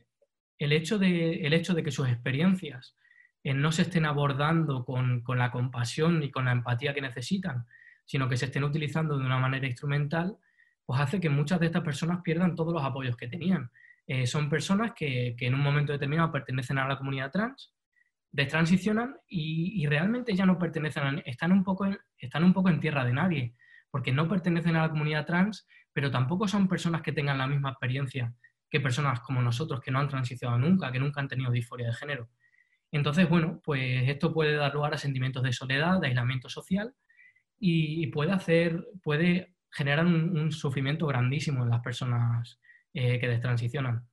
el 0.59 0.71
hecho 0.71 0.99
de, 0.99 1.47
el 1.47 1.53
hecho 1.53 1.73
de 1.73 1.81
que 1.81 1.89
sus 1.89 2.07
experiencias 2.07 2.95
eh, 3.43 3.55
no 3.55 3.71
se 3.71 3.81
estén 3.81 4.05
abordando 4.05 4.85
con, 4.85 5.21
con, 5.21 5.39
la 5.39 5.49
compasión 5.49 6.21
y 6.21 6.29
con 6.29 6.45
la 6.45 6.51
empatía 6.51 6.93
que 6.93 7.01
necesitan, 7.01 7.65
sino 8.05 8.29
que 8.29 8.37
se 8.37 8.45
estén 8.45 8.65
utilizando 8.65 9.17
de 9.17 9.25
una 9.25 9.39
manera 9.39 9.65
instrumental, 9.65 10.37
pues 10.85 11.01
hace 11.01 11.19
que 11.19 11.31
muchas 11.31 11.59
de 11.59 11.65
estas 11.65 11.81
personas 11.81 12.21
pierdan 12.21 12.55
todos 12.55 12.71
los 12.71 12.83
apoyos 12.83 13.17
que 13.17 13.27
tenían. 13.27 13.71
Eh, 14.05 14.27
son 14.27 14.51
personas 14.51 14.91
que, 14.93 15.35
en 15.39 15.55
un 15.55 15.61
momento 15.61 15.91
determinado 15.91 16.31
pertenecen 16.31 16.77
a 16.77 16.87
la 16.87 16.99
comunidad 16.99 17.31
trans, 17.31 17.73
destransicionan 18.31 19.15
y, 19.27 19.81
y 19.81 19.87
realmente 19.87 20.35
ya 20.35 20.45
no 20.45 20.59
pertenecen, 20.59 21.23
están, 21.25 21.51
un 21.51 21.63
poco 21.63 21.87
están 22.19 22.43
un 22.43 22.53
poco 22.53 22.69
en 22.69 22.79
tierra 22.79 23.03
de 23.03 23.13
nadie, 23.13 23.55
porque 23.97 24.11
no 24.11 24.27
pertenecen 24.27 24.75
a 24.75 24.83
la 24.83 24.89
comunidad 24.91 25.25
trans, 25.25 25.67
pero 25.91 26.11
tampoco 26.11 26.47
son 26.47 26.67
personas 26.67 27.01
que 27.01 27.11
tengan 27.11 27.39
la 27.39 27.47
misma 27.47 27.71
experiencia 27.71 28.31
que 28.69 28.79
personas 28.79 29.21
como 29.21 29.41
nosotros 29.41 29.81
que 29.81 29.89
no 29.89 29.97
han 29.97 30.07
transicionado 30.07 30.59
nunca, 30.59 30.91
que 30.91 30.99
nunca 30.99 31.19
han 31.19 31.27
tenido 31.27 31.49
disforia 31.49 31.87
de 31.87 31.95
género. 31.95 32.29
Entonces, 32.91 33.27
bueno, 33.27 33.59
pues 33.63 34.07
esto 34.07 34.31
puede 34.31 34.53
dar 34.53 34.75
lugar 34.75 34.93
a 34.93 34.99
sentimientos 34.99 35.41
de 35.41 35.51
soledad, 35.51 35.99
de 35.99 36.09
aislamiento 36.09 36.47
social 36.47 36.93
y, 37.59 38.05
puede 38.11 38.33
hacer, 38.33 38.85
puede 39.01 39.55
generar 39.71 40.05
un, 40.05 40.51
sufrimiento 40.51 41.07
grandísimo 41.07 41.63
en 41.63 41.71
las 41.71 41.81
personas 41.81 42.59
eh, 42.93 43.17
que 43.19 43.27
destransicionan. 43.27 44.07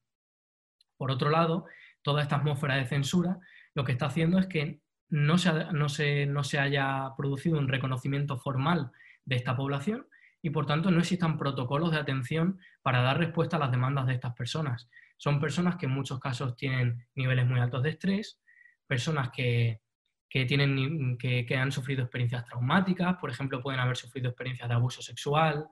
Por 0.96 1.10
otro 1.10 1.28
lado, 1.28 1.66
toda 2.00 2.22
esta 2.22 2.36
atmósfera 2.36 2.76
de 2.76 2.86
censura 2.86 3.38
lo 3.74 3.84
que 3.84 3.92
está 3.92 4.06
haciendo 4.06 4.38
es 4.38 4.46
que 4.46 4.80
no 5.10 5.36
se, 5.36 5.52
no 5.52 5.88
no 6.28 6.44
se 6.44 6.58
haya 6.58 7.10
producido 7.18 7.58
un 7.58 7.68
reconocimiento 7.68 8.38
formal 8.38 8.90
de 9.24 9.36
esta 9.36 9.56
población 9.56 10.06
y 10.44 10.50
por 10.50 10.66
tanto 10.66 10.90
no 10.90 11.00
existan 11.00 11.38
protocolos 11.38 11.90
de 11.90 11.98
atención 11.98 12.60
para 12.82 13.00
dar 13.00 13.18
respuesta 13.18 13.56
a 13.56 13.60
las 13.60 13.70
demandas 13.70 14.06
de 14.06 14.12
estas 14.12 14.34
personas. 14.34 14.90
Son 15.16 15.40
personas 15.40 15.76
que 15.76 15.86
en 15.86 15.92
muchos 15.92 16.20
casos 16.20 16.54
tienen 16.54 17.06
niveles 17.14 17.46
muy 17.46 17.60
altos 17.60 17.82
de 17.82 17.90
estrés, 17.90 18.42
personas 18.86 19.30
que, 19.30 19.80
tienen, 20.28 21.16
que, 21.16 21.56
han 21.56 21.72
sufrido 21.72 22.02
experiencias 22.02 22.44
traumáticas, 22.44 23.16
por 23.16 23.30
ejemplo, 23.30 23.62
pueden 23.62 23.80
haber 23.80 23.96
sufrido 23.96 24.28
experiencias 24.28 24.68
de 24.68 24.74
abuso 24.74 25.00
sexual, 25.00 25.66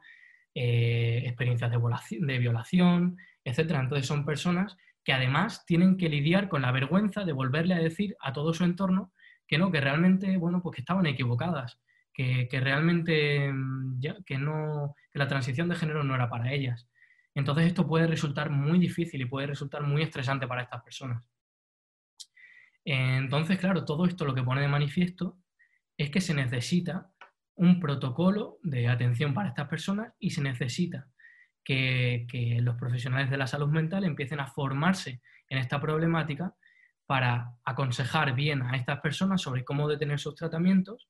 eh, 0.55 1.23
experiencias 1.27 1.71
de, 1.71 2.39
violación, 2.39 3.19
etc. 3.45 3.59
Entonces 3.81 4.07
son 4.07 4.25
personas 4.25 4.77
que 5.05 5.13
además 5.13 5.67
tienen 5.67 5.99
que 5.99 6.09
lidiar 6.09 6.49
con 6.49 6.63
la 6.63 6.73
vergüenza 6.73 7.25
de 7.25 7.33
volverle 7.33 7.75
a 7.75 7.79
decir 7.79 8.17
a 8.21 8.33
todo 8.33 8.55
su 8.55 8.65
entorno 8.65 9.13
que 9.47 9.59
no, 9.59 9.71
que 9.71 9.83
realmente, 9.83 10.37
bueno, 10.39 10.63
pues 10.63 10.77
que 10.77 10.81
estaban 10.81 11.05
equivocadas, 11.05 11.79
que, 12.13 12.49
realmente 12.53 13.53
mm, 13.53 14.01
que, 14.25 14.39
no, 14.39 14.95
que 15.11 15.19
la 15.19 15.29
transición 15.29 15.69
de 15.69 15.77
género 15.77 16.05
no 16.05 16.15
era 16.15 16.29
para 16.29 16.53
ellas. 16.53 16.89
Entonces 17.35 17.67
esto 17.67 17.87
puede 17.87 18.07
resultar 18.07 18.51
muy 18.51 18.79
difícil 18.79 19.21
y 19.21 19.27
puede 19.27 19.47
resultar 19.47 19.83
muy 19.83 20.03
estresante 20.03 20.47
para 20.47 20.63
estas 20.63 20.83
personas. 20.83 21.25
Entonces, 22.85 23.59
claro, 23.59 23.85
todo 23.85 24.07
esto 24.07 24.25
lo 24.25 24.35
que 24.35 24.43
pone 24.43 24.61
de 24.61 24.69
manifiesto 24.69 25.39
es 25.97 26.11
que 26.11 26.21
se 26.21 26.35
necesita 26.35 27.11
un 27.55 27.81
protocolo 27.81 28.59
de 28.63 28.89
atención 28.89 29.35
para 29.35 29.49
estas 29.49 29.69
personas 29.69 30.13
y 30.19 30.31
se 30.31 30.43
necesita 30.43 31.07
que, 31.65 32.27
los 32.63 32.77
profesionales 32.77 33.31
de 33.31 33.37
la 33.37 33.47
salud 33.47 33.69
mental 33.69 34.05
empiecen 34.05 34.41
a 34.41 34.47
formarse 34.47 35.21
en 35.49 35.59
esta 35.59 35.81
problemática 35.81 36.55
para 37.07 37.53
aconsejar 37.65 38.35
bien 38.35 38.63
a 38.63 38.77
estas 38.77 39.01
personas 39.01 39.41
sobre 39.41 39.65
cómo 39.65 39.89
detener 39.89 40.19
sus 40.19 40.35
tratamientos 40.35 41.09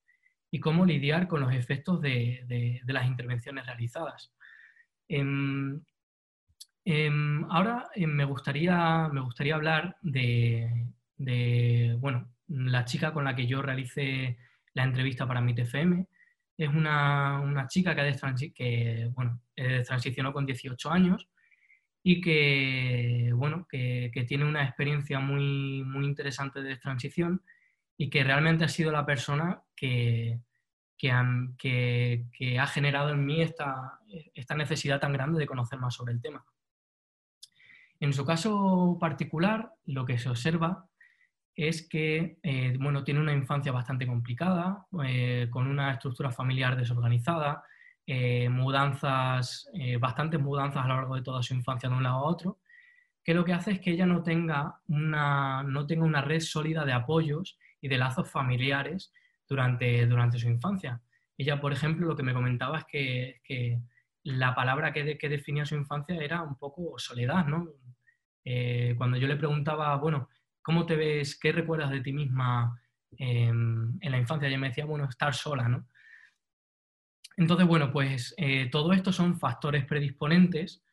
y 0.54 0.60
cómo 0.60 0.84
lidiar 0.84 1.28
con 1.28 1.40
los 1.40 1.52
efectos 1.54 2.00
de, 2.02 2.80
las 2.86 3.06
intervenciones 3.06 3.66
realizadas. 3.66 4.32
Em, 5.08 5.80
em, 6.84 7.44
ahora 7.50 7.88
em, 7.94 8.10
me, 8.10 8.24
gustaría, 8.24 9.08
me 9.10 9.22
gustaría 9.22 9.54
hablar 9.54 9.96
de, 10.02 10.86
bueno, 11.98 12.30
la 12.48 12.84
chica 12.84 13.12
con 13.14 13.24
la 13.24 13.34
que 13.34 13.46
yo 13.46 13.62
realicé 13.62 14.36
la 14.74 14.84
entrevista 14.84 15.26
para 15.26 15.40
mi 15.40 15.54
TFM. 15.54 16.06
Es 16.58 16.68
una, 16.68 17.66
chica 17.68 17.94
que, 17.96 18.52
que 18.54 19.10
bueno, 19.14 19.40
transicionó 19.86 20.34
con 20.34 20.44
18 20.44 20.90
años 20.90 21.28
y 22.02 22.20
que, 22.20 23.32
bueno, 23.34 23.66
que, 23.70 24.10
tiene 24.28 24.44
una 24.44 24.64
experiencia 24.64 25.18
muy, 25.18 25.82
muy 25.84 26.04
interesante 26.04 26.62
de 26.62 26.76
transición 26.76 27.42
y 28.02 28.10
que 28.10 28.24
realmente 28.24 28.64
ha 28.64 28.68
sido 28.68 28.90
la 28.90 29.06
persona 29.06 29.62
que, 29.76 30.40
que, 30.98 32.58
ha 32.58 32.66
generado 32.66 33.10
en 33.10 33.24
mí 33.24 33.40
esta, 33.40 34.00
esta 34.34 34.56
necesidad 34.56 34.98
tan 34.98 35.12
grande 35.12 35.38
de 35.38 35.46
conocer 35.46 35.78
más 35.78 35.94
sobre 35.94 36.12
el 36.12 36.20
tema. 36.20 36.44
En 38.00 38.12
su 38.12 38.26
caso 38.26 38.98
particular, 39.00 39.74
lo 39.84 40.04
que 40.04 40.18
se 40.18 40.28
observa 40.28 40.88
es 41.54 41.88
que 41.88 42.38
eh, 42.42 42.76
bueno, 42.80 43.04
tiene 43.04 43.20
una 43.20 43.34
infancia 43.34 43.70
bastante 43.70 44.04
complicada, 44.04 44.84
eh, 45.04 45.46
con 45.48 45.68
una 45.68 45.92
estructura 45.92 46.32
familiar 46.32 46.76
desorganizada, 46.76 47.62
eh, 48.04 48.48
mudanzas, 48.48 49.70
bastantes 50.00 50.40
mudanzas 50.40 50.84
a 50.84 50.88
lo 50.88 50.96
largo 50.96 51.14
de 51.14 51.22
toda 51.22 51.40
su 51.40 51.54
infancia 51.54 51.88
de 51.88 51.94
un 51.94 52.02
lado 52.02 52.16
a 52.16 52.24
otro, 52.28 52.58
que 53.22 53.32
lo 53.32 53.44
que 53.44 53.52
hace 53.52 53.70
es 53.70 53.80
que 53.80 53.92
ella 53.92 54.06
no 54.06 54.24
tenga 54.24 54.80
una, 54.88 55.62
no 55.62 55.86
tenga 55.86 56.04
una 56.04 56.20
red 56.20 56.40
sólida 56.40 56.84
de 56.84 56.94
apoyos 56.94 57.60
y 57.82 57.88
de 57.88 57.98
lazos 57.98 58.30
familiares 58.30 59.12
durante, 59.46 60.06
durante 60.06 60.38
su 60.38 60.48
infancia. 60.48 61.02
Ella, 61.36 61.60
por 61.60 61.74
ejemplo, 61.74 62.06
lo 62.06 62.16
que 62.16 62.22
me 62.22 62.32
comentaba 62.32 62.78
es 62.78 62.84
que, 63.42 63.80
la 64.24 64.54
palabra 64.54 64.92
que, 64.92 65.18
que, 65.18 65.28
definía 65.28 65.66
su 65.66 65.74
infancia 65.74 66.16
era 66.16 66.42
un 66.42 66.56
poco 66.56 66.98
soledad, 66.98 67.44
¿no? 67.46 67.68
Eh, 68.44 68.94
cuando 68.96 69.18
yo 69.18 69.26
le 69.26 69.36
preguntaba, 69.36 69.94
bueno, 69.96 70.28
¿cómo 70.62 70.86
te 70.86 70.96
ves, 70.96 71.38
qué 71.38 71.52
recuerdas 71.52 71.90
de 71.90 72.00
ti 72.00 72.12
misma 72.12 72.80
en 73.18 73.98
la 74.00 74.18
infancia? 74.18 74.48
Ella 74.48 74.58
me 74.58 74.68
decía, 74.68 74.84
bueno, 74.84 75.04
estar 75.04 75.34
sola, 75.34 75.68
¿no? 75.68 75.88
Entonces, 77.36 77.66
bueno, 77.66 77.90
pues 77.92 78.34
eh, 78.36 78.68
todo 78.70 78.92
esto 78.92 79.12
son 79.12 79.38
factores 79.38 79.84
predisponentes 79.84 80.84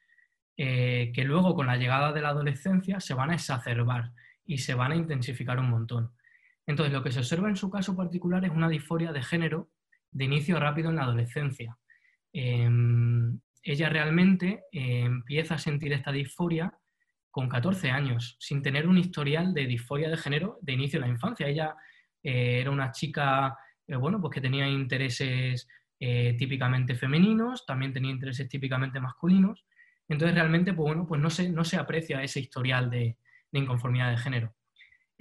eh, 0.57 1.11
que 1.13 1.23
luego 1.23 1.55
con 1.55 1.67
la 1.67 1.77
llegada 1.77 2.11
de 2.11 2.21
la 2.21 2.29
adolescencia 2.29 2.99
se 2.99 3.13
van 3.13 3.31
a 3.31 3.35
exacerbar 3.35 4.11
y 4.45 4.57
se 4.57 4.73
van 4.73 4.91
a 4.91 4.95
intensificar 4.95 5.59
un 5.59 5.69
montón. 5.69 6.11
Entonces, 6.69 6.93
lo 6.93 7.01
que 7.01 7.11
se 7.11 7.17
observa 7.17 7.49
en 7.49 7.55
su 7.55 7.71
caso 7.71 7.95
particular 7.95 8.45
es 8.45 8.51
una 8.51 8.69
disforia 8.69 9.11
de 9.11 9.23
género 9.23 9.71
de 10.11 10.25
inicio 10.25 10.59
rápido 10.59 10.91
en 10.91 10.97
la 10.97 11.03
adolescencia. 11.03 11.75
Em, 12.31 13.39
ella 13.63 13.89
realmente 13.89 14.65
eh, 14.71 15.01
empieza 15.01 15.55
a 15.55 15.57
sentir 15.57 15.93
esta 15.93 16.11
disforia 16.11 16.71
con 17.31 17.49
14 17.49 17.89
años, 17.89 18.37
sin 18.39 18.61
tener 18.61 18.87
un 18.87 18.99
historial 18.99 19.55
de 19.55 19.65
disforia 19.65 20.09
de 20.09 20.17
género 20.17 20.59
de 20.61 20.73
inicio 20.73 20.99
de 20.99 21.07
la 21.07 21.11
infancia. 21.11 21.47
Ella 21.47 21.75
era 22.21 22.69
una 22.69 22.91
chica, 22.91 23.57
bueno, 23.87 24.21
pues 24.21 24.35
que 24.35 24.41
tenía 24.41 24.67
intereses 24.67 25.67
eh, 25.99 26.35
típicamente 26.37 26.93
femeninos, 26.93 27.65
también 27.65 27.93
tenía 27.93 28.11
intereses 28.11 28.47
típicamente 28.47 28.99
masculinos. 28.99 29.65
Entonces 30.07 30.35
realmente, 30.35 30.73
pues 30.73 30.85
bueno, 30.85 31.07
pues 31.07 31.19
no 31.19 31.31
se, 31.31 31.49
no 31.49 31.63
se 31.63 31.77
aprecia 31.77 32.21
ese 32.21 32.41
historial 32.41 32.91
de, 32.91 33.17
inconformidad 33.53 34.11
de 34.11 34.17
género. 34.17 34.53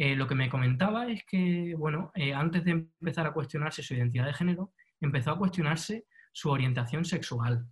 Eh, 0.01 0.15
lo 0.15 0.29
que 0.29 0.37
me 0.37 0.49
comentaba 0.49 1.09
es 1.09 1.25
que, 1.25 1.75
bueno, 1.77 2.13
eh, 2.15 2.33
antes 2.33 2.65
de 2.65 2.71
empezar 2.71 3.27
a 3.27 3.33
cuestionarse 3.33 3.83
su 3.83 3.95
identidad 3.95 4.27
de 4.27 4.33
género, 4.33 4.73
empezó 5.01 5.33
a 5.33 5.39
cuestionarse 5.39 6.07
su 6.33 6.51
orientación 6.51 7.05
sexual. 7.05 7.67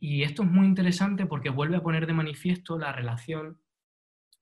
Y 0.00 0.22
esto 0.22 0.44
es 0.44 0.50
muy 0.50 0.66
interesante 0.66 1.26
porque 1.26 1.50
vuelve 1.50 1.76
a 1.76 1.82
poner 1.82 2.06
de 2.06 2.14
manifiesto 2.14 2.78
la 2.78 2.90
relación 2.92 3.60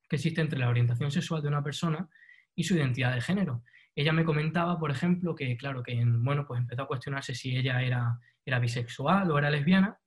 que 0.08 0.16
existe 0.16 0.40
entre 0.40 0.60
la 0.60 0.68
orientación 0.68 1.10
sexual 1.10 1.42
de 1.42 1.48
una 1.48 1.64
persona 1.64 2.08
y 2.54 2.62
su 2.62 2.76
identidad 2.76 3.12
de 3.12 3.20
género. 3.20 3.64
Ella 3.96 4.12
me 4.12 4.24
comentaba, 4.24 4.78
por 4.78 4.92
ejemplo, 4.92 5.34
que 5.34 5.56
claro, 5.56 5.82
que 5.82 6.00
bueno, 6.06 6.46
pues 6.46 6.60
empezó 6.60 6.82
a 6.82 6.86
cuestionarse 6.86 7.34
si 7.34 7.56
ella 7.56 7.82
era, 7.82 8.20
era 8.44 8.60
bisexual 8.60 9.28
o 9.32 9.38
era 9.38 9.50
lesbiana, 9.50 9.98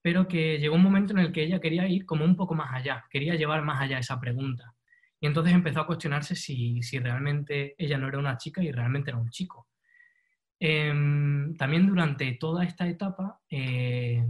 pero 0.00 0.28
que 0.28 0.58
llegó 0.58 0.76
un 0.76 0.82
momento 0.82 1.12
en 1.12 1.18
el 1.18 1.32
que 1.32 1.42
ella 1.42 1.60
quería 1.60 1.88
ir 1.88 2.06
como 2.06 2.24
un 2.24 2.36
poco 2.36 2.54
más 2.54 2.72
allá, 2.72 3.04
quería 3.10 3.34
llevar 3.34 3.62
más 3.62 3.80
allá 3.80 3.98
esa 3.98 4.20
pregunta. 4.20 4.74
Y 5.22 5.26
entonces 5.26 5.54
empezó 5.54 5.80
a 5.80 5.86
cuestionarse 5.86 6.34
si, 6.34 6.80
realmente 6.98 7.76
ella 7.78 7.96
no 7.96 8.08
era 8.08 8.18
una 8.18 8.36
chica 8.36 8.60
y 8.60 8.72
realmente 8.72 9.10
era 9.10 9.20
un 9.20 9.30
chico. 9.30 9.68
Em, 10.58 11.56
también 11.56 11.86
durante 11.86 12.32
toda 12.32 12.64
esta 12.64 12.88
etapa, 12.88 13.40
eh, 13.48 14.26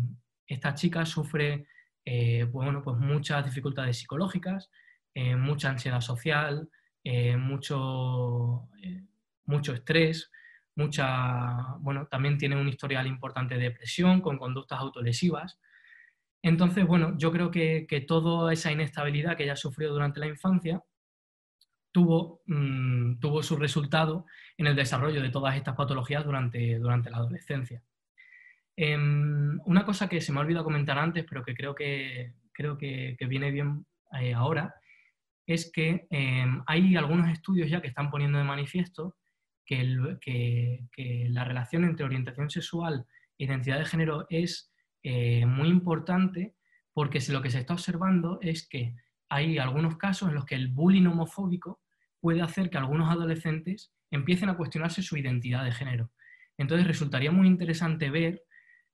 esta 0.47 0.75
chica 0.75 1.07
sufre 1.07 1.67
eh, 2.05 2.45
bueno, 2.45 2.83
pues 2.83 2.99
muchas 2.99 3.43
dificultades 3.43 3.97
psicológicas, 3.97 4.71
eh, 5.15 5.35
mucha 5.35 5.71
ansiedad 5.71 6.03
social, 6.03 6.69
mucho, 7.39 8.69
mucho 9.47 9.73
estrés, 9.73 10.31
mucha, 10.77 11.75
bueno, 11.81 12.07
también 12.07 12.37
tiene 12.37 12.61
un 12.61 12.69
historial 12.69 13.07
importante 13.07 13.55
de 13.55 13.63
depresión 13.63 14.21
con 14.21 14.37
conductas 14.37 14.79
autolesivas. 14.79 15.59
Entonces, 16.43 16.85
bueno, 16.87 17.17
yo 17.17 17.31
creo 17.31 17.51
que, 17.51 17.87
toda 18.07 18.53
esa 18.53 18.73
inestabilidad 18.73 19.37
que 19.37 19.45
ella 19.45 19.57
sufrió 19.57 19.93
durante 19.93 20.21
la 20.21 20.27
infancia 20.27 20.83
tuvo, 21.93 22.43
mm, 22.47 23.21
tuvo 23.21 23.43
su 23.43 23.57
resultado 23.57 24.27
en 24.57 24.67
el 24.67 24.77
desarrollo 24.77 25.23
de 25.23 25.31
todas 25.31 25.57
estas 25.57 25.77
patologías 25.77 26.25
durante, 26.25 26.79
durante 26.79 27.11
la 27.11 27.19
adolescencia. 27.19 27.83
Em, 28.77 29.61
una 29.67 29.85
cosa 29.85 30.09
que 30.09 30.21
se 30.21 30.33
me 30.33 30.39
ha 30.39 30.43
olvidado 30.43 30.65
comentar 30.65 30.99
antes, 30.99 31.25
pero 31.29 31.45
que 31.45 31.55
creo 31.55 31.75
que, 31.75 32.33
creo 32.53 32.77
que, 32.79 33.17
viene 33.29 33.51
bien 33.51 33.87
eh, 34.21 34.35
ahora, 34.35 34.75
es 35.47 35.71
que 35.73 36.07
em, 36.11 36.63
hay 36.67 36.97
algunos 36.97 37.31
estudios 37.31 37.71
ya 37.71 37.81
que 37.81 37.89
están 37.89 38.11
poniendo 38.11 38.39
de 38.39 38.45
manifiesto 38.45 39.17
que, 39.65 40.19
que, 40.21 41.27
la 41.31 41.45
relación 41.45 41.85
entre 41.85 42.05
orientación 42.05 42.51
sexual 42.51 43.07
e 43.39 43.45
identidad 43.45 43.79
de 43.79 43.85
género 43.87 44.27
es 44.31 44.72
eh, 45.03 45.47
muy 45.47 45.69
importante 45.69 46.55
porque 46.93 47.21
lo 47.29 47.43
que 47.43 47.51
se 47.51 47.59
está 47.61 47.75
observando 47.75 48.39
es 48.41 48.69
que 48.69 48.95
hay 49.29 49.59
algunos 49.59 49.97
casos 49.97 50.29
en 50.29 50.35
los 50.35 50.45
que 50.45 50.55
el 50.55 50.69
bullying 50.69 51.07
homofóbico 51.07 51.81
puede 52.21 52.43
hacer 52.43 52.71
que 52.71 52.79
algunos 52.79 53.11
adolescentes 53.11 53.93
empiecen 54.11 54.51
a 54.51 54.57
cuestionarse 54.57 55.03
su 55.03 55.17
identidad 55.17 55.65
de 55.65 55.73
género. 55.73 56.11
Entonces 56.59 56.87
resultaría 56.87 57.33
muy 57.33 57.47
interesante 57.47 58.11
ver 58.11 58.43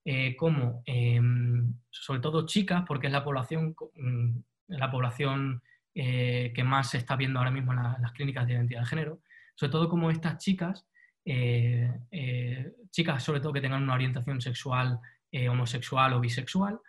eh, 0.04 0.36
cómo, 0.36 0.82
em, 0.86 1.74
sobre 1.90 2.20
todo 2.20 2.46
chicas, 2.46 2.84
porque 2.86 3.08
es 3.08 3.12
la 3.12 3.24
población, 3.24 3.74
mm, 3.96 4.38
la 4.68 4.90
población 4.90 5.60
eh, 6.00 6.52
que 6.54 6.62
más 6.62 6.90
se 6.90 6.98
está 6.98 7.16
viendo 7.16 7.40
ahora 7.40 7.50
mismo 7.50 7.72
en, 7.72 7.82
las 7.82 8.12
clínicas 8.12 8.46
de 8.46 8.52
identidad 8.52 8.82
de 8.82 8.86
género, 8.86 9.20
sobre 9.56 9.72
todo 9.72 9.88
como 9.88 10.12
estas 10.12 10.38
chicas, 10.38 10.86
eh, 11.24 11.92
eh, 12.12 12.72
chicas 12.92 13.24
sobre 13.24 13.40
todo 13.40 13.52
que 13.52 13.60
tengan 13.60 13.82
una 13.82 13.94
orientación 13.94 14.40
sexual 14.40 15.00
homosexual 15.50 16.12
o 16.14 16.20
bisexual, 16.20 16.80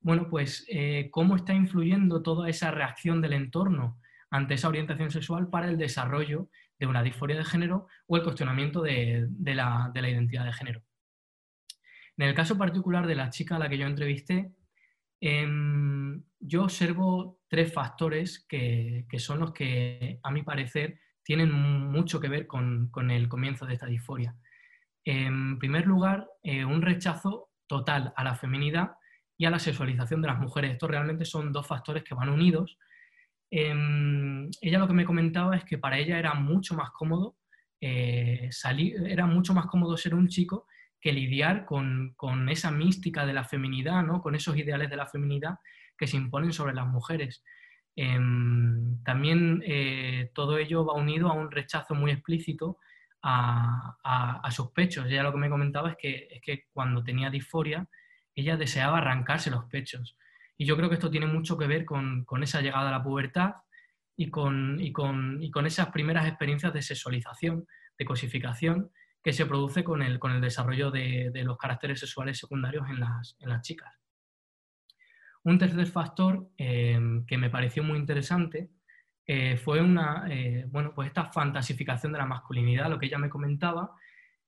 bueno, 0.00 0.28
pues 0.30 0.66
cómo 1.10 1.36
está 1.36 1.54
influyendo 1.54 2.22
toda 2.22 2.48
esa 2.48 2.70
reacción 2.70 3.20
del 3.20 3.32
entorno 3.32 3.98
ante 4.30 4.54
esa 4.54 4.68
orientación 4.68 5.10
sexual 5.10 5.48
para 5.48 5.68
el 5.68 5.76
desarrollo 5.76 6.48
de 6.78 6.86
una 6.86 7.02
disforia 7.02 7.36
de 7.36 7.44
género 7.44 7.88
o 8.06 8.16
el 8.16 8.22
cuestionamiento 8.22 8.82
de, 8.82 9.28
la, 9.42 9.90
de 9.92 10.02
la 10.02 10.10
identidad 10.10 10.44
de 10.44 10.52
género. 10.52 10.82
En 12.16 12.28
el 12.28 12.34
caso 12.34 12.56
particular 12.56 13.06
de 13.06 13.16
la 13.16 13.30
chica 13.30 13.56
a 13.56 13.58
la 13.58 13.68
que 13.68 13.78
yo 13.78 13.86
entrevisté, 13.86 14.52
Em, 15.20 16.22
yo 16.38 16.64
observo 16.64 17.40
tres 17.48 17.72
factores 17.72 18.46
que, 18.48 19.06
son 19.18 19.40
los 19.40 19.52
que, 19.52 20.20
a 20.22 20.30
mi 20.30 20.42
parecer, 20.42 21.00
tienen 21.22 21.52
mucho 21.52 22.20
que 22.20 22.28
ver 22.28 22.46
con, 22.46 22.90
el 23.10 23.28
comienzo 23.28 23.66
de 23.66 23.74
esta 23.74 23.86
disforia. 23.86 24.36
En 25.04 25.58
primer 25.58 25.86
lugar, 25.86 26.28
eh, 26.42 26.64
un 26.64 26.82
rechazo 26.82 27.47
total 27.68 28.12
a 28.16 28.24
la 28.24 28.34
feminidad 28.34 28.92
y 29.36 29.44
a 29.44 29.50
la 29.50 29.58
sexualización 29.60 30.20
de 30.20 30.28
las 30.28 30.38
mujeres. 30.38 30.72
Estos 30.72 30.90
realmente 30.90 31.24
son 31.24 31.52
dos 31.52 31.66
factores 31.66 32.02
que 32.02 32.14
van 32.14 32.28
unidos. 32.28 32.76
Em, 33.50 34.50
ella 34.60 34.78
lo 34.78 34.88
que 34.88 34.94
me 34.94 35.04
comentaba 35.04 35.56
es 35.56 35.64
que 35.64 35.78
para 35.78 35.98
ella 35.98 36.18
era 36.18 36.34
mucho 36.34 36.74
más 36.74 36.90
cómodo 36.90 37.36
eh, 37.80 38.48
salir, 38.50 38.96
era 39.06 39.26
mucho 39.26 39.54
más 39.54 39.66
cómodo 39.66 39.96
ser 39.96 40.14
un 40.14 40.28
chico 40.28 40.66
que 41.00 41.12
lidiar 41.12 41.64
con, 41.64 42.14
esa 42.50 42.72
mística 42.72 43.24
de 43.24 43.32
la 43.32 43.44
feminidad, 43.44 44.02
¿no? 44.02 44.20
con 44.20 44.34
esos 44.34 44.56
ideales 44.56 44.90
de 44.90 44.96
la 44.96 45.06
feminidad 45.06 45.58
que 45.96 46.08
se 46.08 46.16
imponen 46.16 46.52
sobre 46.52 46.74
las 46.74 46.88
mujeres. 46.88 47.44
Em, 47.94 49.02
también 49.04 49.62
eh, 49.64 50.30
todo 50.34 50.58
ello 50.58 50.84
va 50.84 50.94
unido 50.94 51.28
a 51.28 51.34
un 51.34 51.50
rechazo 51.50 51.94
muy 51.94 52.10
explícito 52.10 52.78
a, 53.22 54.48
sus 54.50 54.70
pechos. 54.72 55.06
Ella 55.06 55.22
lo 55.22 55.32
que 55.32 55.38
me 55.38 55.50
comentaba 55.50 55.90
es 55.90 55.96
que, 55.98 56.28
es 56.30 56.40
que 56.40 56.64
cuando 56.72 57.02
tenía 57.02 57.30
disforia, 57.30 57.86
ella 58.34 58.56
deseaba 58.56 58.98
arrancarse 58.98 59.50
los 59.50 59.64
pechos. 59.66 60.16
Y 60.56 60.66
yo 60.66 60.76
creo 60.76 60.88
que 60.88 60.94
esto 60.94 61.10
tiene 61.10 61.26
mucho 61.26 61.56
que 61.56 61.66
ver 61.66 61.84
con, 61.84 62.24
esa 62.42 62.60
llegada 62.60 62.88
a 62.88 62.92
la 62.92 63.02
pubertad 63.02 63.54
y 64.16 64.30
con, 64.30 64.80
y 64.80 64.92
con, 64.92 65.42
y 65.42 65.50
con 65.50 65.66
esas 65.66 65.90
primeras 65.90 66.26
experiencias 66.26 66.72
de 66.72 66.82
sexualización, 66.82 67.66
de 67.98 68.04
cosificación, 68.04 68.90
que 69.22 69.32
se 69.32 69.46
produce 69.46 69.84
con 69.84 70.02
el, 70.02 70.18
con 70.18 70.32
el 70.32 70.40
desarrollo 70.40 70.90
de, 70.90 71.30
de, 71.32 71.44
los 71.44 71.58
caracteres 71.58 72.00
sexuales 72.00 72.38
secundarios 72.38 72.88
en 72.88 73.00
las, 73.00 73.36
en 73.40 73.48
las 73.48 73.62
chicas. 73.62 73.92
Un 75.44 75.58
tercer 75.58 75.86
factor 75.86 76.50
eh, 76.56 76.98
que 77.26 77.38
me 77.38 77.50
pareció 77.50 77.82
muy 77.82 77.98
interesante 77.98 78.70
eh, 79.30 79.58
fue 79.58 79.82
una, 79.82 80.24
eh, 80.30 80.64
bueno, 80.68 80.94
pues 80.94 81.08
esta 81.08 81.26
fantasificación 81.26 82.12
de 82.12 82.18
la 82.18 82.24
masculinidad. 82.26 82.88
Lo 82.88 82.98
que 82.98 83.06
ella 83.06 83.18
me 83.18 83.28
comentaba 83.28 83.92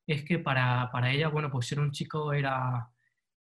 es 0.06 0.24
que 0.24 0.38
para, 0.38 0.90
para 0.90 1.12
ella, 1.12 1.28
bueno, 1.28 1.50
pues 1.50 1.66
ser 1.66 1.80
un 1.80 1.92
chico 1.92 2.32
era, 2.32 2.88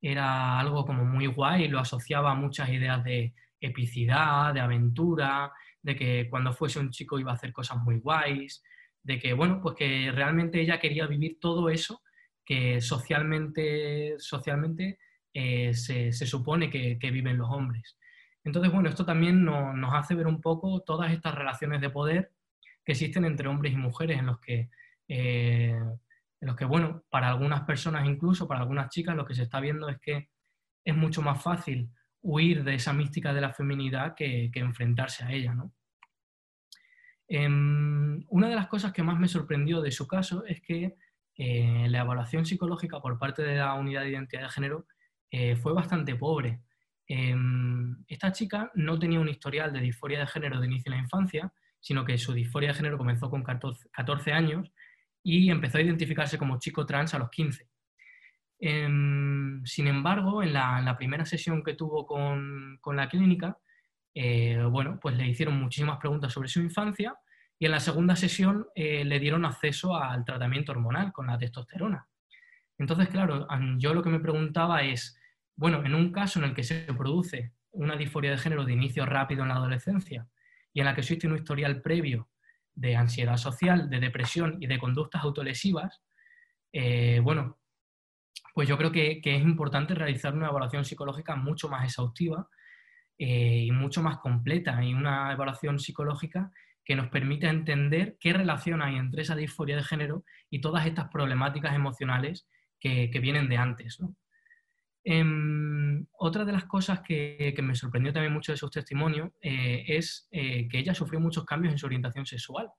era 0.02 0.60
algo 0.60 0.84
como 0.84 1.06
muy 1.06 1.28
guay, 1.28 1.68
lo 1.68 1.80
asociaba 1.80 2.32
a 2.32 2.36
muchas 2.36 2.70
ideas 2.70 3.04
de 3.04 3.36
epicidad, 3.62 4.52
de 4.54 4.62
aventura, 4.62 5.54
de 5.82 5.96
que 5.96 6.28
cuando 6.28 6.54
fuese 6.54 6.80
un 6.80 6.90
chico 6.90 7.20
iba 7.20 7.32
a 7.32 7.36
hacer 7.36 7.54
cosas 7.54 7.78
muy 7.78 8.00
guays, 8.00 8.64
de 9.04 9.20
que, 9.20 9.34
bueno, 9.34 9.62
pues 9.62 9.76
que 9.76 10.12
realmente 10.12 10.60
ella 10.60 10.80
quería 10.80 11.06
vivir 11.06 11.38
todo 11.40 11.70
eso 11.70 12.02
que 12.44 12.82
socialmente, 12.82 14.16
socialmente 14.18 14.98
eh, 15.34 15.74
se, 15.76 16.12
supone 16.12 16.70
que, 16.70 17.12
viven 17.12 17.38
los 17.38 17.50
hombres. 17.52 17.96
Entonces, 18.48 18.72
bueno, 18.72 18.88
esto 18.88 19.06
también 19.06 19.44
nos 19.44 19.94
hace 19.94 20.16
ver 20.16 20.26
un 20.26 20.40
poco 20.40 20.80
todas 20.80 21.12
estas 21.12 21.36
relaciones 21.36 21.82
de 21.82 21.90
poder 21.90 22.32
que 22.86 22.94
existen 22.94 23.26
entre 23.26 23.50
hombres 23.50 23.74
y 23.74 23.76
mujeres, 23.76 24.20
en 24.20 24.26
los 24.28 24.40
que, 24.40 24.70
eh, 25.10 25.76
en 25.76 26.48
los 26.48 26.56
que, 26.56 26.64
bueno, 26.64 27.04
para 27.10 27.28
algunas 27.28 27.64
personas 27.64 28.06
incluso, 28.06 28.48
para 28.48 28.62
algunas 28.62 28.90
chicas, 28.90 29.18
lo 29.18 29.26
que 29.26 29.36
se 29.36 29.44
está 29.44 29.60
viendo 29.60 29.90
es 29.90 30.00
que 30.00 30.30
es 30.86 30.96
mucho 30.96 31.22
más 31.22 31.44
fácil 31.44 31.90
huir 32.22 32.64
de 32.64 32.76
esa 32.76 32.94
mística 32.94 33.34
de 33.34 33.42
la 33.42 33.54
feminidad 33.54 34.16
que, 34.16 34.50
enfrentarse 34.54 35.26
a 35.26 35.32
ella, 35.34 35.54
¿no? 35.54 35.74
Em, 37.28 38.24
una 38.30 38.48
de 38.48 38.56
las 38.56 38.68
cosas 38.68 38.94
que 38.94 39.04
más 39.04 39.20
me 39.20 39.28
sorprendió 39.28 39.82
de 39.82 39.92
su 39.92 40.08
caso 40.08 40.46
es 40.46 40.62
que 40.62 40.96
eh, 41.36 41.88
la 41.90 42.00
evaluación 42.00 42.46
psicológica 42.46 43.02
por 43.02 43.20
parte 43.20 43.44
de 43.44 43.58
la 43.58 43.74
unidad 43.74 44.04
de 44.04 44.12
identidad 44.12 44.44
de 44.44 44.50
género 44.50 44.88
eh, 45.32 45.58
fue 45.58 45.74
bastante 45.74 46.16
pobre. 46.16 46.62
Em, 47.08 48.04
esta 48.08 48.32
chica 48.32 48.72
no 48.76 49.00
tenía 49.00 49.20
un 49.20 49.30
historial 49.30 49.72
de 49.72 49.80
disforia 49.80 50.20
de 50.20 50.28
género 50.28 50.60
de 50.60 50.68
inicio 50.68 50.92
de 50.92 50.98
la 50.98 51.04
infancia, 51.04 51.54
sino 51.80 52.04
que 52.04 52.18
su 52.18 52.34
disforia 52.34 52.70
de 52.70 52.76
género 52.76 52.98
comenzó 52.98 53.30
con 53.30 53.44
14, 53.44 54.34
años 54.34 54.72
y 55.24 55.50
empezó 55.50 55.78
a 55.78 55.82
identificarse 55.82 56.38
como 56.38 56.60
chico 56.60 56.86
trans 56.86 57.14
a 57.14 57.20
los 57.20 57.30
15. 57.30 57.68
Em, 58.60 59.64
sin 59.66 59.88
embargo, 59.88 60.44
en 60.44 60.54
la, 60.54 60.96
primera 60.98 61.26
sesión 61.26 61.64
que 61.64 61.76
tuvo 61.76 62.06
con, 62.06 62.78
con 62.82 62.96
la 62.96 63.08
clínica, 63.08 63.58
eh, 64.14 64.62
bueno, 64.70 65.00
pues 65.00 65.16
le 65.16 65.28
hicieron 65.28 65.60
muchísimas 65.60 66.00
preguntas 66.00 66.34
sobre 66.34 66.50
su 66.50 66.60
infancia 66.60 67.16
y 67.60 67.66
en 67.66 67.72
la 67.72 67.80
segunda 67.80 68.16
sesión 68.16 68.68
eh, 68.76 69.06
le 69.06 69.20
dieron 69.20 69.46
acceso 69.46 69.96
al 69.96 70.26
tratamiento 70.26 70.72
hormonal 70.72 71.12
con 71.12 71.28
la 71.28 71.38
testosterona. 71.38 72.08
Entonces, 72.78 73.10
claro, 73.10 73.48
yo 73.78 73.94
lo 73.94 74.04
que 74.04 74.10
me 74.10 74.20
preguntaba 74.20 74.84
es, 74.84 75.17
bueno, 75.58 75.84
en 75.84 75.94
un 75.94 76.12
caso 76.12 76.40
en 76.40 76.46
el 76.46 76.56
que 76.56 76.64
se 76.64 76.86
produce 76.94 77.52
una 77.72 77.98
disforia 77.98 78.32
de 78.32 78.38
género 78.38 78.64
de 78.64 78.74
inicio 78.74 79.06
rápido 79.06 79.42
en 79.42 79.50
la 79.50 79.56
adolescencia 79.56 80.28
y 80.72 80.80
en 80.80 80.86
la 80.86 80.96
que 80.96 81.02
existe 81.02 81.28
un 81.28 81.36
historial 81.36 81.82
previo 81.82 82.30
de 82.74 82.96
ansiedad 82.96 83.38
social, 83.38 83.90
de 83.90 84.00
depresión 84.00 84.58
y 84.62 84.68
de 84.68 84.78
conductas 84.78 85.24
autolesivas, 85.24 86.04
eh, 86.72 87.20
bueno, 87.24 87.58
pues 88.54 88.70
yo 88.70 88.78
creo 88.78 88.92
que, 88.92 89.20
es 89.24 89.42
importante 89.42 89.96
realizar 89.96 90.34
una 90.34 90.48
evaluación 90.48 90.86
psicológica 90.86 91.36
mucho 91.36 91.70
más 91.70 91.86
exhaustiva 91.86 92.48
eh, 93.18 93.66
y 93.66 93.72
mucho 93.72 94.04
más 94.04 94.18
completa 94.18 94.84
y 94.84 94.94
una 94.94 95.32
evaluación 95.32 95.80
psicológica 95.80 96.52
que 96.86 96.96
nos 96.96 97.10
permita 97.10 97.50
entender 97.50 98.18
qué 98.20 98.34
relación 98.34 98.82
hay 98.82 98.96
entre 98.96 99.24
esa 99.24 99.36
disforia 99.36 99.76
de 99.76 99.84
género 99.84 100.24
y 100.50 100.62
todas 100.62 100.86
estas 100.86 101.10
problemáticas 101.10 101.76
emocionales 101.76 102.48
que, 102.80 103.10
vienen 103.20 103.50
de 103.50 103.58
antes. 103.58 104.00
Em, 105.10 106.06
otra 106.20 106.44
de 106.44 106.52
las 106.52 106.66
cosas 106.66 107.00
que, 107.00 107.56
me 107.64 107.76
sorprendió 107.76 108.12
también 108.12 108.34
mucho 108.34 108.52
de 108.52 108.58
su 108.58 108.70
testimonio 108.70 109.34
eh, 109.42 109.86
es 109.88 110.28
eh, 110.32 110.68
que 110.68 110.80
ella 110.80 110.94
sufrió 110.94 111.22
muchos 111.22 111.46
cambios 111.46 111.72
en 111.72 111.78
su 111.78 111.86
orientación 111.86 112.26
sexual. 112.26 112.70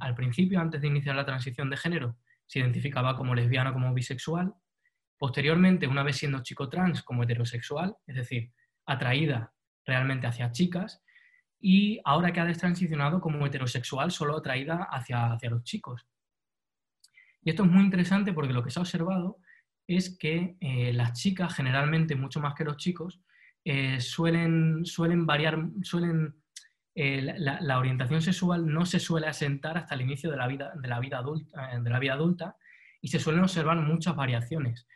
al 0.00 0.14
principio, 0.16 0.58
antes 0.58 0.80
de 0.80 0.88
iniciar 0.88 1.14
la 1.14 1.24
transición 1.24 1.70
de 1.70 1.76
género, 1.76 2.16
se 2.44 2.58
identificaba 2.58 3.16
como 3.16 3.36
lesbiana 3.36 3.70
o 3.70 3.72
como 3.72 3.94
bisexual. 3.94 4.52
Posteriormente, 5.16 5.86
una 5.86 6.02
vez 6.02 6.16
siendo 6.16 6.42
chico 6.42 6.68
trans, 6.68 7.04
como 7.04 7.22
heterosexual, 7.22 7.94
es 8.08 8.16
decir, 8.16 8.50
atraída 8.84 9.52
realmente 9.86 10.26
hacia 10.26 10.50
chicas, 10.50 11.04
y 11.60 12.00
ahora 12.04 12.32
que 12.32 12.40
ha 12.40 12.44
destransicionado 12.44 13.20
como 13.20 13.46
heterosexual, 13.46 14.10
solo 14.10 14.38
atraída 14.38 14.88
hacia, 14.90 15.32
hacia 15.34 15.50
los 15.50 15.62
chicos. 15.62 16.08
Y 17.42 17.50
esto 17.50 17.62
es 17.62 17.70
muy 17.70 17.84
interesante 17.84 18.32
porque 18.32 18.52
lo 18.52 18.64
que 18.64 18.70
se 18.72 18.80
ha 18.80 18.82
observado 18.82 19.38
es 19.96 20.16
que 20.16 20.56
eh, 20.60 20.92
las 20.92 21.14
chicas, 21.14 21.52
generalmente 21.54 22.14
mucho 22.14 22.38
más 22.38 22.54
que 22.54 22.64
los 22.64 22.76
chicos, 22.76 23.20
eh, 23.64 24.00
suelen, 24.00 24.84
suelen 24.84 25.26
variar, 25.26 25.58
suelen, 25.82 26.36
eh, 26.94 27.34
la, 27.38 27.78
orientación 27.78 28.22
sexual 28.22 28.72
no 28.72 28.86
se 28.86 29.00
suele 29.00 29.26
asentar 29.26 29.76
hasta 29.76 29.96
el 29.96 30.02
inicio 30.02 30.30
de 30.30 30.36
la 30.36 30.46
vida, 30.46 30.72
de 30.80 30.88
la 30.88 31.00
vida, 31.00 31.18
adulta, 31.18 31.80
de 31.80 31.90
la 31.90 31.98
vida 31.98 32.12
adulta 32.12 32.56
y 33.00 33.08
se 33.08 33.18
suelen 33.18 33.42
observar 33.42 33.78
muchas 33.78 34.14
variaciones. 34.14 34.86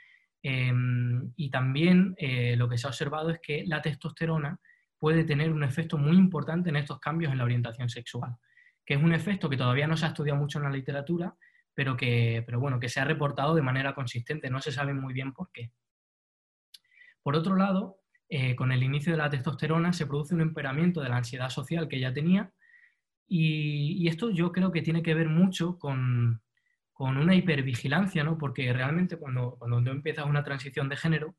Y 1.36 1.50
también 1.50 2.14
lo 2.58 2.68
que 2.68 2.76
se 2.76 2.86
ha 2.86 2.90
observado 2.90 3.30
es 3.30 3.40
que 3.40 3.64
la 3.66 3.80
testosterona 3.80 4.60
puede 4.98 5.24
tener 5.24 5.50
un 5.50 5.64
efecto 5.64 5.96
muy 5.96 6.16
importante 6.16 6.68
en 6.68 6.76
estos 6.76 7.00
cambios 7.00 7.32
en 7.32 7.38
la 7.38 7.44
orientación 7.44 7.88
sexual, 7.88 8.36
que 8.84 8.94
es 8.94 9.02
un 9.02 9.14
efecto 9.14 9.48
que 9.48 9.56
todavía 9.56 9.86
no 9.86 9.96
se 9.96 10.04
ha 10.04 10.08
estudiado 10.08 10.38
mucho 10.38 10.58
en 10.58 10.64
la 10.64 10.70
literatura, 10.70 11.34
pero 11.74 11.96
que, 11.96 12.42
pero 12.46 12.60
bueno, 12.60 12.80
que 12.80 12.88
se 12.88 13.00
ha 13.00 13.04
reportado 13.04 13.54
de 13.54 13.62
manera 13.62 13.94
consistente, 13.94 14.50
no 14.50 14.60
se 14.60 14.72
sabe 14.72 14.94
muy 14.94 15.12
bien 15.12 15.32
por 15.32 15.50
qué. 15.52 15.72
Por 17.22 17.36
otro 17.36 17.56
lado, 17.56 17.98
eh, 18.28 18.54
con 18.54 18.72
el 18.72 18.82
inicio 18.82 19.12
de 19.12 19.18
la 19.18 19.30
testosterona 19.30 19.92
se 19.92 20.06
produce 20.06 20.34
un 20.34 20.40
empeoramiento 20.40 21.00
de 21.00 21.08
la 21.08 21.16
ansiedad 21.16 21.50
social 21.50 21.88
que 21.88 21.96
ella 21.96 22.12
tenía 22.12 22.52
y 23.26 24.06
esto 24.06 24.30
yo 24.30 24.52
creo 24.52 24.70
que 24.70 24.82
tiene 24.82 25.02
que 25.02 25.14
ver 25.14 25.28
mucho 25.28 25.78
con, 25.78 26.42
con 26.94 27.16
una 27.16 27.34
hipervigilancia, 27.34 28.22
¿no? 28.22 28.38
Porque 28.38 28.72
realmente 28.72 29.18
cuando, 29.18 29.56
cuando 29.58 29.82
tú 29.82 29.90
empiezas 29.90 30.26
una 30.26 30.44
transición 30.44 30.88
de 30.88 30.96
género, 30.96 31.36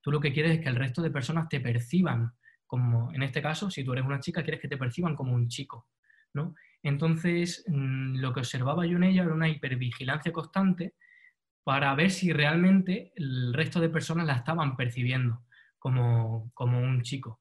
tú 0.00 0.12
lo 0.12 0.20
que 0.20 0.32
quieres 0.32 0.52
es 0.52 0.60
que 0.60 0.68
el 0.68 0.76
resto 0.76 1.02
de 1.02 1.10
personas 1.10 1.48
te 1.48 1.60
perciban 1.60 2.32
como, 2.66 3.12
en 3.12 3.24
este 3.24 3.42
caso, 3.42 3.68
si 3.68 3.84
tú 3.84 3.92
eres 3.92 4.04
una 4.04 4.20
chica, 4.20 4.42
quieres 4.42 4.60
que 4.60 4.68
te 4.68 4.78
perciban 4.78 5.16
como 5.16 5.34
un 5.34 5.48
chico, 5.48 5.88
¿no? 6.32 6.54
Entonces, 6.82 7.64
mm, 7.68 8.16
lo 8.16 8.32
que 8.32 8.40
observaba 8.40 8.86
yo 8.86 8.96
en 8.96 9.04
ella 9.04 9.22
era 9.22 9.34
una 9.34 9.48
hipervigilancia 9.48 10.32
constante 10.32 10.94
para 11.64 11.94
ver 11.94 12.10
si 12.10 12.32
realmente 12.32 13.12
el 13.16 13.52
resto 13.54 13.80
de 13.80 13.88
personas 13.88 14.26
la 14.26 14.34
estaban 14.34 14.76
percibiendo 14.76 15.42
como, 15.78 16.50
como 16.54 16.80
un 16.80 17.02
chico. 17.02 17.40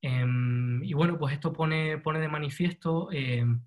Em, 0.00 0.82
y 0.84 0.92
bueno, 0.94 1.18
pues 1.18 1.34
esto 1.34 1.52
pone, 1.52 1.98
pone 1.98 2.20
de 2.20 2.28
manifiesto 2.28 3.10
em, 3.12 3.60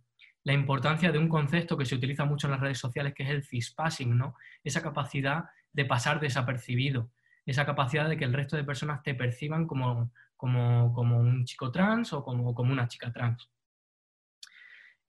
la 0.44 0.54
importancia 0.54 1.12
de 1.12 1.20
un 1.20 1.28
concepto 1.30 1.78
que 1.78 1.86
se 1.86 1.96
utiliza 1.96 2.26
mucho 2.26 2.48
en 2.48 2.52
las 2.52 2.62
redes 2.62 2.80
sociales, 2.80 3.14
que 3.14 3.24
es 3.24 3.30
el 3.30 3.44
cispassing, 3.44 4.18
¿no? 4.18 4.36
Esa 4.64 4.82
capacidad 4.82 5.46
de 5.74 5.86
pasar 5.86 6.20
desapercibido, 6.20 7.12
esa 7.46 7.66
capacidad 7.66 8.10
de 8.10 8.18
que 8.18 8.26
el 8.26 8.34
resto 8.34 8.56
de 8.56 8.64
personas 8.64 9.04
te 9.04 9.14
perciban 9.16 9.68
como, 9.68 10.12
como, 10.36 11.20
un 11.20 11.46
chico 11.46 11.72
trans 11.72 12.14
o 12.14 12.24
como, 12.24 12.54
como 12.54 12.72
una 12.72 12.88
chica 12.88 13.12
trans. 13.12 13.50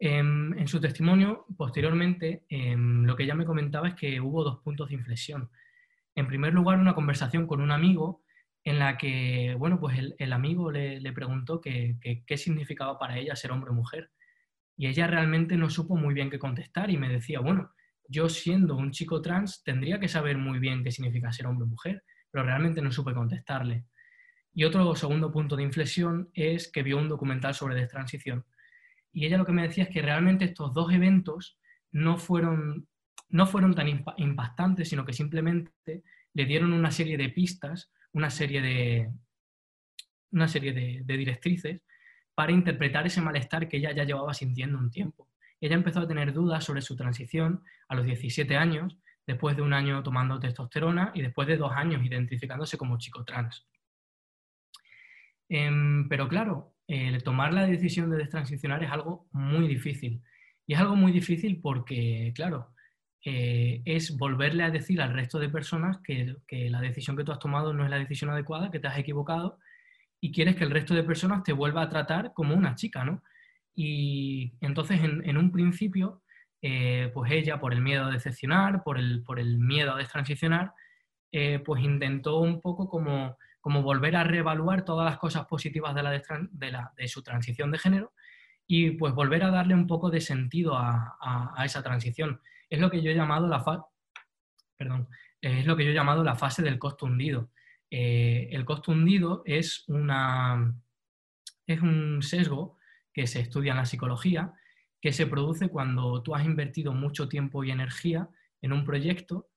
Em, 0.05 0.59
en, 0.59 0.66
su 0.66 0.81
testimonio, 0.81 1.47
posteriormente, 1.57 2.45
em, 2.49 3.05
lo 3.05 3.15
que 3.15 3.23
ella 3.23 3.37
me 3.37 3.45
comentaba 3.45 3.87
es 3.87 3.95
que 3.95 4.20
hubo 4.20 4.43
dos 4.43 4.59
puntos 4.59 4.89
de 4.89 4.97
inflexión. 4.97 5.49
En 6.16 6.27
primer 6.27 6.53
lugar, 6.53 6.81
una 6.81 6.97
conversación 6.97 7.47
con 7.47 7.61
un 7.61 7.70
amigo 7.70 8.24
en 8.65 8.81
la 8.81 8.99
que, 8.99 9.55
bueno, 9.57 9.79
pues 9.79 9.97
el, 10.19 10.33
amigo 10.33 10.73
le, 10.73 11.12
preguntó 11.12 11.61
qué 11.61 12.37
significaba 12.37 12.99
para 12.99 13.16
ella 13.16 13.37
ser 13.37 13.53
hombre 13.53 13.70
o 13.70 13.74
mujer. 13.74 14.11
Y 14.77 14.89
ella 14.89 15.07
realmente 15.07 15.57
no 15.57 15.70
supo 15.70 15.95
muy 15.95 16.15
bien 16.15 16.31
qué 16.31 16.39
contestar 16.41 16.91
y 16.91 16.97
me 16.97 17.09
decía, 17.09 17.39
bueno, 17.39 17.70
yo 18.09 18.29
siendo 18.29 18.74
un 18.74 18.91
chico 18.91 19.23
trans 19.23 19.62
tendría 19.62 20.01
que 20.01 20.09
saber 20.09 20.37
muy 20.37 20.59
bien 20.59 20.83
qué 20.83 20.91
significa 20.91 21.33
ser 21.33 21.47
hombre 21.47 21.62
o 21.62 21.69
mujer, 21.69 22.03
pero 22.29 22.45
realmente 22.45 22.83
no 22.83 22.91
supe 22.91 23.15
contestarle. 23.15 23.85
Y 24.53 24.65
otro 24.65 24.97
segundo 24.97 25.31
punto 25.31 25.55
de 25.55 25.62
inflexión 25.62 26.29
es 26.35 26.70
que 26.73 26.83
vio 26.83 26.99
un 26.99 27.09
documental 27.09 27.55
sobre 27.55 27.77
destransición. 27.77 28.45
Y 29.13 29.27
ella 29.27 29.39
lo 29.39 29.45
que 29.45 29.53
me 29.53 29.63
decía 29.63 29.85
es 29.85 29.91
que 29.91 30.03
realmente 30.03 30.45
estos 30.45 30.73
dos 30.73 30.93
eventos 30.93 31.59
no 31.91 32.17
fueron, 32.17 32.89
no 33.29 33.47
fueron 33.47 33.75
tan 33.75 33.89
impactantes, 34.17 34.89
sino 34.89 35.05
que 35.05 35.13
simplemente 35.13 36.03
le 36.35 36.47
dieron 36.47 36.73
una 36.73 36.91
serie 36.91 37.17
de 37.17 37.29
pistas, 37.29 37.93
una 38.13 38.31
serie 38.31 38.63
de, 38.63 39.11
una 40.31 40.49
serie 40.49 40.73
de 40.73 41.17
directrices 41.17 41.83
para 42.35 42.53
interpretar 42.53 43.07
ese 43.07 43.21
malestar 43.21 43.69
que 43.69 43.77
ella 43.77 43.93
ya 43.93 44.05
llevaba 44.05 44.35
sintiendo 44.35 44.79
un 44.79 44.91
tiempo. 44.91 45.29
Ella 45.61 45.77
empezó 45.77 46.01
a 46.01 46.09
tener 46.09 46.33
dudas 46.33 46.65
sobre 46.65 46.83
su 46.83 46.97
transición 46.97 47.63
a 47.89 47.95
los 47.95 48.05
17 48.05 48.57
años, 48.57 48.99
después 49.25 49.55
de 49.57 49.63
un 49.63 49.73
año 49.73 50.03
tomando 50.03 50.41
testosterona 50.41 51.13
y 51.15 51.23
después 51.23 51.47
de 51.47 51.57
dos 51.57 51.71
años 51.73 52.05
identificándose 52.05 52.77
como 52.77 52.99
chico 52.99 53.25
trans. 53.25 53.65
Em, 55.49 56.09
pero 56.09 56.29
claro, 56.29 56.72
tomar 57.25 57.55
la 57.55 57.67
decisión 57.67 58.11
de 58.11 58.19
destransicionar 58.19 58.83
es 58.85 58.91
algo 58.91 59.27
muy 59.33 59.69
difícil. 59.69 60.23
Y 60.67 60.75
es 60.75 60.81
algo 60.81 60.97
muy 60.97 61.13
difícil 61.13 61.61
porque, 61.61 62.33
claro, 62.35 62.73
eh, 63.25 63.83
es 63.85 64.17
volverle 64.17 64.65
a 64.65 64.71
decir 64.71 65.01
al 65.01 65.13
resto 65.13 65.39
de 65.39 65.49
personas 65.49 65.99
que, 66.03 66.37
la 66.71 66.81
decisión 66.81 67.17
que 67.17 67.23
tú 67.25 67.31
has 67.31 67.39
tomado 67.39 67.73
no 67.73 67.85
es 67.85 67.91
la 67.91 67.99
decisión 67.99 68.31
adecuada, 68.31 68.71
que 68.71 68.81
te 68.81 68.89
has 68.89 68.99
equivocado 68.99 69.59
y 70.21 70.33
quieres 70.33 70.57
que 70.57 70.65
el 70.65 70.71
resto 70.71 70.95
de 70.95 71.05
personas 71.05 71.45
te 71.45 71.53
vuelva 71.53 71.83
a 71.83 71.89
tratar 71.89 72.33
como 72.35 72.55
una 72.55 72.75
chica, 72.75 73.05
¿no? 73.05 73.23
Y 73.75 74.55
entonces, 74.61 75.01
en, 75.03 75.37
un 75.37 75.53
principio, 75.53 76.23
eh, 76.63 77.11
pues 77.15 77.33
ella, 77.33 77.59
por 77.61 77.73
el 77.73 77.81
miedo 77.81 78.05
a 78.05 78.11
decepcionar, 78.11 78.83
por 78.85 78.99
el, 78.99 79.23
por 79.25 79.39
el 79.41 79.59
miedo 79.59 79.95
a 79.95 79.99
destransicionar, 79.99 80.73
eh, 81.33 81.61
pues 81.65 81.83
intentó 81.83 82.39
un 82.41 82.61
poco 82.61 82.89
como, 82.89 83.37
como 83.63 83.83
volver 83.83 84.17
a 84.17 84.25
reevaluar 84.25 84.85
todas 84.85 85.09
las 85.09 85.19
cosas 85.19 85.47
positivas 85.47 85.95
de, 85.95 86.03
la 86.03 86.93
de, 86.97 87.09
su 87.09 87.23
transición 87.23 87.71
de 87.71 87.79
género 87.79 88.13
y 88.67 88.91
pues 88.91 89.15
volver 89.15 89.45
a 89.45 89.51
darle 89.51 89.75
un 89.75 89.87
poco 89.87 90.11
de 90.11 90.21
sentido 90.21 90.77
a, 90.77 91.17
a, 91.21 91.65
esa 91.65 91.83
transición. 91.83 92.41
Es 92.69 92.81
lo 92.81 92.91
que 92.91 93.01
yo 93.01 93.13
he 93.13 93.15
llamado 93.15 93.47
la 93.47 93.61
fase, 93.61 93.85
perdón, 94.77 95.09
es 95.41 95.65
lo 95.65 95.77
que 95.77 95.85
yo 95.85 95.93
he 95.93 95.95
llamado 95.95 96.25
la 96.25 96.35
fase 96.35 96.61
del 96.61 96.81
costo 96.81 97.07
hundido. 97.07 97.51
Eh, 97.89 98.49
el 98.51 98.65
costo 98.65 98.91
hundido 98.91 99.43
es, 99.47 99.85
una, 99.87 100.75
es 101.67 101.81
un 101.81 102.21
sesgo 102.21 102.79
que 103.13 103.29
se 103.29 103.41
estudia 103.41 103.73
en 103.73 103.79
la 103.79 103.87
psicología 103.87 104.55
que 105.01 105.13
se 105.13 105.27
produce 105.27 105.69
cuando 105.69 106.21
tú 106.23 106.35
has 106.35 106.45
invertido 106.45 106.93
mucho 106.93 107.29
tiempo 107.29 107.63
y 107.63 107.71
energía 107.71 108.29
en 108.61 108.73
un 108.73 108.85
proyecto 108.85 109.49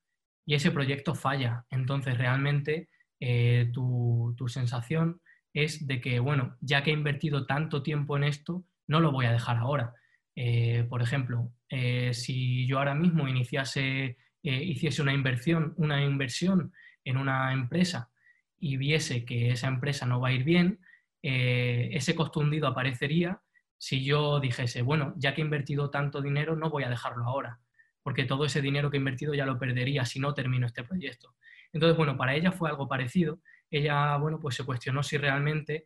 y 0.46 0.54
ese 0.54 0.70
proyecto 0.70 1.16
falla. 1.16 1.66
Entonces 1.72 2.18
realmente 2.18 2.90
eh, 3.20 3.70
tu, 3.74 4.34
tu 4.38 4.48
sensación 4.48 5.22
es 5.54 5.88
de 5.88 6.02
que, 6.02 6.20
bueno, 6.20 6.58
ya 6.62 6.84
que 6.84 6.92
he 6.92 6.94
invertido 6.94 7.46
tanto 7.46 7.82
tiempo 7.82 8.18
en 8.18 8.26
esto, 8.26 8.66
no 8.88 9.00
lo 9.00 9.12
voy 9.12 9.26
a 9.26 9.32
dejar 9.32 9.58
ahora. 9.58 9.94
Eh, 10.36 10.86
por 10.90 11.02
ejemplo, 11.02 11.52
eh, 11.70 12.14
si 12.14 12.68
yo 12.68 12.80
ahora 12.80 12.94
mismo 12.94 13.28
iniciase, 13.28 14.18
hiciese 14.42 15.02
una 15.02 15.14
inversión, 15.14 15.74
una 15.78 16.04
inversión 16.04 16.74
en 17.04 17.18
una 17.18 17.54
empresa 17.54 18.12
y 18.60 18.78
viese 18.78 19.26
que 19.26 19.52
esa 19.52 19.68
empresa 19.68 20.06
no 20.06 20.20
va 20.20 20.30
a 20.30 20.34
ir 20.34 20.44
bien, 20.44 20.80
ese 21.22 22.14
costo 22.14 22.42
hundido 22.42 22.68
aparecería 22.68 23.42
si 23.78 24.04
yo 24.04 24.40
dijese, 24.40 24.82
bueno, 24.82 25.14
ya 25.18 25.34
que 25.34 25.42
he 25.42 25.46
invertido 25.46 25.90
tanto 25.90 26.22
dinero, 26.22 26.56
no 26.56 26.70
voy 26.70 26.84
a 26.84 26.90
dejarlo 26.90 27.26
ahora, 27.26 27.60
porque 28.04 28.26
todo 28.26 28.46
ese 28.46 28.62
dinero 28.62 28.90
que 28.90 28.98
he 28.98 29.00
invertido 29.00 29.34
ya 29.34 29.46
lo 29.46 29.60
perdería 29.60 30.06
si 30.06 30.20
no 30.20 30.34
termino 30.34 30.68
este 30.68 30.84
proyecto. 30.84 31.36
Entonces, 31.76 31.96
bueno, 31.96 32.18
para 32.18 32.34
ella 32.34 32.52
fue 32.52 32.70
algo 32.70 32.88
parecido. 32.88 33.40
Ella, 33.70 34.18
bueno, 34.18 34.40
pues 34.40 34.56
se 34.56 34.64
cuestionó 34.64 35.04
si 35.04 35.18
realmente 35.18 35.86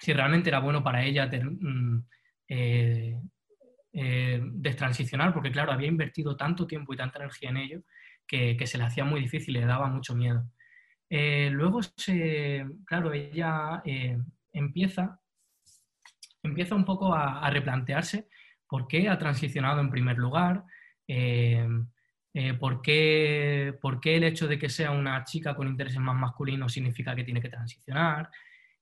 si 0.00 0.12
realmente 0.12 0.48
era 0.48 0.60
bueno 0.60 0.82
para 0.82 1.02
ella 1.04 1.26
mm, 1.26 1.98
eh, 2.48 3.20
eh, 3.92 4.40
destransicionar, 4.42 5.32
porque 5.32 5.50
claro, 5.50 5.72
había 5.72 5.88
invertido 5.88 6.36
tanto 6.36 6.66
tiempo 6.66 6.92
y 6.92 6.96
tanta 6.96 7.18
energía 7.18 7.50
en 7.50 7.56
ello 7.56 7.82
que, 8.26 8.58
se 8.66 8.78
le 8.78 8.84
hacía 8.84 9.04
muy 9.04 9.20
difícil 9.20 9.54
le 9.54 9.64
daba 9.64 9.88
mucho 9.88 10.14
miedo. 10.14 10.44
Eh, 11.10 11.48
luego, 11.50 11.82
se, 11.82 12.66
claro, 12.84 13.12
ella 13.12 13.82
empieza, 14.52 15.20
empieza 16.42 16.74
un 16.74 16.84
poco 16.84 17.14
a, 17.14 17.48
replantearse 17.50 18.28
por 18.68 18.86
qué 18.86 19.08
ha 19.08 19.18
transicionado 19.18 19.80
en 19.80 19.90
primer 19.90 20.18
lugar, 20.18 20.64
por, 22.58 22.82
qué, 22.82 23.76
por, 23.80 24.00
qué, 24.00 24.16
el 24.16 24.24
hecho 24.24 24.46
de 24.46 24.58
que 24.58 24.68
sea 24.68 24.90
una 24.90 25.24
chica 25.24 25.54
con 25.56 25.66
intereses 25.66 25.98
más 25.98 26.16
masculinos 26.16 26.72
significa 26.72 27.16
que 27.16 27.24
tiene 27.24 27.40
que 27.40 27.48
transicionar, 27.48 28.30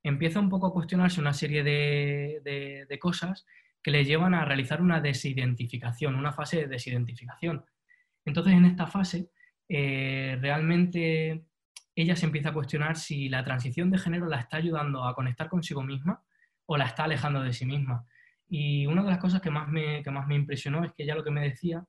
empieza 0.03 0.41
un 0.41 0.49
poco 0.49 0.67
a 0.67 0.73
cuestionarse 0.73 1.21
una 1.21 1.33
serie 1.33 1.63
de, 1.63 2.99
cosas 3.01 3.47
que 3.83 3.91
le 3.91 4.05
llevan 4.05 4.35
a 4.35 4.45
realizar 4.45 4.83
una 4.83 5.01
desidentificación, 5.01 6.17
una 6.17 6.33
fase 6.33 6.59
de 6.59 6.67
desidentificación. 6.67 7.65
Entonces, 8.25 8.55
en 8.55 8.65
esta 8.67 8.87
fase, 8.87 9.31
eh, 9.69 10.39
realmente 10.41 11.45
ella 11.95 12.15
se 12.15 12.27
empieza 12.27 12.51
a 12.51 12.55
cuestionar 12.55 12.97
si 12.97 13.29
la 13.29 13.45
transición 13.45 13.91
de 13.91 13.99
género 13.99 14.27
la 14.27 14.41
está 14.41 14.59
ayudando 14.59 15.05
a 15.05 15.15
conectar 15.15 15.49
consigo 15.49 15.83
misma 15.83 16.23
o 16.67 16.77
la 16.77 16.87
está 16.87 17.05
alejando 17.05 17.43
de 17.43 17.53
sí 17.53 17.65
misma. 17.65 18.05
Y 18.49 18.87
una 18.87 19.03
de 19.03 19.11
las 19.11 19.19
cosas 19.19 19.41
que 19.41 19.51
más 19.51 19.69
me, 19.69 20.03
que 20.03 20.11
más 20.11 20.27
me 20.27 20.35
impresionó 20.35 20.85
es 20.85 20.93
que 20.93 21.05
ella 21.05 21.15
lo 21.15 21.25
que 21.25 21.31
me 21.31 21.43
decía 21.43 21.85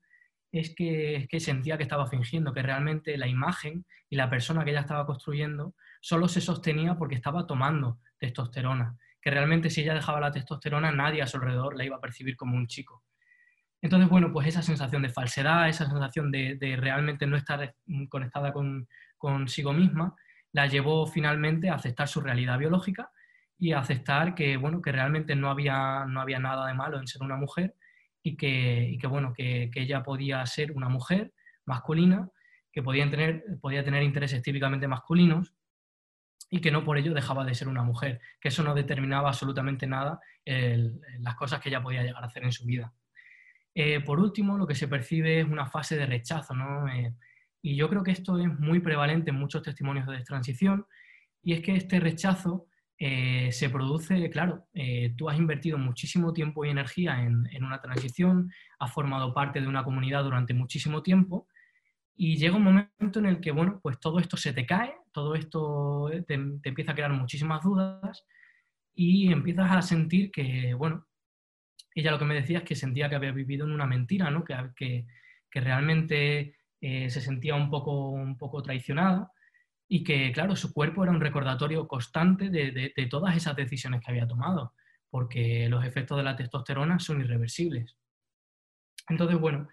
es 0.51 0.73
que, 0.75 1.27
sentía 1.39 1.77
que 1.77 1.83
estaba 1.83 2.07
fingiendo, 2.07 2.53
que 2.53 2.61
realmente 2.61 3.17
la 3.17 3.27
imagen 3.27 3.85
y 4.09 4.15
la 4.15 4.29
persona 4.29 4.63
que 4.63 4.71
ella 4.71 4.81
estaba 4.81 5.05
construyendo 5.05 5.75
solo 6.01 6.27
se 6.27 6.41
sostenía 6.41 6.95
porque 6.95 7.15
estaba 7.15 7.45
tomando 7.45 7.99
testosterona, 8.17 8.97
que 9.21 9.31
realmente 9.31 9.69
si 9.69 9.81
ella 9.81 9.93
dejaba 9.93 10.19
la 10.19 10.31
testosterona 10.31 10.91
nadie 10.91 11.21
a 11.21 11.27
su 11.27 11.37
alrededor 11.37 11.75
la 11.77 11.85
iba 11.85 11.97
a 11.97 12.01
percibir 12.01 12.35
como 12.35 12.55
un 12.55 12.67
chico. 12.67 13.03
Entonces, 13.81 14.09
bueno, 14.09 14.31
pues 14.31 14.47
esa 14.47 14.63
sensación 14.63 15.03
de 15.03 15.09
falsedad, 15.09 15.69
esa 15.69 15.85
sensación 15.85 16.31
de, 16.31 16.77
realmente 16.79 17.27
no 17.27 17.37
estar 17.37 17.75
conectada 18.09 18.51
con, 18.51 18.87
consigo 19.17 19.73
misma, 19.73 20.15
la 20.51 20.65
llevó 20.65 21.05
finalmente 21.05 21.69
a 21.69 21.75
aceptar 21.75 22.07
su 22.07 22.21
realidad 22.21 22.57
biológica 22.57 23.11
y 23.59 23.73
a 23.73 23.79
aceptar 23.79 24.33
que, 24.33 24.57
bueno, 24.57 24.81
que 24.81 24.91
realmente 24.91 25.35
no 25.35 25.51
había, 25.51 26.05
no 26.07 26.21
había 26.21 26.39
nada 26.39 26.67
de 26.67 26.73
malo 26.73 26.99
en 26.99 27.07
ser 27.07 27.21
una 27.21 27.35
mujer 27.35 27.75
y 28.27 28.97
que, 28.97 29.07
bueno, 29.07 29.33
que, 29.33 29.71
ella 29.73 30.03
podía 30.03 30.45
ser 30.45 30.73
una 30.73 30.89
mujer 30.89 31.33
masculina, 31.65 32.29
que 32.71 32.83
podía 32.83 33.09
tener, 33.09 34.03
intereses 34.03 34.41
típicamente 34.41 34.87
masculinos 34.87 35.53
y 36.49 36.59
que 36.59 36.71
no 36.71 36.83
por 36.83 36.97
ello 36.97 37.13
dejaba 37.13 37.45
de 37.45 37.55
ser 37.55 37.67
una 37.69 37.83
mujer, 37.83 38.19
que 38.41 38.49
eso 38.49 38.63
no 38.63 38.73
determinaba 38.73 39.29
absolutamente 39.29 39.87
nada 39.87 40.19
las 40.45 41.35
cosas 41.35 41.61
que 41.61 41.69
ella 41.69 41.81
podía 41.81 42.03
llegar 42.03 42.23
a 42.23 42.27
hacer 42.27 42.43
en 42.43 42.51
su 42.51 42.65
vida. 42.65 42.93
Eh, 43.73 44.01
por 44.01 44.19
último, 44.19 44.57
lo 44.57 44.67
que 44.67 44.75
se 44.75 44.87
percibe 44.87 45.39
es 45.39 45.45
una 45.45 45.67
fase 45.67 45.95
de 45.95 46.05
rechazo, 46.05 46.53
¿no? 46.55 46.87
Eh, 46.89 47.13
y 47.61 47.75
yo 47.75 47.87
creo 47.89 48.03
que 48.03 48.11
esto 48.11 48.39
es 48.39 48.47
muy 48.59 48.79
prevalente 48.79 49.29
en 49.29 49.37
muchos 49.37 49.61
testimonios 49.61 50.07
de 50.07 50.23
transición, 50.23 50.85
y 51.43 51.53
es 51.53 51.61
que 51.61 51.75
este 51.75 51.99
rechazo 51.99 52.65
eh, 52.99 53.51
se 53.51 53.69
produce, 53.69 54.29
claro, 54.29 54.67
tú 55.15 55.29
has 55.29 55.37
invertido 55.37 55.77
muchísimo 55.77 56.33
tiempo 56.33 56.65
y 56.65 56.69
energía 56.69 57.23
en, 57.23 57.47
en, 57.51 57.63
una 57.63 57.79
transición, 57.81 58.51
has 58.79 58.91
formado 58.91 59.33
parte 59.33 59.61
de 59.61 59.67
una 59.67 59.83
comunidad 59.83 60.23
durante 60.23 60.53
muchísimo 60.53 61.03
tiempo, 61.03 61.47
y 62.17 62.37
llega 62.37 62.55
un 62.55 62.63
momento 62.63 63.19
en 63.19 63.27
el 63.27 63.39
que, 63.39 63.51
bueno, 63.51 63.79
pues 63.81 63.99
todo 63.99 64.19
esto 64.19 64.37
se 64.37 64.51
te 64.51 64.65
cae, 64.65 64.95
todo 65.11 65.35
esto 65.35 66.09
te, 66.27 66.33
empieza 66.33 66.91
a 66.91 66.95
crear 66.95 67.11
muchísimas 67.11 67.63
dudas 67.63 68.25
y 68.95 69.31
empiezas 69.31 69.71
a 69.71 69.83
sentir 69.83 70.31
que, 70.31 70.73
bueno, 70.73 71.05
ella 71.93 72.11
lo 72.11 72.19
que 72.19 72.25
me 72.25 72.33
decía 72.33 72.59
es 72.59 72.63
que 72.63 72.75
sentía 72.75 73.07
que 73.07 73.15
había 73.15 73.31
vivido 73.31 73.65
en 73.67 73.71
una 73.71 73.85
mentira, 73.85 74.31
¿no? 74.31 74.43
Que, 74.43 74.55
que, 74.75 75.05
realmente 75.61 76.55
eh, 76.81 77.09
se 77.09 77.21
sentía 77.21 77.55
un 77.55 77.71
poco, 77.71 78.09
un 78.09 78.37
poco 78.37 78.61
traicionada 78.61 79.31
y 79.87 80.03
que, 80.03 80.31
claro, 80.31 80.55
su 80.55 80.73
cuerpo 80.73 81.03
era 81.03 81.11
un 81.11 81.21
recordatorio 81.21 81.87
constante 81.87 82.49
de, 82.49 82.93
de 82.95 83.05
todas 83.07 83.35
esas 83.35 83.55
decisiones 83.55 84.01
que 84.01 84.11
había 84.11 84.27
tomado, 84.27 84.73
porque 85.09 85.67
los 85.69 85.85
efectos 85.85 86.17
de 86.17 86.23
la 86.23 86.35
testosterona 86.35 86.99
son 86.99 87.21
irreversibles. 87.21 87.95
Entonces, 89.09 89.39
bueno, 89.39 89.67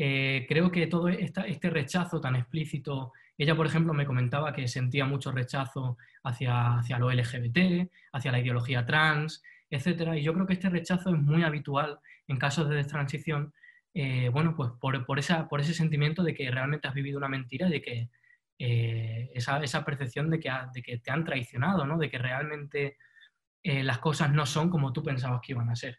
eh, 0.00 0.46
creo 0.48 0.70
que 0.70 0.86
todo 0.86 1.08
este 1.08 1.70
rechazo 1.70 2.20
tan 2.20 2.36
explícito, 2.36 3.12
ella 3.36 3.56
por 3.56 3.66
ejemplo 3.66 3.92
me 3.92 4.06
comentaba 4.06 4.52
que 4.52 4.68
sentía 4.68 5.04
mucho 5.04 5.32
rechazo 5.32 5.96
hacia, 6.22 6.78
hacia 6.78 6.98
lo 6.98 7.10
LGBT, 7.10 7.90
hacia 8.12 8.30
la 8.30 8.38
ideología 8.38 8.86
trans, 8.86 9.42
etc. 9.70 10.14
Y 10.16 10.22
yo 10.22 10.32
creo 10.34 10.46
que 10.46 10.52
este 10.54 10.70
rechazo 10.70 11.10
es 11.10 11.20
muy 11.20 11.42
habitual 11.42 11.98
en 12.28 12.38
casos 12.38 12.68
de 12.68 12.76
destransición, 12.76 13.52
eh, 13.92 14.28
bueno, 14.28 14.54
pues 14.54 14.70
por, 14.80 15.04
por, 15.04 15.18
esa, 15.18 15.48
por 15.48 15.60
ese 15.60 15.74
sentimiento 15.74 16.22
de 16.22 16.34
que 16.34 16.48
realmente 16.48 16.86
has 16.86 16.94
vivido 16.94 17.18
una 17.18 17.28
mentira, 17.28 17.68
de 17.68 17.82
que 17.82 18.08
eh, 18.58 19.30
esa, 19.34 19.62
esa, 19.62 19.84
percepción 19.84 20.30
de 20.30 20.40
que, 20.40 20.50
de 20.74 20.82
que, 20.82 20.98
te 20.98 21.10
han 21.10 21.24
traicionado, 21.24 21.86
¿no? 21.86 21.98
de 21.98 22.10
que 22.10 22.18
realmente 22.18 22.96
las 23.62 23.98
cosas 23.98 24.32
no 24.32 24.46
son 24.46 24.70
como 24.70 24.92
tú 24.92 25.02
pensabas 25.02 25.42
que 25.42 25.52
iban 25.52 25.68
a 25.68 25.76
ser. 25.76 25.98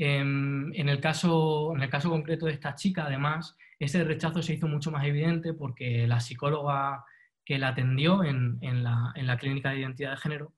Em, 0.00 0.72
en, 0.74 0.88
el 0.88 1.00
caso, 1.00 1.74
en 1.74 1.82
el 1.82 1.90
caso 1.90 2.08
concreto 2.08 2.46
de 2.46 2.52
esta 2.52 2.76
chica, 2.76 3.06
además, 3.06 3.56
ese 3.80 4.04
rechazo 4.04 4.42
se 4.42 4.54
hizo 4.54 4.68
mucho 4.68 4.92
más 4.92 5.04
evidente 5.04 5.54
porque 5.54 6.06
la 6.06 6.20
psicóloga 6.20 7.04
que 7.44 7.58
la 7.58 7.68
atendió 7.68 8.22
en, 8.22 8.60
la, 8.84 9.36
clínica 9.40 9.70
de 9.70 9.80
identidad 9.80 10.12
de 10.12 10.16
género, 10.18 10.54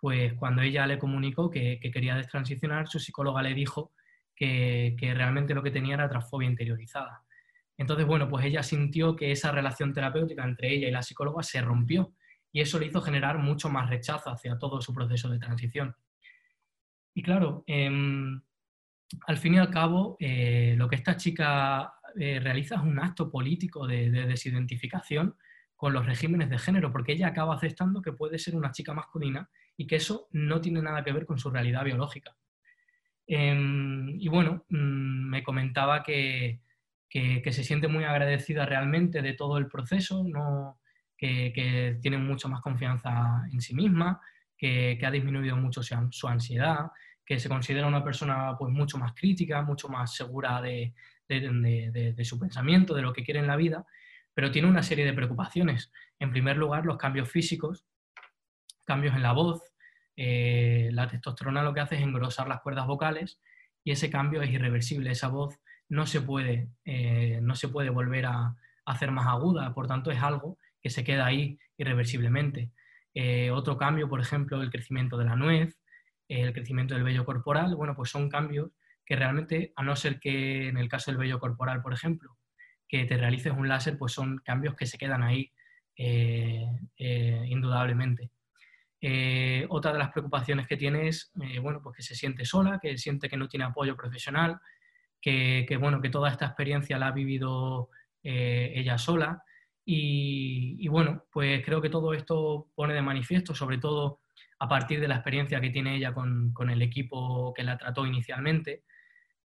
pues 0.00 0.34
cuando 0.34 0.62
ella 0.62 0.88
le 0.88 0.98
comunicó 0.98 1.50
que, 1.50 1.78
quería 1.78 2.16
destransicionar, 2.16 2.88
su 2.88 2.98
psicóloga 2.98 3.42
le 3.42 3.54
dijo 3.54 3.92
que, 4.34 4.96
realmente 5.14 5.54
lo 5.54 5.62
que 5.62 5.70
tenía 5.70 5.94
era 5.94 6.08
transfobia 6.08 6.48
interiorizada. 6.48 7.22
Entonces, 7.80 8.06
bueno, 8.06 8.28
pues 8.28 8.44
ella 8.44 8.62
sintió 8.62 9.16
que 9.16 9.32
esa 9.32 9.52
relación 9.52 9.94
terapéutica 9.94 10.44
entre 10.44 10.70
ella 10.70 10.88
y 10.88 10.90
la 10.90 11.02
psicóloga 11.02 11.42
se 11.42 11.62
rompió 11.62 12.12
y 12.52 12.60
eso 12.60 12.78
le 12.78 12.84
hizo 12.84 13.00
generar 13.00 13.38
mucho 13.38 13.70
más 13.70 13.88
rechazo 13.88 14.28
hacia 14.28 14.58
todo 14.58 14.82
su 14.82 14.92
proceso 14.92 15.30
de 15.30 15.38
transición. 15.38 15.96
Y 17.14 17.22
claro, 17.22 17.64
em, 17.66 18.38
al 19.26 19.38
fin 19.38 19.54
y 19.54 19.58
al 19.58 19.70
cabo, 19.70 20.18
eh, 20.20 20.74
lo 20.76 20.90
que 20.90 20.96
esta 20.96 21.16
chica 21.16 21.94
eh, 22.18 22.38
realiza 22.38 22.74
es 22.74 22.82
un 22.82 22.98
acto 22.98 23.30
político 23.30 23.86
de, 23.86 24.10
desidentificación 24.10 25.36
con 25.74 25.94
los 25.94 26.04
regímenes 26.04 26.50
de 26.50 26.58
género, 26.58 26.92
porque 26.92 27.12
ella 27.12 27.28
acaba 27.28 27.54
aceptando 27.54 28.02
que 28.02 28.12
puede 28.12 28.38
ser 28.38 28.56
una 28.56 28.72
chica 28.72 28.92
masculina 28.92 29.48
y 29.78 29.86
que 29.86 29.96
eso 29.96 30.28
no 30.32 30.60
tiene 30.60 30.82
nada 30.82 31.02
que 31.02 31.12
ver 31.12 31.24
con 31.24 31.38
su 31.38 31.48
realidad 31.48 31.84
biológica. 31.84 32.36
Em, 33.26 34.20
y 34.20 34.28
bueno, 34.28 34.66
mm, 34.68 35.30
me 35.30 35.42
comentaba 35.42 36.02
que, 36.02 36.60
se 37.10 37.64
siente 37.64 37.88
muy 37.88 38.04
agradecida 38.04 38.66
realmente 38.66 39.22
de 39.22 39.32
todo 39.32 39.58
el 39.58 39.66
proceso, 39.66 40.24
que, 41.16 41.98
tiene 42.00 42.18
mucha 42.18 42.48
más 42.48 42.60
confianza 42.60 43.42
en 43.52 43.60
sí 43.60 43.74
misma, 43.74 44.20
que, 44.56 44.98
ha 45.04 45.10
disminuido 45.10 45.56
mucho 45.56 45.82
su 45.82 46.28
ansiedad, 46.28 46.90
que 47.30 47.38
se 47.38 47.48
considera 47.48 47.86
una 47.86 48.02
persona 48.02 48.56
pues, 48.58 48.72
mucho 48.72 48.98
más 48.98 49.14
crítica, 49.14 49.62
mucho 49.62 49.88
más 49.88 50.14
segura 50.14 50.60
de, 50.60 50.94
su 52.24 52.38
pensamiento, 52.38 52.92
de 52.92 53.02
lo 53.02 53.12
que 53.12 53.22
quiere 53.22 53.38
en 53.38 53.46
la 53.46 53.54
vida, 53.54 53.86
pero 54.34 54.50
tiene 54.50 54.66
una 54.66 54.82
serie 54.82 55.04
de 55.04 55.12
preocupaciones. 55.12 55.92
En 56.18 56.32
primer 56.32 56.56
lugar, 56.56 56.84
los 56.86 56.96
cambios 56.96 57.28
físicos, 57.30 57.86
cambios 58.84 59.14
en 59.14 59.22
la 59.22 59.32
voz. 59.32 59.62
Eh, 60.16 60.90
la 60.92 61.06
testosterona 61.06 61.62
lo 61.62 61.72
que 61.72 61.78
hace 61.78 61.94
es 61.94 62.02
engrosar 62.02 62.48
las 62.48 62.60
cuerdas 62.62 62.88
vocales 62.88 63.40
y 63.84 63.92
ese 63.92 64.10
cambio 64.10 64.42
es 64.42 64.50
irreversible. 64.50 65.12
Esa 65.12 65.28
voz 65.28 65.56
no 65.90 66.06
se 66.06 66.20
puede, 66.22 66.70
eh, 66.84 67.40
no 67.42 67.54
se 67.56 67.68
puede 67.68 67.90
volver 67.90 68.26
a, 68.26 68.56
hacer 68.86 69.12
más 69.12 69.26
aguda, 69.28 69.72
por 69.72 69.86
tanto 69.86 70.10
es 70.10 70.20
algo 70.20 70.58
que 70.82 70.90
se 70.90 71.04
queda 71.04 71.26
ahí 71.26 71.56
irreversiblemente. 71.76 72.72
Eh, 73.14 73.50
otro 73.52 73.76
cambio, 73.76 74.08
por 74.08 74.20
ejemplo, 74.20 74.60
el 74.62 74.70
crecimiento 74.70 75.16
de 75.16 75.26
la 75.26 75.36
nuez, 75.36 75.78
el 76.26 76.52
crecimiento 76.52 76.94
del 76.94 77.04
vello 77.04 77.24
corporal, 77.24 77.76
bueno, 77.76 77.94
pues 77.94 78.10
son 78.10 78.28
cambios 78.28 78.70
que 79.04 79.14
realmente, 79.14 79.72
a 79.76 79.84
no 79.84 79.94
ser 79.94 80.18
que 80.18 80.68
en 80.68 80.76
el 80.76 80.88
caso 80.88 81.10
del 81.10 81.18
vello 81.18 81.38
corporal, 81.38 81.82
por 81.82 81.92
ejemplo, 81.92 82.36
que 82.88 83.04
te 83.04 83.16
realices 83.16 83.52
un 83.52 83.68
láser, 83.68 83.96
pues 83.96 84.12
son 84.12 84.38
cambios 84.38 84.74
que 84.74 84.86
se 84.86 84.98
quedan 84.98 85.22
ahí 85.22 85.52
eh, 85.96 86.66
indudablemente. 86.96 88.30
Otra 89.68 89.92
de 89.92 89.98
las 89.98 90.10
preocupaciones 90.10 90.66
que 90.66 90.76
tiene 90.76 91.06
es, 91.06 91.30
bueno, 91.62 91.80
pues 91.80 91.96
que 91.96 92.02
se 92.02 92.16
siente 92.16 92.44
sola, 92.44 92.80
que 92.82 92.98
siente 92.98 93.28
que 93.28 93.36
no 93.36 93.48
tiene 93.48 93.66
apoyo 93.66 93.96
profesional, 93.96 94.58
que, 95.20 95.76
bueno, 95.80 96.00
que 96.00 96.10
toda 96.10 96.30
esta 96.30 96.46
experiencia 96.46 96.98
la 96.98 97.08
ha 97.08 97.12
vivido 97.12 97.90
ella 98.22 98.98
sola. 98.98 99.42
Y, 99.84 100.86
bueno, 100.88 101.24
pues 101.32 101.64
creo 101.64 101.80
que 101.80 101.90
todo 101.90 102.14
esto 102.14 102.68
pone 102.74 102.94
de 102.94 103.02
manifiesto, 103.02 103.54
sobre 103.54 103.78
todo 103.78 104.20
a 104.58 104.68
partir 104.68 105.00
de 105.00 105.08
la 105.08 105.16
experiencia 105.16 105.60
que 105.60 105.70
tiene 105.70 105.96
ella 105.96 106.12
con, 106.12 106.70
el 106.70 106.82
equipo 106.82 107.52
que 107.54 107.62
la 107.62 107.78
trató 107.78 108.06
inicialmente, 108.06 108.84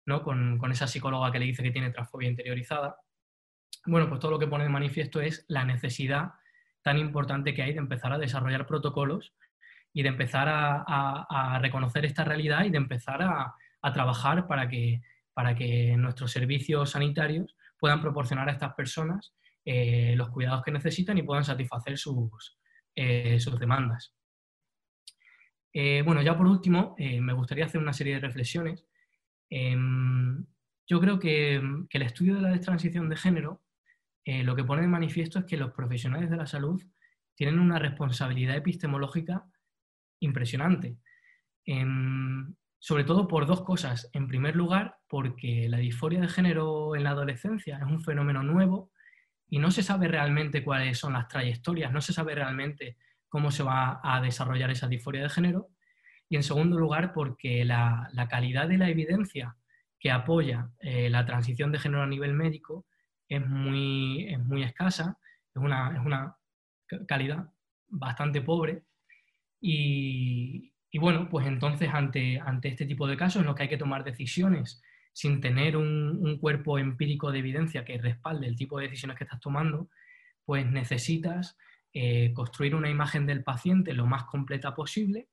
¿no? 0.06 0.22
Con, 0.22 0.60
esa 0.72 0.88
psicóloga 0.88 1.32
que 1.32 1.40
le 1.40 1.46
dice 1.46 1.64
que 1.64 1.72
tiene 1.72 1.92
transfobia 1.92 2.30
interiorizada. 2.30 2.98
Bueno, 3.86 4.10
pues 4.10 4.20
todo 4.20 4.32
lo 4.32 4.40
que 4.40 4.48
pone 4.48 4.66
de 4.66 4.70
manifiesto 4.70 5.22
es 5.22 5.46
la 5.48 5.64
necesidad 5.64 6.34
tan 6.82 6.98
importante 6.98 7.54
que 7.54 7.64
hay 7.64 7.74
de 7.74 7.80
empezar 7.80 8.14
a 8.14 8.18
desarrollar 8.18 8.68
protocolos 8.68 9.34
y 9.94 10.04
de 10.04 10.10
empezar 10.10 10.48
a, 10.50 11.60
reconocer 11.62 12.06
esta 12.06 12.24
realidad 12.24 12.66
y 12.66 12.70
de 12.70 12.78
empezar 12.78 13.22
a, 13.24 13.56
trabajar 13.94 14.48
para 14.48 14.68
que, 14.68 15.02
para 15.38 15.54
que 15.54 15.96
nuestros 15.98 16.32
servicios 16.32 16.90
sanitarios 16.90 17.56
puedan 17.78 18.02
proporcionar 18.02 18.50
a 18.50 18.54
estas 18.54 18.74
personas 18.74 19.36
eh, 19.64 20.16
los 20.16 20.30
cuidados 20.30 20.64
que 20.64 20.72
necesitan 20.72 21.16
y 21.16 21.22
puedan 21.22 21.44
satisfacer 21.44 21.96
sus, 21.96 22.58
eh, 22.96 23.40
sus 23.40 23.60
demandas. 23.60 24.16
Eh, 25.72 26.02
bueno, 26.04 26.24
ya 26.24 26.36
por 26.36 26.48
último, 26.48 26.96
me 26.98 27.34
gustaría 27.34 27.66
hacer 27.66 27.80
una 27.80 27.94
serie 27.94 28.16
de 28.16 28.22
reflexiones. 28.22 28.84
Em, 29.48 30.44
yo 30.88 31.00
creo 31.00 31.20
que, 31.20 31.62
el 31.88 32.02
estudio 32.02 32.34
de 32.34 32.42
la 32.42 32.50
destransición 32.50 33.08
de 33.08 33.18
género 33.18 33.62
lo 34.26 34.56
que 34.56 34.64
pone 34.64 34.82
de 34.82 34.88
manifiesto 34.88 35.38
es 35.38 35.46
que 35.46 35.56
los 35.56 35.72
profesionales 35.72 36.32
de 36.32 36.38
la 36.38 36.48
salud 36.48 36.82
tienen 37.36 37.60
una 37.60 37.78
responsabilidad 37.78 38.56
epistemológica 38.56 39.46
impresionante. 40.20 40.98
Em, 41.64 42.56
sobre 42.80 43.04
todo 43.04 43.28
por 43.28 43.46
dos 43.46 43.64
cosas. 43.64 44.10
En 44.14 44.28
primer 44.28 44.56
lugar, 44.56 44.98
porque 45.08 45.68
la 45.70 45.78
disforia 45.78 46.22
de 46.22 46.28
género 46.28 46.96
en 46.96 47.04
la 47.04 47.12
adolescencia 47.12 47.78
es 47.78 47.84
un 47.84 48.02
fenómeno 48.02 48.44
nuevo 48.44 48.92
y 49.50 49.60
no 49.60 49.72
se 49.72 49.84
sabe 49.84 50.08
realmente 50.08 50.64
cuáles 50.64 50.98
son 50.98 51.14
las 51.14 51.28
trayectorias, 51.28 51.92
no 51.92 52.02
se 52.02 52.14
sabe 52.14 52.36
realmente 52.36 52.98
cómo 53.30 53.52
se 53.52 53.64
va 53.64 54.00
a 54.04 54.22
desarrollar 54.22 54.72
esa 54.72 54.88
disforia 54.88 55.24
de 55.24 55.30
género. 55.30 55.70
Y 56.30 56.36
en 56.36 56.44
segundo 56.44 56.78
lugar, 56.78 57.14
porque 57.14 57.64
la, 57.64 58.10
calidad 58.30 58.68
de 58.68 58.78
la 58.78 58.90
evidencia 58.90 59.56
que 60.00 60.12
apoya 60.12 60.70
eh, 60.80 61.10
la 61.10 61.26
transición 61.26 61.72
de 61.72 61.80
género 61.80 62.04
a 62.04 62.08
nivel 62.08 62.34
médico 62.34 62.86
es 63.28 63.46
muy, 63.46 64.36
muy 64.46 64.64
escasa, 64.64 65.18
es 65.54 65.62
una, 65.62 65.96
es 65.96 66.06
una 66.06 66.38
calidad 67.08 67.50
bastante 67.88 68.42
pobre. 68.42 68.84
Y, 69.60 70.74
bueno, 70.98 71.28
pues 71.30 71.48
entonces 71.48 71.90
ante, 71.94 72.40
ante 72.40 72.70
este 72.70 72.86
tipo 72.86 73.08
de 73.08 73.18
casos 73.18 73.42
en 73.42 73.48
los 73.48 73.56
que 73.56 73.64
hay 73.64 73.70
que 73.70 73.78
tomar 73.78 74.04
decisiones 74.04 74.82
sin 75.18 75.42
tener 75.42 75.76
un, 75.76 76.38
cuerpo 76.38 76.78
empírico 76.78 77.32
de 77.32 77.40
evidencia 77.40 77.84
que 77.84 77.98
respalde 77.98 78.46
el 78.46 78.56
tipo 78.56 78.78
de 78.78 78.86
decisiones 78.86 79.18
que 79.18 79.24
estás 79.24 79.40
tomando, 79.40 79.90
pues 80.46 80.64
necesitas 80.70 81.58
eh, 81.92 82.32
construir 82.34 82.76
una 82.76 82.88
imagen 82.88 83.26
del 83.26 83.44
paciente 83.44 83.94
lo 83.94 84.06
más 84.06 84.26
completa 84.26 84.76
posible 84.76 85.30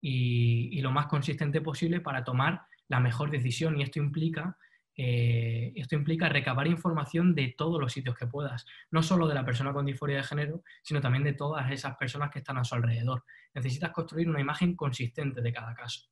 y, 0.00 0.80
lo 0.80 0.90
más 0.90 1.06
consistente 1.06 1.60
posible 1.60 2.00
para 2.00 2.24
tomar 2.24 2.62
la 2.88 2.98
mejor 2.98 3.30
decisión. 3.30 3.78
Y 3.78 3.84
esto 3.84 4.00
implica, 4.00 4.56
eh, 4.98 5.72
esto 5.76 5.94
implica 5.94 6.28
recabar 6.28 6.66
información 6.66 7.34
de 7.34 7.54
todos 7.56 7.80
los 7.80 7.90
sitios 7.90 8.14
que 8.14 8.26
puedas, 8.26 8.66
no 8.90 9.02
solo 9.02 9.26
de 9.26 9.34
la 9.34 9.46
persona 9.46 9.72
con 9.72 9.86
disforia 9.86 10.18
de 10.18 10.24
género, 10.24 10.62
sino 10.82 11.00
también 11.00 11.24
de 11.24 11.32
todas 11.32 11.70
esas 11.70 11.96
personas 11.96 12.30
que 12.30 12.40
están 12.40 12.58
a 12.58 12.64
su 12.64 12.74
alrededor. 12.74 13.24
Necesitas 13.54 13.92
construir 13.92 14.28
una 14.28 14.40
imagen 14.40 14.76
consistente 14.76 15.40
de 15.40 15.52
cada 15.52 15.72
caso. 15.74 16.10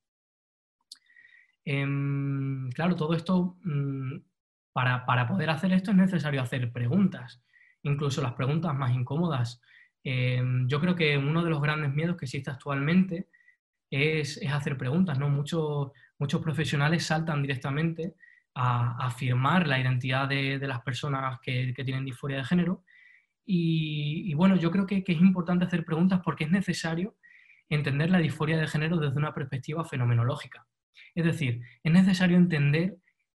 Em, 1.65 2.71
claro, 2.71 2.97
todo 2.97 3.13
esto, 3.13 3.59
mm, 3.63 4.17
para, 4.73 5.05
para 5.05 5.27
poder 5.27 5.51
hacer 5.51 5.73
esto 5.75 5.91
es 5.91 5.97
necesario 5.99 6.41
hacer 6.41 6.73
preguntas, 6.73 7.43
incluso 7.83 8.23
las 8.23 8.33
preguntas 8.33 8.75
más 8.75 8.95
incómodas 8.95 9.61
Em, 10.09 10.69
yo 10.69 10.81
creo 10.81 10.95
que 10.95 11.19
uno 11.19 11.43
de 11.43 11.51
los 11.51 11.61
grandes 11.61 11.93
miedos 11.93 12.17
que 12.17 12.27
existe 12.27 12.49
actualmente 12.49 13.29
es, 13.91 14.41
hacer 14.49 14.79
preguntas. 14.79 15.19
¿no? 15.19 15.29
Muchos, 15.29 15.91
muchos 16.21 16.41
profesionales 16.41 17.05
saltan 17.05 17.43
directamente 17.43 18.15
a, 18.57 18.97
afirmar 19.07 19.69
la 19.69 19.79
identidad 19.79 20.29
de, 20.29 20.59
las 20.67 20.83
personas 20.83 21.39
que, 21.41 21.73
tienen 21.85 22.05
disforia 22.05 22.39
de 22.39 22.45
género. 22.45 22.85
Y, 23.45 24.35
bueno, 24.35 24.57
yo 24.57 24.71
creo 24.73 24.87
que, 24.87 25.05
es 25.07 25.21
importante 25.21 25.65
hacer 25.65 25.85
preguntas 25.85 26.21
porque 26.25 26.45
es 26.45 26.51
necesario 26.51 27.17
entender 27.69 28.11
la 28.11 28.19
disforia 28.19 28.59
de 28.59 28.67
género 28.67 28.97
desde 28.99 29.19
una 29.19 29.35
perspectiva 29.35 29.85
fenomenológica. 29.85 30.67
Es 31.15 31.25
decir, 31.25 31.61
es 31.83 31.93
necesario 31.93 32.37
entender 32.37 32.97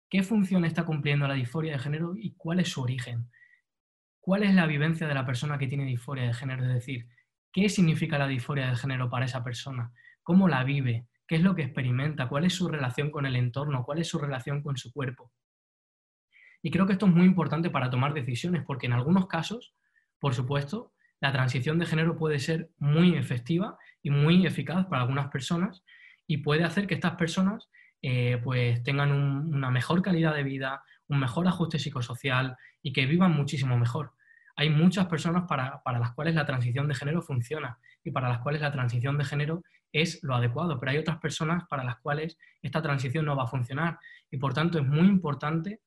qué 0.09 0.23
función 0.23 0.65
está 0.65 0.83
cumpliendo 0.85 1.27
la 1.27 1.35
disforia 1.35 1.73
de 1.73 1.79
género 1.79 2.13
y 2.15 2.33
cuál 2.35 2.59
es 2.59 2.69
su 2.69 2.81
origen 2.81 3.29
cuál 4.29 4.43
es 4.43 4.53
la 4.53 4.67
vivencia 4.67 5.07
de 5.07 5.15
la 5.15 5.25
persona 5.25 5.57
que 5.57 5.65
tiene 5.65 5.85
disforia 5.85 6.25
de 6.25 6.35
género, 6.35 6.63
es 6.63 6.71
decir, 6.71 7.07
qué 7.51 7.67
significa 7.67 8.19
la 8.19 8.27
disforia 8.27 8.69
de 8.69 8.75
género 8.75 9.09
para 9.09 9.25
esa 9.25 9.43
persona, 9.43 9.91
cómo 10.21 10.47
la 10.47 10.63
vive, 10.63 11.07
qué 11.29 11.35
es 11.35 11.43
lo 11.43 11.53
que 11.53 11.61
experimenta, 11.61 12.27
cuál 12.27 12.45
es 12.45 12.53
su 12.53 12.67
relación 12.67 13.11
con 13.11 13.27
el 13.27 13.35
entorno, 13.35 13.83
cuál 13.85 13.99
es 13.99 14.07
su 14.07 14.17
relación 14.17 14.63
con 14.63 14.77
su 14.77 14.91
cuerpo. 14.91 15.31
Y 16.63 16.71
creo 16.71 16.87
que 16.87 16.93
esto 16.93 17.05
es 17.05 17.13
muy 17.13 17.27
importante 17.27 17.69
para 17.69 17.91
tomar 17.91 18.15
decisiones, 18.15 18.63
porque 18.65 18.87
en 18.87 18.93
algunos 18.93 19.27
casos, 19.27 19.75
por 20.17 20.33
supuesto, 20.33 20.91
la 21.21 21.31
transición 21.31 21.77
de 21.77 21.85
género 21.85 22.17
puede 22.17 22.39
ser 22.39 22.71
muy 22.79 23.13
efectiva 23.15 23.77
y 24.01 24.09
muy 24.09 24.47
eficaz 24.47 24.87
para 24.87 25.03
algunas 25.03 25.27
personas 25.27 25.83
y 26.25 26.37
puede 26.37 26.63
hacer 26.63 26.87
que 26.87 26.95
estas 26.95 27.13
personas 27.13 27.69
eh, 28.01 28.41
pues 28.43 28.81
tengan 28.81 29.11
una 29.11 29.69
mejor 29.69 30.01
calidad 30.01 30.33
de 30.33 30.43
vida, 30.43 30.83
un 31.09 31.19
mejor 31.19 31.47
ajuste 31.47 31.77
psicosocial 31.77 32.57
y 32.81 32.91
que 32.91 33.05
vivan 33.05 33.33
muchísimo 33.33 33.77
mejor. 33.77 34.13
Hay 34.55 34.71
muchas 34.71 35.05
personas 35.05 35.43
para, 35.47 35.79
las 35.85 36.11
cuales 36.13 36.33
la 36.33 36.47
transición 36.47 36.87
de 36.87 36.95
género 36.95 37.21
funciona 37.21 37.77
y 38.03 38.09
para 38.09 38.29
las 38.29 38.39
cuales 38.39 38.61
la 38.61 38.71
transición 38.71 39.17
de 39.17 39.25
género 39.25 39.63
es 39.91 40.23
lo 40.23 40.35
adecuado, 40.35 40.79
pero 40.79 40.91
hay 40.91 40.97
otras 40.97 41.17
personas 41.17 41.63
para 41.67 41.83
las 41.83 41.97
cuales 41.97 42.37
esta 42.61 42.81
transición 42.81 43.25
no 43.25 43.35
va 43.35 43.43
a 43.43 43.47
funcionar 43.47 43.99
y 44.31 44.37
por 44.37 44.53
tanto 44.53 44.79
es 44.79 44.85
muy 44.85 45.07
importante, 45.07 45.81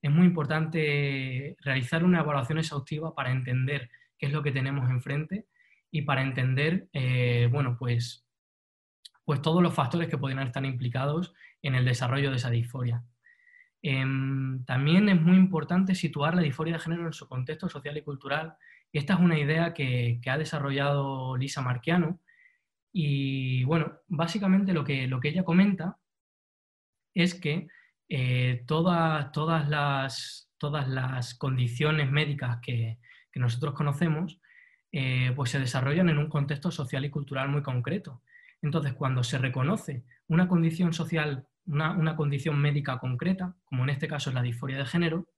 es 0.00 0.10
muy 0.10 0.26
importante 0.26 1.56
realizar 1.60 2.04
una 2.04 2.20
evaluación 2.20 2.58
exhaustiva 2.58 3.14
para 3.14 3.30
entender 3.30 3.90
qué 4.18 4.26
es 4.26 4.32
lo 4.32 4.42
que 4.42 4.52
tenemos 4.52 4.88
enfrente 4.90 5.46
y 5.90 6.02
para 6.02 6.22
entender, 6.22 6.88
eh, 6.92 7.48
bueno, 7.52 7.76
pues, 7.78 8.26
pues 9.24 9.42
todos 9.42 9.62
los 9.62 9.74
factores 9.74 10.08
que 10.08 10.18
podrían 10.18 10.46
estar 10.46 10.64
implicados 10.64 11.34
en 11.60 11.74
el 11.74 11.84
desarrollo 11.84 12.30
de 12.30 12.36
esa 12.36 12.50
disforia. 12.50 13.04
Em, 13.82 14.64
también 14.64 15.08
es 15.08 15.20
muy 15.20 15.36
importante 15.36 15.94
situar 15.96 16.34
la 16.34 16.42
disforia 16.42 16.74
de 16.74 16.78
género 16.78 17.06
en 17.06 17.12
su 17.12 17.28
contexto 17.28 17.68
social 17.68 17.96
y 17.96 18.02
cultural. 18.02 18.54
Y 18.92 18.98
esta 18.98 19.14
es 19.14 19.20
una 19.20 19.38
idea 19.38 19.74
que, 19.74 20.20
ha 20.26 20.38
desarrollado 20.38 21.36
Lisa 21.36 21.62
Marchiano. 21.62 22.20
Y 22.92 23.64
bueno, 23.64 24.00
básicamente 24.08 24.72
lo 24.72 24.84
que, 24.84 25.06
lo 25.06 25.20
que 25.20 25.28
ella 25.28 25.44
comenta 25.44 25.98
es 27.14 27.34
que 27.34 27.68
eh, 28.08 28.64
todas, 28.66 29.32
todas, 29.32 29.68
las, 29.68 30.50
todas 30.58 30.88
las 30.88 31.34
condiciones 31.34 32.10
médicas 32.10 32.58
que, 32.62 32.98
nosotros 33.34 33.72
conocemos 33.72 34.38
eh, 34.92 35.32
pues 35.34 35.50
se 35.50 35.58
desarrollan 35.58 36.10
en 36.10 36.18
un 36.18 36.28
contexto 36.28 36.70
social 36.70 37.02
y 37.06 37.10
cultural 37.10 37.48
muy 37.48 37.62
concreto. 37.62 38.22
Entonces, 38.60 38.92
cuando 38.92 39.24
se 39.24 39.38
reconoce 39.38 40.04
una 40.28 40.46
condición 40.46 40.92
social 40.92 41.48
una, 41.66 42.16
condición 42.16 42.60
médica 42.60 42.98
concreta, 42.98 43.54
como 43.64 43.84
en 43.84 43.90
este 43.90 44.08
caso 44.08 44.30
es 44.30 44.34
la 44.34 44.42
disforia 44.42 44.78
de 44.78 44.86
género, 44.86 45.28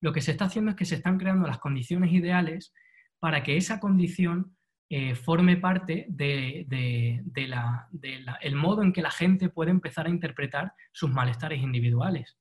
lo 0.00 0.12
que 0.12 0.20
se 0.20 0.30
está 0.32 0.46
haciendo 0.46 0.70
es 0.70 0.76
que 0.76 0.84
se 0.84 0.94
están 0.94 1.18
creando 1.18 1.46
las 1.46 1.58
condiciones 1.58 2.12
ideales 2.12 2.72
para 3.18 3.42
que 3.42 3.56
esa 3.56 3.80
condición 3.80 4.56
eh, 4.92 5.14
forme 5.14 5.56
parte 5.56 6.04
del 6.08 6.66
de, 6.68 8.54
modo 8.56 8.82
en 8.82 8.92
que 8.92 9.02
la 9.02 9.12
gente 9.12 9.48
puede 9.48 9.70
empezar 9.70 10.06
a 10.06 10.10
interpretar 10.10 10.74
sus 10.90 11.08
malestares 11.12 11.62
individuales. 11.62 12.36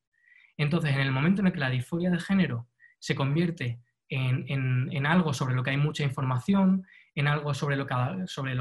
Entonces, 0.58 0.96
en 0.96 1.02
el 1.02 1.12
momento 1.12 1.42
en 1.42 1.48
el 1.48 1.54
que 1.54 1.60
la 1.60 1.70
disforia 1.70 2.10
de 2.10 2.20
género 2.20 2.68
se 2.98 3.14
convierte 3.14 3.84
en, 4.10 5.06
algo 5.06 5.32
sobre 5.32 5.54
lo 5.54 5.62
que 5.62 5.70
hay 5.70 5.78
mucha 5.78 6.04
información, 6.04 6.88
en 7.14 7.28
algo 7.28 7.54
sobre 7.54 7.76
lo, 7.76 7.86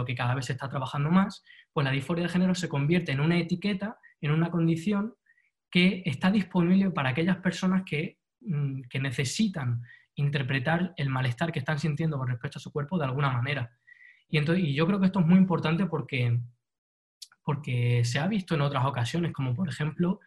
que 0.05 0.15
cada 0.15 0.35
vez 0.35 0.45
se 0.45 0.53
está 0.53 0.69
trabajando 0.69 1.11
más, 1.11 1.43
pues 1.73 1.87
la 1.87 1.91
disforia 1.91 2.25
de 2.25 2.31
género 2.31 2.55
se 2.55 2.69
convierte 2.69 3.13
en 3.13 3.21
una 3.21 3.39
etiqueta 3.39 3.99
en 4.21 4.33
una 4.33 4.51
condición 4.51 5.15
que 5.71 6.03
está 6.05 6.31
disponible 6.31 6.91
para 6.91 7.09
aquellas 7.09 7.39
personas 7.39 7.85
que, 7.87 8.19
mm, 8.41 8.83
necesitan 9.01 9.83
interpretar 10.15 10.93
el 10.97 11.09
malestar 11.09 11.53
que 11.53 11.61
están 11.61 11.79
sintiendo 11.79 12.19
con 12.19 12.29
respecto 12.29 12.59
a 12.59 12.61
su 12.61 12.71
cuerpo 12.71 12.99
de 12.99 13.07
alguna 13.07 13.31
manera. 13.31 13.78
Y, 14.29 14.39
entonces, 14.39 14.65
y 14.65 14.75
yo 14.75 14.87
creo 14.87 15.01
que 15.01 15.07
esto 15.07 15.21
es 15.21 15.27
muy 15.27 15.39
importante 15.39 15.87
porque, 15.87 16.39
porque 17.43 18.05
se 18.05 18.19
ha 18.19 18.27
visto 18.29 18.55
en 18.55 18.61
otras 18.61 18.85
ocasiones, 18.85 19.33
como 19.33 19.55
por 19.55 19.69
ejemplo 19.69 20.21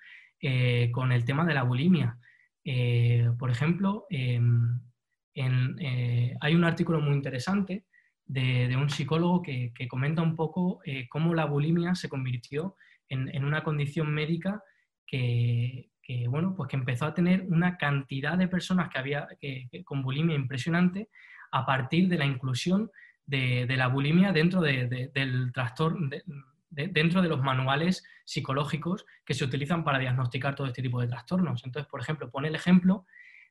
eh, 0.44 0.90
con 0.92 1.12
el 1.12 1.24
tema 1.24 1.46
de 1.46 1.54
la 1.54 1.64
bulimia. 1.64 2.18
Eh, 2.64 3.30
por 3.38 3.52
ejemplo, 3.52 4.08
em, 4.10 4.80
eh, 5.36 6.36
hay 6.42 6.56
un 6.56 6.64
artículo 6.64 7.00
muy 7.00 7.14
interesante 7.14 7.86
de, 8.26 8.76
un 8.76 8.90
psicólogo 8.90 9.44
que, 9.44 9.72
que, 9.76 9.88
comenta 9.88 10.24
un 10.24 10.36
poco 10.36 10.80
cómo 11.10 11.34
la 11.36 11.46
bulimia 11.46 11.94
se 11.96 12.10
convirtió 12.10 12.76
en, 13.08 13.44
una 13.46 13.64
condición 13.64 14.12
médica 14.12 14.64
que, 15.06 15.90
bueno, 16.28 16.56
pues 16.56 16.70
que 16.70 16.78
empezó 16.78 17.06
a 17.06 17.14
tener 17.14 17.46
una 17.50 17.78
cantidad 17.78 18.38
de 18.38 18.48
personas 18.48 18.90
que 18.90 18.98
había 18.98 19.28
con 19.84 20.02
bulimia 20.02 20.36
impresionante 20.36 21.10
a 21.52 21.66
partir 21.66 22.08
de 22.08 22.18
la 22.18 22.26
inclusión 22.26 22.90
de, 23.26 23.66
la 23.78 23.88
bulimia 23.88 24.32
dentro 24.32 24.62
del 24.62 25.52
trastorno, 25.54 26.10
dentro 26.70 27.22
de 27.22 27.30
los 27.30 27.42
manuales 27.42 28.04
psicológicos 28.26 29.06
que 29.26 29.34
se 29.34 29.44
utilizan 29.44 29.84
para 29.84 30.00
diagnosticar 30.00 30.56
todo 30.56 30.68
este 30.68 30.82
tipo 30.82 31.02
de 31.02 31.08
trastornos. 31.08 31.64
Entonces, 31.66 31.90
por 31.90 32.02
ejemplo, 32.02 32.30
pone 32.30 32.48
el 32.48 32.56
ejemplo 32.56 33.06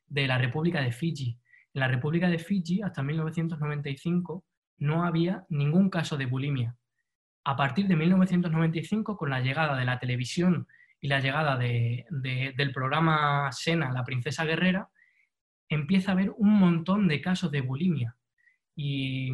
de 0.07 0.27
la 0.27 0.37
República 0.37 0.81
de 0.81 0.91
Fiji. 0.91 1.37
En 1.73 1.79
la 1.79 1.87
República 1.87 2.29
de 2.29 2.39
Fiji, 2.39 2.81
hasta 2.81 3.01
1995, 3.03 4.43
no 4.79 5.05
había 5.05 5.45
ningún 5.49 5.89
caso 5.89 6.17
de 6.17 6.25
bulimia 6.25 6.75
a 7.43 7.55
partir 7.55 7.87
de 7.87 7.95
1995, 7.95 9.17
con 9.17 9.29
la 9.29 9.39
llegada 9.39 9.75
de 9.77 9.85
la 9.85 9.99
televisión 9.99 10.67
y 10.99 11.07
la 11.07 11.19
llegada 11.19 11.57
del 11.57 12.71
programa 12.73 13.51
Sena, 13.51 13.91
La 13.91 14.03
Princesa 14.03 14.45
Guerrera, 14.45 14.89
empieza 15.67 16.11
a 16.11 16.13
haber 16.13 16.31
un 16.37 16.53
montón 16.59 17.07
de 17.07 17.21
casos 17.21 17.51
de 17.51 17.61
bulimia. 17.61 18.15
Y, 18.75 19.31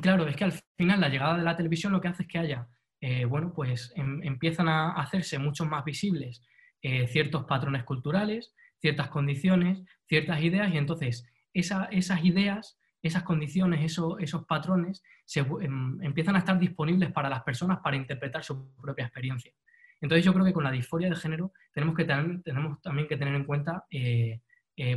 claro, 0.00 0.26
es 0.26 0.36
que 0.36 0.44
al 0.44 0.52
final 0.76 1.00
la 1.00 1.08
llegada 1.08 1.36
de 1.36 1.44
la 1.44 1.56
televisión 1.56 1.92
lo 1.92 2.00
que 2.00 2.08
hace 2.08 2.22
es 2.22 2.28
que 2.28 2.38
haya, 2.38 2.68
eh, 3.00 3.24
bueno, 3.24 3.52
pues 3.54 3.92
em, 3.96 4.22
empiezan 4.22 4.68
a 4.68 4.92
hacerse 4.92 5.38
mucho 5.38 5.64
más 5.64 5.84
visibles 5.84 6.42
eh, 6.82 7.06
ciertos 7.08 7.44
patrones 7.44 7.84
culturales, 7.84 8.54
ciertas 8.78 9.08
condiciones, 9.08 9.82
ciertas 10.06 10.42
ideas, 10.42 10.72
y 10.72 10.78
entonces 10.78 11.26
esas 11.52 12.24
ideas 12.24 12.78
esas 13.02 13.22
condiciones, 13.22 13.84
esos, 13.84 14.44
patrones, 14.46 15.02
se, 15.24 15.40
em, 15.40 16.02
empiezan 16.02 16.36
a 16.36 16.40
estar 16.40 16.58
disponibles 16.58 17.12
para 17.12 17.28
las 17.28 17.42
personas 17.42 17.78
para 17.78 17.96
interpretar 17.96 18.42
su 18.42 18.74
propia 18.74 19.04
experiencia. 19.04 19.52
Entonces 20.00 20.24
yo 20.24 20.32
creo 20.32 20.44
que 20.44 20.52
con 20.52 20.64
la 20.64 20.70
disforia 20.70 21.08
de 21.08 21.16
género 21.16 21.52
tenemos, 21.72 21.94
que 21.94 22.04
tenemos 22.04 22.82
también 22.82 23.08
que 23.08 23.16
tener 23.16 23.34
en 23.34 23.44
cuenta 23.44 23.84
eh, 23.90 24.40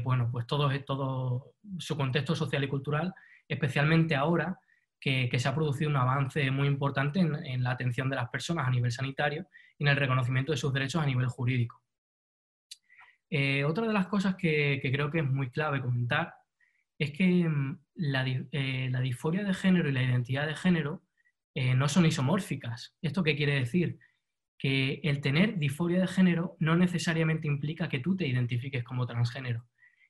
bueno, 0.03 0.30
pues 0.30 0.45
todo, 0.45 0.70
todo 0.82 1.53
su 1.78 1.95
contexto 1.95 2.36
social 2.36 2.64
y 2.64 2.68
cultural, 2.68 3.14
especialmente 3.49 4.15
ahora 4.15 4.57
que, 4.99 5.30
se 5.38 5.47
ha 5.47 5.55
producido 5.55 5.89
un 5.89 5.95
avance 5.97 6.51
muy 6.51 6.67
importante 6.67 7.19
en, 7.19 7.63
la 7.63 7.71
atención 7.71 8.09
de 8.09 8.15
las 8.15 8.30
personas 8.30 8.67
a 8.67 8.69
nivel 8.69 8.91
sanitario 8.91 9.47
y 9.77 9.84
en 9.84 9.89
el 9.89 9.97
reconocimiento 9.97 10.51
de 10.51 10.57
sus 10.57 10.71
derechos 10.71 11.01
a 11.01 11.05
nivel 11.05 11.27
jurídico. 11.27 11.81
Eh, 13.30 13.63
otra 13.63 13.88
de 13.88 13.93
las 13.93 14.07
cosas 14.07 14.35
que, 14.35 14.80
creo 14.81 15.09
que 15.11 15.19
es 15.19 15.26
muy 15.26 15.49
clave 15.49 15.81
comentar 15.81 16.34
es 16.97 17.11
que 17.11 17.47
mm, 17.47 17.80
eh, 18.51 18.89
la, 18.91 19.01
disforia 19.01 19.43
de 19.43 19.53
género 19.53 19.89
y 19.89 19.93
la 19.93 20.03
identidad 20.03 20.47
de 20.47 20.55
género 20.55 21.03
eh, 21.55 21.76
no 21.76 21.88
son 21.88 22.05
isomórficas. 22.05 22.95
¿Esto 23.01 23.23
qué 23.23 23.35
quiere 23.35 23.55
decir? 23.55 23.99
Que 24.57 24.99
el 25.03 25.21
tener 25.21 25.57
disforia 25.57 26.01
de 26.01 26.07
género 26.07 26.57
no 26.59 26.76
necesariamente 26.76 27.47
implica 27.47 27.88
que 27.88 27.99
tú 27.99 28.15
te 28.15 28.27
identifiques 28.27 28.84
como 28.84 29.07
transgénero. 29.07 29.65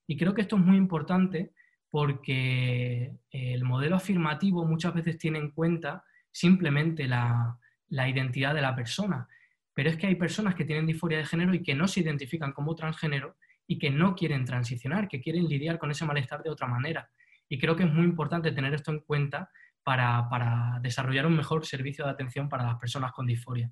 Y 0.08 0.18
creo 0.18 0.34
que 0.34 0.42
esto 0.42 0.56
es 0.56 0.64
muy 0.64 0.78
importante 0.78 1.52
porque 1.90 3.18
el 3.32 3.64
modelo 3.64 3.96
afirmativo 3.96 4.66
muchas 4.66 4.94
veces 4.94 5.18
tiene 5.18 5.40
en 5.40 5.52
cuenta 5.52 6.04
simplemente 6.32 7.08
la, 7.08 7.58
la 7.88 8.10
identidad 8.10 8.54
de 8.54 8.62
la 8.62 8.76
persona. 8.76 9.28
Pero 9.74 9.90
es 9.90 9.98
que 9.98 10.08
hay 10.08 10.16
personas 10.16 10.56
que 10.56 10.66
tienen 10.66 10.86
disforia 10.86 11.18
de 11.18 11.26
género 11.26 11.54
y 11.54 11.64
que 11.64 11.76
no 11.76 11.88
se 11.88 12.02
identifican 12.02 12.54
como 12.54 12.76
transgénero 12.76 13.38
y 13.66 13.78
que 13.78 13.90
no 13.90 14.16
quieren 14.16 14.46
transicionar, 14.46 15.08
que 15.08 15.22
quieren 15.22 15.48
lidiar 15.48 15.78
con 15.78 15.92
ese 15.92 16.06
malestar 16.06 16.44
de 16.44 16.50
otra 16.50 16.68
manera. 16.68 17.10
Y 17.48 17.58
creo 17.60 17.76
que 17.76 17.84
es 17.84 17.92
muy 17.92 18.04
importante 18.04 18.52
tener 18.52 18.74
esto 18.74 18.92
en 18.92 19.00
cuenta 19.00 19.52
para, 19.84 20.80
desarrollar 20.82 21.26
un 21.26 21.36
mejor 21.36 21.66
servicio 21.66 22.06
de 22.06 22.12
atención 22.12 22.50
para 22.50 22.64
las 22.66 22.76
personas 22.76 23.12
con 23.12 23.26
disforia. 23.26 23.72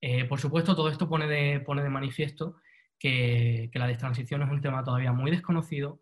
Eh, 0.00 0.24
por 0.24 0.38
supuesto, 0.38 0.76
todo 0.76 0.88
esto 0.88 1.08
pone 1.08 1.26
de, 1.26 1.60
pone 1.60 1.82
de 1.82 1.88
manifiesto 1.88 2.56
que, 2.98 3.70
la 3.74 3.86
destransición 3.86 4.42
es 4.42 4.50
un 4.50 4.60
tema 4.60 4.84
todavía 4.84 5.12
muy 5.12 5.30
desconocido, 5.30 6.00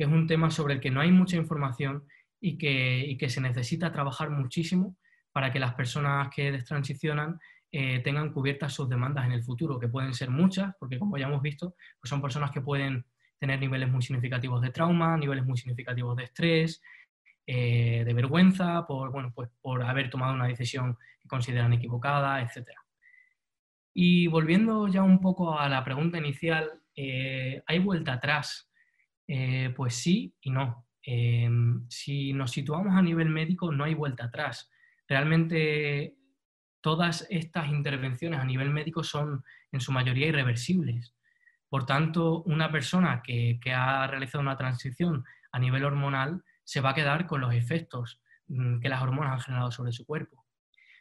que 0.00 0.04
es 0.04 0.10
un 0.10 0.26
tema 0.26 0.50
sobre 0.50 0.72
el 0.72 0.80
que 0.80 0.90
no 0.90 1.02
hay 1.02 1.12
mucha 1.12 1.36
información 1.36 2.06
y 2.40 2.56
que, 2.56 3.04
y 3.06 3.18
que 3.18 3.28
se 3.28 3.42
necesita 3.42 3.92
trabajar 3.92 4.30
muchísimo 4.30 4.96
para 5.30 5.52
que 5.52 5.58
las 5.58 5.74
personas 5.74 6.30
que 6.34 6.50
destransicionan 6.50 7.38
eh, 7.70 7.98
tengan 7.98 8.32
cubiertas 8.32 8.72
sus 8.72 8.88
demandas 8.88 9.26
en 9.26 9.32
el 9.32 9.42
futuro, 9.42 9.78
que 9.78 9.88
pueden 9.88 10.14
ser 10.14 10.30
muchas, 10.30 10.74
porque 10.80 10.98
como 10.98 11.18
ya 11.18 11.26
hemos 11.26 11.42
visto, 11.42 11.74
pues 12.00 12.08
son 12.08 12.22
personas 12.22 12.50
que 12.50 12.62
pueden 12.62 13.04
tener 13.38 13.60
niveles 13.60 13.90
muy 13.90 14.00
significativos 14.00 14.62
de 14.62 14.70
trauma, 14.70 15.18
niveles 15.18 15.44
muy 15.44 15.58
significativos 15.58 16.16
de 16.16 16.24
estrés, 16.24 16.80
eh, 17.46 18.02
de 18.02 18.14
vergüenza, 18.14 18.86
por, 18.86 19.12
bueno, 19.12 19.34
pues 19.34 19.50
por 19.60 19.82
haber 19.82 20.08
tomado 20.08 20.32
una 20.32 20.46
decisión 20.46 20.96
que 21.20 21.28
consideran 21.28 21.74
equivocada, 21.74 22.40
etc. 22.40 22.70
Y 23.92 24.28
volviendo 24.28 24.88
ya 24.88 25.02
un 25.02 25.20
poco 25.20 25.58
a 25.58 25.68
la 25.68 25.84
pregunta 25.84 26.16
inicial, 26.16 26.70
eh, 26.96 27.62
¿hay 27.66 27.78
vuelta 27.80 28.14
atrás? 28.14 28.69
Pues 29.76 29.94
sí 29.94 30.34
y 30.40 30.50
no. 30.50 30.86
si 31.88 32.32
nos 32.32 32.50
situamos 32.50 32.96
a 32.96 33.02
nivel 33.02 33.28
médico, 33.28 33.72
no 33.72 33.84
hay 33.84 33.94
vuelta 33.94 34.24
atrás. 34.24 34.70
Realmente 35.08 36.16
todas 36.80 37.26
estas 37.30 37.68
intervenciones 37.68 38.40
a 38.40 38.44
nivel 38.44 38.70
médico 38.70 39.04
son 39.04 39.44
en 39.72 39.80
su 39.80 39.92
mayoría 39.92 40.28
irreversibles. 40.28 41.14
Por 41.68 41.86
tanto, 41.86 42.42
una 42.42 42.70
persona 42.72 43.22
que, 43.22 43.58
ha 43.72 44.06
realizado 44.06 44.42
una 44.42 44.56
transición 44.56 45.24
a 45.52 45.58
nivel 45.58 45.84
hormonal 45.84 46.42
se 46.64 46.80
va 46.80 46.90
a 46.90 46.94
quedar 46.94 47.26
con 47.26 47.40
los 47.40 47.54
efectos 47.54 48.20
mm, 48.48 48.80
que 48.80 48.88
las 48.88 49.02
hormonas 49.02 49.32
han 49.32 49.40
generado 49.40 49.70
sobre 49.70 49.92
su 49.92 50.04
cuerpo. 50.04 50.44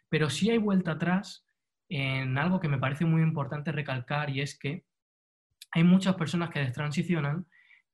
Pero 0.10 0.30
sí 0.30 0.50
hay 0.50 0.58
vuelta 0.58 0.92
atrás 0.92 1.46
en 1.88 2.38
algo 2.38 2.60
que 2.60 2.68
me 2.68 2.78
parece 2.78 3.06
muy 3.06 3.22
importante 3.22 3.72
recalcar 3.72 4.30
y 4.30 4.42
es 4.42 4.58
que 4.58 4.86
hay 5.72 5.84
muchas 5.84 6.16
personas 6.16 6.50
que 6.50 6.60
destransicionan 6.60 7.48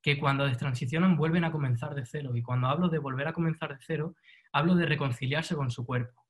que 0.05 0.19
cuando 0.19 0.45
destransicionan 0.45 1.17
vuelven 1.17 1.45
a 1.45 1.51
comenzar 1.51 1.95
de 1.95 2.05
cero. 2.05 2.35
Y 2.35 2.43
cuando 2.43 2.67
hablo 2.67 2.89
de 2.89 2.99
volver 2.99 3.27
a 3.27 3.33
comenzar 3.33 3.71
de 3.75 3.83
cero, 3.83 4.15
hablo 4.51 4.75
de 4.75 4.85
reconciliarse 4.85 5.55
con 5.55 5.71
su 5.71 5.83
cuerpo 5.83 6.25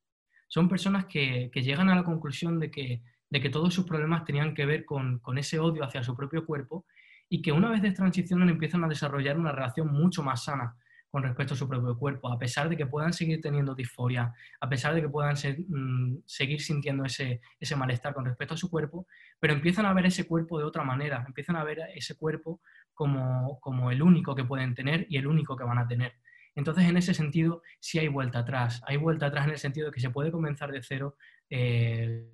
son 0.47 0.69
personas 0.69 1.06
que, 1.06 1.49
llegan 1.53 1.89
a 1.89 1.95
la 1.95 2.03
conclusión 2.03 2.60
de 2.60 2.72
que, 2.72 3.02
de 3.30 3.41
que, 3.41 3.49
todos 3.49 3.73
sus 3.73 3.85
problemas 3.85 4.23
tenían 4.23 4.53
que 4.53 4.65
ver 4.65 4.85
con, 4.85 5.22
ese 5.38 5.60
odio 5.60 5.84
hacia 5.84 6.03
su 6.03 6.15
propio 6.15 6.45
cuerpo 6.45 6.85
y 7.27 7.41
que 7.41 7.52
una 7.52 7.69
vez 7.69 7.81
de 7.81 7.91
transicionan 7.91 8.49
empiezan 8.49 8.84
a 8.84 8.88
desarrollar 8.88 9.38
una 9.38 9.52
relación 9.52 9.91
mucho 9.91 10.23
más 10.23 10.43
sana 10.43 10.76
con 11.10 11.23
respecto 11.23 11.53
a 11.53 11.57
su 11.57 11.68
propio 11.68 11.97
cuerpo, 11.97 12.31
a 12.31 12.38
pesar 12.38 12.68
de 12.68 12.76
que 12.76 12.85
puedan 12.85 13.14
seguir 13.14 13.39
teniendo 13.41 13.73
disforia, 13.73 14.34
a 14.60 14.69
pesar 14.69 14.93
de 14.93 15.02
que 15.02 15.10
puedan 15.10 15.35
mm, 15.35 16.18
seguir 16.26 16.61
sintiendo 16.61 17.06
ese, 17.06 17.39
ese 17.57 17.76
malestar 17.76 18.14
con 18.14 18.26
respecto 18.26 18.53
a 18.53 18.57
su 18.57 18.69
cuerpo, 18.69 19.07
pero 19.39 19.53
empiezan 19.53 19.85
a 19.85 19.93
ver 19.93 20.06
ese 20.06 20.27
cuerpo 20.27 20.60
de 20.60 20.65
otra 20.65 20.84
manera, 20.84 21.23
empiezan 21.26 21.56
a 21.56 21.64
ver 21.64 21.80
ese 21.95 22.15
cuerpo 22.18 22.60
como, 22.95 23.59
como 23.59 23.91
el 23.91 24.01
único 24.01 24.35
que 24.35 24.43
pueden 24.43 24.73
tener 24.73 25.05
y 25.09 25.17
el 25.17 25.27
único 25.27 25.55
que 25.55 25.63
van 25.63 25.77
a 25.77 25.88
tener. 25.88 26.13
Entonces, 26.55 26.85
en 26.85 26.97
ese 26.97 27.13
sentido, 27.13 27.61
sí 27.80 27.99
hay 27.99 28.07
vuelta 28.07 28.39
atrás. 28.39 28.81
Hay 28.88 28.97
vuelta 28.97 29.27
atrás 29.27 29.45
en 29.45 29.51
el 29.51 29.57
sentido 29.59 29.88
de 29.88 29.93
que 29.93 29.99
se 29.99 30.09
puede 30.09 30.31
comenzar 30.31 30.72
de 30.72 30.81
cero 30.81 31.17
eh, 31.49 32.31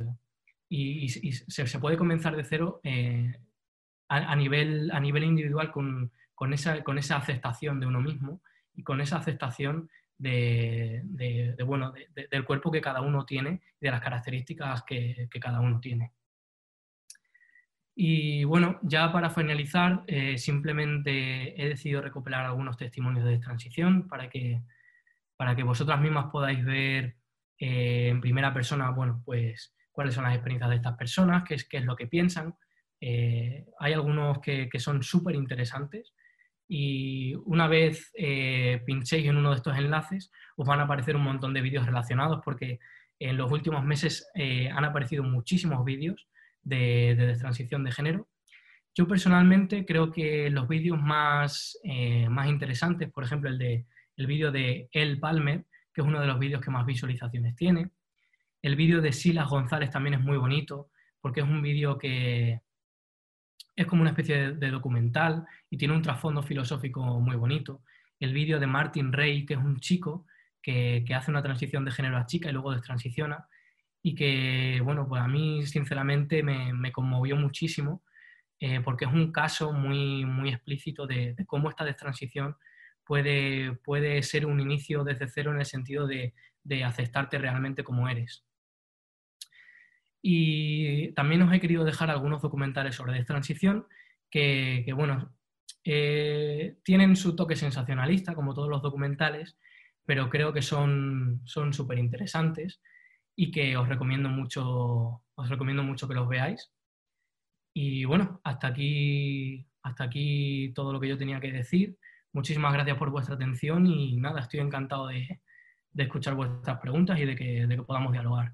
y, 0.69 1.09
se, 1.09 1.79
puede 1.79 1.97
comenzar 1.97 2.35
de 2.37 2.45
cero 2.45 2.79
eh, 2.83 3.35
a, 4.07 4.35
nivel, 4.35 4.91
a 4.91 4.99
nivel 4.99 5.23
individual 5.23 5.71
con, 5.71 6.11
con, 6.33 6.53
esa, 6.53 6.83
con 6.83 6.97
esa 6.97 7.17
aceptación 7.17 7.79
de 7.79 7.87
uno 7.87 7.99
mismo 7.99 8.41
y 8.73 8.83
con 8.83 9.01
esa 9.01 9.17
aceptación 9.17 9.89
de, 10.21 11.55
bueno, 11.65 11.93
del 12.29 12.45
cuerpo 12.45 12.71
que 12.71 12.81
cada 12.81 13.01
uno 13.01 13.25
tiene 13.25 13.61
y 13.79 13.85
de 13.85 13.91
las 13.91 14.01
características 14.01 14.83
que, 14.83 15.27
cada 15.39 15.59
uno 15.61 15.79
tiene. 15.79 16.13
Y 18.03 18.45
bueno, 18.45 18.79
ya 18.81 19.11
para 19.11 19.29
finalizar, 19.29 20.03
eh, 20.07 20.39
simplemente 20.39 21.61
he 21.61 21.69
decidido 21.69 22.01
recopilar 22.01 22.43
algunos 22.43 22.75
testimonios 22.75 23.23
de 23.25 23.37
transición 23.37 24.07
para 24.07 24.27
que, 24.27 24.63
para 25.37 25.55
que 25.55 25.61
vosotras 25.61 26.01
mismas 26.01 26.31
podáis 26.31 26.65
ver 26.65 27.17
eh, 27.59 28.07
en 28.09 28.19
primera 28.19 28.55
persona, 28.55 28.89
bueno, 28.89 29.21
pues 29.23 29.75
cuáles 29.91 30.15
son 30.15 30.23
las 30.23 30.33
experiencias 30.33 30.71
de 30.71 30.77
estas 30.77 30.97
personas, 30.97 31.43
qué 31.47 31.53
es, 31.53 31.69
qué 31.69 31.77
es 31.77 31.85
lo 31.85 31.95
que 31.95 32.07
piensan. 32.07 32.55
Eh, 32.99 33.67
hay 33.77 33.93
algunos 33.93 34.39
que, 34.39 34.67
que 34.67 34.79
son 34.79 35.03
súper 35.03 35.35
interesantes 35.35 36.15
y 36.67 37.35
una 37.45 37.67
vez 37.67 38.11
pinchéis 38.83 39.27
en 39.27 39.37
uno 39.37 39.51
de 39.51 39.57
estos 39.57 39.77
enlaces, 39.77 40.31
os 40.57 40.65
van 40.67 40.79
a 40.79 40.85
aparecer 40.85 41.15
un 41.15 41.23
montón 41.23 41.53
de 41.53 41.61
vídeos 41.61 41.85
relacionados 41.85 42.41
porque 42.43 42.79
en 43.19 43.37
los 43.37 43.51
últimos 43.51 43.83
meses 43.83 44.27
han 44.33 44.85
aparecido 44.85 45.23
muchísimos 45.23 45.85
vídeos 45.85 46.30
de, 46.63 47.15
de 47.15 47.35
transición 47.37 47.83
de 47.83 47.91
género. 47.91 48.27
Yo 48.93 49.07
personalmente 49.07 49.85
creo 49.85 50.11
que 50.11 50.49
los 50.49 50.67
vídeos 50.67 50.99
más, 51.01 51.77
eh, 51.83 52.27
más 52.29 52.47
interesantes, 52.47 53.09
por 53.09 53.23
ejemplo 53.23 53.49
el, 53.49 53.85
el 54.17 54.27
vídeo 54.27 54.51
de 54.51 54.89
El 54.91 55.19
Palmer, 55.19 55.65
que 55.93 56.01
es 56.01 56.07
uno 56.07 56.19
de 56.19 56.27
los 56.27 56.39
vídeos 56.39 56.61
que 56.61 56.71
más 56.71 56.85
visualizaciones 56.85 57.55
tiene. 57.55 57.91
El 58.61 58.75
vídeo 58.75 59.01
de 59.01 59.13
Silas 59.13 59.49
González 59.49 59.89
también 59.89 60.15
es 60.15 60.21
muy 60.21 60.37
bonito 60.37 60.89
porque 61.21 61.41
es 61.41 61.47
un 61.47 61.61
vídeo 61.61 61.97
que, 61.97 62.61
es 63.75 63.87
como 63.87 64.01
una 64.01 64.11
especie 64.11 64.53
de, 64.53 64.71
documental 64.71 65.45
y 65.69 65.77
tiene 65.77 65.93
un 65.93 66.01
trasfondo 66.01 66.43
filosófico 66.43 67.01
muy 67.19 67.35
bonito. 67.35 67.81
El 68.19 68.33
vídeo 68.33 68.59
de 68.59 68.67
Martin 68.67 69.11
Rey, 69.11 69.45
que 69.45 69.53
es 69.53 69.59
un 69.59 69.79
chico 69.79 70.25
que, 70.61 71.05
hace 71.15 71.31
una 71.31 71.41
transición 71.41 71.85
de 71.85 71.91
género 71.91 72.17
a 72.17 72.25
chica 72.25 72.49
y 72.49 72.53
luego 72.53 72.71
destransiciona 72.71 73.47
y 74.03 74.15
que, 74.15 74.81
bueno, 74.83 75.07
pues 75.07 75.21
a 75.21 75.27
mí 75.27 75.65
sinceramente 75.65 76.43
me, 76.43 76.91
conmovió 76.91 77.35
muchísimo 77.35 78.03
eh, 78.59 78.81
porque 78.81 79.05
es 79.05 79.11
un 79.11 79.31
caso 79.31 79.73
muy, 79.73 80.25
muy 80.25 80.49
explícito 80.49 81.07
de, 81.07 81.35
cómo 81.47 81.69
esta 81.69 81.85
destransición 81.85 82.55
puede, 83.05 83.73
puede 83.83 84.21
ser 84.23 84.45
un 84.45 84.59
inicio 84.59 85.03
desde 85.03 85.27
cero 85.27 85.51
en 85.51 85.59
el 85.59 85.65
sentido 85.65 86.07
de, 86.07 86.33
de 86.63 86.83
aceptarte 86.83 87.37
realmente 87.37 87.83
como 87.83 88.07
eres. 88.07 88.45
Y 90.23 91.11
también 91.13 91.41
os 91.41 91.53
he 91.53 91.59
querido 91.59 91.83
dejar 91.83 92.11
algunos 92.11 92.41
documentales 92.41 92.95
sobre 92.95 93.13
destransición 93.13 93.87
que, 94.29 94.83
que 94.85 94.93
bueno, 94.93 95.33
eh, 95.83 96.77
tienen 96.83 97.15
su 97.15 97.35
toque 97.35 97.55
sensacionalista, 97.55 98.35
como 98.35 98.53
todos 98.53 98.69
los 98.69 98.83
documentales, 98.83 99.57
pero 100.05 100.29
creo 100.29 100.53
que 100.53 100.61
son 100.61 101.41
súper 101.45 101.97
interesantes 101.97 102.81
y 103.35 103.51
que 103.51 103.77
os 103.77 103.87
recomiendo, 103.87 104.29
mucho, 104.29 105.21
os 105.35 105.49
recomiendo 105.49 105.83
mucho 105.83 106.07
que 106.07 106.15
los 106.15 106.27
veáis. 106.27 106.71
Y 107.73 108.05
bueno, 108.05 108.41
hasta 108.43 108.67
aquí, 108.67 109.65
hasta 109.83 110.05
aquí 110.05 110.71
todo 110.75 110.91
lo 110.93 110.99
que 110.99 111.07
yo 111.07 111.17
tenía 111.17 111.39
que 111.39 111.51
decir. 111.51 111.97
Muchísimas 112.33 112.73
gracias 112.73 112.97
por 112.97 113.09
vuestra 113.09 113.35
atención 113.35 113.87
y 113.87 114.17
nada, 114.17 114.41
estoy 114.41 114.59
encantado 114.59 115.07
de, 115.07 115.41
de 115.93 116.03
escuchar 116.03 116.35
vuestras 116.35 116.79
preguntas 116.79 117.19
y 117.19 117.25
de 117.25 117.35
que, 117.35 117.67
de 117.67 117.75
que 117.75 117.83
podamos 117.83 118.11
dialogar. 118.11 118.53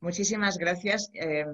Muchísimas 0.00 0.58
gracias. 0.58 1.10
Eh, 1.14 1.44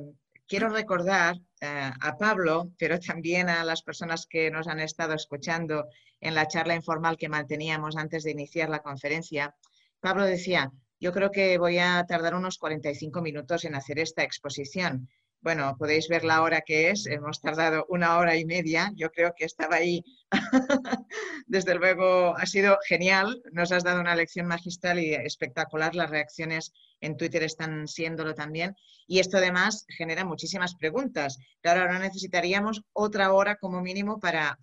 quiero 0.47 0.69
recordar 0.69 1.37
eh, 1.61 1.91
a 2.01 2.17
Pablo, 2.17 2.71
pero 2.79 2.99
también 2.99 3.49
a 3.49 3.65
las 3.65 3.83
personas 3.83 4.27
que 4.27 4.51
nos 4.51 4.69
han 4.69 4.81
estado 4.81 5.15
escuchando 5.15 5.87
en 6.21 6.35
la 6.35 6.47
charla 6.49 6.75
informal 6.75 7.17
que 7.17 7.29
manteníamos 7.29 7.97
antes 7.97 8.25
de 8.25 8.33
iniciar 8.33 8.69
la 8.69 8.81
conferencia. 8.81 9.55
Pablo 10.01 10.25
decía, 10.25 10.71
yo 11.01 11.13
creo 11.13 11.31
que 11.31 11.59
voy 11.59 11.79
a 11.79 12.05
tardar 12.09 12.35
unos 12.35 12.59
45 12.59 13.23
minutos 13.23 13.65
en 13.65 13.75
hacer 13.75 13.99
esta 13.99 14.23
exposición. 14.23 15.09
Bueno, 15.45 15.77
podéis 15.79 16.09
ver 16.09 16.25
la 16.25 16.41
hora 16.41 16.63
que 16.63 16.89
es, 16.89 17.07
hemos 17.07 17.39
tardado 17.39 17.85
una 17.91 18.17
hora 18.17 18.35
y 18.35 18.47
media, 18.47 18.91
yo 18.95 19.11
creo 19.11 19.35
que 19.37 19.45
estaba 19.45 19.77
ahí. 19.77 20.03
Desde 21.47 21.75
luego 21.75 22.35
ha 22.35 22.47
sido 22.47 22.79
genial, 22.89 23.43
nos 23.53 23.71
has 23.71 23.85
dado 23.85 24.01
una 24.01 24.17
lección 24.17 24.47
magistral 24.47 24.99
y 24.99 25.13
espectacular, 25.13 25.95
las 25.95 26.09
reacciones 26.09 26.73
en 27.03 27.19
Twitter 27.19 27.43
están 27.43 27.87
siéndolo 27.89 28.35
también. 28.35 28.75
Y 29.07 29.19
esto 29.19 29.37
además 29.37 29.85
genera 29.89 30.25
muchísimas 30.25 30.77
preguntas. 30.77 31.39
Claro, 31.61 31.83
ahora 31.83 31.99
necesitaríamos 31.99 32.81
otra 32.95 33.35
hora 33.35 33.57
como 33.57 33.83
mínimo 33.83 34.19
para, 34.21 34.57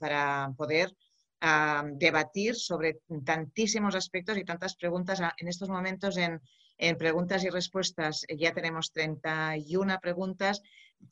poder 0.57 0.95
ah, 1.41 1.83
debatir 1.93 2.55
sobre 2.55 2.99
tantísimos 3.25 3.95
aspectos 3.95 4.37
y 4.37 4.45
tantas 4.45 4.75
preguntas. 4.75 5.21
Ah, 5.21 5.33
en 5.37 5.47
estos 5.47 5.69
momentos 5.69 6.17
en, 6.17 6.41
en 6.77 6.97
preguntas 6.97 7.43
y 7.43 7.49
respuestas 7.49 8.23
eh, 8.27 8.37
ya 8.37 8.53
tenemos 8.53 8.91
31 8.91 9.99
preguntas, 10.01 10.61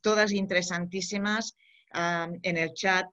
todas 0.02 0.32
interesantísimas. 0.32 1.56
en 1.94 2.58
el 2.58 2.74
chat 2.74 3.08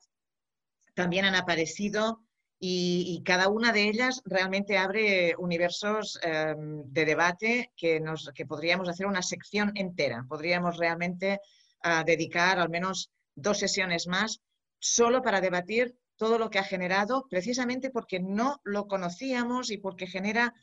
también 0.94 1.24
han 1.24 1.34
aparecido 1.34 2.26
y, 2.58 3.22
cada 3.24 3.48
una 3.48 3.72
de 3.72 3.88
ellas 3.88 4.22
realmente 4.24 4.78
abre 4.78 5.34
universos 5.38 6.18
em, 6.22 6.82
de 6.86 7.04
debate 7.04 7.72
que, 7.76 8.00
nos, 8.00 8.30
que 8.34 8.46
podríamos 8.46 8.88
hacer 8.88 9.06
una 9.06 9.22
sección 9.22 9.72
entera. 9.74 10.24
Podríamos 10.28 10.78
realmente 10.78 11.40
ah, 11.82 12.02
dedicar 12.04 12.58
al 12.58 12.70
menos 12.70 13.10
dos 13.34 13.58
sesiones 13.58 14.06
más 14.06 14.40
solo 14.78 15.22
para 15.22 15.40
debatir 15.40 15.94
todo 16.16 16.38
lo 16.38 16.50
que 16.50 16.58
ha 16.58 16.64
generado, 16.64 17.26
precisamente 17.28 17.90
porque 17.90 18.20
no 18.20 18.60
lo 18.64 18.86
conocíamos 18.86 19.70
y 19.70 19.78
porque 19.78 20.06
genera 20.06 20.54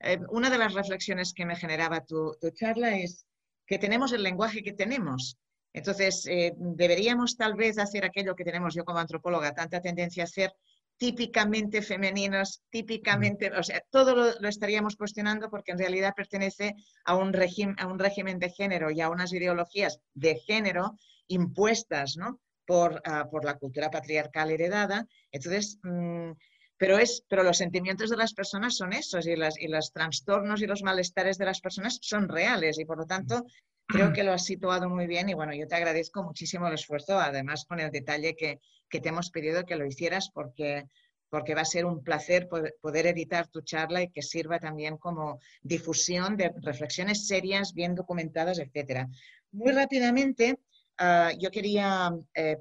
eh, 0.00 0.18
una 0.30 0.50
de 0.50 0.58
las 0.58 0.74
reflexiones 0.74 1.34
que 1.34 1.46
me 1.46 1.56
generaba 1.56 2.04
tu, 2.04 2.36
charla 2.54 2.96
es 2.96 3.26
que 3.66 3.78
tenemos 3.78 4.12
el 4.12 4.22
lenguaje 4.22 4.62
que 4.62 4.72
tenemos. 4.72 5.36
Entonces, 5.72 6.26
eh, 6.26 6.52
deberíamos 6.56 7.36
tal 7.36 7.54
vez 7.54 7.78
hacer 7.78 8.04
aquello 8.04 8.34
que 8.34 8.44
tenemos 8.44 8.74
yo 8.74 8.84
como 8.84 8.98
antropóloga, 8.98 9.52
tanta 9.52 9.80
tendencia 9.80 10.24
a 10.24 10.24
hacer 10.24 10.52
típicamente 10.96 11.80
femeninos, 11.80 12.62
típicamente, 12.68 13.50
o 13.52 13.62
sea, 13.62 13.82
todo 13.90 14.14
lo, 14.14 14.48
estaríamos 14.48 14.96
cuestionando 14.96 15.48
porque 15.48 15.72
en 15.72 15.78
realidad 15.78 16.12
pertenece 16.14 16.74
a 17.04 17.16
un, 17.16 17.34
a 17.78 17.86
un 17.86 17.98
régimen 17.98 18.38
de 18.38 18.50
género 18.50 18.90
y 18.90 19.00
a 19.00 19.08
unas 19.08 19.32
ideologías 19.32 19.98
de 20.12 20.36
género 20.40 20.96
impuestas 21.26 22.16
¿no? 22.18 22.40
Por, 22.70 23.02
ah, 23.04 23.26
por 23.28 23.44
la 23.44 23.58
cultura 23.58 23.90
patriarcal 23.90 24.48
heredada. 24.52 25.04
Entonces, 25.32 25.80
mm, 25.82 26.30
pero, 26.76 26.98
es, 26.98 27.24
pero 27.28 27.42
los 27.42 27.56
sentimientos 27.56 28.10
de 28.10 28.16
las 28.16 28.32
personas 28.32 28.76
son 28.76 28.92
esos 28.92 29.26
y, 29.26 29.34
las, 29.34 29.58
y 29.58 29.66
los 29.66 29.92
trastornos 29.92 30.62
y 30.62 30.68
los 30.68 30.84
malestares 30.84 31.36
de 31.36 31.46
las 31.46 31.60
personas 31.60 31.98
son 32.00 32.28
reales 32.28 32.78
y 32.78 32.84
por 32.84 32.98
lo 32.98 33.06
tanto 33.06 33.44
creo 33.88 34.12
que 34.12 34.22
lo 34.22 34.32
has 34.32 34.44
situado 34.44 34.88
muy 34.88 35.08
bien 35.08 35.28
y 35.28 35.34
bueno, 35.34 35.52
yo 35.52 35.66
te 35.66 35.74
agradezco 35.74 36.22
muchísimo 36.22 36.68
el 36.68 36.74
esfuerzo, 36.74 37.18
además 37.18 37.64
con 37.64 37.80
el 37.80 37.90
detalle 37.90 38.36
que, 38.36 38.60
que 38.88 39.00
te 39.00 39.08
hemos 39.08 39.30
pedido 39.30 39.66
que 39.66 39.74
lo 39.74 39.84
hicieras 39.84 40.30
porque, 40.32 40.84
porque 41.28 41.56
va 41.56 41.62
a 41.62 41.74
ser 41.74 41.86
un 41.86 42.04
placer 42.04 42.48
poder, 42.48 43.06
editar 43.08 43.48
tu 43.48 43.62
charla 43.62 44.00
y 44.00 44.10
que 44.12 44.22
sirva 44.22 44.60
también 44.60 44.96
como 44.96 45.40
difusión 45.62 46.36
de 46.36 46.52
reflexiones 46.62 47.26
serias, 47.26 47.74
bien 47.74 47.96
documentadas, 47.96 48.60
etc. 48.60 49.08
Muy 49.50 49.72
rápidamente, 49.72 50.60
ah, 51.00 51.32
yo 51.38 51.50
quería 51.50 52.14
eh, 52.34 52.58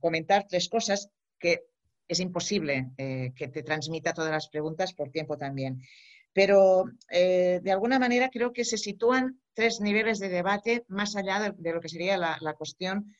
comentar 0.00 0.46
tres 0.48 0.68
cosas 0.68 1.08
que 1.38 1.64
es 2.08 2.20
imposible 2.20 2.90
eh, 2.98 3.32
que 3.36 3.48
te 3.48 3.62
transmita 3.62 4.12
todas 4.12 4.32
las 4.32 4.48
preguntas 4.48 4.92
por 4.92 5.10
tiempo 5.10 5.36
también. 5.36 5.80
Pero 6.32 6.84
eh, 7.10 7.60
de 7.62 7.72
alguna 7.72 7.98
manera 7.98 8.30
creo 8.30 8.52
que 8.52 8.64
se 8.64 8.78
sitúan 8.78 9.40
tres 9.54 9.80
niveles 9.80 10.18
de 10.18 10.28
debate 10.28 10.84
más 10.88 11.14
allá 11.14 11.52
de, 11.56 11.72
lo 11.72 11.80
que 11.80 11.88
sería 11.88 12.16
la, 12.16 12.54
cuestión 12.54 13.14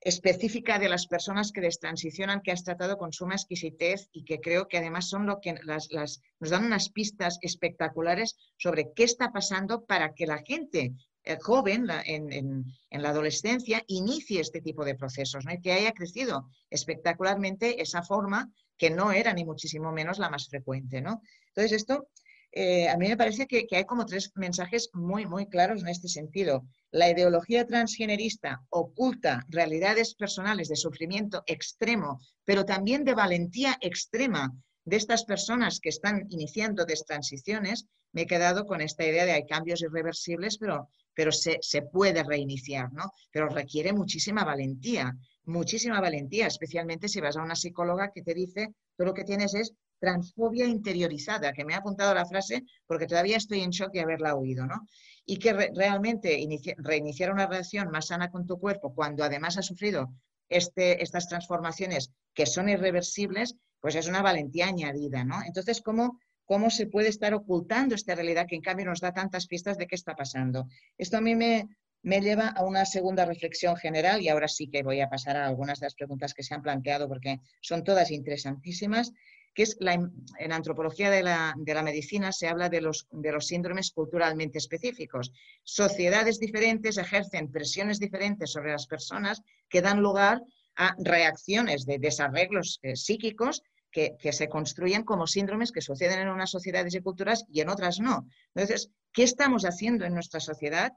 específica 0.00 0.78
de 0.78 0.90
las 0.90 1.06
personas 1.06 1.52
que 1.52 1.62
destransicionan, 1.62 2.42
que 2.42 2.52
has 2.52 2.64
tratado 2.64 2.98
con 2.98 3.12
suma 3.12 3.34
exquisitez 3.34 4.10
y 4.12 4.24
que 4.24 4.40
creo 4.40 4.68
que 4.68 4.76
además 4.76 5.08
son 5.08 5.26
lo 5.26 5.40
que 5.40 5.54
nos 5.54 6.50
dan 6.50 6.64
unas 6.66 6.90
pistas 6.90 7.38
espectaculares 7.40 8.36
sobre 8.58 8.92
qué 8.94 9.04
está 9.04 9.32
pasando 9.32 9.84
para 9.86 10.12
que 10.12 10.26
la 10.26 10.42
gente 10.44 10.92
eh, 11.24 11.38
joven, 11.40 11.88
en, 12.04 12.64
la 12.90 13.08
adolescencia, 13.10 13.82
inicie 13.86 14.40
este 14.40 14.60
tipo 14.60 14.84
de 14.84 14.94
procesos 14.94 15.44
¿no? 15.44 15.52
y 15.52 15.60
que 15.60 15.72
haya 15.72 15.92
crecido 15.92 16.48
espectacularmente 16.70 17.80
esa 17.80 18.02
forma 18.02 18.50
que 18.76 18.90
no 18.90 19.12
era 19.12 19.32
ni 19.32 19.44
muchísimo 19.44 19.92
menos 19.92 20.18
la 20.18 20.30
más 20.30 20.48
frecuente. 20.48 21.00
¿no? 21.00 21.22
Entonces, 21.48 21.72
esto 21.72 22.08
eh, 22.56 22.88
a 22.88 22.96
mí 22.96 23.08
me 23.08 23.16
parece 23.16 23.48
que, 23.48 23.66
hay 23.72 23.84
como 23.84 24.06
tres 24.06 24.30
mensajes 24.36 24.88
muy, 24.92 25.26
muy 25.26 25.46
claros 25.46 25.82
en 25.82 25.88
este 25.88 26.06
sentido. 26.06 26.64
La 26.92 27.10
ideología 27.10 27.66
transgenerista 27.66 28.62
oculta 28.70 29.44
realidades 29.48 30.14
personales 30.14 30.68
de 30.68 30.76
sufrimiento 30.76 31.42
extremo, 31.46 32.20
pero 32.44 32.64
también 32.64 33.02
de 33.02 33.14
valentía 33.14 33.76
extrema 33.80 34.52
de 34.84 34.96
estas 34.96 35.24
personas 35.24 35.80
que 35.80 35.88
están 35.88 36.26
iniciando 36.30 36.84
transiciones. 37.06 37.86
Me 38.12 38.22
he 38.22 38.26
quedado 38.26 38.66
con 38.66 38.80
esta 38.80 39.04
idea 39.04 39.24
de 39.24 39.32
hay 39.32 39.46
cambios 39.46 39.82
irreversibles, 39.82 40.58
pero, 40.58 40.88
pero 41.14 41.32
se, 41.32 41.58
se 41.60 41.82
puede 41.82 42.22
reiniciar, 42.22 42.92
¿no? 42.92 43.10
Pero 43.30 43.48
requiere 43.48 43.92
muchísima 43.92 44.44
valentía, 44.44 45.16
muchísima 45.44 46.00
valentía, 46.00 46.46
especialmente 46.46 47.08
si 47.08 47.20
vas 47.20 47.36
a 47.36 47.42
una 47.42 47.56
psicóloga 47.56 48.12
que 48.12 48.22
te 48.22 48.34
dice 48.34 48.74
todo 48.96 49.08
lo 49.08 49.14
que 49.14 49.24
tienes 49.24 49.54
es 49.54 49.72
transfobia 49.98 50.66
interiorizada, 50.66 51.52
que 51.52 51.64
me 51.64 51.74
ha 51.74 51.78
apuntado 51.78 52.14
la 52.14 52.26
frase 52.26 52.64
porque 52.86 53.06
todavía 53.06 53.38
estoy 53.38 53.60
en 53.60 53.70
shock 53.70 53.92
de 53.92 54.00
haberla 54.00 54.34
oído, 54.34 54.66
¿no? 54.66 54.86
Y 55.24 55.38
que 55.38 55.52
realmente 55.52 56.46
reiniciar 56.76 57.32
una 57.32 57.46
relación 57.46 57.90
más 57.90 58.08
sana 58.08 58.30
con 58.30 58.46
tu 58.46 58.58
cuerpo 58.58 58.94
cuando 58.94 59.24
además 59.24 59.56
has 59.56 59.66
sufrido 59.66 60.12
este, 60.48 61.02
estas 61.02 61.28
transformaciones 61.28 62.12
que 62.34 62.44
son 62.44 62.68
irreversibles, 62.68 63.56
pues 63.84 63.96
es 63.96 64.08
una 64.08 64.22
valentía 64.22 64.68
añadida, 64.68 65.24
¿no? 65.24 65.42
Entonces, 65.46 65.82
¿cómo, 65.82 66.18
¿cómo 66.46 66.70
se 66.70 66.86
puede 66.86 67.10
estar 67.10 67.34
ocultando 67.34 67.94
esta 67.94 68.14
realidad 68.14 68.46
que 68.48 68.56
en 68.56 68.62
cambio 68.62 68.86
nos 68.86 69.02
da 69.02 69.12
tantas 69.12 69.46
pistas 69.46 69.76
de 69.76 69.86
qué 69.86 69.94
está 69.94 70.14
pasando? 70.14 70.68
Esto 70.96 71.18
a 71.18 71.20
mí 71.20 71.34
me, 71.34 71.68
me 72.00 72.22
lleva 72.22 72.48
a 72.48 72.64
una 72.64 72.86
segunda 72.86 73.26
reflexión 73.26 73.76
general 73.76 74.22
y 74.22 74.30
ahora 74.30 74.48
sí 74.48 74.68
que 74.68 74.82
voy 74.82 75.02
a 75.02 75.10
pasar 75.10 75.36
a 75.36 75.46
algunas 75.46 75.80
de 75.80 75.84
las 75.84 75.94
preguntas 75.96 76.32
que 76.32 76.42
se 76.42 76.54
han 76.54 76.62
planteado 76.62 77.08
porque 77.08 77.40
son 77.60 77.84
todas 77.84 78.10
interesantísimas 78.10 79.12
que 79.52 79.64
es 79.64 79.76
la, 79.80 79.92
en 79.92 80.52
antropología 80.52 81.10
de 81.10 81.22
la, 81.22 81.54
medicina 81.84 82.32
se 82.32 82.48
habla 82.48 82.70
de 82.70 82.80
los, 82.80 83.06
de 83.10 83.32
los 83.32 83.46
síndromes 83.48 83.90
culturalmente 83.90 84.56
específicos. 84.56 85.30
Sociedades 85.62 86.40
diferentes 86.40 86.96
ejercen 86.96 87.52
presiones 87.52 88.00
diferentes 88.00 88.50
sobre 88.50 88.72
las 88.72 88.86
personas 88.86 89.42
que 89.68 89.82
dan 89.82 90.00
lugar 90.00 90.40
a 90.76 90.94
reacciones 90.98 91.86
de 91.86 91.98
desarreglos 91.98 92.80
eh, 92.82 92.96
psíquicos 92.96 93.62
que, 93.94 94.32
se 94.32 94.48
construyen 94.48 95.04
como 95.04 95.26
síndromes 95.26 95.70
que 95.70 95.80
suceden 95.80 96.18
en 96.18 96.28
unas 96.28 96.50
sociedades 96.50 96.94
y 96.94 97.00
culturas 97.00 97.44
y 97.48 97.60
en 97.60 97.68
otras 97.68 98.00
no. 98.00 98.26
Entonces, 98.54 98.90
¿qué 99.12 99.22
estamos 99.22 99.64
haciendo 99.64 100.04
en 100.04 100.14
nuestra 100.14 100.40
sociedad? 100.40 100.92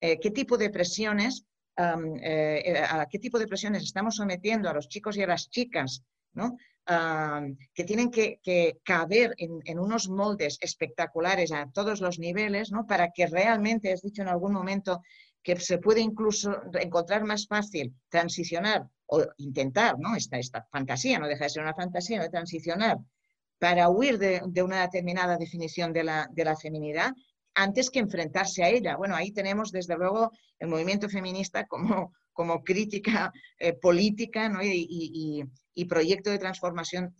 Eh, 0.00 0.20
¿Qué 0.20 0.30
tipo 0.30 0.58
de 0.58 0.68
presiones, 0.68 1.46
eh, 1.78 2.84
a 2.86 3.06
qué 3.10 3.18
tipo 3.18 3.38
de 3.38 3.48
presiones 3.48 3.82
estamos 3.82 4.16
sometiendo 4.16 4.68
a 4.68 4.74
los 4.74 4.88
chicos 4.88 5.16
y 5.16 5.22
a 5.22 5.26
las 5.26 5.48
chicas 5.48 6.02
¿no? 6.34 6.58
que 7.74 7.84
tienen 7.84 8.10
que, 8.10 8.40
caber 8.84 9.34
en, 9.38 9.78
unos 9.78 10.10
moldes 10.10 10.58
espectaculares 10.60 11.52
a 11.52 11.70
todos 11.72 12.02
los 12.02 12.18
niveles, 12.18 12.70
¿no? 12.70 12.86
para 12.86 13.12
que 13.14 13.26
realmente, 13.26 13.92
has 13.92 14.02
dicho 14.02 14.20
en 14.20 14.28
algún 14.28 14.52
momento, 14.52 15.00
que 15.42 15.58
se 15.58 15.78
puede 15.78 16.00
incluso 16.00 16.54
encontrar 16.74 17.24
más 17.24 17.46
fácil 17.46 17.94
transicionar 18.08 18.86
o 19.06 19.24
intentar, 19.38 19.98
¿no? 19.98 20.14
esta, 20.16 20.66
fantasía, 20.70 21.18
no 21.18 21.26
deja 21.26 21.44
de 21.44 21.50
ser 21.50 21.62
una 21.62 21.74
fantasía, 21.74 22.20
de 22.20 22.30
transicionar 22.30 22.98
para 23.58 23.88
huir 23.88 24.18
de, 24.18 24.62
una 24.62 24.82
determinada 24.82 25.36
definición 25.36 25.92
de 25.92 26.04
la, 26.04 26.28
de 26.32 26.44
la 26.44 26.56
feminidad 26.56 27.12
antes 27.54 27.90
que 27.90 27.98
enfrentarse 27.98 28.64
a 28.64 28.70
ella. 28.70 28.96
Bueno, 28.96 29.14
ahí 29.14 29.30
tenemos 29.30 29.70
desde 29.70 29.96
luego 29.96 30.32
el 30.58 30.68
movimiento 30.68 31.08
feminista 31.08 31.66
como, 31.66 32.12
como 32.32 32.64
crítica 32.64 33.32
eh, 33.58 33.74
política 33.74 34.50
y, 34.62 35.44
proyecto 35.88 36.30
de 36.30 36.38
transformación, 36.38 37.14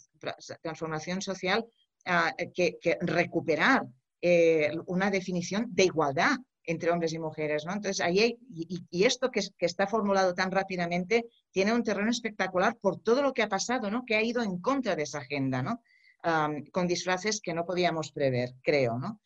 transformación 0.63 1.21
social 1.21 1.65
ah, 2.07 2.35
que, 2.55 2.79
recuperar 3.01 3.87
eh, 4.21 4.73
una 4.87 5.11
definición 5.11 5.67
de 5.71 5.85
igualdad 5.85 6.37
entre 6.65 6.91
hombres 6.91 7.13
y 7.13 7.19
mujeres. 7.19 7.65
¿no? 7.65 7.73
Entonces, 7.73 8.01
ahí 8.01 8.39
y, 8.51 9.05
esto 9.05 9.31
que, 9.31 9.41
está 9.59 9.87
formulado 9.87 10.35
tan 10.35 10.51
rápidamente 10.51 11.27
tiene 11.51 11.73
un 11.73 11.83
terreno 11.83 12.11
espectacular 12.11 12.77
por 12.77 13.01
todo 13.01 13.23
lo 13.23 13.33
que 13.33 13.43
ha 13.43 13.49
pasado, 13.49 13.91
¿no? 13.91 14.05
que 14.05 14.17
ha 14.17 14.23
ido 14.23 14.43
en 14.43 14.61
contra 14.61 14.97
de 14.97 15.03
esa 15.05 15.19
agenda, 15.19 15.63
¿no? 15.63 15.83
con 16.71 16.87
disfraces 16.87 17.41
que 17.41 17.53
no 17.53 17.67
podíamos 17.67 18.13
prever, 18.13 18.55
creo. 18.63 18.97
¿no? 18.99 19.21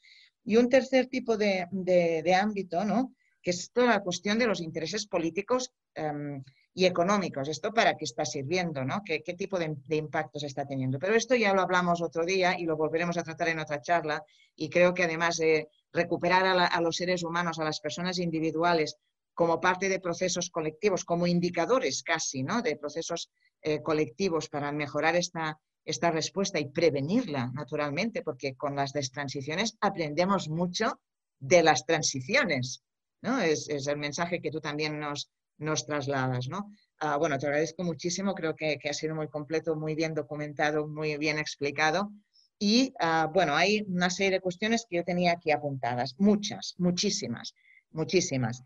Y 0.45 0.57
un 0.57 0.71
tercer 0.71 1.09
tipo 1.09 1.37
de, 1.37 1.67
de 1.71 2.35
ámbito, 2.35 2.85
¿no? 2.85 3.13
que 3.47 3.51
es 3.51 3.71
toda 3.71 3.87
la 3.87 4.03
cuestión 4.03 4.41
de 4.41 4.47
los 4.49 4.61
intereses 4.61 5.07
políticos 5.07 5.73
em, 5.95 6.43
y 6.75 6.85
económicos. 6.85 7.49
¿Esto 7.49 7.73
para 7.73 7.97
qué 7.97 8.05
está 8.05 8.25
sirviendo? 8.25 8.85
¿no? 8.85 9.03
¿Qué, 9.05 9.21
tipo 9.21 9.57
de, 9.57 9.77
impactos 9.91 10.43
está 10.43 10.67
teniendo? 10.67 10.99
Pero 10.99 11.15
esto 11.15 11.37
ya 11.37 11.55
lo 11.55 11.61
hablamos 11.61 12.03
otro 12.03 12.25
día 12.25 12.59
y 12.59 12.65
lo 12.65 12.77
volveremos 12.77 13.17
a 13.17 13.23
tratar 13.23 13.51
en 13.51 13.61
otra 13.61 13.81
charla. 13.81 14.25
Y 14.57 14.69
creo 14.69 14.95
que 14.95 15.05
además 15.05 15.37
de 15.37 15.69
recuperar 15.97 16.47
a, 16.47 16.81
los 16.81 16.97
seres 16.97 17.24
humanos, 17.24 17.59
a 17.59 17.64
las 17.64 17.81
personas 17.81 18.18
individuales, 18.18 18.97
como 19.35 19.60
parte 19.60 19.89
de 19.89 20.01
procesos 20.01 20.51
colectivos, 20.51 21.05
como 21.05 21.27
indicadores 21.27 22.02
casi, 22.02 22.43
¿no? 22.43 22.62
De 22.62 22.77
procesos 22.77 23.31
eh, 23.62 23.82
colectivos 23.82 24.48
para 24.48 24.73
mejorar 24.73 25.16
esta, 25.16 25.59
esta 25.85 26.10
respuesta 26.10 26.59
y 26.59 26.68
prevenirla, 26.68 27.51
naturalmente, 27.55 28.23
porque 28.23 28.56
con 28.56 28.74
las 28.77 28.93
destransiciones 28.93 29.77
aprendemos 29.81 30.48
mucho 30.48 31.01
de 31.39 31.62
las 31.62 31.86
transiciones. 31.86 32.82
Es, 33.23 33.68
el 33.68 33.97
mensaje 33.97 34.40
que 34.40 34.51
tú 34.51 34.60
también 34.60 34.98
nos, 35.01 35.31
nos 35.59 35.86
trasladas, 35.86 36.48
¿no? 36.48 36.70
Ah, 36.98 37.16
bueno, 37.16 37.39
te 37.39 37.47
agradezco 37.47 37.82
muchísimo, 37.85 38.35
creo 38.35 38.55
que, 38.55 38.78
ha 38.89 38.93
sido 38.93 39.14
muy 39.14 39.28
completo, 39.28 39.77
muy 39.77 39.94
bien 39.94 40.14
documentado, 40.14 40.86
muy 40.86 41.16
bien 41.18 41.39
explicado. 41.39 42.10
Y 42.59 42.95
ah, 43.01 43.31
bueno, 43.33 43.55
hay 43.55 43.83
una 43.89 44.11
serie 44.11 44.33
de 44.33 44.41
cuestiones 44.41 44.87
que 44.89 44.97
yo 44.97 45.05
tenía 45.05 45.33
aquí 45.33 45.51
apuntadas, 45.51 46.15
muchas, 46.19 46.74
muchísimas, 46.78 47.55
muchísimas. 47.91 48.62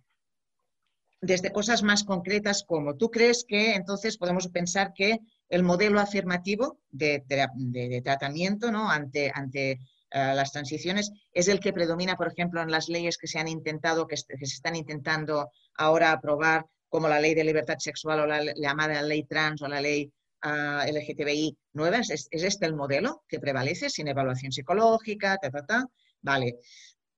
Desde 1.21 1.53
cosas 1.53 1.83
más 1.83 2.05
concretas 2.05 2.65
como, 2.65 2.97
¿tú 2.97 3.11
crees 3.11 3.45
que 3.47 3.75
entonces 3.75 4.17
podemos 4.17 4.49
pensar 4.49 4.93
que 4.95 5.19
el 5.49 5.63
modelo 5.63 6.01
afirmativo 6.01 6.79
de, 6.91 7.23
de 7.27 8.01
tratamiento 8.03 8.71
¿no? 8.71 8.91
ante, 8.91 9.31
ante 9.35 9.81
eh, 10.13 10.33
las 10.35 10.51
transiciones, 10.51 11.13
es 11.33 11.47
el 11.47 11.61
que 11.61 11.73
predomina, 11.73 12.17
por 12.17 12.27
ejemplo, 12.27 12.61
en 12.61 12.71
las 12.73 12.89
leyes 12.89 13.17
que 13.17 13.29
se 13.29 13.39
han 13.39 13.47
intentado, 13.47 14.09
que, 14.09 14.17
se 14.17 14.35
están 14.43 14.75
intentando 14.75 15.53
ahora 15.77 16.11
aprobar, 16.11 16.67
como 16.89 17.09
la 17.09 17.21
ley 17.21 17.35
de 17.35 17.45
libertad 17.45 17.79
sexual 17.79 18.21
o 18.21 18.27
la, 18.27 18.53
llamada 18.57 19.03
ley 19.03 19.23
trans 19.23 19.63
o 19.63 19.69
la 19.69 19.81
ley 19.81 20.13
ah, 20.43 20.85
LGTBI 20.87 21.57
nuevas. 21.73 22.11
¿Es, 22.11 22.29
este 22.31 22.67
el 22.67 22.75
modelo 22.75 23.25
que 23.29 23.41
prevalece 23.41 23.91
sin 23.91 24.09
evaluación 24.09 24.53
psicológica? 24.53 25.39
Ta, 25.39 25.51
ta, 25.51 25.87
Vale. 26.23 26.59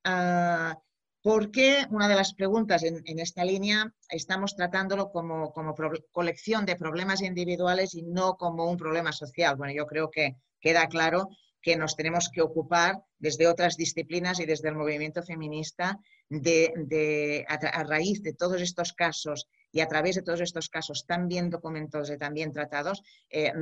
Uh, 0.05 0.75
¿Por 1.23 1.53
qué 1.53 1.87
una 1.91 2.09
de 2.09 2.17
las 2.17 2.35
preguntas 2.35 2.83
en, 2.83 3.19
esta 3.21 3.45
línea 3.45 3.95
estamos 4.09 4.57
tratándolo 4.57 5.13
como, 5.13 5.53
como 5.53 5.75
colección 6.11 6.67
de 6.67 6.75
problemas 6.75 7.23
individuales 7.23 7.95
y 7.95 8.03
no 8.03 8.35
como 8.35 8.69
un 8.69 8.77
problema 8.77 9.13
social? 9.13 9.55
Bueno, 9.55 9.73
yo 9.73 9.87
creo 9.87 10.11
que 10.11 10.37
queda 10.61 10.89
claro 10.89 11.29
que 11.63 11.77
nos 11.77 11.97
tenemos 11.97 12.29
que 12.29 12.43
ocupar 12.43 13.03
desde 13.19 13.47
otras 13.47 13.77
disciplinas 13.77 14.41
y 14.41 14.47
desde 14.47 14.69
el 14.69 14.75
movimiento 14.75 15.23
feminista 15.23 15.99
de, 16.29 17.47
a, 17.49 17.85
raíz 17.85 18.23
de 18.23 18.35
todos 18.35 18.61
estos 18.61 18.93
casos 18.93 19.49
y 19.71 19.81
a 19.81 19.87
través 19.87 20.17
de 20.17 20.23
todos 20.23 20.41
estos 20.41 20.69
casos 20.69 21.07
tan 21.07 21.29
bien 21.29 21.51
documentados 21.51 22.11
y 22.11 22.19
tan 22.19 22.35
bien 22.35 22.53
tratados, 22.53 23.03
eh, 23.31 23.53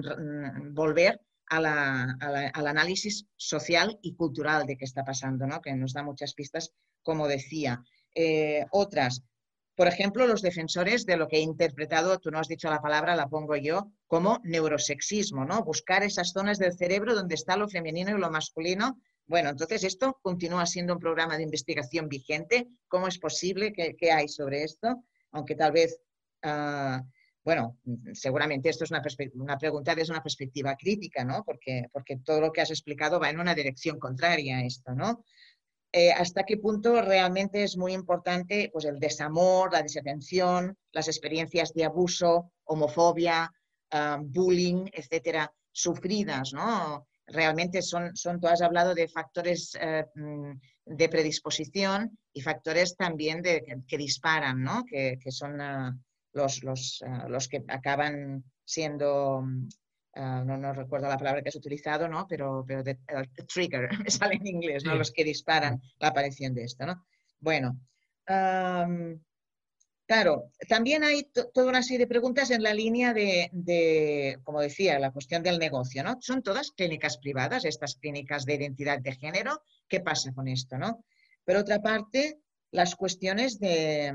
volver 0.72 1.20
al 1.46 2.66
análisis 2.66 3.26
social 3.36 3.98
y 4.02 4.14
cultural 4.14 4.66
de 4.66 4.76
qué 4.76 4.84
está 4.84 5.04
pasando, 5.04 5.46
¿no? 5.46 5.60
que 5.60 5.74
nos 5.74 5.92
da 5.92 6.02
muchas 6.02 6.34
pistas, 6.34 6.72
como 7.02 7.28
decía. 7.28 7.82
Eh, 8.14 8.66
otras, 8.70 9.22
por 9.80 9.88
ejemplo, 9.88 10.26
los 10.26 10.42
defensores 10.42 11.06
de 11.06 11.16
lo 11.16 11.26
que 11.26 11.38
he 11.38 11.40
interpretado, 11.40 12.18
tú 12.18 12.30
no 12.30 12.38
has 12.38 12.48
dicho 12.48 12.68
la 12.68 12.82
palabra, 12.82 13.16
la 13.16 13.30
pongo 13.30 13.56
yo, 13.56 13.90
como 14.06 14.38
neurosexismo, 14.44 15.46
¿no? 15.46 15.64
Buscar 15.64 16.02
esas 16.02 16.32
zonas 16.32 16.58
del 16.58 16.76
cerebro 16.76 17.14
donde 17.14 17.34
está 17.34 17.56
lo 17.56 17.66
femenino 17.66 18.10
y 18.10 18.20
lo 18.20 18.30
masculino. 18.30 19.00
Bueno, 19.24 19.48
entonces 19.48 19.82
esto 19.84 20.18
continúa 20.20 20.66
siendo 20.66 20.92
un 20.92 21.00
programa 21.00 21.38
de 21.38 21.44
investigación 21.44 22.10
vigente. 22.10 22.68
¿Cómo 22.88 23.08
es 23.08 23.18
posible? 23.18 23.72
¿Qué, 23.72 24.12
hay 24.12 24.28
sobre 24.28 24.64
esto? 24.64 25.02
Aunque 25.30 25.54
tal 25.54 25.72
vez, 25.72 25.98
ah, 26.42 27.02
bueno, 27.42 27.78
seguramente 28.12 28.68
esto 28.68 28.84
es 28.84 28.90
una, 28.90 29.00
una, 29.32 29.56
pregunta 29.56 29.94
desde 29.94 30.12
una 30.12 30.22
perspectiva 30.22 30.76
crítica, 30.76 31.24
¿no? 31.24 31.42
Porque, 31.42 31.84
porque 31.90 32.18
todo 32.18 32.42
lo 32.42 32.52
que 32.52 32.60
has 32.60 32.70
explicado 32.70 33.18
va 33.18 33.30
en 33.30 33.40
una 33.40 33.54
dirección 33.54 33.98
contraria 33.98 34.58
a 34.58 34.64
esto, 34.66 34.94
¿no? 34.94 35.24
Eh, 35.92 36.12
hasta 36.12 36.44
qué 36.44 36.56
punto 36.56 37.02
realmente 37.02 37.64
es 37.64 37.76
muy 37.76 37.92
importante 37.92 38.70
pues, 38.72 38.84
el 38.84 39.00
desamor, 39.00 39.72
la 39.72 39.82
desatención, 39.82 40.76
las 40.92 41.08
experiencias 41.08 41.72
de 41.72 41.84
abuso, 41.84 42.52
homofobia, 42.64 43.52
ah, 43.90 44.18
bullying, 44.22 44.86
etcétera, 44.92 45.52
sufridas, 45.72 46.52
¿no? 46.52 47.08
Realmente 47.26 47.82
son, 47.82 48.16
son, 48.16 48.40
tú 48.40 48.46
has 48.46 48.62
hablado 48.62 48.94
de 48.94 49.08
factores 49.08 49.76
eh, 49.80 50.04
mm, 50.14 50.52
de 50.86 51.08
predisposición 51.08 52.18
y 52.32 52.40
factores 52.40 52.96
también 52.96 53.42
de, 53.42 53.62
que, 53.86 53.98
disparan, 53.98 54.62
¿no? 54.62 54.84
que, 54.84 55.18
son 55.30 55.60
ah, 55.60 55.96
los, 56.32 56.62
los, 56.62 57.02
ah, 57.06 57.26
los, 57.28 57.48
que 57.48 57.62
acaban 57.68 58.44
siendo, 58.64 59.44
ah, 60.14 60.42
no, 60.44 60.56
no, 60.56 60.72
recuerdo 60.72 61.08
la 61.08 61.18
palabra 61.18 61.42
que 61.42 61.48
has 61.48 61.56
utilizado, 61.56 62.08
¿no? 62.08 62.26
pero, 62.28 62.64
pero 62.66 62.82
trigger, 63.46 63.88
me 64.04 64.10
sale 64.10 64.34
en 64.34 64.46
inglés, 64.46 64.84
¿no? 64.84 64.94
los 64.94 65.12
que 65.12 65.24
disparan 65.24 65.80
la 65.98 66.08
aparición 66.08 66.54
de 66.54 66.64
esto. 66.64 66.86
¿no? 66.86 67.04
Bueno, 67.38 67.78
Claro, 70.10 70.50
también 70.68 71.04
hay 71.04 71.30
toda 71.54 71.68
una 71.68 71.84
serie 71.84 72.00
de 72.00 72.08
preguntas 72.08 72.50
en 72.50 72.64
la 72.64 72.74
línea 72.74 73.14
de, 73.14 74.40
como 74.42 74.60
decía, 74.60 74.98
la 74.98 75.12
cuestión 75.12 75.40
del 75.44 75.60
negocio, 75.60 76.02
¿no? 76.02 76.18
Son 76.20 76.42
todas 76.42 76.72
clínicas 76.72 77.18
privadas, 77.18 77.64
estas 77.64 77.94
clínicas 77.94 78.44
de 78.44 78.56
identidad 78.56 78.98
de 78.98 79.12
género. 79.12 79.62
¿Qué 79.86 80.00
pasa 80.00 80.32
con 80.32 80.48
esto, 80.48 80.78
no? 80.78 81.04
Por 81.44 81.54
otra 81.54 81.80
parte, 81.80 82.40
las 82.72 82.96
cuestiones 82.96 83.60
de, 83.60 84.12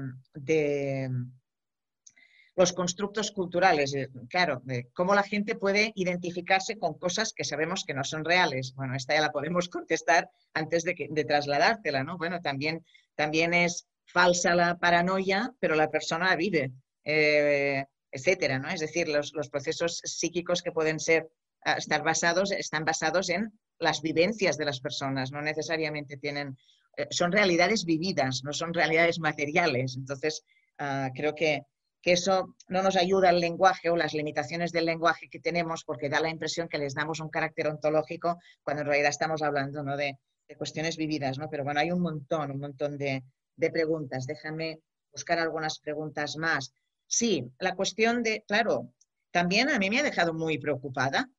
los 2.55 2.73
constructos 2.73 3.31
culturales, 3.31 3.93
eh, 3.93 4.09
claro, 4.29 4.61
cómo 4.93 5.13
la 5.13 5.23
gente 5.23 5.55
puede 5.55 5.91
identificarse 5.95 6.77
con 6.77 6.97
cosas 6.97 7.33
que 7.33 7.43
sabemos 7.43 7.83
que 7.85 7.93
no 7.93 8.03
son 8.03 8.23
reales. 8.23 8.73
Bueno, 8.75 8.95
esta 8.95 9.13
ya 9.13 9.21
la 9.21 9.31
podemos 9.31 9.69
contestar 9.69 10.29
antes 10.53 10.83
de, 10.83 11.07
de 11.09 11.25
trasladártela, 11.25 12.03
¿no? 12.03 12.17
Bueno, 12.17 12.41
también, 12.41 12.85
también 13.15 13.53
es 13.53 13.87
falsa 14.05 14.55
la 14.55 14.77
paranoia, 14.77 15.53
pero 15.59 15.75
la 15.75 15.89
persona 15.89 16.29
la 16.29 16.35
vive, 16.35 16.71
eh, 17.03 17.85
etcétera, 18.11 18.59
¿no? 18.59 18.69
Es 18.69 18.79
decir, 18.79 19.07
los, 19.07 19.31
procesos 19.49 20.01
psíquicos 20.03 20.61
que 20.61 20.71
pueden 20.71 20.99
ser, 20.99 21.29
ah, 21.65 21.73
estar 21.73 22.03
basados, 22.03 22.51
están 22.51 22.85
basados 22.85 23.29
en 23.29 23.51
las 23.79 24.01
vivencias 24.01 24.57
de 24.57 24.65
las 24.65 24.79
personas, 24.79 25.31
no 25.31 25.41
necesariamente 25.41 26.17
tienen, 26.17 26.57
eh, 26.97 27.07
son 27.09 27.31
realidades 27.31 27.83
vividas, 27.83 28.43
no 28.43 28.53
son 28.53 28.73
realidades 28.73 29.19
materiales. 29.19 29.97
Entonces, 29.97 30.43
ah, 30.77 31.09
creo 31.13 31.35
que, 31.35 31.63
eso 32.11 32.55
no 32.67 32.83
nos 32.83 32.95
ayuda 32.95 33.29
al 33.29 33.39
lenguaje 33.39 33.89
o 33.89 33.95
las 33.95 34.13
limitaciones 34.13 34.71
del 34.71 34.85
lenguaje 34.85 35.29
que 35.29 35.39
tenemos 35.39 35.83
porque 35.83 36.09
da 36.09 36.19
la 36.19 36.29
impresión 36.29 36.67
que 36.67 36.77
les 36.77 36.93
damos 36.93 37.19
un 37.19 37.29
carácter 37.29 37.67
ontológico 37.67 38.37
cuando 38.63 38.81
en 38.81 38.87
realidad 38.87 39.09
estamos 39.09 39.41
hablando 39.41 39.83
¿no? 39.83 39.97
de, 39.97 40.17
cuestiones 40.57 40.95
vividas, 40.95 41.39
¿no? 41.39 41.49
Pero 41.49 41.63
bueno, 41.63 41.79
hay 41.79 41.91
un 41.91 42.01
montón, 42.01 42.51
un 42.51 42.59
montón 42.59 42.99
de 42.99 43.23
preguntas. 43.71 44.27
Déjame 44.27 44.79
buscar 45.11 45.39
algunas 45.39 45.79
preguntas 45.79 46.37
más. 46.37 46.71
Sí, 47.07 47.51
la 47.59 47.75
cuestión 47.75 48.21
de, 48.21 48.43
claro, 48.47 48.91
también 49.31 49.69
a 49.69 49.79
mí 49.79 49.89
me 49.89 49.99
ha 49.99 50.03
dejado 50.03 50.33
muy 50.33 50.57
preocupada 50.57 51.29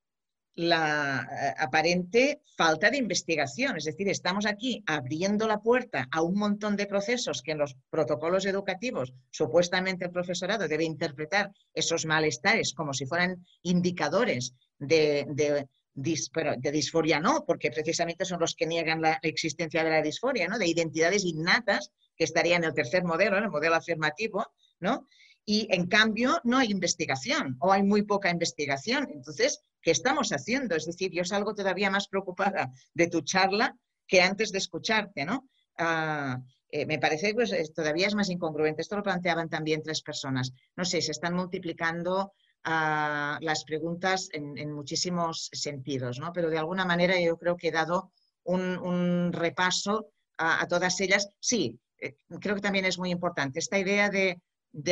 la 0.56 1.28
eh, 1.30 1.54
aparente 1.58 2.40
falta 2.56 2.90
de 2.90 2.96
investigación. 2.96 3.76
Es 3.76 3.84
decir, 3.84 4.08
estamos 4.08 4.46
aquí 4.46 4.82
abriendo 4.86 5.46
la 5.46 5.60
puerta 5.60 6.08
a 6.10 6.22
un 6.22 6.38
montón 6.38 6.76
de 6.76 6.86
procesos 6.86 7.42
que 7.42 7.52
en 7.52 7.58
los 7.58 7.76
protocolos 7.90 8.46
educativos 8.46 9.12
supuestamente 9.30 10.06
el 10.06 10.10
profesorado 10.10 10.66
debe 10.66 10.84
interpretar 10.84 11.52
esos 11.74 12.06
malestares 12.06 12.72
como 12.72 12.94
si 12.94 13.06
fueran 13.06 13.46
indicadores 13.62 14.54
de, 14.78 15.26
de 15.28 16.72
disforia 16.72 17.20
no, 17.20 17.44
porque 17.46 17.70
precisamente 17.70 18.24
son 18.24 18.40
los 18.40 18.54
que 18.54 18.66
niegan 18.66 19.00
la 19.00 19.18
existencia 19.22 19.84
de 19.84 19.90
la 19.90 20.02
disforia, 20.02 20.48
¿no? 20.48 20.58
de 20.58 20.66
identidades 20.66 21.24
innatas 21.24 21.90
que 22.16 22.24
estaría 22.24 22.56
en 22.56 22.64
el 22.64 22.74
tercer 22.74 23.04
modelo, 23.04 23.36
en 23.36 23.44
el 23.44 23.50
modelo 23.50 23.76
afirmativo, 23.76 24.46
¿no? 24.80 25.06
Y 25.48 25.68
en 25.70 25.86
cambio 25.86 26.40
no 26.42 26.58
hay 26.58 26.72
investigación 26.72 27.56
o 27.60 27.72
hay 27.72 27.84
muy 27.84 28.02
poca 28.02 28.30
investigación. 28.30 29.08
Entonces, 29.12 29.60
¿qué 29.80 29.92
estamos 29.92 30.30
haciendo? 30.30 30.74
Es 30.74 30.86
decir, 30.86 31.12
yo 31.12 31.24
salgo 31.24 31.54
todavía 31.54 31.88
más 31.88 32.08
preocupada 32.08 32.72
de 32.92 33.06
tu 33.06 33.20
charla 33.20 33.76
que 34.08 34.20
antes 34.20 34.50
de 34.50 34.58
escucharte, 34.58 35.24
¿no? 35.24 35.48
Ah, 35.78 36.40
eh, 36.68 36.84
me 36.84 36.98
parece 36.98 37.28
que 37.28 37.34
pues, 37.34 37.72
todavía 37.72 38.08
es 38.08 38.14
más 38.14 38.28
incongruente. 38.28 38.82
Esto 38.82 38.96
lo 38.96 39.02
planteaban 39.02 39.48
también 39.48 39.82
tres 39.82 40.02
personas. 40.02 40.52
No 40.74 40.84
sé, 40.84 41.00
se 41.00 41.12
están 41.12 41.34
multiplicando 41.34 42.32
ah, 42.64 43.38
las 43.40 43.64
preguntas 43.64 44.28
en, 44.32 44.72
muchísimos 44.72 45.48
sentidos, 45.52 46.18
¿no? 46.18 46.32
Pero 46.32 46.50
de 46.50 46.58
alguna 46.58 46.84
manera 46.84 47.20
yo 47.20 47.38
creo 47.38 47.56
que 47.56 47.68
he 47.68 47.72
dado 47.72 48.10
un, 48.42 49.32
repaso 49.32 50.10
a, 50.38 50.66
todas 50.66 51.00
ellas. 51.00 51.28
Sí, 51.38 51.78
eh, 51.98 52.16
creo 52.40 52.56
que 52.56 52.60
también 52.60 52.84
es 52.84 52.98
muy 52.98 53.10
importante, 53.10 53.58
esta 53.58 53.78
idea 53.78 54.10
de, 54.10 54.40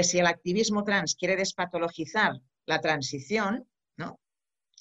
si 0.03 0.19
el 0.19 0.27
activismo 0.27 0.85
trans 0.85 1.15
quiere 1.15 1.37
despatologizar 1.37 2.41
la 2.67 2.81
transición 2.81 3.69
¿no? 3.97 4.21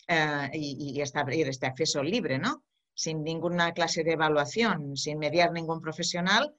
Eh, 0.08 0.50
y, 0.54 1.02
este 1.02 1.66
acceso 1.66 2.04
libre, 2.04 2.40
¿no? 2.40 2.64
sin 2.94 3.24
ninguna 3.24 3.74
clase 3.74 4.04
de 4.04 4.14
evaluación, 4.14 4.96
sin 4.96 5.18
mediar 5.18 5.52
ningún 5.52 5.82
profesional, 5.82 6.54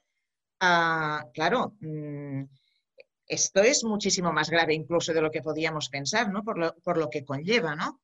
ah, 0.61 1.25
claro, 1.33 1.77
mm, 1.81 2.43
esto 3.27 3.63
es 3.63 3.85
muchísimo 3.85 4.33
más 4.33 4.51
grave 4.51 4.75
incluso 4.75 5.13
de 5.13 5.23
lo 5.23 5.31
que 5.31 5.43
podíamos 5.43 5.89
pensar, 5.89 6.31
¿no? 6.31 6.43
por, 6.43 6.59
lo, 6.59 7.11
que 7.11 7.25
conlleva. 7.25 7.75
¿no? 7.75 8.01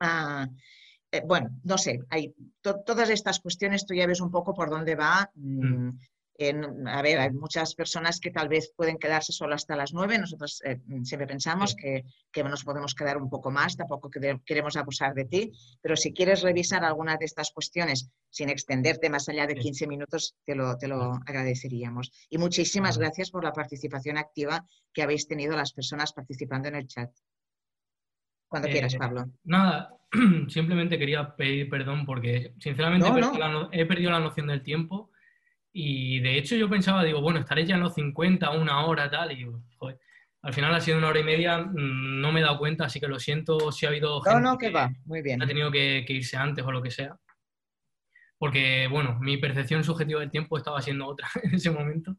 Ah, 0.00 0.46
eh, 1.10 1.22
bueno, 1.26 1.50
no 1.64 1.78
sé, 1.78 2.00
hay 2.08 2.34
todas 2.60 3.10
estas 3.10 3.40
cuestiones, 3.40 3.86
tú 3.86 3.94
ya 3.94 4.06
ves 4.06 4.20
un 4.20 4.30
poco 4.30 4.54
por 4.54 4.70
dónde 4.70 4.94
va. 4.94 5.30
Mm, 5.34 5.90
mm 6.52 6.86
a 6.88 7.02
ver, 7.02 7.18
hay 7.20 7.30
muchas 7.30 7.74
personas 7.74 8.20
que 8.20 8.30
tal 8.30 8.48
vez 8.48 8.72
pueden 8.76 8.98
quedarse 8.98 9.32
solo 9.32 9.54
hasta 9.54 9.76
las 9.76 9.92
nueve. 9.92 10.18
Nosotros 10.18 10.60
eh, 10.64 10.80
siempre 11.04 11.26
pensamos 11.26 11.74
que, 11.76 12.04
nos 12.42 12.64
podemos 12.64 12.94
quedar 12.94 13.16
un 13.16 13.30
poco 13.30 13.50
más, 13.50 13.76
tampoco 13.76 14.10
queremos 14.44 14.76
abusar 14.76 15.14
de 15.14 15.24
ti, 15.24 15.52
pero 15.80 15.96
si 15.96 16.12
quieres 16.12 16.42
revisar 16.42 16.84
alguna 16.84 17.16
de 17.16 17.24
estas 17.24 17.50
cuestiones 17.50 18.10
sin 18.30 18.48
extenderte 18.48 19.10
más 19.10 19.28
allá 19.28 19.46
de 19.46 19.54
15 19.54 19.86
minutos, 19.86 20.34
te 20.44 20.54
lo, 20.54 20.76
te 20.76 20.88
lo 20.88 21.12
agradeceríamos. 21.26 22.10
Y 22.28 22.38
muchísimas 22.38 22.98
gracias 22.98 23.30
por 23.30 23.44
la 23.44 23.52
participación 23.52 24.18
activa 24.18 24.66
que 24.92 25.02
habéis 25.02 25.28
tenido 25.28 25.56
las 25.56 25.72
personas 25.72 26.12
participando 26.12 26.68
en 26.68 26.76
el 26.76 26.86
chat. 26.86 27.10
Cuando 28.48 28.68
quieras, 28.68 28.94
eh, 28.94 28.98
Pablo. 28.98 29.30
Nada, 29.44 29.96
simplemente 30.48 30.98
quería 30.98 31.34
pedir 31.36 31.70
perdón 31.70 32.04
porque 32.04 32.52
sinceramente 32.58 33.08
he 33.72 33.86
perdido 33.86 34.10
la 34.10 34.20
noción 34.20 34.48
del 34.48 34.62
tiempo 34.62 35.11
y 35.72 36.20
de 36.20 36.36
hecho 36.36 36.56
yo 36.56 36.68
pensaba, 36.68 37.04
digo, 37.04 37.20
bueno, 37.20 37.40
estaré 37.40 37.64
ya 37.66 37.76
en 37.76 37.82
los 37.82 37.94
50, 37.94 38.50
una 38.50 38.84
hora, 38.84 39.10
tal, 39.10 39.32
y 39.32 39.46
joder, 39.76 39.98
al 40.42 40.52
final 40.52 40.74
ha 40.74 40.80
sido 40.80 40.98
una 40.98 41.08
hora 41.08 41.20
y 41.20 41.24
media, 41.24 41.58
mm, 41.58 42.20
no 42.20 42.32
me 42.32 42.40
he 42.40 42.42
dado 42.42 42.58
cuenta, 42.58 42.84
así 42.84 43.00
que 43.00 43.06
lo 43.06 43.18
siento 43.18 43.72
si 43.72 43.86
ha 43.86 43.90
habido 43.90 44.20
gente 44.20 44.40
no, 44.40 44.58
que, 44.58 44.70
va, 44.70 44.90
muy 45.04 45.22
bien. 45.22 45.40
ha 45.40 45.46
tenido 45.46 45.70
que, 45.70 46.04
irse 46.08 46.36
antes 46.36 46.64
o 46.64 46.72
lo 46.72 46.82
que 46.82 46.90
sea. 46.90 47.16
Porque, 48.38 48.88
bueno, 48.90 49.18
mi 49.20 49.36
percepción 49.36 49.84
subjetiva 49.84 50.20
del 50.20 50.30
tiempo 50.30 50.58
estaba 50.58 50.82
siendo 50.82 51.06
otra 51.06 51.28
en 51.42 51.54
ese 51.54 51.70
momento. 51.70 52.16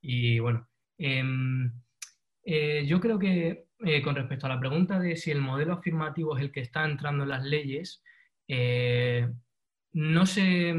Y 0.00 0.40
bueno, 0.40 0.68
em, 0.98 1.72
eh, 2.44 2.84
yo 2.84 3.00
creo 3.00 3.18
que 3.18 3.66
eh, 3.84 4.02
con 4.02 4.16
respecto 4.16 4.46
a 4.46 4.48
la 4.48 4.60
pregunta 4.60 4.98
de 4.98 5.16
si 5.16 5.30
el 5.30 5.40
modelo 5.40 5.74
afirmativo 5.74 6.36
es 6.36 6.42
el 6.42 6.50
que 6.50 6.60
está 6.60 6.84
entrando 6.84 7.22
en 7.22 7.28
las 7.28 7.44
leyes, 7.44 8.02
eh, 8.48 9.28
no 9.92 10.26
sé 10.26 10.74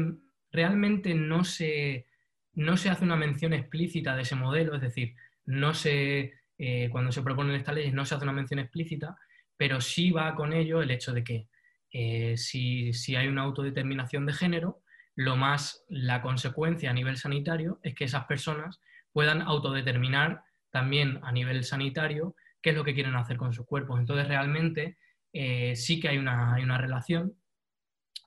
realmente 0.54 1.14
no 1.14 1.44
se, 1.44 2.06
no 2.54 2.76
se 2.76 2.88
hace 2.88 3.04
una 3.04 3.16
mención 3.16 3.52
explícita 3.52 4.14
de 4.14 4.22
ese 4.22 4.36
modelo, 4.36 4.76
es 4.76 4.80
decir, 4.80 5.14
no 5.44 5.74
se, 5.74 6.32
eh, 6.56 6.88
cuando 6.90 7.12
se 7.12 7.22
proponen 7.22 7.56
estas 7.56 7.74
leyes 7.74 7.92
no 7.92 8.04
se 8.04 8.14
hace 8.14 8.24
una 8.24 8.32
mención 8.32 8.60
explícita, 8.60 9.16
pero 9.56 9.80
sí 9.80 10.10
va 10.10 10.34
con 10.34 10.52
ello 10.52 10.80
el 10.80 10.90
hecho 10.90 11.12
de 11.12 11.24
que 11.24 11.48
eh, 11.90 12.36
si, 12.36 12.92
hay 13.16 13.28
una 13.28 13.42
autodeterminación 13.42 14.26
de 14.26 14.32
género, 14.32 14.82
lo 15.16 15.36
más 15.36 15.84
la 15.88 16.22
consecuencia 16.22 16.90
a 16.90 16.94
nivel 16.94 17.16
sanitario 17.16 17.78
es 17.82 17.94
que 17.94 18.04
esas 18.04 18.24
personas 18.24 18.80
puedan 19.12 19.42
autodeterminar 19.42 20.42
también 20.70 21.20
a 21.22 21.30
nivel 21.30 21.62
sanitario 21.64 22.34
qué 22.60 22.70
es 22.70 22.76
lo 22.76 22.82
que 22.82 22.94
quieren 22.94 23.14
hacer 23.14 23.36
con 23.36 23.52
sus 23.52 23.66
cuerpos. 23.66 24.00
Entonces, 24.00 24.26
realmente 24.26 24.98
eh, 25.32 25.76
sí 25.76 26.00
que 26.00 26.08
hay 26.08 26.18
una, 26.18 26.54
hay 26.54 26.64
una 26.64 26.78
relación, 26.78 27.36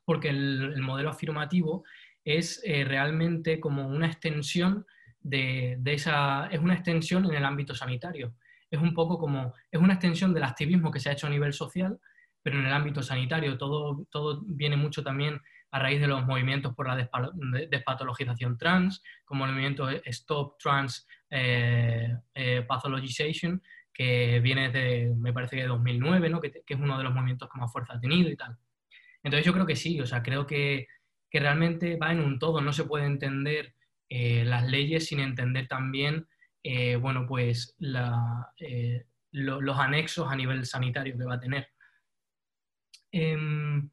porque 0.08 0.30
el, 0.30 0.82
modelo 0.82 1.10
afirmativo 1.10 1.84
es 2.28 2.62
eh, 2.66 2.84
realmente 2.84 3.58
como 3.58 3.88
una 3.88 4.08
extensión 4.08 4.86
de, 5.22 5.80
esa, 5.86 6.48
es 6.48 6.60
una 6.60 6.74
extensión 6.74 7.24
en 7.24 7.34
el 7.34 7.46
ámbito 7.46 7.74
sanitario. 7.74 8.34
Es 8.70 8.82
un 8.82 8.94
poco 8.94 9.18
como, 9.18 9.54
es 9.72 9.80
una 9.80 9.94
extensión 9.94 10.34
del 10.34 10.44
activismo 10.44 10.92
que 10.92 11.00
se 11.00 11.08
ha 11.08 11.14
hecho 11.14 11.28
a 11.28 11.30
nivel 11.30 11.54
social, 11.54 11.98
pero 12.44 12.60
en 12.60 12.66
el 12.66 12.74
ámbito 12.74 13.02
sanitario. 13.02 13.58
Todo, 13.58 14.06
todo 14.12 14.44
viene 14.46 14.76
mucho 14.76 15.04
también 15.04 15.40
a 15.72 15.80
raíz 15.80 16.02
de 16.02 16.08
los 16.08 16.26
movimientos 16.26 16.76
por 16.76 16.88
la 16.88 17.10
despatologización 17.70 18.58
trans, 18.58 19.02
como 19.24 19.46
el 19.46 19.52
movimiento 19.52 19.90
Stop 19.90 20.58
Trans 20.60 21.08
eh, 21.30 22.14
eh, 22.34 22.66
Pathologization, 22.68 23.62
que 23.94 24.42
viene 24.42 24.70
de, 24.70 25.14
me 25.18 25.32
parece 25.32 25.56
que 25.56 25.62
de 25.62 25.70
2009, 25.70 26.30
¿no? 26.30 26.42
que, 26.42 26.52
que, 26.52 26.74
es 26.74 26.80
uno 26.80 26.98
de 26.98 27.06
los 27.06 27.14
movimientos 27.14 27.50
que 27.50 27.58
más 27.58 27.72
fuerza 27.72 27.94
ha 27.94 28.02
tenido 28.02 28.30
y 28.30 28.36
tal. 28.36 28.58
Entonces 29.24 29.46
yo 29.46 29.54
creo 29.54 29.66
que 29.66 29.78
sí, 29.78 30.00
o 30.02 30.06
sea, 30.06 30.22
creo 30.22 30.46
que 30.46 30.88
que 31.30 31.40
realmente 31.40 31.98
va 31.98 32.12
en 32.12 32.20
un 32.20 32.40
todo, 32.40 32.62
no 32.62 32.74
se 32.74 32.86
puede 32.86 33.06
entender 33.06 33.74
eh, 34.10 34.46
las 34.46 34.66
leyes 34.70 35.08
sin 35.08 35.20
entender 35.20 35.68
también, 35.68 36.28
eh, 36.64 36.96
bueno, 36.96 37.26
pues 37.28 37.76
eh, 37.80 39.06
los 39.32 39.78
anexos 39.78 40.32
a 40.32 40.36
nivel 40.36 40.66
sanitario 40.66 41.18
que 41.18 41.26
va 41.26 41.36
a 41.36 41.40
tener. 41.40 41.70
Em, 43.12 43.90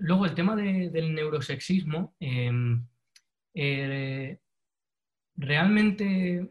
luego 0.00 0.26
el 0.26 0.34
tema 0.34 0.54
del 0.54 1.14
neurosexismo, 1.14 2.14
em, 2.20 2.86
realmente 5.36 6.48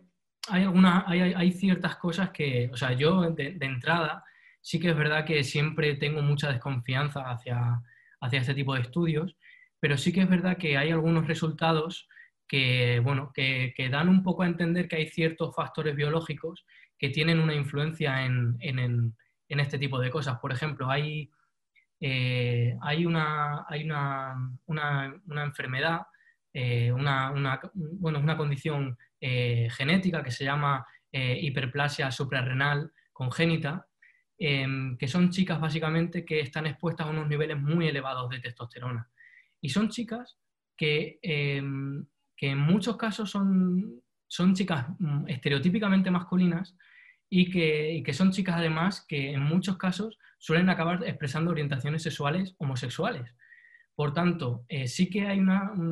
hay, 0.50 0.64
algunas, 0.64 1.04
hay, 1.08 1.52
ciertas 1.54 1.96
cosas 1.96 2.32
que, 2.32 2.70
o 2.74 2.78
sea, 2.78 2.94
yo 2.94 3.32
de, 3.32 3.58
entrada 3.62 4.24
sí 4.62 4.80
que 4.80 4.90
es 4.90 4.98
verdad 4.98 5.26
que 5.26 5.44
siempre 5.44 5.96
tengo 5.96 6.22
mucha 6.22 6.52
desconfianza 6.52 7.30
hacia, 7.30 7.82
hacia 8.22 8.42
este 8.42 8.54
tipo 8.54 8.76
de 8.76 8.82
estudios, 8.82 9.36
pero 9.80 9.98
sí 9.98 10.12
que 10.12 10.22
es 10.22 10.30
verdad 10.30 10.58
que 10.58 10.78
hay 10.78 10.92
algunos 10.92 11.28
resultados 11.28 12.08
que, 12.48 13.00
bueno, 13.04 13.32
que, 13.34 13.74
dan 13.92 14.10
un 14.10 14.24
poco 14.24 14.44
a 14.44 14.48
entender 14.48 14.88
que 14.88 14.98
hay 14.98 15.08
ciertos 15.08 15.56
factores 15.56 15.96
biológicos 15.96 16.66
que 16.98 17.10
tienen 17.10 17.40
una 17.40 17.54
influencia 17.54 18.26
en, 18.26 18.58
este 19.48 19.78
tipo 19.78 20.00
de 20.00 20.10
cosas. 20.10 20.40
Por 20.40 20.52
ejemplo, 20.52 20.90
hay, 20.90 21.30
eh, 22.02 22.76
hay, 22.82 23.06
una, 23.06 23.66
hay 23.70 23.84
una, 23.84 25.22
enfermedad, 25.44 26.02
eh, 26.52 26.92
una, 26.92 27.32
bueno, 27.74 28.20
una 28.20 28.36
condición 28.36 28.98
eh, 29.22 29.70
genética 29.72 30.24
que 30.24 30.32
se 30.32 30.44
llama 30.44 30.86
hiperplasia 31.12 32.12
suprarrenal 32.12 32.92
congénita, 33.14 33.89
em, 34.40 34.98
que 34.98 35.08
son 35.08 35.30
chicas 35.30 35.60
básicamente 35.60 36.26
que 36.26 36.40
están 36.40 36.66
expuestas 36.66 37.06
a 37.06 37.10
unos 37.12 37.28
niveles 37.28 37.60
muy 37.60 37.88
elevados 37.88 38.30
de 38.30 38.40
testosterona. 38.40 39.10
Y 39.62 39.70
son 39.70 39.90
chicas 39.90 40.38
que 40.76 41.20
em, 41.22 42.06
que 42.40 42.52
en 42.52 42.58
muchos 42.58 42.96
casos 42.96 43.30
son, 43.30 44.02
son 44.30 44.56
chicas 44.56 44.86
mm, 44.98 45.28
estereotípicamente 45.28 46.10
masculinas 46.10 46.78
y 47.30 47.52
que, 47.52 48.14
son 48.14 48.32
chicas 48.32 48.56
además 48.56 49.06
que 49.06 49.34
en 49.34 49.42
muchos 49.42 49.78
casos 49.78 50.18
suelen 50.38 50.70
acabar 50.70 51.04
expresando 51.06 51.52
orientaciones 51.52 52.02
sexuales 52.02 52.56
homosexuales. 52.58 53.36
Por 53.94 54.14
tanto, 54.14 54.64
eh, 54.70 54.88
sí 54.88 55.10
que 55.10 55.28
hay 55.28 55.42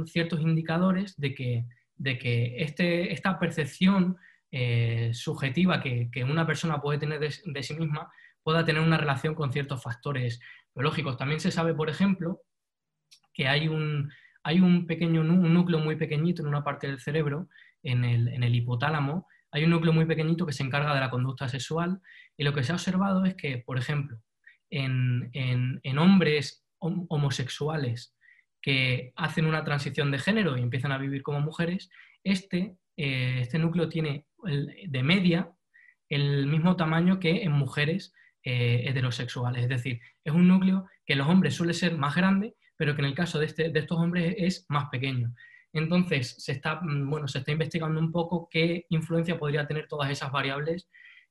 ciertos 0.05 0.39
indicadores 0.39 1.17
de 1.17 1.35
que, 1.35 1.65
de 1.95 2.17
que 2.17 2.63
este, 2.63 3.11
esta 3.11 3.37
percepción 3.37 4.15
eh, 4.49 5.11
subjetiva 5.13 5.81
que, 5.81 6.09
una 6.23 6.47
persona 6.47 6.79
puede 6.79 6.97
tener 6.97 7.19
de, 7.19 7.63
sí 7.63 7.73
misma 7.73 8.09
pueda 8.47 8.63
tener 8.63 8.81
una 8.81 8.97
relación 8.97 9.35
con 9.35 9.51
ciertos 9.51 9.83
factores 9.83 10.39
biológicos. 10.73 11.17
También 11.17 11.41
se 11.41 11.51
sabe, 11.51 11.73
por 11.73 11.89
ejemplo, 11.89 12.39
que 13.33 13.49
hay 13.49 13.67
un, 13.67 14.09
hay 14.41 14.61
un 14.61 14.87
pequeño 14.87 15.19
un 15.19 15.53
núcleo 15.53 15.79
muy 15.79 15.97
pequeñito 15.97 16.43
en 16.43 16.47
una 16.47 16.63
parte 16.63 16.87
del 16.87 17.01
cerebro, 17.01 17.49
en 17.83 18.05
el, 18.05 18.55
hipotálamo, 18.55 19.27
hay 19.51 19.65
un 19.65 19.71
núcleo 19.71 19.91
muy 19.91 20.05
pequeñito 20.05 20.45
que 20.45 20.53
se 20.53 20.63
encarga 20.63 20.93
de 20.93 21.01
la 21.01 21.09
conducta 21.09 21.49
sexual 21.49 21.99
y 22.37 22.45
lo 22.45 22.53
que 22.53 22.63
se 22.63 22.71
ha 22.71 22.75
observado 22.75 23.25
es 23.25 23.35
que, 23.35 23.57
por 23.57 23.77
ejemplo, 23.77 24.17
en, 24.69 25.99
hombres 25.99 26.65
homosexuales 26.79 28.15
que 28.61 29.11
hacen 29.17 29.45
una 29.45 29.65
transición 29.65 30.09
de 30.09 30.19
género 30.19 30.57
y 30.57 30.61
empiezan 30.61 30.93
a 30.93 30.97
vivir 30.97 31.21
como 31.21 31.41
mujeres, 31.41 31.89
este, 32.23 32.77
eh, 32.95 33.39
este 33.41 33.59
núcleo 33.59 33.89
tiene 33.89 34.25
de 34.45 35.03
media 35.03 35.51
el 36.07 36.47
mismo 36.47 36.77
tamaño 36.77 37.19
que 37.19 37.43
en 37.43 37.51
mujeres 37.51 38.13
eh, 38.49 38.83
heterosexuales. 38.87 39.63
Es 39.63 39.69
decir, 39.69 39.99
es 40.23 40.33
un 40.33 40.47
núcleo 40.47 40.87
que 41.05 41.13
en 41.13 41.19
los 41.19 41.27
hombres 41.27 41.55
suele 41.55 41.73
ser 41.73 41.97
más 41.97 42.15
grande 42.15 42.55
pero 42.77 42.95
que 42.95 43.01
en 43.01 43.07
el 43.07 43.15
caso 43.15 43.39
de, 43.39 43.47
este, 43.47 43.69
de 43.69 43.79
estos 43.79 43.97
hombres 43.97 44.35
es 44.37 44.65
más 44.69 44.87
pequeño. 44.89 45.33
Entonces, 45.73 46.35
se 46.37 46.53
está, 46.53 46.79
mm, 46.81 47.09
bueno, 47.09 47.27
se 47.27 47.39
está 47.39 47.51
investigando 47.51 47.99
un 47.99 48.11
poco 48.11 48.47
qué 48.49 48.85
influencia 48.89 49.37
podría 49.37 49.67
tener 49.67 49.87
todas 49.87 50.09
esas 50.11 50.31
variables 50.31 50.87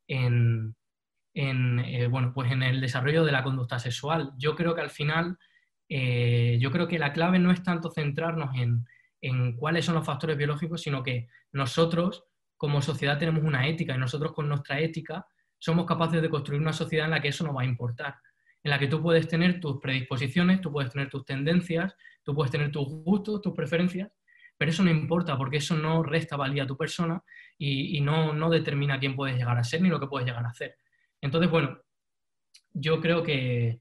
en, 0.08 0.74
eh, 1.34 2.08
bueno, 2.10 2.32
pues 2.34 2.50
en 2.52 2.62
el 2.62 2.80
desarrollo 2.80 3.24
de 3.24 3.32
la 3.32 3.42
conducta 3.42 3.78
sexual. 3.78 4.32
Yo 4.38 4.56
creo 4.56 4.74
que 4.74 4.80
al 4.80 4.90
final, 4.90 5.38
eh, 5.88 6.58
yo 6.60 6.70
creo 6.70 6.88
que 6.88 6.98
la 6.98 7.12
clave 7.12 7.38
no 7.38 7.50
es 7.50 7.62
tanto 7.62 7.90
centrarnos 7.90 8.56
en, 8.56 8.86
en, 9.20 9.56
cuáles 9.56 9.84
son 9.84 9.94
los 9.94 10.06
factores 10.06 10.36
biológicos, 10.36 10.82
sino 10.82 11.02
que 11.02 11.28
nosotros 11.52 12.24
como 12.56 12.82
sociedad 12.82 13.18
tenemos 13.18 13.44
una 13.44 13.68
ética 13.68 13.94
y 13.94 13.98
nosotros 13.98 14.32
con 14.32 14.48
nuestra 14.48 14.80
ética 14.80 15.26
somos 15.58 15.86
capaces 15.86 16.22
de 16.22 16.30
construir 16.30 16.60
una 16.60 16.72
sociedad 16.72 17.06
en 17.06 17.12
la 17.12 17.20
que 17.20 17.28
eso 17.28 17.44
no 17.44 17.54
va 17.54 17.62
a 17.62 17.66
importar 17.66 18.16
en 18.66 18.70
la 18.70 18.80
que 18.80 18.88
tú 18.88 19.00
puedes 19.00 19.28
tener 19.28 19.60
tus 19.60 19.80
predisposiciones, 19.80 20.60
tú 20.60 20.72
puedes 20.72 20.90
tener 20.90 21.08
tus 21.08 21.24
tendencias, 21.24 21.94
tú 22.24 22.34
puedes 22.34 22.50
tener 22.50 22.72
tus 22.72 22.84
gustos, 22.88 23.40
tus 23.40 23.54
preferencias, 23.54 24.10
pero 24.58 24.72
eso 24.72 24.82
no 24.82 24.90
importa 24.90 25.38
porque 25.38 25.58
eso 25.58 25.76
no 25.76 26.02
resta 26.02 26.34
valía 26.34 26.64
a 26.64 26.66
tu 26.66 26.76
persona 26.76 27.22
y, 27.56 28.00
no, 28.00 28.32
no, 28.32 28.50
determina 28.50 28.98
quién 28.98 29.14
puedes 29.14 29.36
llegar 29.36 29.56
a 29.56 29.62
ser 29.62 29.82
ni 29.82 29.88
lo 29.88 30.00
que 30.00 30.08
puedes 30.08 30.26
llegar 30.26 30.44
a 30.44 30.48
hacer. 30.48 30.74
Entonces, 31.20 31.48
bueno, 31.48 31.78
yo 32.72 33.00
creo 33.00 33.22
que, 33.22 33.80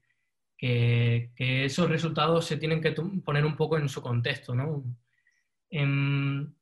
que, 0.56 1.32
esos 1.36 1.90
resultados 1.90 2.44
se 2.44 2.56
tienen 2.56 2.80
que 2.80 2.92
poner 3.24 3.44
un 3.44 3.56
poco 3.56 3.78
en 3.78 3.88
su 3.88 4.00
contexto. 4.00 4.54
¿no? 4.54 4.84
Em, 5.68 6.54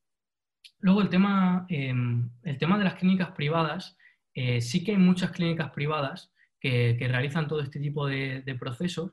luego, 0.79 1.03
el 1.03 1.11
tema, 1.11 1.67
em, 1.69 2.31
el 2.43 2.57
tema 2.57 2.79
de 2.79 2.85
las 2.85 2.95
clínicas 2.95 3.33
privadas, 3.33 3.99
eh, 4.35 4.61
sí 4.61 4.83
que 4.83 4.93
hay 4.93 4.99
muchas 4.99 5.31
clínicas 5.31 5.71
privadas 5.71 6.33
que, 6.61 6.97
realizan 7.01 7.47
todo 7.47 7.61
este 7.61 7.79
tipo 7.79 8.07
de, 8.07 8.57
procesos 8.59 9.13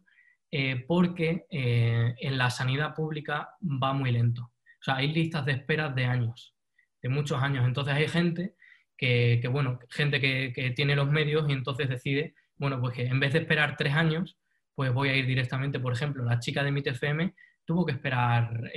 eh, 0.52 0.84
porque 0.88 1.46
eh, 1.50 2.16
en 2.20 2.38
la 2.38 2.50
sanidad 2.50 2.96
pública 2.96 3.50
va 3.62 3.94
muy 3.94 4.12
lento. 4.12 4.44
O 4.44 4.84
sea, 4.84 4.96
hay 4.96 5.12
listas 5.14 5.46
de 5.46 5.54
espera 5.54 5.90
de 5.90 6.06
años, 6.06 6.56
de 7.02 7.10
muchos 7.10 7.42
años. 7.42 7.66
Entonces 7.66 7.94
hay 7.94 8.08
gente 8.08 8.56
que, 8.98 9.42
bueno, 9.52 9.80
gente 9.90 10.20
que, 10.20 10.74
tiene 10.76 10.96
los 10.96 11.10
medios 11.10 11.50
y 11.50 11.54
entonces 11.54 11.90
decide, 11.90 12.36
bueno, 12.56 12.80
pues 12.80 12.96
que 12.96 13.06
en 13.06 13.20
vez 13.20 13.34
de 13.34 13.40
esperar 13.40 13.76
tres 13.78 13.94
años, 13.94 14.38
pues 14.76 14.94
voy 14.94 15.10
a 15.10 15.16
ir 15.16 15.26
directamente, 15.26 15.80
por 15.80 15.94
ejemplo, 15.94 16.24
la 16.24 16.40
chica 16.40 16.64
de 16.64 16.72
MITFM 16.72 17.34
tuvo 17.66 17.86
que 17.86 17.94
esperar 17.94 18.72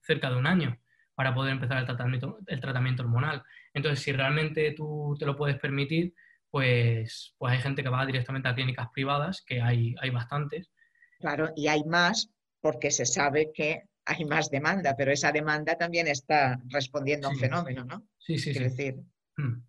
cerca 0.00 0.30
de 0.30 0.36
un 0.36 0.46
año 0.46 0.78
para 1.14 1.34
poder 1.34 1.52
empezar 1.52 1.78
el 1.78 1.86
tratamiento, 1.86 2.38
el 2.46 2.60
tratamiento 2.60 3.02
hormonal. 3.02 3.42
Entonces, 3.72 4.00
si 4.00 4.12
realmente 4.12 4.72
tú 4.72 5.16
te 5.18 5.26
lo 5.26 5.36
puedes 5.36 5.58
permitir, 5.58 6.14
pues, 6.50 7.34
pues 7.38 7.52
hay 7.52 7.60
gente 7.60 7.82
que 7.82 7.88
va 7.88 8.06
directamente 8.06 8.48
a 8.48 8.54
clínicas 8.54 8.88
privadas, 8.92 9.42
que 9.42 9.60
hay, 9.60 9.94
hay 10.00 10.10
bastantes. 10.10 10.70
Claro, 11.18 11.50
y 11.56 11.68
hay 11.68 11.84
más 11.84 12.30
porque 12.60 12.90
se 12.90 13.06
sabe 13.06 13.50
que 13.52 13.82
hay 14.06 14.24
más 14.24 14.50
demanda, 14.50 14.94
pero 14.96 15.12
esa 15.12 15.32
demanda 15.32 15.76
también 15.76 16.06
está 16.06 16.60
respondiendo 16.68 17.28
a 17.28 17.30
un 17.30 17.38
fenómeno, 17.38 17.84
¿no? 17.84 18.06
Sí, 18.18 18.38
sí, 18.38 18.52
Quiero 18.52 18.70
decir, 18.70 18.96
hmm. 19.36 19.62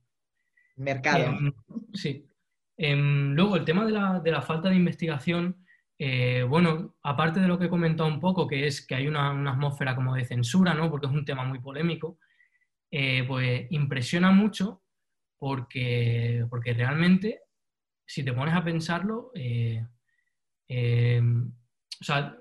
mercado. 0.77 1.25
Em, 1.25 1.53
sí. 1.93 2.27
Em, 2.77 3.33
luego, 3.33 3.55
el 3.55 3.65
tema 3.65 3.85
de 3.85 3.91
la, 3.91 4.19
de 4.19 4.31
la, 4.31 4.41
falta 4.41 4.69
de 4.69 4.75
investigación, 4.75 5.64
eh, 5.97 6.43
bueno, 6.43 6.95
aparte 7.03 7.39
de 7.39 7.47
lo 7.47 7.57
que 7.57 7.65
he 7.65 7.69
comentado 7.69 8.09
un 8.09 8.19
poco, 8.19 8.47
que 8.47 8.67
es 8.67 8.85
que 8.85 8.95
hay 8.95 9.07
una, 9.07 9.29
atmósfera 9.51 9.95
como 9.95 10.15
de 10.15 10.25
censura, 10.25 10.73
¿no? 10.73 10.89
Porque 10.89 11.07
es 11.07 11.13
un 11.13 11.25
tema 11.25 11.45
muy 11.45 11.59
polémico, 11.59 12.19
eh, 12.91 13.23
pues 13.27 13.67
impresiona 13.69 14.31
mucho 14.31 14.83
porque, 15.37 16.45
porque 16.49 16.73
realmente, 16.73 17.41
si 18.05 18.23
te 18.23 18.33
pones 18.33 18.53
a 18.55 18.63
pensarlo, 18.63 19.31
eh, 19.35 19.85
o 20.67 22.03
sea, 22.03 22.35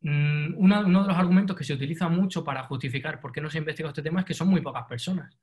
mm, 0.00 0.54
uno, 0.56 0.84
de 0.84 0.90
los 0.90 1.16
argumentos 1.16 1.56
que 1.56 1.64
se 1.64 1.74
utiliza 1.74 2.08
mucho 2.08 2.44
para 2.44 2.64
justificar 2.64 3.20
por 3.20 3.32
qué 3.32 3.40
no 3.40 3.50
se 3.50 3.58
investiga 3.58 3.88
este 3.88 4.02
tema 4.02 4.20
es 4.20 4.26
que 4.26 4.34
son 4.34 4.48
muy 4.48 4.60
pocas 4.60 4.84
personas. 4.86 5.38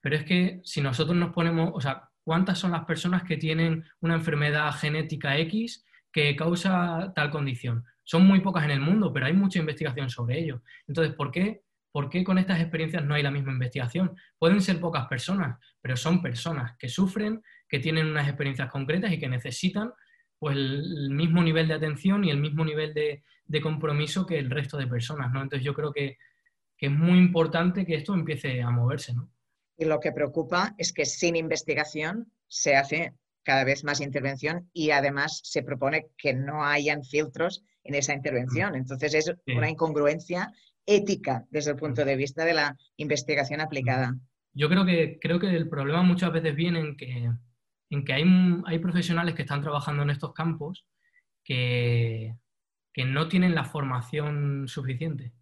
Pero 0.00 0.16
es 0.16 0.24
que 0.24 0.60
si 0.64 0.80
nosotros 0.80 1.16
nos 1.16 1.32
ponemos, 1.32 1.70
o 1.74 1.80
sea, 1.80 2.10
¿cuántas 2.24 2.58
son 2.58 2.72
las 2.72 2.84
personas 2.84 3.22
que 3.22 3.36
tienen 3.36 3.84
una 4.00 4.14
enfermedad 4.14 4.72
genética 4.72 5.38
X 5.38 5.84
que 6.12 6.36
causa 6.36 7.12
tal 7.14 7.30
condición? 7.30 7.84
Son 8.04 8.26
muy 8.26 8.40
pocas 8.40 8.64
en 8.64 8.72
el 8.72 8.80
mundo, 8.80 9.12
pero 9.12 9.26
hay 9.26 9.32
mucha 9.32 9.58
investigación 9.58 10.10
sobre 10.10 10.40
ello. 10.40 10.62
Entonces, 10.86 11.14
¿por 11.14 11.30
qué 11.30 11.62
¿Por 11.92 12.08
qué 12.08 12.24
con 12.24 12.38
estas 12.38 12.58
experiencias 12.58 13.04
no 13.04 13.14
hay 13.14 13.22
la 13.22 13.30
misma 13.30 13.52
investigación? 13.52 14.16
Pueden 14.38 14.62
ser 14.62 14.80
pocas 14.80 15.06
personas, 15.08 15.58
pero 15.80 15.94
son 15.94 16.22
personas 16.22 16.74
que 16.78 16.88
sufren, 16.88 17.42
que 17.68 17.80
tienen 17.80 18.06
unas 18.06 18.26
experiencias 18.26 18.70
concretas 18.70 19.12
y 19.12 19.18
que 19.18 19.28
necesitan 19.28 19.92
pues, 20.38 20.56
el 20.56 21.10
mismo 21.10 21.42
nivel 21.42 21.68
de 21.68 21.74
atención 21.74 22.24
y 22.24 22.30
el 22.30 22.38
mismo 22.38 22.64
nivel 22.64 22.94
de, 22.94 23.22
compromiso 23.60 24.24
que 24.24 24.38
el 24.38 24.48
resto 24.48 24.78
de 24.78 24.86
personas. 24.86 25.30
¿no? 25.30 25.42
Entonces 25.42 25.64
yo 25.64 25.74
creo 25.74 25.92
que, 25.92 26.16
es 26.78 26.90
muy 26.90 27.16
importante 27.16 27.86
que 27.86 27.94
esto 27.94 28.12
empiece 28.12 28.60
a 28.60 28.70
moverse. 28.70 29.14
¿no? 29.14 29.30
Y 29.76 29.84
lo 29.84 30.00
que 30.00 30.10
preocupa 30.10 30.74
es 30.78 30.92
que 30.92 31.04
sin 31.04 31.36
investigación 31.36 32.32
se 32.48 32.74
hace 32.74 33.14
cada 33.42 33.64
vez 33.64 33.84
más 33.84 34.00
intervención 34.00 34.68
y 34.72 34.90
además 34.90 35.40
se 35.44 35.62
propone 35.62 36.06
que 36.16 36.34
no 36.34 36.64
hayan 36.64 37.04
filtros 37.04 37.64
en 37.84 37.94
esa 37.94 38.14
intervención. 38.14 38.74
Entonces 38.74 39.14
es 39.14 39.34
una 39.46 39.70
incongruencia 39.70 40.52
ética 40.86 41.44
desde 41.50 41.72
el 41.72 41.76
punto 41.76 42.04
de 42.04 42.16
vista 42.16 42.44
de 42.44 42.54
la 42.54 42.76
investigación 42.96 43.60
aplicada. 43.60 44.16
Yo 44.54 44.68
creo 44.68 44.84
que, 44.84 45.18
creo 45.20 45.38
que 45.38 45.48
el 45.48 45.68
problema 45.68 46.02
muchas 46.02 46.32
veces 46.32 46.54
viene 46.54 46.80
en 46.80 46.96
que, 46.96 47.30
en 47.90 48.04
que 48.04 48.12
hay, 48.12 48.24
hay 48.66 48.78
profesionales 48.78 49.34
que 49.34 49.42
están 49.42 49.62
trabajando 49.62 50.02
en 50.02 50.10
estos 50.10 50.32
campos 50.32 50.86
que, 51.44 52.34
que 52.92 53.04
no 53.04 53.28
tienen 53.28 53.54
la 53.54 53.64
formación 53.64 54.68
suficiente. 54.68 55.32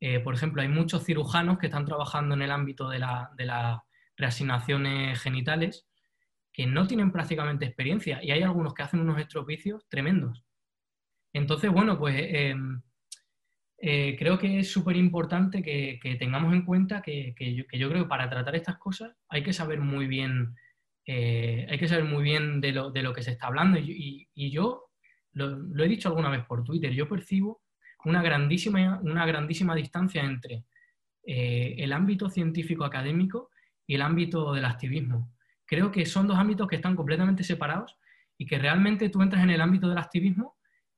Eh, 0.00 0.20
por 0.20 0.34
ejemplo, 0.34 0.62
hay 0.62 0.68
muchos 0.68 1.04
cirujanos 1.04 1.58
que 1.58 1.66
están 1.66 1.84
trabajando 1.84 2.34
en 2.34 2.42
el 2.42 2.50
ámbito 2.50 2.88
de, 2.88 2.98
la, 2.98 3.30
de 3.36 3.46
las 3.46 3.78
reasignaciones 4.16 5.20
genitales 5.20 5.86
que 6.54 6.66
no 6.66 6.86
tienen 6.86 7.10
prácticamente 7.10 7.66
experiencia 7.66 8.22
y 8.22 8.30
hay 8.30 8.42
algunos 8.42 8.72
que 8.72 8.84
hacen 8.84 9.00
unos 9.00 9.20
estropicios 9.20 9.84
tremendos. 9.88 10.44
Entonces, 11.32 11.70
bueno, 11.70 11.98
pues 11.98 12.14
em, 12.16 12.80
eh, 13.78 14.14
creo 14.16 14.38
que 14.38 14.60
es 14.60 14.70
súper 14.70 14.96
importante 14.96 15.62
que, 15.62 15.98
tengamos 16.16 16.54
en 16.54 16.64
cuenta 16.64 17.02
que, 17.02 17.34
yo, 17.72 17.88
creo 17.88 18.04
que 18.04 18.08
para 18.08 18.30
tratar 18.30 18.54
estas 18.54 18.78
cosas 18.78 19.16
hay 19.28 19.42
que 19.42 19.52
saber 19.52 19.80
muy 19.80 20.06
bien, 20.06 20.54
eh, 21.06 21.66
hay 21.68 21.76
que 21.76 21.88
saber 21.88 22.04
muy 22.04 22.22
bien 22.22 22.60
de 22.60 22.70
lo, 22.72 23.12
que 23.12 23.22
se 23.24 23.32
está 23.32 23.48
hablando. 23.48 23.76
Y, 23.80 24.28
yo 24.52 24.84
lo, 25.32 25.84
he 25.84 25.88
dicho 25.88 26.08
alguna 26.08 26.30
vez 26.30 26.44
por 26.46 26.62
Twitter, 26.62 26.92
yo 26.92 27.08
percibo 27.08 27.62
una 28.04 28.22
grandísima, 28.22 29.00
una 29.02 29.26
grandísima 29.26 29.74
distancia 29.74 30.22
entre 30.22 30.66
eh, 31.26 31.74
el 31.78 31.92
ámbito 31.92 32.30
científico 32.30 32.84
académico 32.84 33.50
y 33.88 33.96
el 33.96 34.02
ámbito 34.02 34.52
del 34.52 34.66
activismo. 34.66 35.33
Creo 35.66 35.90
que 35.90 36.06
son 36.06 36.26
dos 36.26 36.38
ámbitos 36.38 36.68
que 36.68 36.76
están 36.76 36.96
completamente 36.96 37.44
separados 37.44 37.96
y 38.36 38.46
que 38.46 38.58
realmente 38.58 39.08
tú 39.08 39.22
entras 39.22 39.42
en 39.42 39.50
el 39.50 39.60
ámbito 39.60 39.88
del 39.88 39.98
activismo 39.98 40.56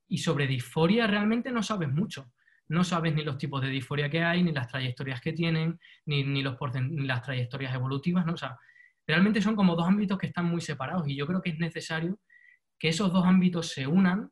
y 0.09 0.19
sobre 0.19 0.47
disforia 0.47 1.07
realmente 1.07 1.51
no 1.51 1.63
sabes 1.63 1.91
mucho. 1.91 2.33
No 2.69 2.83
sabes 2.83 3.15
ni 3.15 3.23
los 3.23 3.39
tipos 3.39 3.63
de 3.63 3.69
disforia 3.69 4.11
que 4.11 4.23
hay, 4.23 4.43
ni 4.43 4.53
las 4.53 4.69
trayectorias 4.69 5.21
que 5.21 5.33
tienen, 5.33 5.79
ni, 6.05 6.25
ni 6.25 6.43
los 6.43 6.57
las 6.81 7.23
trayectorias 7.23 7.75
evolutivas. 7.75 8.27
¿no? 8.27 8.33
O 8.33 8.37
sea, 8.37 8.59
realmente 9.07 9.41
son 9.41 9.55
como 9.55 9.77
dos 9.77 9.87
ámbitos 9.87 10.19
que 10.19 10.27
están 10.27 10.47
muy 10.47 10.61
separados 10.61 11.07
y 11.07 11.17
yo 11.17 11.27
creo 11.27 11.41
que 11.41 11.51
es 11.51 11.59
necesario 11.59 12.19
que 12.79 12.89
esos 12.89 13.13
dos 13.13 13.25
ámbitos 13.25 13.69
se 13.69 13.87
unan 13.87 14.31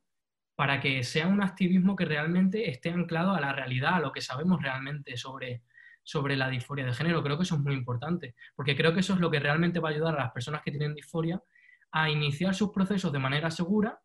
para 0.56 0.80
que 0.80 1.02
sea 1.02 1.26
un 1.26 1.42
activismo 1.42 1.96
que 1.96 2.04
realmente 2.04 2.70
esté 2.70 2.90
anclado 2.90 3.34
a 3.34 3.40
la 3.40 3.52
realidad, 3.52 3.94
a 3.94 4.00
lo 4.00 4.12
que 4.12 4.20
sabemos 4.20 4.62
realmente 4.62 5.16
sobre, 5.16 5.62
sobre 6.04 6.36
la 6.36 6.48
disforia 6.48 6.84
de 6.84 6.92
género. 6.92 7.22
Creo 7.22 7.36
que 7.36 7.42
eso 7.42 7.56
es 7.56 7.60
muy 7.60 7.74
importante, 7.74 8.36
porque 8.54 8.76
creo 8.76 8.94
que 8.94 9.00
eso 9.00 9.14
es 9.14 9.20
lo 9.20 9.30
que 9.30 9.40
realmente 9.40 9.80
va 9.80 9.88
a 9.88 9.92
ayudar 9.92 10.14
a 10.14 10.24
las 10.24 10.32
personas 10.32 10.62
que 10.62 10.70
tienen 10.70 10.94
disforia 10.94 11.42
a 11.90 12.10
iniciar 12.10 12.54
sus 12.54 12.70
procesos 12.70 13.12
de 13.12 13.18
manera 13.18 13.50
segura 13.50 14.00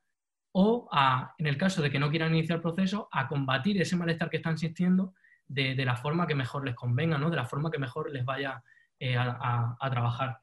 o, 0.51 0.88
a, 0.91 1.35
en 1.38 1.47
el 1.47 1.57
caso 1.57 1.81
de 1.81 1.91
que 1.91 1.99
no 1.99 2.09
quieran 2.09 2.34
iniciar 2.34 2.57
el 2.57 2.61
proceso, 2.61 3.07
a 3.11 3.27
combatir 3.27 3.80
ese 3.81 3.95
malestar 3.95 4.30
que 4.30 4.38
están 4.38 4.57
sintiendo 4.57 5.13
de, 5.47 5.76
la 5.84 5.95
forma 5.95 6.27
que 6.27 6.35
mejor 6.35 6.65
les 6.65 6.76
convenga, 6.76 7.17
¿no? 7.17 7.30
de 7.30 7.35
la 7.35 7.45
forma 7.45 7.71
que 7.71 7.80
mejor 7.80 8.11
les 8.11 8.23
vaya 8.23 8.63
eh, 8.99 9.15
a, 9.17 9.89
trabajar. 9.91 10.39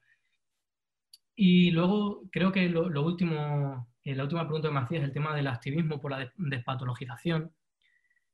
Y 1.35 1.71
luego 1.71 2.23
creo 2.31 2.51
que 2.51 2.69
lo, 2.69 3.03
último, 3.03 3.89
eh, 4.05 4.15
la 4.15 4.25
última 4.25 4.43
pregunta 4.43 4.69
que 4.69 4.75
me 4.75 4.81
hacía 4.81 4.99
es 4.99 5.05
el 5.05 5.13
tema 5.13 5.35
del 5.35 5.47
activismo 5.47 6.01
por 6.01 6.11
la 6.11 6.33
despatologización. 6.37 7.53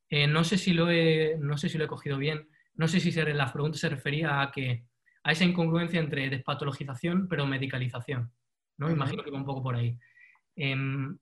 Eh, 0.09 0.27
no, 0.27 0.45
sé 0.45 0.57
si 0.57 0.73
lo 0.73 0.91
he, 0.91 1.37
no 1.39 1.57
sé 1.59 1.69
si 1.69 1.79
lo 1.79 1.85
he 1.85 1.89
cogido 1.89 2.17
bien, 2.17 2.49
no 2.75 2.89
sé 2.89 3.01
si 3.01 3.13
la 3.13 3.53
pregunta 3.53 3.79
se 3.79 3.89
refería 3.89 4.41
a, 4.41 4.51
que, 4.51 4.85
a 5.23 5.33
esa 5.33 5.45
incongruencia 5.45 6.01
entre 6.01 6.31
despatologización 6.31 7.29
pero 7.29 7.47
medicalización. 7.47 8.33
¿no? 8.79 8.91
Imagino 8.91 9.23
que 9.23 9.31
va 9.31 9.39
un 9.39 9.45
poco 9.45 9.63
por 9.63 9.77
ahí. 9.77 9.97
Em, 10.57 11.17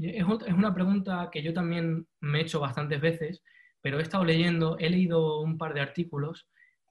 es, 0.00 0.24
una 0.24 0.74
pregunta 0.74 1.28
que 1.30 1.42
yo 1.42 1.52
también 1.52 2.06
me 2.20 2.38
he 2.38 2.42
hecho 2.42 2.60
bastantes 2.60 3.00
veces, 3.00 3.42
pero 3.80 3.98
he 3.98 4.02
estado 4.02 4.24
leyendo, 4.24 4.78
he 4.78 4.88
leído 4.90 5.40
un 5.40 5.58
par 5.58 5.74
de 5.74 5.80
artículos 5.80 6.48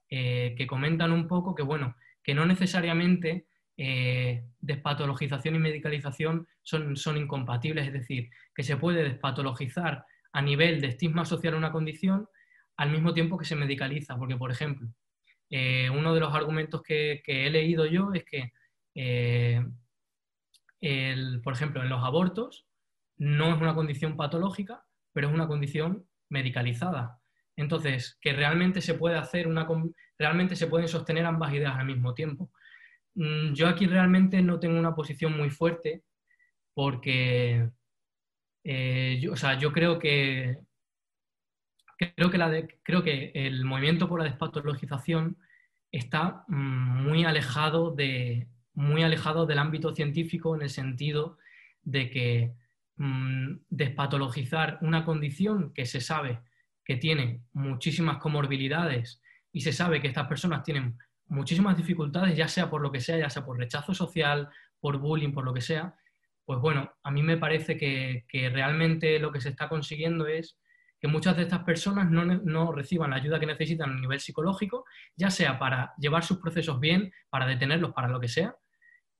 eh, 0.08 0.54
que 0.56 0.66
comentan 0.66 1.12
un 1.12 1.26
poco 1.26 1.54
que, 1.54 1.62
bueno, 1.62 1.96
que 2.22 2.34
no 2.34 2.46
necesariamente 2.46 3.46
eh, 3.76 4.44
despatologización 4.60 5.56
y 5.56 5.58
medicalización 5.58 6.46
son, 6.62 6.96
son 6.96 7.16
incompatibles, 7.16 7.86
es 7.86 7.92
decir, 7.92 8.30
que 8.54 8.62
se 8.62 8.76
puede 8.76 9.02
despatologizar 9.02 10.04
a 10.32 10.42
nivel 10.42 10.80
de 10.80 10.88
estigma 10.88 11.24
social 11.24 11.54
una 11.54 11.72
condición 11.72 12.28
al 12.76 12.90
mismo 12.90 13.14
tiempo 13.14 13.38
que 13.38 13.44
se 13.44 13.56
medicaliza, 13.56 14.16
porque, 14.16 14.36
por 14.36 14.50
ejemplo, 14.50 14.88
eh, 15.50 15.90
uno 15.90 16.14
de 16.14 16.20
los 16.20 16.34
argumentos 16.34 16.82
que, 16.82 17.22
he 17.26 17.50
leído 17.50 17.86
yo 17.86 18.12
es 18.14 18.24
que, 18.24 18.52
por 21.42 21.52
ejemplo, 21.52 21.82
en 21.82 21.88
los 21.88 22.02
abortos, 22.04 22.66
no 23.18 23.54
es 23.54 23.60
una 23.60 23.74
condición 23.74 24.16
patológica, 24.16 24.84
pero 25.12 25.28
es 25.28 25.34
una 25.34 25.46
condición 25.46 26.06
medicalizada. 26.28 27.20
Entonces, 27.56 28.18
que 28.20 28.32
realmente 28.32 28.80
se 28.80 28.94
puede 28.94 29.16
hacer 29.16 29.46
una 29.46 29.66
realmente 30.18 30.56
se 30.56 30.66
pueden 30.66 30.88
sostener 30.88 31.26
ambas 31.26 31.52
ideas 31.52 31.76
al 31.76 31.86
mismo 31.86 32.14
tiempo. 32.14 32.50
Mm, 33.14 33.52
yo 33.54 33.68
aquí 33.68 33.86
realmente 33.86 34.40
no 34.42 34.58
tengo 34.60 34.78
una 34.78 34.94
posición 34.94 35.36
muy 35.36 35.50
fuerte 35.50 36.02
porque 36.74 37.70
eh, 38.64 39.18
yo, 39.20 39.32
o 39.32 39.36
sea, 39.36 39.58
yo 39.58 39.72
creo 39.72 39.98
que 39.98 40.58
creo 42.14 43.02
que, 43.02 43.32
el 43.34 43.64
movimiento 43.64 44.08
por 44.08 44.20
la 44.20 44.26
despatologización 44.26 45.38
está 45.90 46.44
mm, 46.48 47.02
muy 47.04 47.24
alejado, 47.24 47.90
de, 47.90 48.48
muy 48.74 49.02
alejado 49.02 49.46
del 49.46 49.58
ámbito 49.58 49.94
científico 49.94 50.54
en 50.54 50.62
el 50.62 50.70
sentido 50.70 51.38
de 51.82 52.10
que 52.10 52.52
Mm, 52.96 53.56
despatologizar 53.70 54.78
una 54.82 55.04
condición 55.04 55.72
que 55.72 55.86
se 55.86 56.00
sabe 56.00 56.40
que 56.84 56.96
tiene 56.96 57.42
muchísimas 57.52 58.18
comorbilidades 58.18 59.20
y 59.50 59.62
se 59.62 59.72
sabe 59.72 60.00
que 60.00 60.08
estas 60.08 60.28
personas 60.28 60.62
tienen 60.62 60.98
muchísimas 61.26 61.76
dificultades, 61.76 62.36
ya 62.36 62.48
sea 62.48 62.70
por 62.70 62.82
lo 62.82 62.92
que 62.92 63.00
sea, 63.00 63.18
ya 63.18 63.30
sea 63.30 63.44
por 63.44 63.58
rechazo 63.58 63.94
social, 63.94 64.48
por 64.78 64.98
bullying, 64.98 65.32
por 65.32 65.44
lo 65.44 65.54
que 65.54 65.62
sea, 65.62 65.96
pues 66.44 66.60
bueno, 66.60 66.92
a 67.02 67.10
mí 67.10 67.22
me 67.22 67.38
parece 67.38 67.76
que, 67.76 68.24
realmente 68.52 69.18
lo 69.18 69.32
que 69.32 69.40
se 69.40 69.48
está 69.48 69.68
consiguiendo 69.68 70.26
es 70.26 70.58
que 71.02 71.08
muchas 71.08 71.36
de 71.36 71.42
estas 71.42 71.64
personas 71.64 72.08
no, 72.08 72.70
reciban 72.70 73.10
la 73.10 73.16
ayuda 73.16 73.40
que 73.40 73.46
necesitan 73.46 73.90
a 73.90 73.98
nivel 73.98 74.20
psicológico, 74.20 74.84
ya 75.16 75.30
sea 75.30 75.58
para 75.58 75.92
llevar 75.98 76.22
sus 76.22 76.38
procesos 76.38 76.78
bien, 76.78 77.12
para 77.28 77.44
detenerlos, 77.44 77.92
para 77.92 78.06
lo 78.06 78.20
que 78.20 78.28
sea, 78.28 78.54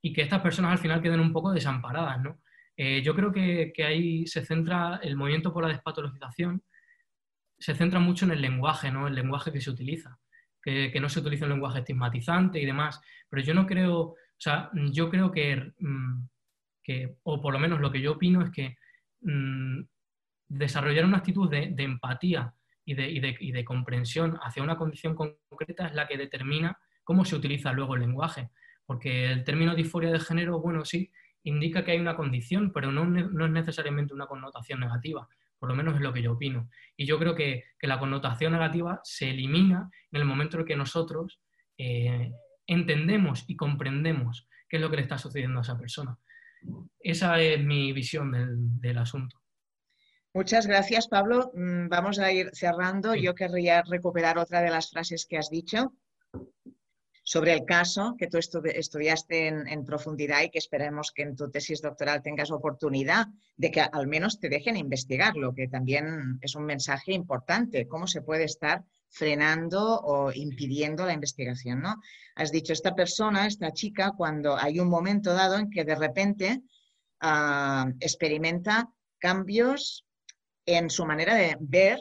y 0.01 0.13
que 0.13 0.21
estas 0.21 0.39
personas 0.39 0.71
al 0.71 0.77
final 0.77 1.01
queden 1.01 1.19
un 1.19 1.33
poco 1.33 1.51
desamparadas, 1.51 2.21
¿no? 2.21 2.39
Eh, 2.77 3.01
yo 3.03 3.13
creo 3.13 3.33
que, 3.33 3.73
ahí 3.85 4.25
se 4.27 4.45
centra 4.45 5.01
el 5.03 5.17
movimiento 5.17 5.51
por 5.51 5.63
la 5.63 5.73
despatologización, 5.73 6.63
se 7.59 7.75
centra 7.75 7.99
mucho 7.99 8.23
en 8.23 8.31
el 8.31 8.41
lenguaje, 8.41 8.89
¿no? 8.89 9.05
El 9.05 9.15
lenguaje 9.15 9.51
que 9.51 9.59
se 9.59 9.69
utiliza, 9.69 10.17
que, 10.61 10.97
no 11.01 11.09
se 11.09 11.19
utiliza 11.19 11.43
un 11.43 11.51
lenguaje 11.51 11.79
estigmatizante 11.79 12.61
y 12.61 12.65
demás. 12.65 13.01
Pero 13.29 13.43
yo 13.43 13.53
no 13.53 13.67
creo, 13.67 13.99
o 13.99 14.17
sea, 14.37 14.69
yo 14.73 15.09
creo 15.09 15.33
que, 15.33 15.73
mm, 15.79 16.27
o 17.23 17.41
por 17.41 17.51
lo 17.51 17.59
menos 17.59 17.81
lo 17.81 17.91
que 17.91 17.99
yo 17.99 18.13
opino 18.13 18.41
es 18.41 18.51
que 18.51 18.77
mm, 19.19 19.81
desarrollar 20.47 21.05
una 21.05 21.17
actitud 21.17 21.49
de, 21.49 21.73
empatía 21.77 22.53
y 22.85 22.93
de, 22.95 23.37
y 23.39 23.51
de, 23.51 23.65
comprensión 23.65 24.37
hacia 24.41 24.63
una 24.63 24.77
condición 24.77 25.15
concreta 25.15 25.87
es 25.87 25.93
la 25.93 26.07
que 26.07 26.17
determina 26.17 26.77
cómo 27.03 27.25
se 27.25 27.35
utiliza 27.35 27.71
luego 27.73 27.95
el 27.95 28.01
lenguaje. 28.01 28.49
Porque 28.85 29.31
el 29.31 29.43
término 29.43 29.75
disforia 29.75 30.11
de 30.11 30.19
género, 30.19 30.59
bueno, 30.59 30.83
sí, 30.83 31.11
indica 31.43 31.83
que 31.83 31.91
hay 31.91 31.99
una 31.99 32.15
condición, 32.15 32.71
pero 32.73 32.91
no, 32.91 33.19
es 33.19 33.51
necesariamente 33.51 34.13
una 34.13 34.27
connotación 34.27 34.79
negativa, 34.79 35.27
por 35.59 35.69
lo 35.69 35.75
menos 35.75 35.95
es 35.95 36.01
lo 36.01 36.13
que 36.13 36.21
yo 36.21 36.33
opino. 36.33 36.69
Y 36.97 37.05
yo 37.05 37.19
creo 37.19 37.35
que, 37.35 37.63
la 37.81 37.99
connotación 37.99 38.53
negativa 38.53 39.01
se 39.03 39.29
elimina 39.29 39.89
en 40.11 40.21
el 40.21 40.25
momento 40.25 40.59
en 40.59 40.65
que 40.65 40.75
nosotros 40.75 41.41
eh, 41.77 42.31
entendemos 42.65 43.43
y 43.47 43.55
comprendemos 43.55 44.47
qué 44.69 44.77
es 44.77 44.81
lo 44.81 44.89
que 44.89 44.97
le 44.97 45.01
está 45.01 45.17
sucediendo 45.17 45.59
a 45.59 45.63
esa 45.63 45.77
persona. 45.77 46.17
Esa 46.99 47.41
es 47.41 47.61
mi 47.61 47.91
visión 47.91 48.79
del, 48.79 48.97
asunto. 48.97 49.42
Muchas 50.35 50.65
gracias, 50.65 51.07
Pablo. 51.07 51.51
Mm, 51.53 51.89
vamos 51.89 52.17
a 52.17 52.31
ir 52.31 52.49
cerrando. 52.53 53.13
Yo 53.13 53.35
querría 53.35 53.83
recuperar 53.83 54.39
otra 54.39 54.63
de 54.63 54.71
las 54.71 54.89
frases 54.89 55.27
que 55.27 55.37
has 55.37 55.51
dicho 55.51 55.93
sobre 57.23 57.53
el 57.53 57.65
caso 57.65 58.15
que 58.17 58.27
tú 58.27 58.37
estudiaste 58.39 59.47
en, 59.47 59.85
profundidad 59.85 60.41
y 60.41 60.49
que 60.49 60.57
esperemos 60.57 61.11
que 61.11 61.21
en 61.21 61.35
tu 61.35 61.51
tesis 61.51 61.83
doctoral 61.83 62.23
tengas 62.23 62.49
oportunidad 62.49 63.27
de 63.57 63.69
que 63.69 63.81
al 63.81 64.07
menos 64.07 64.39
te 64.39 64.49
dejen 64.49 64.75
investigarlo, 64.75 65.53
que 65.53 65.67
también 65.67 66.39
es 66.41 66.55
un 66.55 66.65
mensaje 66.65 67.13
importante, 67.13 67.87
cómo 67.87 68.07
se 68.07 68.23
puede 68.23 68.45
estar 68.45 68.83
frenando 69.09 70.01
o 70.01 70.31
impidiendo 70.33 71.05
la 71.05 71.13
investigación, 71.13 71.81
¿no? 71.81 72.01
Has 72.35 72.51
dicho, 72.51 72.73
esta 72.73 72.95
persona, 72.95 73.45
esta 73.45 73.71
chica, 73.71 74.13
cuando 74.17 74.57
hay 74.57 74.79
un 74.79 74.89
momento 74.89 75.33
dado 75.33 75.57
en 75.57 75.69
que 75.69 75.85
de 75.85 75.95
repente 75.95 76.63
ah, 77.21 77.87
experimenta 77.99 78.89
cambios 79.19 80.05
en 80.65 80.89
su 80.89 81.05
manera 81.05 81.35
de 81.35 81.57
ver 81.59 81.99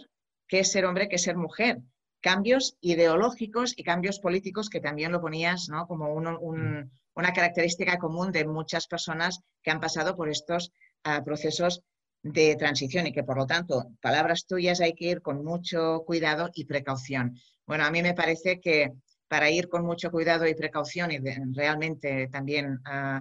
qué 0.48 0.60
es 0.60 0.72
ser 0.72 0.84
hombre, 0.84 1.08
qué 1.08 1.16
es 1.16 1.22
ser 1.22 1.36
mujer, 1.36 1.78
cambios 2.20 2.76
ideológicos 2.80 3.74
y 3.76 3.82
cambios 3.82 4.20
políticos 4.20 4.70
que 4.70 4.80
también 4.80 5.12
lo 5.12 5.20
ponías 5.20 5.68
¿no? 5.68 5.86
como 5.86 6.14
mm. 6.14 6.90
una 7.14 7.32
característica 7.32 7.98
común 7.98 8.32
de 8.32 8.46
muchas 8.46 8.86
personas 8.86 9.40
que 9.62 9.70
han 9.70 9.80
pasado 9.80 10.16
por 10.16 10.28
estos 10.28 10.72
ah, 11.04 11.22
procesos 11.24 11.82
de 12.22 12.54
transición 12.56 13.08
y 13.08 13.12
que 13.12 13.24
por 13.24 13.36
lo 13.36 13.46
tanto, 13.46 13.90
palabras 14.00 14.46
tuyas, 14.46 14.80
hay 14.80 14.94
que 14.94 15.06
ir 15.06 15.22
con 15.22 15.44
mucho 15.44 16.02
cuidado 16.06 16.50
y 16.54 16.64
precaución. 16.64 17.36
Bueno, 17.66 17.84
a 17.84 17.90
mí 17.90 18.02
me 18.02 18.14
parece 18.14 18.60
que 18.60 18.92
para 19.28 19.50
ir 19.50 19.68
con 19.68 19.84
mucho 19.84 20.10
cuidado 20.10 20.46
y 20.46 20.54
precaución 20.54 21.10
y 21.10 21.18
realmente 21.54 22.28
también 22.28 22.78
uh, 22.86 23.20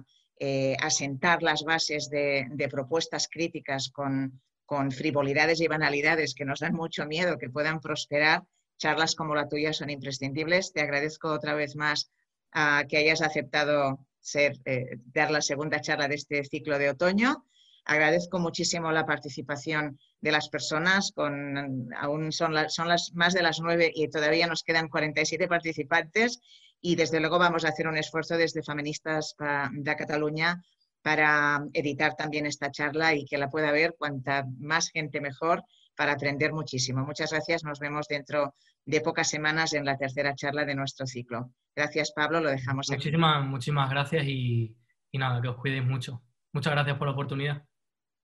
asentar 0.80 1.42
las 1.42 1.62
bases 1.62 2.10
de, 2.10 2.68
propuestas 2.70 3.28
críticas 3.28 3.90
con, 3.90 4.40
con 4.72 4.90
frivolidades 4.90 5.60
y 5.60 5.68
banalidades 5.68 6.34
que 6.34 6.46
nos 6.46 6.60
dan 6.60 6.72
mucho 6.72 7.04
miedo 7.04 7.36
que 7.36 7.50
puedan 7.50 7.78
prosperar, 7.78 8.44
charlas 8.78 9.14
como 9.14 9.34
la 9.34 9.46
tuya 9.46 9.74
son 9.74 9.90
imprescindibles. 9.90 10.72
Te 10.72 10.80
agradezco 10.80 11.30
otra 11.30 11.52
vez 11.52 11.76
más 11.76 12.10
a 12.52 12.84
que 12.88 12.96
hayas 12.96 13.20
aceptado 13.20 13.98
ser, 14.18 14.56
eh, 14.64 14.96
dar 15.12 15.30
la 15.30 15.42
segunda 15.42 15.82
charla 15.82 16.08
de 16.08 16.14
este 16.14 16.42
ciclo 16.44 16.78
de 16.78 16.88
otoño. 16.88 17.44
Agradezco 17.84 18.38
muchísimo 18.38 18.90
la 18.92 19.04
participación 19.04 19.98
de 20.22 20.32
las 20.32 20.48
personas, 20.48 21.12
con, 21.14 21.92
aún 21.94 22.32
son, 22.32 22.54
son 22.70 22.88
las 22.88 23.12
más 23.12 23.34
de 23.34 23.42
las 23.42 23.60
nueve 23.60 23.92
y 23.94 24.08
todavía 24.08 24.46
nos 24.46 24.62
quedan 24.62 24.88
47 24.88 25.48
participantes 25.48 26.40
y 26.80 26.96
desde 26.96 27.20
luego 27.20 27.38
vamos 27.38 27.66
a 27.66 27.68
hacer 27.68 27.88
un 27.88 27.98
esfuerzo 27.98 28.38
desde 28.38 28.62
Feministas 28.62 29.36
de 29.72 29.96
Cataluña 29.96 30.62
para 31.02 31.60
editar 31.72 32.14
también 32.14 32.46
esta 32.46 32.70
charla 32.70 33.14
y 33.14 33.24
que 33.24 33.38
la 33.38 33.50
pueda 33.50 33.72
ver 33.72 33.94
cuanta 33.98 34.44
más 34.58 34.90
gente 34.90 35.20
mejor 35.20 35.64
para 35.96 36.12
aprender 36.12 36.52
muchísimo. 36.52 37.04
Muchas 37.04 37.32
gracias. 37.32 37.64
Nos 37.64 37.80
vemos 37.80 38.08
dentro 38.08 38.54
de 38.84 39.00
pocas 39.00 39.28
semanas 39.28 39.74
en 39.74 39.84
la 39.84 39.96
tercera 39.96 40.34
charla 40.34 40.64
de 40.64 40.74
nuestro 40.74 41.06
ciclo. 41.06 41.50
Gracias, 41.76 42.12
Pablo. 42.14 42.40
Lo 42.40 42.50
dejamos 42.50 42.90
aquí. 42.90 42.98
Muchísimas, 42.98 43.44
muchísimas 43.44 43.90
gracias 43.90 44.24
y, 44.26 44.76
y 45.10 45.18
nada, 45.18 45.40
que 45.42 45.48
os 45.48 45.56
cuidéis 45.56 45.84
mucho. 45.84 46.22
Muchas 46.52 46.72
gracias 46.72 46.96
por 46.96 47.08
la 47.08 47.12
oportunidad. 47.12 47.62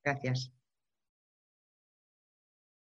Gracias. 0.05 0.53